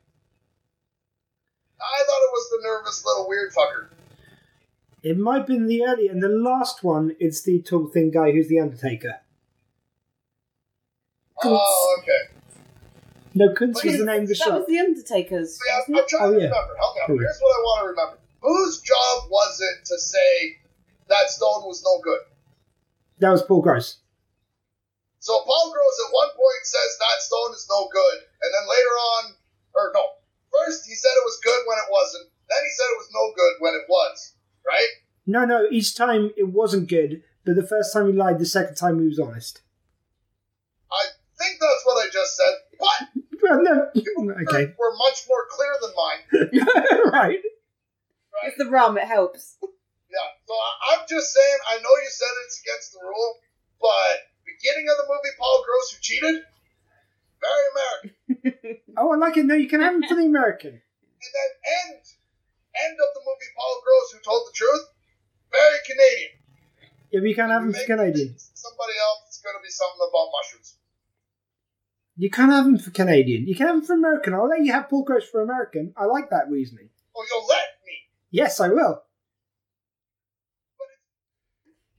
I 1.79 2.03
thought 2.05 2.23
it 2.23 2.33
was 2.33 2.49
the 2.49 2.59
nervous 2.63 3.05
little 3.05 3.27
weird 3.29 3.53
fucker. 3.53 3.87
It 5.03 5.17
might 5.17 5.39
have 5.39 5.47
been 5.47 5.67
the 5.67 5.83
early 5.85 6.07
and 6.07 6.21
the 6.21 6.27
last 6.29 6.83
one. 6.83 7.15
It's 7.19 7.41
the 7.41 7.61
tall, 7.61 7.87
thin 7.87 8.11
guy 8.11 8.31
who's 8.31 8.47
the 8.47 8.59
Undertaker. 8.59 9.21
Kunz. 11.43 11.59
Oh, 11.61 11.97
okay. 12.01 12.33
No, 13.35 13.49
Kunz 13.53 13.75
was 13.77 13.83
But 13.83 13.97
the 13.99 14.05
name 14.05 14.23
of 14.23 14.27
the 14.29 14.35
show. 14.35 14.49
that 14.51 14.57
was 14.65 14.67
the 14.67 14.79
Undertaker's. 14.79 15.53
See, 15.61 15.69
I'm, 15.69 15.95
I'm 15.95 16.03
trying 16.09 16.23
Oh, 16.23 16.33
to 16.33 16.39
yeah. 16.41 16.49
remember. 16.49 16.73
Help 16.81 16.95
me 16.95 17.01
out. 17.03 17.09
Here's 17.21 17.39
what 17.39 17.53
I 17.53 17.61
want 17.61 17.79
to 17.83 17.87
remember. 17.93 18.17
Whose 18.41 18.81
job 18.81 19.29
was 19.29 19.61
it 19.61 19.85
to 19.85 19.99
say 19.99 20.57
that 21.09 21.29
stone 21.29 21.65
was 21.69 21.83
no 21.85 22.01
good? 22.01 22.21
That 23.19 23.29
was 23.29 23.43
Paul 23.43 23.61
Gross. 23.61 23.97
So 25.19 25.33
Paul 25.45 25.65
Gross 25.73 25.97
at 26.07 26.13
one 26.13 26.31
point 26.33 26.63
says 26.63 26.89
that 27.01 27.17
stone 27.21 27.51
is 27.53 27.67
no 27.69 27.89
good, 27.91 28.17
and 28.41 28.49
then 28.53 28.65
later 28.69 28.95
on, 29.17 29.23
or 29.75 29.91
no, 29.93 30.05
first 30.53 30.85
he 30.87 30.95
said 30.95 31.11
it 31.17 31.25
was 31.27 31.37
good 31.43 31.61
when 31.67 31.77
it 31.81 31.89
wasn't, 31.91 32.29
then 32.47 32.61
he 32.63 32.71
said 32.73 32.87
it 32.95 33.01
was 33.01 33.11
no 33.11 33.25
good 33.35 33.53
when 33.59 33.73
it 33.75 33.85
was, 33.89 34.15
right? 34.67 34.87
No, 35.25 35.45
no, 35.45 35.67
each 35.71 35.95
time 35.95 36.31
it 36.37 36.49
wasn't 36.49 36.89
good, 36.89 37.23
but 37.45 37.55
the 37.55 37.65
first 37.67 37.93
time 37.93 38.07
he 38.07 38.13
lied, 38.13 38.39
the 38.39 38.45
second 38.45 38.75
time 38.75 38.99
he 38.99 39.07
was 39.07 39.19
honest. 39.19 39.61
I 40.91 41.03
think 41.37 41.59
that's 41.59 41.83
what 41.85 42.05
I 42.05 42.09
just 42.11 42.35
said, 42.37 42.53
but 42.79 43.23
Well, 43.43 43.61
no. 43.63 43.89
your 43.93 44.41
Okay. 44.47 44.73
were 44.77 44.95
much 44.97 45.23
more 45.27 45.45
clear 45.49 45.73
than 45.81 45.93
mine, 45.95 46.21
right. 47.11 47.13
right? 47.13 47.39
It's 48.45 48.57
the 48.57 48.69
rum, 48.69 48.97
it 48.97 49.05
helps. 49.05 49.57
Yeah, 49.61 50.29
so 50.47 50.53
I, 50.53 50.95
I'm 50.95 51.05
just 51.07 51.33
saying, 51.33 51.57
I 51.69 51.75
know 51.77 51.93
you 52.01 52.09
said 52.09 52.33
it's 52.45 52.61
against 52.63 52.93
the 52.93 52.99
rule, 53.03 53.35
but 53.81 54.31
beginning 54.47 54.87
of 54.89 54.97
the 54.97 55.07
movie, 55.07 55.35
Paul 55.37 55.63
Gross 55.67 55.91
who 55.91 55.97
cheated, 56.01 56.43
very 57.43 57.65
American. 57.75 58.81
Oh, 58.97 59.11
I 59.13 59.17
like 59.17 59.37
it. 59.37 59.45
No, 59.45 59.53
you 59.53 59.67
can 59.67 59.81
have 59.81 59.93
him 59.93 60.03
for 60.07 60.15
the 60.15 60.25
American. 60.25 60.73
And 60.73 61.31
then 61.35 61.51
end, 61.91 62.01
end 62.73 62.95
of 62.97 63.09
the 63.13 63.21
movie, 63.21 63.51
Paul 63.53 63.75
Gross 63.83 63.85
who 63.85 63.86
told 64.27 64.43
the 64.47 64.53
truth, 64.53 64.83
very 65.51 65.79
Canadian. 65.87 66.31
Yeah, 67.11 67.19
but 67.23 67.29
you 67.31 67.35
can't 67.35 67.51
have 67.51 67.63
him 67.63 67.71
for 67.71 67.85
Canadian. 67.87 68.35
Somebody 68.35 68.95
else, 68.99 69.23
it's 69.27 69.39
going 69.39 69.55
to 69.55 69.63
be 69.63 69.71
something 69.71 70.03
about 70.03 70.27
mushrooms. 70.35 70.75
You 72.17 72.29
can't 72.29 72.51
have 72.51 72.65
him 72.65 72.77
for 72.77 72.91
Canadian. 72.91 73.47
You 73.47 73.55
can 73.55 73.67
have 73.67 73.75
him 73.77 73.83
for 73.83 73.93
American. 73.93 74.33
I'll 74.33 74.49
let 74.49 74.65
you 74.65 74.73
have 74.73 74.89
Paul 74.89 75.03
Gross 75.03 75.29
for 75.29 75.41
American. 75.41 75.93
I 75.95 76.05
like 76.05 76.29
that 76.31 76.49
reasoning. 76.49 76.89
Oh, 77.15 77.25
you'll 77.31 77.47
let 77.47 77.67
me. 77.85 77.93
Yes, 78.31 78.59
I 78.59 78.69
will. 78.69 79.03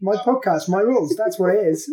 My 0.01 0.17
podcast, 0.17 0.69
my 0.69 0.81
rules. 0.81 1.17
That's 1.17 1.39
what 1.39 1.55
it 1.55 1.67
is. 1.67 1.91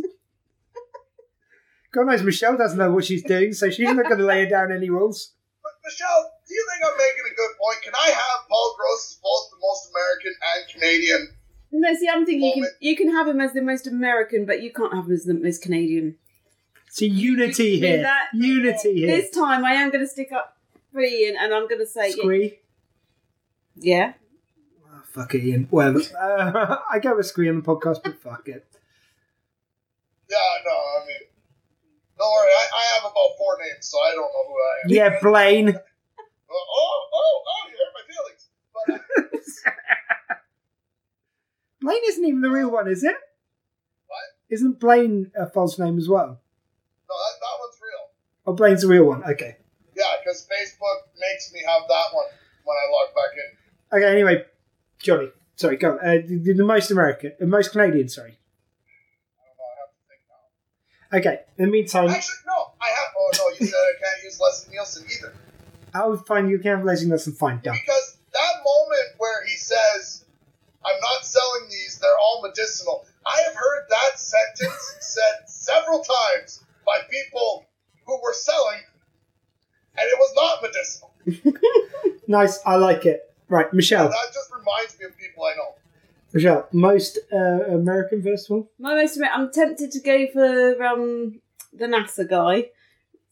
God 1.93 2.07
knows 2.07 2.23
Michelle 2.23 2.57
doesn't 2.57 2.77
know 2.77 2.91
what 2.91 3.05
she's 3.05 3.23
doing, 3.23 3.53
so 3.53 3.69
she's 3.69 3.91
not 3.91 4.05
going 4.05 4.17
to 4.17 4.25
lay 4.25 4.47
down 4.47 4.71
any 4.71 4.89
rules. 4.89 5.33
But 5.63 5.71
Michelle, 5.83 6.31
you 6.56 6.65
think 6.72 6.82
I'm 6.91 6.98
making 6.98 7.26
a 7.32 7.36
good 7.36 7.53
point? 7.61 7.77
Can 7.84 7.94
I 7.95 8.10
have 8.11 8.40
Paul 8.49 8.76
Gross 8.77 9.11
as 9.11 9.19
both 9.22 9.49
the 9.52 9.57
most 9.61 9.90
American 9.91 10.34
and 10.56 10.61
Canadian? 10.73 11.22
No, 11.72 11.94
see, 11.94 12.07
I'm 12.07 12.26
thinking 12.26 12.48
you 12.56 12.64
can, 12.64 12.72
you 12.80 12.95
can 12.95 13.11
have 13.11 13.27
him 13.27 13.41
as 13.41 13.53
the 13.53 13.61
most 13.61 13.88
American, 13.88 14.45
but 14.45 14.61
you 14.61 14.72
can't 14.72 14.94
have 14.94 15.06
him 15.07 15.11
as 15.14 15.26
the 15.26 15.34
most 15.34 15.61
Canadian. 15.61 16.15
See, 16.90 17.07
unity 17.07 17.72
You 17.72 17.80
here. 17.88 18.02
that- 18.03 18.27
Unity 18.34 18.94
here. 18.94 19.07
This 19.07 19.30
time, 19.32 19.65
I 19.65 19.73
am 19.73 19.90
going 19.91 20.03
to 20.03 20.07
stick 20.07 20.32
up 20.32 20.56
for 20.94 21.02
Ian, 21.02 21.36
and 21.40 21.53
I'm 21.53 21.68
going 21.68 21.82
to 21.82 21.86
say, 21.88 22.11
Squee. 22.11 22.60
yeah. 23.76 24.14
Oh, 24.88 25.02
fuck 25.11 25.36
it, 25.36 25.44
Ian. 25.44 25.68
Whatever. 25.69 25.99
Uh, 26.18 26.77
I 26.91 26.99
go 26.99 27.18
with 27.18 27.26
Squee 27.26 27.49
on 27.49 27.57
the 27.57 27.61
podcast, 27.61 28.02
but 28.03 28.18
fuck 28.22 28.48
it. 28.48 28.65
Yeah, 30.30 30.38
no, 30.65 30.72
I 30.72 31.06
mean, 31.06 31.18
don't 32.18 32.32
worry, 32.32 32.49
I, 32.49 32.65
I 32.73 32.84
have 32.95 33.11
about 33.11 33.38
four 33.38 33.57
names, 33.60 33.86
so 33.88 33.99
I 33.99 34.11
don't 34.11 34.22
know 34.22 34.45
who 34.48 34.53
I 34.53 34.73
am. 34.86 35.11
Yeah, 35.11 35.19
Blaine. 35.22 35.80
Oh, 36.49 36.65
oh, 36.72 37.09
oh, 37.13 37.43
oh, 37.47 37.69
you 37.69 37.76
hurt 37.80 37.93
my 37.93 38.05
feelings. 38.13 38.49
But 38.73 40.31
uh, 40.31 40.35
Blaine 41.81 42.01
isn't 42.07 42.26
even 42.26 42.41
the 42.41 42.49
real 42.49 42.72
one, 42.72 42.88
is 42.88 43.03
it? 43.03 43.15
What? 44.07 44.19
Isn't 44.49 44.80
Blaine 44.80 45.31
a 45.38 45.47
false 45.47 45.77
name 45.80 45.97
as 45.97 46.07
well? 46.09 46.39
no, 47.09 47.15
that, 47.15 47.39
that 47.41 47.57
one's 47.59 47.80
real. 47.81 48.09
Oh, 48.47 48.53
Blaine's 48.53 48.81
the 48.81 48.88
real 48.88 49.05
one. 49.05 49.23
Okay. 49.23 49.57
Yeah, 49.95 50.03
because 50.23 50.45
Facebook 50.45 51.07
makes 51.19 51.53
me 51.53 51.61
have 51.61 51.84
that 51.88 52.05
one 52.13 52.26
when 52.63 52.76
I 52.76 52.85
log 52.91 53.15
back 53.15 53.38
in. 53.38 53.97
Okay. 53.97 54.11
Anyway, 54.11 54.45
Johnny. 54.99 55.30
Sorry, 55.55 55.77
go. 55.77 55.93
On. 55.93 55.99
Uh, 55.99 56.22
the, 56.26 56.53
the 56.53 56.63
most 56.65 56.91
American, 56.91 57.34
uh, 57.41 57.45
most 57.45 57.72
Canadian. 57.72 58.09
Sorry. 58.09 58.31
Know, 58.31 58.35
I 59.47 59.80
have 59.80 59.89
to 59.93 60.01
think 60.09 60.22
now. 60.27 61.17
Okay. 61.31 61.43
In 61.57 61.65
the 61.65 61.72
meantime, 61.72 62.09
Actually, 62.09 62.35
no, 62.47 62.73
I 62.81 62.89
have. 62.89 63.13
Oh 63.17 63.30
no, 63.38 63.43
you 63.59 63.65
said 63.67 63.76
I 63.76 63.93
can't 64.03 64.23
use 64.23 64.39
Leslie 64.39 64.73
Nielsen 64.73 65.05
either. 65.09 65.34
I'll 65.95 66.17
find 66.17 66.49
you 66.49 66.59
can 66.59 66.77
have 66.77 66.85
Leslie 66.85 67.07
Nielsen. 67.07 67.34
Fine, 67.34 67.61
done. 67.63 67.73
Because 67.73 68.17
that 68.34 68.55
moment 68.63 69.15
where 69.17 69.45
he 69.45 69.55
says, 69.55 70.26
I'm 70.85 70.99
not 71.01 71.26
selling 71.26 71.69
these, 71.69 71.97
they're 71.99 72.17
all 72.22 72.41
medicinal. 72.43 73.05
I 73.26 73.41
have 73.47 73.55
heard 73.55 73.85
that 73.89 74.19
sentence 74.19 74.95
said 74.99 75.49
several 75.49 76.03
times 76.03 76.63
by 76.85 76.99
people 77.09 77.65
who 78.05 78.22
were 78.22 78.34
selling, 78.34 78.81
and 79.97 80.05
it 80.05 80.19
was 80.19 80.34
not 80.35 80.61
medicinal. 80.61 81.11
Nice. 82.27 82.59
I 82.65 82.76
like 82.76 83.05
it. 83.05 83.31
Right, 83.49 83.72
Michelle. 83.72 84.09
That 84.09 84.34
just 84.34 84.49
reminds 84.51 84.99
me 84.99 85.05
of 85.05 85.17
people 85.17 85.43
I 85.43 85.55
know. 85.55 85.76
Michelle, 86.34 86.67
most 86.72 87.19
uh, 87.31 87.38
American 87.69 88.23
first 88.23 88.49
of 88.49 88.55
all. 88.55 88.72
My 88.80 88.95
most, 88.95 89.19
I'm 89.31 89.51
tempted 89.51 89.91
to 89.91 89.99
go 89.99 90.27
for 90.34 90.84
um 90.84 91.39
the 91.72 91.85
NASA 91.85 92.27
guy, 92.27 92.69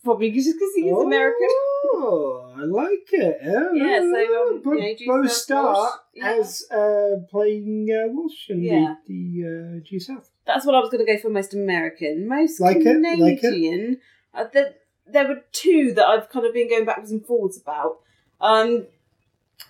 probably 0.04 0.32
just 0.32 0.54
because 0.54 0.70
he's 0.76 0.92
American. 0.92 1.48
Oh, 1.96 2.54
I 2.58 2.64
like 2.64 3.08
it. 3.12 3.38
Yeah, 3.44 3.70
Yeah, 3.74 4.00
so, 4.00 4.48
um, 4.50 4.62
Bo, 4.64 4.74
you 4.74 5.08
Bo 5.08 5.28
South 5.28 6.00
yeah. 6.14 6.34
as 6.40 6.66
uh, 6.72 7.18
playing 7.30 7.88
uh, 7.92 8.08
Welsh 8.12 8.50
in 8.50 8.64
Yeah. 8.64 8.96
the, 9.08 9.14
the 9.42 9.80
uh, 9.82 9.90
Due 9.90 10.00
South. 10.00 10.30
That's 10.46 10.66
what 10.66 10.76
I 10.76 10.80
was 10.80 10.90
going 10.90 11.06
to 11.06 11.12
go 11.14 11.20
for. 11.20 11.30
Most 11.30 11.54
American, 11.54 12.28
most 12.28 12.60
Like 12.60 12.78
it, 12.78 13.02
like 13.20 13.34
it. 13.36 13.42
Canadian. 13.42 14.00
Uh, 14.34 14.46
there, 14.52 14.74
there 15.08 15.28
were 15.28 15.42
two 15.52 15.94
that 15.96 16.06
I've 16.06 16.30
kind 16.30 16.46
of 16.46 16.54
been 16.54 16.70
going 16.70 16.86
backwards 16.86 17.12
and 17.12 17.26
forwards 17.26 17.58
about. 17.62 18.00
Um, 18.42 18.88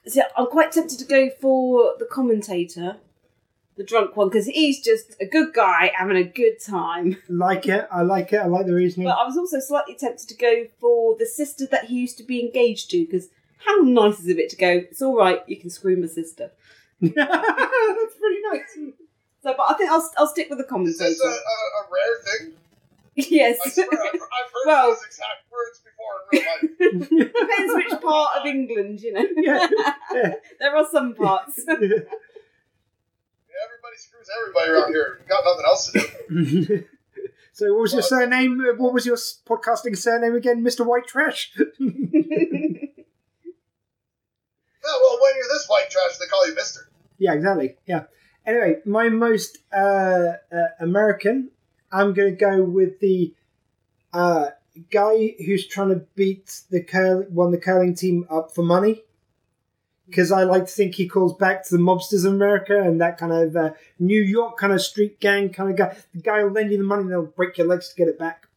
so 0.08 0.22
I'm 0.38 0.48
quite 0.48 0.72
tempted 0.72 0.98
to 1.00 1.06
go 1.06 1.30
for 1.42 1.94
the 2.00 2.06
commentator, 2.06 2.98
the 3.76 3.84
drunk 3.84 4.16
one, 4.16 4.30
because 4.30 4.46
he's 4.46 4.84
just 4.84 5.16
a 5.20 5.26
good 5.26 5.54
guy 5.54 5.92
having 5.96 6.18
a 6.18 6.24
good 6.24 6.60
time. 6.64 7.18
Like 7.30 7.68
it. 7.68 7.88
I 7.92 8.02
like 8.04 8.32
it. 8.34 8.38
I 8.38 8.46
like 8.46 8.66
the 8.68 8.74
reasoning. 8.74 9.08
But 9.08 9.18
I 9.18 9.26
was 9.26 9.38
also 9.38 9.60
slightly 9.60 9.96
tempted 9.96 10.30
to 10.30 10.36
go 10.36 10.66
for 10.80 11.16
the 11.18 11.26
sister 11.26 11.66
that 11.72 11.86
he 11.86 11.96
used 11.96 12.18
to 12.20 12.24
be 12.24 12.40
engaged 12.40 12.92
to, 12.92 13.04
because 13.06 13.30
how 13.66 13.78
nice 13.78 14.20
is 14.20 14.28
it 14.28 14.50
to 14.50 14.56
go? 14.56 14.70
It's 14.70 15.02
all 15.02 15.16
right, 15.18 15.40
you 15.48 15.58
can 15.58 15.70
screw 15.70 15.96
my 16.00 16.08
sister. 16.08 16.52
That's 17.02 17.14
pretty 18.20 18.42
nice. 18.52 18.94
So, 19.42 19.54
but 19.58 19.66
I 19.70 19.74
think 19.74 19.90
I'll 19.92 20.12
I'll 20.18 20.28
stick 20.28 20.50
with 20.50 20.58
the 20.60 20.64
Is 20.66 20.70
commentator. 20.70 21.10
this 21.10 21.22
a, 21.22 21.28
a, 21.28 21.30
a 21.30 21.84
rare 21.92 22.18
thing? 22.48 22.54
yes. 23.16 23.60
I 23.66 23.70
swear, 23.70 23.88
I've, 23.92 23.98
I've 24.14 24.14
heard 24.14 24.66
Well- 24.66 24.90
these 24.92 25.04
exact 25.06 25.52
words 25.52 25.82
before 25.84 26.14
in 26.32 26.40
real 26.40 27.20
life. 27.20 27.34
Depends 27.48 27.74
which 27.76 28.02
part 28.02 28.38
of 28.40 28.46
England, 28.46 29.02
you 29.02 29.14
know. 29.14 29.26
Yeah, 29.36 29.68
yeah. 30.14 30.34
there 30.60 30.76
are 30.76 30.88
some 30.92 31.14
parts. 31.16 31.64
Everybody 33.64 33.98
screws 33.98 34.30
everybody 34.42 34.72
around 34.72 34.94
here. 34.94 35.20
You 35.22 35.28
got 35.30 35.44
nothing 35.46 35.66
else 35.66 35.92
to 35.92 36.00
do. 36.30 36.86
so, 37.54 37.74
what 37.74 37.82
was 37.82 37.94
your 37.94 38.02
surname? 38.02 38.60
Uh, 38.62 38.74
What 38.78 38.94
was 38.94 39.06
your 39.06 39.16
podcasting 39.18 39.98
surname 39.98 40.36
again, 40.36 40.64
Mister 40.64 40.84
White 40.84 41.08
Trash? 41.08 41.54
Yeah, 44.86 44.98
well, 45.02 45.18
when 45.22 45.32
you're 45.38 45.48
this 45.48 45.66
white 45.68 45.90
trash, 45.90 46.18
they 46.18 46.26
call 46.26 46.46
you 46.46 46.56
Mister. 46.56 46.90
Yeah, 47.18 47.34
exactly. 47.34 47.78
Yeah. 47.86 48.04
Anyway, 48.46 48.82
my 48.86 49.08
most 49.08 49.60
uh, 49.74 50.34
uh, 50.52 50.68
American, 50.80 51.52
I'm 51.92 52.14
going 52.14 52.32
to 52.32 52.36
go 52.36 52.64
with 52.64 53.00
the 53.00 53.34
uh, 54.12 54.50
guy 54.92 55.36
who's 55.46 55.66
trying 55.68 55.90
to 55.90 56.06
beat 56.16 56.64
the 56.70 56.84
curl 56.84 57.26
won 57.30 57.52
the 57.52 57.58
curling 57.58 57.96
team 57.96 58.26
up 58.30 58.54
for 58.54 58.64
money. 58.64 59.04
Because 60.08 60.32
I 60.32 60.44
like 60.44 60.66
to 60.66 60.72
think 60.72 60.96
he 60.96 61.08
calls 61.08 61.34
back 61.34 61.64
to 61.66 61.78
the 61.78 61.82
mobsters 61.82 62.26
of 62.26 62.34
America 62.34 62.80
and 62.82 63.00
that 63.00 63.18
kind 63.18 63.32
of 63.32 63.56
uh, 63.56 63.72
New 64.00 64.22
York 64.22 64.58
kind 64.58 64.74
of 64.74 64.82
street 64.82 65.20
gang 65.20 65.50
kind 65.50 65.72
of 65.72 65.78
guy. 65.78 65.96
The 66.14 66.22
guy 66.22 66.44
will 66.44 66.52
lend 66.52 66.72
you 66.72 66.78
the 66.78 66.84
money 66.84 67.04
and 67.04 67.12
they'll 67.12 67.26
break 67.26 67.58
your 67.58 67.68
legs 67.68 67.90
to 67.90 67.96
get 67.96 68.10
it 68.10 68.20
back. 68.20 68.48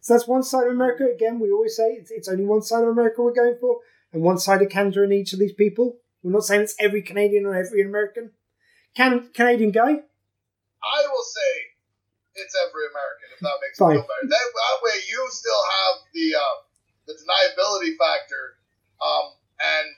So 0.00 0.14
that's 0.14 0.28
one 0.28 0.42
side 0.42 0.66
of 0.66 0.72
America. 0.72 1.04
Again, 1.12 1.40
we 1.40 1.50
always 1.50 1.74
say 1.74 1.94
it's, 1.94 2.10
it's 2.10 2.28
only 2.28 2.44
one 2.44 2.62
side 2.62 2.82
of 2.82 2.90
America 2.90 3.22
we're 3.22 3.32
going 3.32 3.56
for, 3.60 3.80
and 4.12 4.22
one 4.22 4.38
side 4.38 4.62
of 4.62 4.68
Canada 4.68 5.02
in 5.02 5.12
each 5.12 5.32
of 5.32 5.38
these 5.38 5.52
people. 5.54 5.96
We're 6.22 6.32
not 6.32 6.44
saying 6.44 6.62
it's 6.62 6.76
every 6.78 7.02
Canadian 7.02 7.46
or 7.46 7.54
every 7.54 7.82
American. 7.82 8.30
Can 8.94 9.30
Canadian 9.34 9.72
guy? 9.72 9.90
I 10.86 10.98
will 11.10 11.26
say 11.26 11.52
it's 12.36 12.54
every 12.54 12.86
American, 12.86 13.28
if 13.34 13.40
that 13.40 13.58
makes 13.60 13.78
Fine. 13.78 13.96
feel 13.96 14.06
better. 14.06 14.28
That, 14.28 14.46
that 14.54 14.78
way, 14.84 14.96
you 15.10 15.26
still 15.30 15.62
have 15.64 15.94
the 16.14 16.34
uh, 16.36 16.56
the 17.06 17.14
deniability 17.14 17.96
factor, 17.98 18.58
um, 19.02 19.32
and 19.58 19.88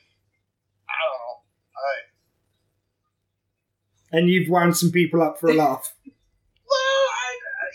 I 0.98 1.02
don't 1.06 1.22
know. 1.22 1.38
I 1.78 1.90
And 4.18 4.26
you've 4.28 4.50
wound 4.50 4.74
some 4.76 4.90
people 4.90 5.22
up 5.22 5.38
for 5.38 5.50
a 5.50 5.54
laugh. 5.54 5.94
well, 6.04 7.04
I 7.14 7.28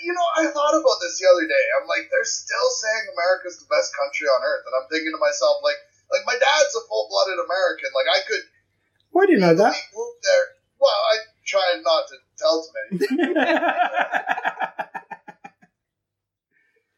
you 0.04 0.12
know 0.12 0.28
I 0.36 0.52
thought 0.52 0.76
about 0.76 1.00
this 1.00 1.16
the 1.24 1.28
other 1.32 1.48
day. 1.48 1.64
I'm 1.80 1.88
like, 1.88 2.12
they're 2.12 2.28
still 2.28 2.70
saying 2.84 3.08
America's 3.16 3.64
the 3.64 3.72
best 3.72 3.96
country 3.96 4.28
on 4.28 4.44
earth, 4.44 4.68
and 4.68 4.76
I'm 4.76 4.92
thinking 4.92 5.16
to 5.16 5.22
myself, 5.24 5.64
like, 5.64 5.80
like 6.12 6.28
my 6.28 6.36
dad's 6.36 6.76
a 6.76 6.84
full 6.92 7.08
blooded 7.08 7.40
American. 7.40 7.88
Like 7.96 8.12
I 8.12 8.20
could 8.28 8.44
Why 9.16 9.24
do 9.26 9.32
you 9.34 9.40
know 9.40 9.56
that? 9.56 9.72
move 9.96 10.16
there. 10.22 10.60
Well, 10.84 10.92
I 10.92 11.24
try 11.48 11.64
not 11.80 12.12
to 12.12 12.20
tell 12.36 12.60
too 12.60 12.76
many. 12.76 13.00
But 13.00 13.08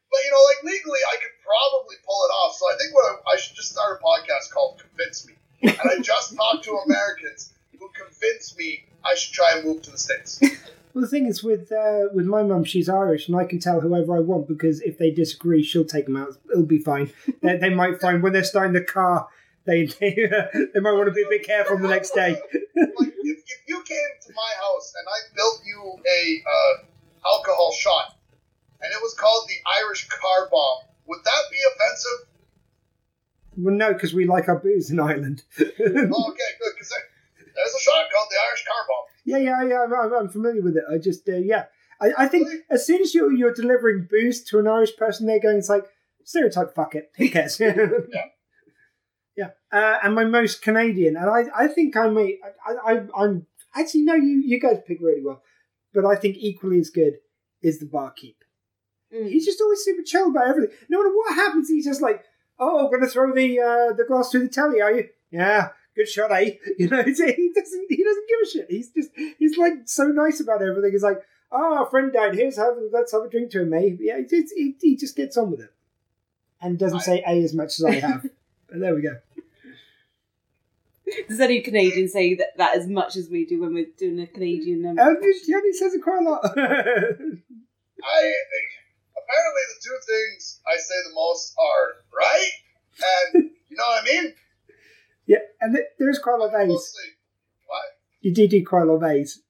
but 0.10 0.20
you 0.26 0.32
know, 0.32 0.42
like 0.50 0.64
legally, 0.66 1.02
I 1.06 1.16
could 1.22 1.36
probably 1.44 1.98
pull 2.02 2.18
it 2.26 2.34
off. 2.34 2.56
So 2.58 2.66
I 2.66 2.74
think 2.82 2.96
what 2.96 3.06
I, 3.06 3.14
I 3.34 3.36
should 3.38 3.54
just 3.56 3.70
start 3.72 4.00
a 4.00 4.02
podcast 4.02 4.50
called 4.50 4.82
"Convince 4.82 5.28
Me," 5.28 5.36
and 5.68 5.92
I 5.92 6.02
just 6.02 6.36
talked 6.36 6.64
to 6.66 6.72
Americans 6.86 7.54
who 7.80 7.90
convince 7.90 8.58
me 8.58 8.86
I 9.04 9.16
should 9.16 9.34
try 9.34 9.54
and 9.56 9.66
move 9.66 9.82
to 9.84 9.92
the 9.92 9.98
states. 9.98 10.42
Well, 10.96 11.02
the 11.02 11.10
thing 11.10 11.26
is 11.26 11.44
with 11.44 11.74
uh, 11.74 12.08
with 12.14 12.26
my 12.26 12.42
mum, 12.42 12.64
she's 12.64 12.88
Irish, 12.88 13.28
and 13.28 13.36
I 13.36 13.44
can 13.44 13.60
tell 13.60 13.82
whoever 13.82 14.16
I 14.16 14.22
want 14.22 14.48
because 14.48 14.80
if 14.80 14.98
they 14.98 15.12
disagree, 15.12 15.62
she'll 15.62 15.84
take 15.84 16.06
them 16.06 16.16
out. 16.16 16.38
It'll 16.50 16.64
be 16.64 16.80
fine. 16.80 17.12
they, 17.42 17.58
they 17.58 17.70
might 17.70 18.00
find 18.00 18.24
when 18.24 18.32
they're 18.32 18.46
starting 18.46 18.72
the 18.72 18.80
car, 18.80 19.28
they 19.66 19.86
they, 20.00 20.16
they 20.74 20.80
might 20.80 20.94
want 20.94 21.08
to 21.08 21.12
be 21.12 21.24
a 21.24 21.28
bit 21.28 21.46
careful 21.46 21.78
the 21.78 21.90
next 21.90 22.12
day. 22.12 22.40
like 22.76 23.14
if, 23.24 23.40
if 23.44 23.62
you 23.68 23.84
came 23.84 24.12
to 24.22 24.34
my 24.34 24.52
house 24.58 24.94
and 24.98 25.06
I 25.06 25.36
built 25.36 25.60
you 25.66 26.00
a 26.00 26.44
uh, 26.50 27.34
alcohol 27.36 27.74
shot, 27.74 28.16
and 28.82 28.90
it 28.90 29.02
was 29.02 29.14
called 29.16 29.50
the 29.50 29.60
Irish 29.84 30.08
car 30.08 30.48
bomb, 30.50 30.84
would 31.08 31.20
that 31.26 31.44
be 31.52 31.58
offensive? 31.76 32.35
Well, 33.58 33.76
no, 33.76 33.94
because 33.94 34.14
we 34.14 34.26
like 34.26 34.50
our 34.50 34.60
booze 34.60 34.90
in 34.90 35.00
Ireland. 35.00 35.44
Oh, 35.60 35.64
okay, 35.68 36.52
good, 36.60 36.74
because 36.74 36.94
there's 37.38 37.74
a 37.74 37.80
shot 37.80 38.06
called 38.14 38.28
the 38.30 38.38
Irish 38.50 38.66
car 38.66 38.86
bomb. 38.88 39.06
yeah, 39.26 39.38
yeah, 39.38 39.64
yeah. 39.64 39.84
I'm, 39.84 39.94
I'm, 39.94 40.14
I'm 40.14 40.30
familiar 40.30 40.62
with 40.62 40.78
it. 40.78 40.84
I 40.92 40.98
just 40.98 41.28
uh, 41.30 41.36
yeah. 41.36 41.66
I, 42.02 42.12
I 42.18 42.28
think 42.28 42.50
as 42.70 42.86
soon 42.86 43.02
as 43.02 43.14
you're 43.14 43.32
you're 43.32 43.54
delivering 43.54 44.08
booze 44.10 44.44
to 44.46 44.60
an 44.60 44.68
Irish 44.68 44.96
person, 44.98 45.28
they're 45.28 45.40
going. 45.40 45.58
It's 45.58 45.70
like 45.70 45.86
stereotype. 46.24 46.76
Fuck 46.76 46.96
it. 46.96 47.12
Who 47.18 47.30
cares? 47.30 47.60
yeah. 47.60 47.76
Yeah. 49.36 49.50
Uh, 49.72 49.98
and 50.04 50.16
my 50.16 50.24
most 50.24 50.62
Canadian, 50.62 51.18
and 51.18 51.30
I, 51.30 51.46
I 51.56 51.68
think 51.68 51.98
I 51.98 52.10
may, 52.10 52.40
I, 52.66 52.94
I, 52.94 53.02
I'm 53.16 53.46
actually 53.76 54.04
no, 54.04 54.16
you, 54.16 54.42
you 54.46 54.60
guys 54.60 54.78
pick 54.88 55.00
really 55.02 55.22
well, 55.24 55.42
but 55.94 56.06
I 56.06 56.16
think 56.16 56.38
equally 56.40 56.80
as 56.80 56.90
good 56.90 57.16
is 57.62 57.80
the 57.80 57.86
barkeep. 57.86 58.38
Mm. 59.14 59.30
He's 59.30 59.46
just 59.46 59.62
always 59.62 59.84
super 59.84 60.04
chill 60.04 60.30
about 60.30 60.48
everything. 60.48 60.76
No 60.90 61.00
matter 61.00 61.14
what 61.14 61.36
happens, 61.36 61.68
he's 61.68 61.86
just 61.86 62.02
like, 62.02 62.24
"Oh, 62.60 62.80
I'm 62.80 62.92
going 62.92 63.02
to 63.02 63.08
throw 63.08 63.34
the 63.34 63.60
uh, 63.60 63.94
the 63.94 64.06
glass 64.06 64.32
through 64.32 64.44
the 64.44 64.50
telly, 64.50 64.82
are 64.82 64.94
you? 64.94 65.10
Yeah, 65.32 65.70
good 65.96 66.08
shot, 66.08 66.32
eh? 66.32 66.56
You 66.78 66.90
know, 66.90 67.04
he 67.04 67.12
doesn't 67.12 67.86
he 67.90 68.04
doesn't 68.04 68.28
give 68.28 68.40
a 68.44 68.50
shit. 68.50 68.68
He's 68.70 68.90
just 68.90 69.10
he's 69.38 69.58
like 69.58 69.74
so 69.86 70.06
nice 70.08 70.40
about 70.40 70.62
everything. 70.62 70.92
He's 70.92 71.04
like, 71.04 71.22
"Oh, 71.52 71.78
our 71.80 71.86
friend 71.90 72.12
died. 72.14 72.36
Here's 72.36 72.58
have 72.58 72.76
let's 72.92 73.12
have 73.12 73.24
a 73.24 73.30
drink 73.30 73.52
to 73.52 73.62
him, 73.62 73.70
mate." 73.70 73.98
Yeah, 74.00 74.18
it's, 74.18 74.34
it's, 74.34 74.52
he, 74.52 74.76
he 74.82 74.96
just 74.96 75.16
gets 75.16 75.38
on 75.38 75.52
with 75.52 75.62
it, 75.62 75.74
and 76.62 76.78
doesn't 76.78 77.02
say 77.02 77.24
a 77.26 77.44
as 77.44 77.54
much 77.54 77.80
as 77.80 77.86
I 77.86 77.96
have. 77.96 78.24
but 78.70 78.80
there 78.80 78.96
we 78.96 79.02
go. 79.02 79.18
Does 81.28 81.40
any 81.40 81.62
Canadian 81.62 82.08
say 82.08 82.34
that, 82.36 82.58
that 82.58 82.76
as 82.76 82.88
much 82.88 83.16
as 83.16 83.30
we 83.30 83.46
do 83.46 83.62
when 83.62 83.74
we're 83.74 83.86
doing 83.98 84.20
a 84.20 84.28
Canadian? 84.28 84.86
Um, 84.86 84.98
Um, 84.98 85.18
he 85.22 85.74
says 85.74 85.94
it 85.94 86.02
quite 86.02 86.26
a 86.26 86.30
lot. 86.30 86.42
I 88.04 88.34
apparently 89.26 89.64
the 89.74 89.82
two 89.82 89.98
things 90.06 90.62
I 90.68 90.78
say 90.78 90.96
the 91.10 91.16
most 91.16 91.54
are 91.58 92.06
right 92.14 92.52
and 93.34 93.50
you 93.70 93.78
know 93.78 93.84
what 93.86 94.04
I 94.04 94.06
mean. 94.06 94.34
yeah, 95.26 95.40
and 95.62 95.76
th- 95.76 95.88
there's 96.00 96.20
quite 96.20 96.36
a 96.36 96.38
lot 96.38 96.54
of 96.54 96.62
A's. 96.62 96.68
Mostly, 96.70 97.04
what? 97.66 97.84
You 98.22 98.34
did 98.34 98.52
do 98.52 98.64
quite 98.64 98.84
a 98.84 98.86
lot 98.86 98.96
of 98.96 99.04
A's. 99.04 99.42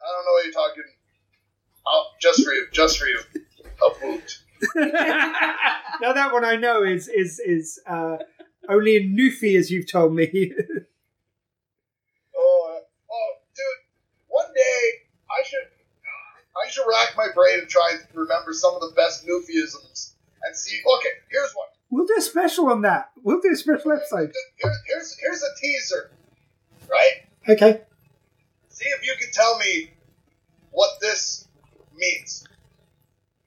I 0.00 0.06
don't 0.06 0.24
know 0.24 0.32
what 0.32 0.44
you're 0.44 0.52
talking. 0.52 0.84
Oh, 1.86 2.06
just 2.20 2.44
for 2.44 2.52
you, 2.52 2.66
just 2.72 2.98
for 2.98 3.06
you. 3.06 3.20
A 3.84 4.00
boot. 4.00 4.38
now 6.00 6.12
that 6.12 6.32
one 6.32 6.44
I 6.44 6.56
know 6.56 6.82
is 6.82 7.08
is 7.08 7.40
is 7.40 7.80
uh, 7.86 8.16
only 8.68 8.96
in 8.96 9.16
Newfie, 9.16 9.58
as 9.58 9.70
you've 9.70 9.90
told 9.90 10.14
me. 10.14 10.30
Oh, 12.36 12.76
uh, 12.76 12.80
oh, 13.12 13.32
dude. 13.54 13.64
One 14.28 14.52
day 14.54 15.04
I 15.30 15.42
should, 15.46 15.68
I 16.56 16.70
should 16.70 16.84
rack 16.88 17.14
my 17.16 17.28
brain 17.34 17.60
and 17.60 17.68
try 17.68 17.92
and 17.92 18.00
remember 18.14 18.52
some 18.52 18.74
of 18.74 18.80
the 18.80 18.92
best 18.96 19.26
Newfieisms 19.26 20.12
and 20.44 20.56
see. 20.56 20.80
Okay, 20.98 21.08
here's 21.30 21.52
one. 21.54 21.66
we'll 21.90 22.06
do 22.06 22.14
a 22.18 22.20
special 22.20 22.68
on 22.68 22.82
that. 22.82 23.10
We'll 23.22 23.40
do 23.40 23.50
a 23.52 23.56
special 23.56 23.92
episode. 23.92 24.32
Here, 24.56 24.72
here's 24.86 25.16
here's 25.20 25.42
a 25.42 25.60
teaser, 25.60 26.10
right? 26.90 27.12
Okay. 27.48 27.80
See 28.68 28.86
if 28.86 29.04
you 29.06 29.14
can 29.20 29.30
tell 29.32 29.58
me 29.58 29.90
what 30.70 30.90
this 31.00 31.48
means. 31.96 32.46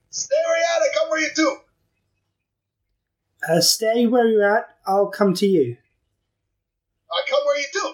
Stay 0.10 0.36
where 0.48 0.58
you 0.58 0.64
at. 0.64 0.82
I 0.82 0.88
come 0.98 1.10
where 1.10 1.20
you 1.20 1.30
do. 1.36 1.58
Uh, 3.48 3.62
stay 3.62 4.08
where 4.08 4.28
you're 4.28 4.58
at. 4.58 4.68
I'll 4.86 5.08
come 5.08 5.34
to 5.36 5.46
you. 5.46 5.78
I 7.12 7.30
come 7.30 7.40
where 7.46 7.60
you 7.60 7.68
do. 7.74 7.94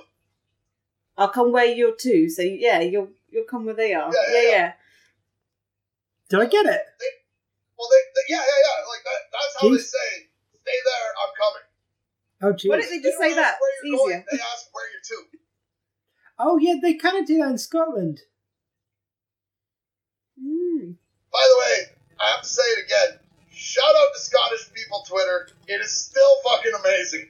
I'll 1.18 1.30
come 1.30 1.52
where 1.52 1.66
you're 1.66 1.96
too. 1.96 2.30
So 2.30 2.42
yeah, 2.42 2.80
you'll 2.80 3.10
you'll 3.30 3.44
come 3.46 3.66
where 3.66 3.76
they 3.76 3.94
are. 3.94 4.12
Yeah, 4.14 4.34
Yeah, 4.34 4.42
yeah, 4.42 4.50
yeah. 4.50 4.74
Did 6.34 6.42
I 6.42 6.46
get 6.50 6.66
it? 6.66 6.82
Well, 7.78 7.88
they, 7.94 8.02
they 8.18 8.34
yeah, 8.34 8.42
yeah, 8.42 8.60
yeah. 8.66 8.90
Like 8.90 9.04
that. 9.06 9.22
That's 9.30 9.54
how 9.62 9.70
they 9.70 9.78
Jeez. 9.78 9.86
say. 9.86 10.10
Stay 10.66 10.80
there. 10.82 11.10
I'm 11.22 11.34
coming. 11.38 11.66
Oh, 12.42 12.70
Why 12.74 12.82
don't 12.82 12.90
they 12.90 12.98
just 13.06 13.20
They 13.22 13.30
say 13.30 13.36
don't 13.36 13.44
that? 13.46 13.54
ask 13.54 13.62
Where 13.62 13.70
It's 13.70 13.84
you're 13.86 13.94
easier. 13.94 14.18
going. 14.18 14.26
They 14.32 14.40
ask 14.42 14.66
where 14.74 14.88
you're 14.90 15.06
to. 15.06 15.38
Oh, 16.40 16.58
yeah, 16.58 16.76
they 16.82 16.96
kind 16.96 17.18
of 17.22 17.28
do 17.28 17.38
that 17.38 17.52
in 17.52 17.58
Scotland. 17.60 18.22
Mm. 20.42 20.96
By 21.32 21.44
the 21.54 21.58
way, 21.62 21.76
I 22.20 22.32
have 22.34 22.42
to 22.42 22.50
say 22.50 22.64
it 22.64 22.86
again. 22.86 23.20
Shout 23.52 23.86
out 23.86 24.08
to 24.16 24.20
Scottish 24.20 24.74
people 24.74 25.06
Twitter. 25.08 25.50
It 25.68 25.82
is 25.82 25.92
still 25.92 26.34
fucking 26.44 26.72
amazing. 26.84 27.30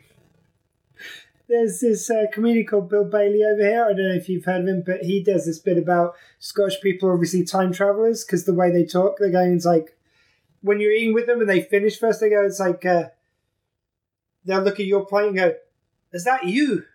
There's 1.47 1.81
this 1.81 2.09
uh, 2.09 2.25
comedian 2.31 2.65
called 2.65 2.89
Bill 2.89 3.03
Bailey 3.03 3.43
over 3.43 3.61
here. 3.61 3.83
I 3.83 3.89
don't 3.89 4.09
know 4.09 4.15
if 4.15 4.29
you've 4.29 4.45
heard 4.45 4.61
of 4.61 4.67
him, 4.67 4.83
but 4.85 5.03
he 5.03 5.21
does 5.21 5.45
this 5.45 5.59
bit 5.59 5.77
about 5.77 6.15
Scottish 6.39 6.79
people, 6.81 7.09
are 7.09 7.13
obviously 7.13 7.43
time 7.43 7.73
travelers, 7.73 8.23
because 8.23 8.45
the 8.45 8.53
way 8.53 8.71
they 8.71 8.85
talk, 8.85 9.17
they're 9.19 9.29
going, 9.29 9.53
it's 9.53 9.65
like, 9.65 9.97
when 10.61 10.79
you're 10.79 10.93
eating 10.93 11.13
with 11.13 11.27
them 11.27 11.41
and 11.41 11.49
they 11.49 11.61
finish 11.61 11.99
first, 11.99 12.21
they 12.21 12.29
go, 12.29 12.45
it's 12.45 12.61
like, 12.61 12.85
uh, 12.85 13.09
they'll 14.45 14.61
look 14.61 14.79
at 14.79 14.85
your 14.85 15.05
plate 15.05 15.27
and 15.27 15.35
go, 15.35 15.53
is 16.13 16.23
that 16.23 16.45
you? 16.45 16.85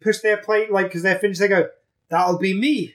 Push 0.00 0.20
their 0.20 0.38
plate, 0.38 0.72
like, 0.72 0.86
because 0.86 1.02
they're 1.02 1.18
finished, 1.18 1.40
they 1.40 1.48
go, 1.48 1.68
that'll 2.08 2.38
be 2.38 2.54
me. 2.54 2.94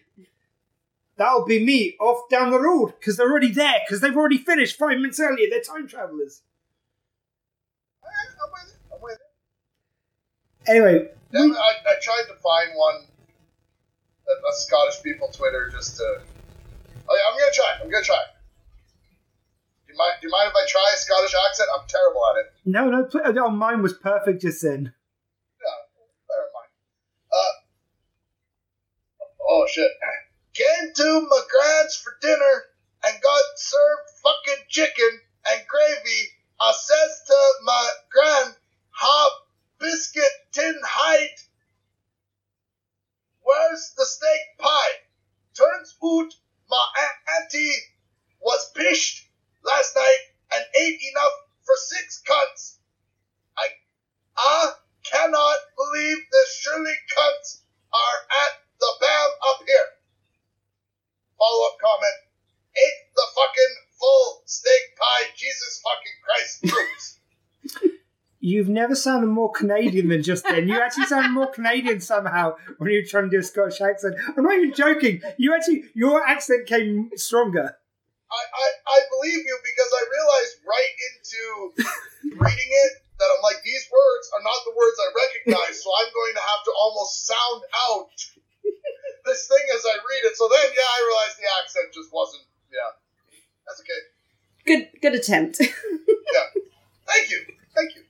That'll 1.15 1.45
be 1.45 1.63
me 1.63 1.95
off 1.99 2.27
down 2.29 2.51
the 2.51 2.59
road, 2.59 2.95
because 2.99 3.17
they're 3.17 3.29
already 3.29 3.51
there, 3.51 3.81
because 3.85 4.01
they've 4.01 4.17
already 4.17 4.39
finished 4.39 4.77
five 4.77 4.97
minutes 4.97 5.19
earlier. 5.19 5.47
They're 5.49 5.61
time 5.61 5.87
travelers. 5.87 6.41
Alright, 8.03 8.35
I'm 8.43 8.51
with 8.51 8.73
it. 8.73 8.77
I'm 8.93 9.01
with 9.01 9.13
it. 9.13 9.21
Anyway, 10.67 11.07
I, 11.33 11.71
I 11.87 11.95
tried 12.01 12.25
to 12.27 12.35
find 12.43 12.75
one, 12.75 13.07
a, 14.27 14.31
a 14.31 14.53
Scottish 14.53 15.01
people 15.03 15.29
Twitter, 15.33 15.69
just 15.71 15.97
to. 15.97 16.03
Oh, 16.03 17.15
yeah, 17.15 17.31
I'm 17.31 17.39
gonna 17.39 17.51
try. 17.53 17.71
I'm 17.81 17.89
gonna 17.89 18.03
try. 18.03 18.19
Do 19.87 19.93
you 19.93 19.97
mind? 19.97 20.13
Do 20.21 20.27
you 20.27 20.31
mind 20.31 20.49
if 20.49 20.55
I 20.55 20.65
try 20.67 20.83
a 20.93 20.97
Scottish 20.97 21.33
accent? 21.47 21.69
I'm 21.73 21.87
terrible 21.87 22.21
at 22.31 22.39
it. 22.43 22.53
no, 22.65 22.89
no, 22.89 23.05
pl- 23.05 23.21
oh, 23.23 23.49
mine 23.49 23.81
was 23.81 23.93
perfect 23.93 24.41
just 24.41 24.61
then. 24.61 24.91
Yeah, 25.61 25.77
never 26.27 26.49
mind. 26.53 26.71
Uh. 27.31 27.53
Oh 29.49 29.65
shit. 29.71 29.89
Came 30.53 30.91
to 30.93 31.29
McGrath's 31.31 31.97
for 31.97 32.17
dinner 32.19 32.63
and 33.05 33.21
got 33.21 33.41
served 33.55 34.09
fucking 34.23 34.65
chicken 34.67 35.21
and 35.51 35.61
gravy. 35.67 36.27
I 36.59 36.73
says 36.73 37.21
to 37.27 37.35
my 37.63 37.89
grand, 38.11 38.55
"Ha 38.89 39.29
biscuit 39.79 40.31
tin 40.51 40.79
hide. 40.83 41.39
Where's 43.41 43.93
the 43.97 44.05
steak 44.05 44.57
pie?" 44.57 45.01
Turns 45.53 45.95
out 46.03 46.33
my 46.69 47.07
auntie 47.39 47.73
was 48.39 48.71
pished 48.73 49.27
last 49.63 49.95
night 49.95 50.19
and 50.53 50.65
ate 50.75 51.01
enough 51.11 51.33
for 51.63 51.75
six 51.77 52.21
cunts. 52.27 52.77
I 53.57 53.67
I 54.37 54.73
cannot 55.03 55.57
believe 55.75 56.17
the 56.29 56.45
Shirley 56.59 56.95
cunts 57.15 57.61
are 57.93 58.19
at 58.43 58.61
the 58.79 58.93
BAM 59.01 59.29
up 59.49 59.59
here. 59.65 59.89
Follow 61.37 61.67
up 61.67 61.77
comment. 61.79 62.17
Ate 62.75 63.15
the 63.15 63.27
fucking 63.35 63.75
full 63.99 64.43
steak 64.45 64.95
pie. 64.97 65.25
Jesus 65.35 65.81
fucking 65.81 66.17
Christ. 66.23 66.65
Troops. 66.67 67.19
You've 68.47 68.71
never 68.71 68.95
sounded 68.95 69.27
more 69.27 69.51
Canadian 69.51 70.07
than 70.07 70.23
just 70.23 70.47
then. 70.47 70.69
You 70.71 70.79
actually 70.79 71.03
sound 71.11 71.35
more 71.35 71.51
Canadian 71.51 71.99
somehow 71.99 72.55
when 72.77 72.91
you're 72.91 73.03
trying 73.03 73.27
to 73.27 73.33
do 73.35 73.39
a 73.39 73.43
Scottish 73.43 73.83
accent. 73.83 74.15
I'm 74.23 74.47
not 74.47 74.55
even 74.55 74.71
joking. 74.71 75.19
You 75.35 75.51
actually, 75.53 75.83
your 75.93 76.23
accent 76.23 76.63
came 76.65 77.11
stronger. 77.19 77.75
I, 78.31 78.41
I, 78.55 78.67
I 78.87 78.99
believe 79.11 79.43
you 79.43 79.57
because 79.67 79.91
I 79.91 80.03
realized 80.07 80.53
right 80.63 80.93
into 81.11 81.41
reading 82.39 82.71
it 82.87 82.91
that 83.19 83.27
I'm 83.35 83.43
like, 83.43 83.59
these 83.67 83.83
words 83.91 84.25
are 84.39 84.43
not 84.47 84.63
the 84.63 84.71
words 84.79 84.95
I 84.95 85.09
recognize, 85.11 85.83
so 85.83 85.91
I'm 85.91 86.11
going 86.15 86.35
to 86.39 86.45
have 86.47 86.63
to 86.63 86.73
almost 86.79 87.27
sound 87.27 87.67
out 87.91 88.15
this 89.27 89.43
thing 89.51 89.65
as 89.75 89.83
I 89.83 89.95
read 90.07 90.23
it. 90.23 90.39
So 90.39 90.47
then, 90.47 90.71
yeah, 90.71 90.87
I 90.87 90.99
realized 91.03 91.35
the 91.35 91.51
accent 91.59 91.91
just 91.91 92.15
wasn't, 92.15 92.47
yeah. 92.71 92.95
That's 93.67 93.83
okay. 93.83 94.01
Good 94.63 94.83
good 95.03 95.15
attempt. 95.19 95.59
Yeah. 96.27 96.61
Thank 97.07 97.31
you. 97.31 97.39
Thank 97.73 97.95
you. 97.95 98.03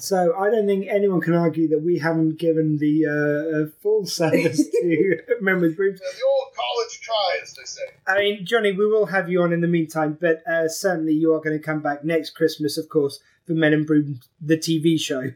So 0.00 0.34
I 0.36 0.50
don't 0.50 0.66
think 0.66 0.86
anyone 0.88 1.20
can 1.20 1.34
argue 1.34 1.68
that 1.68 1.80
we 1.80 1.98
haven't 1.98 2.38
given 2.38 2.78
the 2.78 3.06
uh, 3.06 3.58
uh, 3.58 3.80
full 3.82 4.06
service 4.06 4.68
to 4.80 5.18
Men 5.40 5.60
with 5.60 5.76
Brooms. 5.76 6.00
The 6.00 6.06
old 6.06 6.54
college 6.54 6.88
let's 6.88 6.98
try, 6.98 7.38
as 7.42 7.54
they 7.54 7.64
say. 7.64 7.82
I 8.06 8.18
mean, 8.18 8.46
Johnny, 8.46 8.72
we 8.72 8.86
will 8.86 9.06
have 9.06 9.30
you 9.30 9.42
on 9.42 9.52
in 9.52 9.60
the 9.60 9.68
meantime, 9.68 10.16
but 10.20 10.46
uh, 10.46 10.68
certainly 10.68 11.12
you 11.12 11.34
are 11.34 11.40
going 11.40 11.58
to 11.58 11.62
come 11.62 11.80
back 11.80 12.04
next 12.04 12.30
Christmas, 12.30 12.78
of 12.78 12.88
course, 12.88 13.20
for 13.46 13.52
Men 13.52 13.72
and 13.72 13.86
Broom, 13.86 14.20
the 14.40 14.56
TV 14.56 14.98
show. 14.98 15.32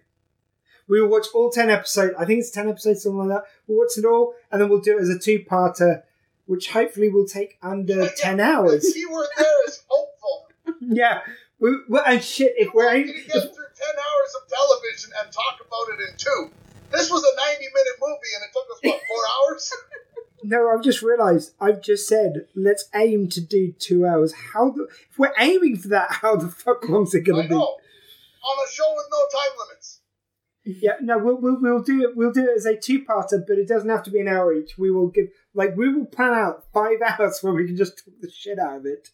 We 0.88 1.00
will 1.00 1.08
watch 1.08 1.26
all 1.34 1.50
10 1.50 1.70
episodes. 1.70 2.14
I 2.18 2.24
think 2.24 2.40
it's 2.40 2.50
10 2.50 2.68
episodes, 2.68 3.02
something 3.02 3.18
like 3.18 3.28
that. 3.28 3.44
We'll 3.66 3.78
watch 3.78 3.96
it 3.96 4.04
all, 4.04 4.34
and 4.50 4.60
then 4.60 4.68
we'll 4.68 4.80
do 4.80 4.98
it 4.98 5.02
as 5.02 5.08
a 5.08 5.18
two 5.18 5.40
parter, 5.40 6.02
which 6.46 6.70
hopefully 6.70 7.08
will 7.08 7.26
take 7.26 7.58
under 7.62 8.08
10 8.08 8.40
hours. 8.40 8.82
The 8.82 8.92
keyword 8.92 9.26
there 9.36 9.68
is 9.68 9.82
hopeful. 9.86 10.48
Yeah. 10.80 11.20
We, 11.60 11.76
we, 11.88 12.00
and 12.04 12.22
shit, 12.22 12.54
if 12.56 12.74
we're 12.74 12.92
We're 12.92 13.61
aim- 13.82 13.98
going 13.98 13.98
to 13.98 13.98
get 13.98 13.98
through 13.98 13.98
10 13.98 13.98
hours 13.98 14.32
of 14.38 14.42
television 14.48 15.10
and 15.18 15.26
talk 15.32 15.56
about 15.60 15.86
it 15.94 16.00
in 16.10 16.16
two. 16.16 16.40
This 16.92 17.10
was 17.10 17.22
a 17.22 17.34
90 17.36 17.64
minute 17.66 17.96
movie 18.00 18.32
and 18.36 18.42
it 18.44 18.52
took 18.52 18.66
us, 18.70 18.78
what, 18.82 19.00
four 19.08 19.22
hours? 19.50 19.72
No, 20.44 20.70
I've 20.70 20.82
just 20.82 21.02
realised. 21.02 21.54
I've 21.60 21.80
just 21.82 22.08
said 22.08 22.46
let's 22.56 22.88
aim 22.94 23.28
to 23.30 23.40
do 23.40 23.72
two 23.78 24.04
hours. 24.06 24.34
How 24.52 24.70
the 24.70 24.88
if 25.10 25.18
we're 25.18 25.32
aiming 25.38 25.76
for 25.76 25.88
that? 25.88 26.10
How 26.22 26.34
the 26.36 26.48
fuck 26.48 26.88
long's 26.88 27.14
it 27.14 27.20
gonna 27.20 27.44
know. 27.44 27.48
be? 27.48 27.54
On 27.54 28.56
a 28.66 28.70
show 28.72 28.92
with 28.96 29.06
no 29.10 29.18
time 29.38 29.56
limits. 29.68 30.00
Yeah, 30.64 30.94
no, 31.00 31.18
we'll, 31.18 31.40
we'll 31.40 31.60
we'll 31.60 31.82
do 31.82 32.02
it. 32.02 32.16
We'll 32.16 32.32
do 32.32 32.42
it 32.42 32.56
as 32.56 32.66
a 32.66 32.76
two-parter, 32.76 33.44
but 33.46 33.56
it 33.58 33.68
doesn't 33.68 33.88
have 33.88 34.02
to 34.04 34.10
be 34.10 34.18
an 34.20 34.26
hour 34.28 34.52
each. 34.52 34.76
We 34.76 34.90
will 34.90 35.08
give 35.08 35.28
like 35.54 35.76
we 35.76 35.92
will 35.94 36.06
plan 36.06 36.34
out 36.34 36.64
five 36.74 36.98
hours 37.06 37.38
where 37.42 37.52
we 37.54 37.66
can 37.66 37.76
just 37.76 37.98
talk 38.04 38.14
the 38.20 38.28
shit 38.30 38.58
out 38.58 38.78
of 38.78 38.86
it, 38.86 39.10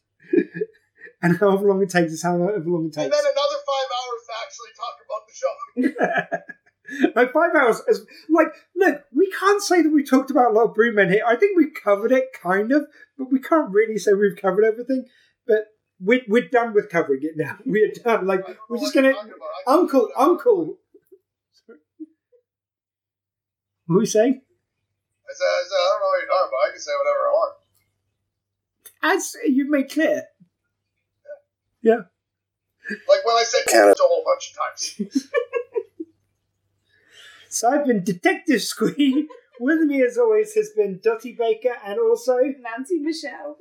and 1.23 1.37
however 1.37 1.69
long 1.69 1.83
it 1.83 1.91
takes 1.91 2.13
is 2.13 2.23
however 2.23 2.63
long 2.67 2.87
it 2.87 2.95
takes. 2.95 3.05
And 3.05 3.13
then 3.13 3.21
another 3.21 3.61
five 3.67 3.89
hours 3.99 4.23
to 4.28 4.28
actually 4.49 4.73
talk 4.77 4.97
about 5.05 5.27
the 5.27 5.35
show. 5.35 7.13
like 7.15 7.33
five 7.33 7.55
hours 7.55 7.83
is 7.89 8.07
like 8.29 8.49
look. 8.75 9.05
We 9.15 9.31
can't 9.39 9.63
say 9.63 9.83
that 9.83 9.93
we 9.93 10.03
talked 10.03 10.31
about 10.31 10.51
a 10.51 10.55
lot 10.55 10.69
of 10.69 10.75
Broom 10.75 10.97
Men 10.97 11.11
here. 11.11 11.23
I 11.27 11.37
think 11.37 11.57
we've 11.57 11.75
covered 11.75 12.13
it 12.13 12.33
kind 12.41 12.73
of, 12.73 12.87
but 13.17 13.31
we 13.31 13.41
can't 13.41 13.71
really 13.71 13.99
say 13.99 14.13
we've 14.13 14.41
covered 14.41 14.65
everything. 14.65 15.07
But 15.47 15.67
we're 16.01 16.23
we're 16.29 16.49
done 16.49 16.75
with 16.75 16.89
covering 16.89 17.21
it 17.23 17.37
now. 17.37 17.59
We're 17.67 17.93
done. 17.93 18.27
Like 18.27 18.41
I 18.41 18.43
don't 18.43 18.57
know 18.57 18.63
we're 18.69 18.79
just 18.79 18.95
gonna 18.95 19.13
talking. 19.13 19.33
I 19.33 19.73
can 19.73 19.81
uncle 19.81 20.09
uncle. 20.17 20.79
What 23.87 23.95
were 23.95 24.01
you 24.01 24.07
saying? 24.07 24.43
I 25.29 25.33
said, 25.35 25.45
I 25.45 25.63
said, 25.65 25.75
I 25.75 25.89
don't 25.93 26.01
know 26.01 26.07
what 26.07 26.21
you're 26.21 26.29
talking 26.29 26.49
about. 26.49 26.69
I 26.69 26.71
can 26.73 26.81
say 26.81 26.93
whatever 26.99 27.23
I 27.25 27.33
want. 27.33 27.55
As 29.03 29.37
you've 29.47 29.69
made 29.69 29.91
clear. 29.91 30.25
Like 32.91 33.25
when 33.25 33.37
I 33.37 33.45
said 33.47 33.63
Canada 33.67 34.01
a 34.03 34.09
whole 34.09 34.25
bunch 34.25 34.51
of 34.51 34.57
times. 34.57 35.29
So 37.51 37.71
I've 37.71 37.87
been 37.87 38.05
Detective 38.05 38.63
Squee. 38.63 39.27
With 39.59 39.81
me, 39.81 40.03
as 40.03 40.19
always, 40.19 40.55
has 40.55 40.71
been 40.77 41.01
Dottie 41.03 41.33
Baker 41.33 41.75
and 41.85 41.99
also, 41.99 42.37
Nancy 42.37 42.99
Michelle. 42.99 43.57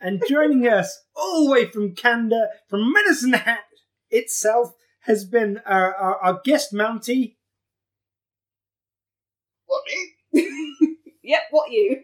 and 0.00 0.22
joining 0.28 0.68
us 0.68 1.04
all 1.16 1.46
the 1.46 1.50
way 1.50 1.66
from 1.66 1.94
Canada, 1.94 2.48
from 2.68 2.92
Medicine 2.92 3.32
Hat 3.32 3.64
itself, 4.10 4.74
has 5.00 5.24
been 5.24 5.60
our, 5.66 5.94
our, 5.94 6.16
our 6.18 6.40
guest 6.44 6.72
Mountie. 6.74 7.36
What, 9.66 9.82
me? 10.32 10.48
Yep, 11.22 11.40
what 11.50 11.70
you? 11.72 12.02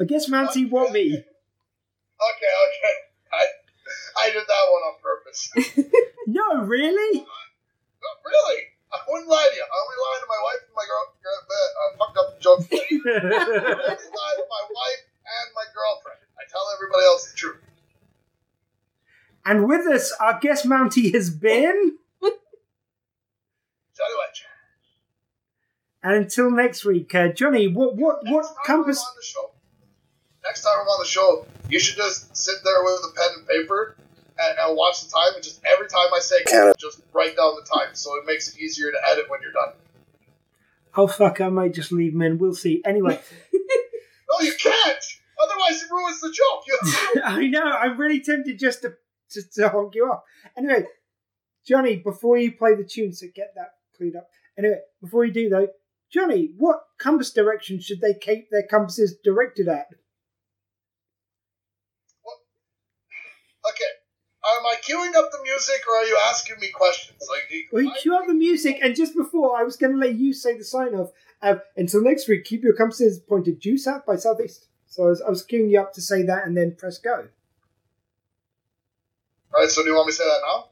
I 0.00 0.04
guess 0.04 0.30
Mountie, 0.30 0.68
what 0.68 0.92
me? 0.92 1.10
Okay, 2.24 2.52
okay. 2.68 2.94
I, 4.18 4.30
did 4.30 4.46
that 4.46 4.64
one 4.70 4.82
on 4.82 4.94
purpose. 5.02 5.50
No, 6.26 6.64
really? 6.64 7.18
No, 7.20 8.10
really? 8.24 8.60
I 8.90 8.98
wouldn't 9.06 9.28
lie 9.28 9.46
to 9.50 9.56
you. 9.56 9.62
I 9.62 9.76
only 9.76 9.98
lied 10.00 10.20
to 10.22 10.28
my 10.28 10.40
wife 10.42 10.62
and 10.64 10.74
my 10.74 10.86
girl. 10.88 11.04
girl 11.20 11.40
I 11.76 11.86
fucked 12.00 12.16
up 12.16 12.28
the 12.32 12.40
joke. 12.40 12.60
I 12.72 13.92
only 13.92 14.08
lie 14.08 14.34
to 14.40 14.46
my 14.48 14.64
wife 14.72 15.02
and 15.04 15.46
my 15.54 15.66
girlfriend. 15.74 16.20
I 16.40 16.44
tell 16.48 16.64
everybody 16.74 17.04
else 17.04 17.30
the 17.30 17.36
truth. 17.36 17.60
and 19.44 19.68
with 19.68 19.86
us, 19.86 20.12
our 20.18 20.38
guest 20.40 20.64
Mountie 20.64 21.12
has 21.12 21.28
been. 21.28 21.98
Johnny 23.96 24.14
Wedge. 24.18 24.44
And 26.02 26.14
until 26.24 26.50
next 26.50 26.84
week, 26.84 27.14
uh, 27.14 27.28
Johnny, 27.28 27.68
what 27.68 27.96
what 27.96 28.18
what 28.24 28.44
time 28.44 28.54
compass? 28.66 28.98
On 28.98 29.14
the 29.16 29.22
show, 29.24 29.50
next 30.44 30.62
time 30.62 30.74
I'm 30.80 30.86
on 30.86 31.02
the 31.02 31.08
show, 31.08 31.46
you 31.68 31.80
should 31.80 31.96
just 31.96 32.36
sit 32.36 32.56
there 32.64 32.82
with 32.82 33.00
a 33.10 33.14
pen 33.14 33.28
and 33.38 33.48
paper 33.48 33.96
and, 34.38 34.58
and 34.58 34.76
watch 34.76 35.02
the 35.02 35.10
time, 35.10 35.34
and 35.34 35.42
just 35.42 35.60
every 35.64 35.88
time 35.88 36.06
I 36.14 36.20
say 36.20 36.42
Canada, 36.44 36.74
just 36.78 37.02
write 37.12 37.36
down 37.36 37.54
the 37.54 37.68
time, 37.68 37.94
so 37.94 38.16
it 38.16 38.26
makes 38.26 38.48
it 38.48 38.60
easier 38.60 38.90
to 38.90 38.98
edit 39.10 39.30
when 39.30 39.40
you're 39.42 39.52
done. 39.52 39.72
Oh 40.96 41.06
fuck! 41.06 41.40
I 41.40 41.48
might 41.48 41.74
just 41.74 41.92
leave 41.92 42.14
him 42.14 42.22
in. 42.22 42.38
We'll 42.38 42.54
see. 42.54 42.82
Anyway. 42.84 43.20
No, 44.34 44.46
you 44.46 44.54
can't. 44.60 45.04
Otherwise, 45.42 45.82
it 45.82 45.90
ruins 45.90 46.20
the 46.20 46.32
joke. 46.32 47.22
I 47.24 47.46
know. 47.46 47.62
I'm 47.62 47.98
really 47.98 48.20
tempted 48.20 48.58
just 48.58 48.82
to, 48.82 48.94
to 49.30 49.42
to 49.54 49.68
honk 49.68 49.94
you 49.94 50.06
off. 50.06 50.22
Anyway, 50.56 50.86
Johnny, 51.66 51.96
before 51.96 52.38
you 52.38 52.52
play 52.52 52.74
the 52.74 52.84
tune, 52.84 53.12
so 53.12 53.26
get 53.34 53.52
that 53.56 53.74
cleaned 53.96 54.16
up. 54.16 54.28
Anyway, 54.58 54.78
before 55.00 55.24
you 55.24 55.32
do 55.32 55.48
though, 55.48 55.68
Johnny, 56.10 56.50
what 56.56 56.80
compass 56.98 57.32
direction 57.32 57.80
should 57.80 58.00
they 58.00 58.14
keep 58.14 58.50
their 58.50 58.66
compasses 58.68 59.16
directed 59.22 59.68
at? 59.68 59.86
okay. 63.68 63.84
Am 64.46 64.66
I 64.66 64.74
queuing 64.82 65.14
up 65.16 65.30
the 65.32 65.38
music, 65.42 65.80
or 65.88 65.96
are 65.96 66.04
you 66.04 66.18
asking 66.28 66.56
me 66.60 66.68
questions? 66.68 67.18
Like, 67.30 67.50
you 67.50 67.90
I- 67.90 67.98
cue 67.98 68.14
up 68.14 68.26
the 68.26 68.34
music, 68.34 68.78
and 68.82 68.94
just 68.94 69.14
before 69.14 69.58
I 69.58 69.62
was 69.62 69.76
going 69.76 69.92
to 69.92 69.98
let 69.98 70.16
you 70.16 70.32
say 70.34 70.56
the 70.56 70.64
sign 70.64 70.94
off. 70.94 71.10
Uh, 71.40 71.56
until 71.76 72.02
next 72.02 72.28
week, 72.28 72.44
keep 72.44 72.62
your 72.62 72.74
compasses 72.74 73.18
pointed 73.18 73.58
due 73.60 73.78
south 73.78 74.04
by 74.06 74.16
southeast. 74.16 74.66
So 74.86 75.04
I 75.04 75.06
was, 75.08 75.22
I 75.22 75.30
was 75.30 75.46
queuing 75.46 75.70
you 75.70 75.80
up 75.80 75.92
to 75.94 76.02
say 76.02 76.22
that, 76.22 76.46
and 76.46 76.56
then 76.56 76.76
press 76.76 76.98
go. 76.98 77.28
All 79.52 79.60
right. 79.60 79.70
So, 79.70 79.82
do 79.82 79.88
you 79.88 79.94
want 79.94 80.08
me 80.08 80.12
to 80.12 80.16
say 80.18 80.24
that 80.24 80.40
now? 80.46 80.68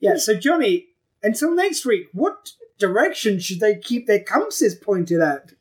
Yeah. 0.00 0.16
So 0.16 0.34
Johnny, 0.34 0.88
until 1.22 1.54
next 1.54 1.86
week, 1.86 2.08
what 2.12 2.52
direction 2.78 3.38
should 3.38 3.60
they 3.60 3.76
keep 3.76 4.06
their 4.06 4.20
compasses 4.20 4.74
pointed 4.74 5.20
at? 5.20 5.52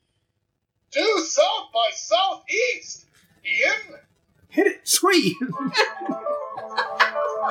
Due 0.91 1.23
south 1.23 1.71
by 1.73 1.89
southeast. 1.93 3.05
Ian. 3.45 3.99
Hit 4.49 4.67
it, 4.67 4.87
squee. 4.87 5.37
I 7.43 7.47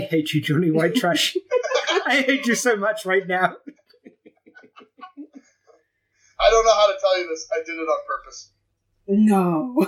hate 0.00 0.32
you, 0.32 0.40
Johnny 0.40 0.72
White 0.72 0.96
Trash. 0.96 1.36
I 2.06 2.24
hate 2.26 2.46
you 2.46 2.56
so 2.56 2.74
much 2.74 3.06
right 3.06 3.24
now. 3.28 3.54
I 6.40 6.50
don't 6.50 6.64
know 6.64 6.74
how 6.74 6.88
to 6.88 6.98
tell 7.00 7.20
you 7.20 7.28
this. 7.28 7.46
I 7.52 7.58
did 7.64 7.76
it 7.76 7.86
on 7.86 7.98
purpose. 8.08 8.50
No. 9.06 9.86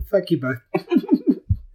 Fuck 0.10 0.30
you 0.30 0.40
both. 0.40 0.62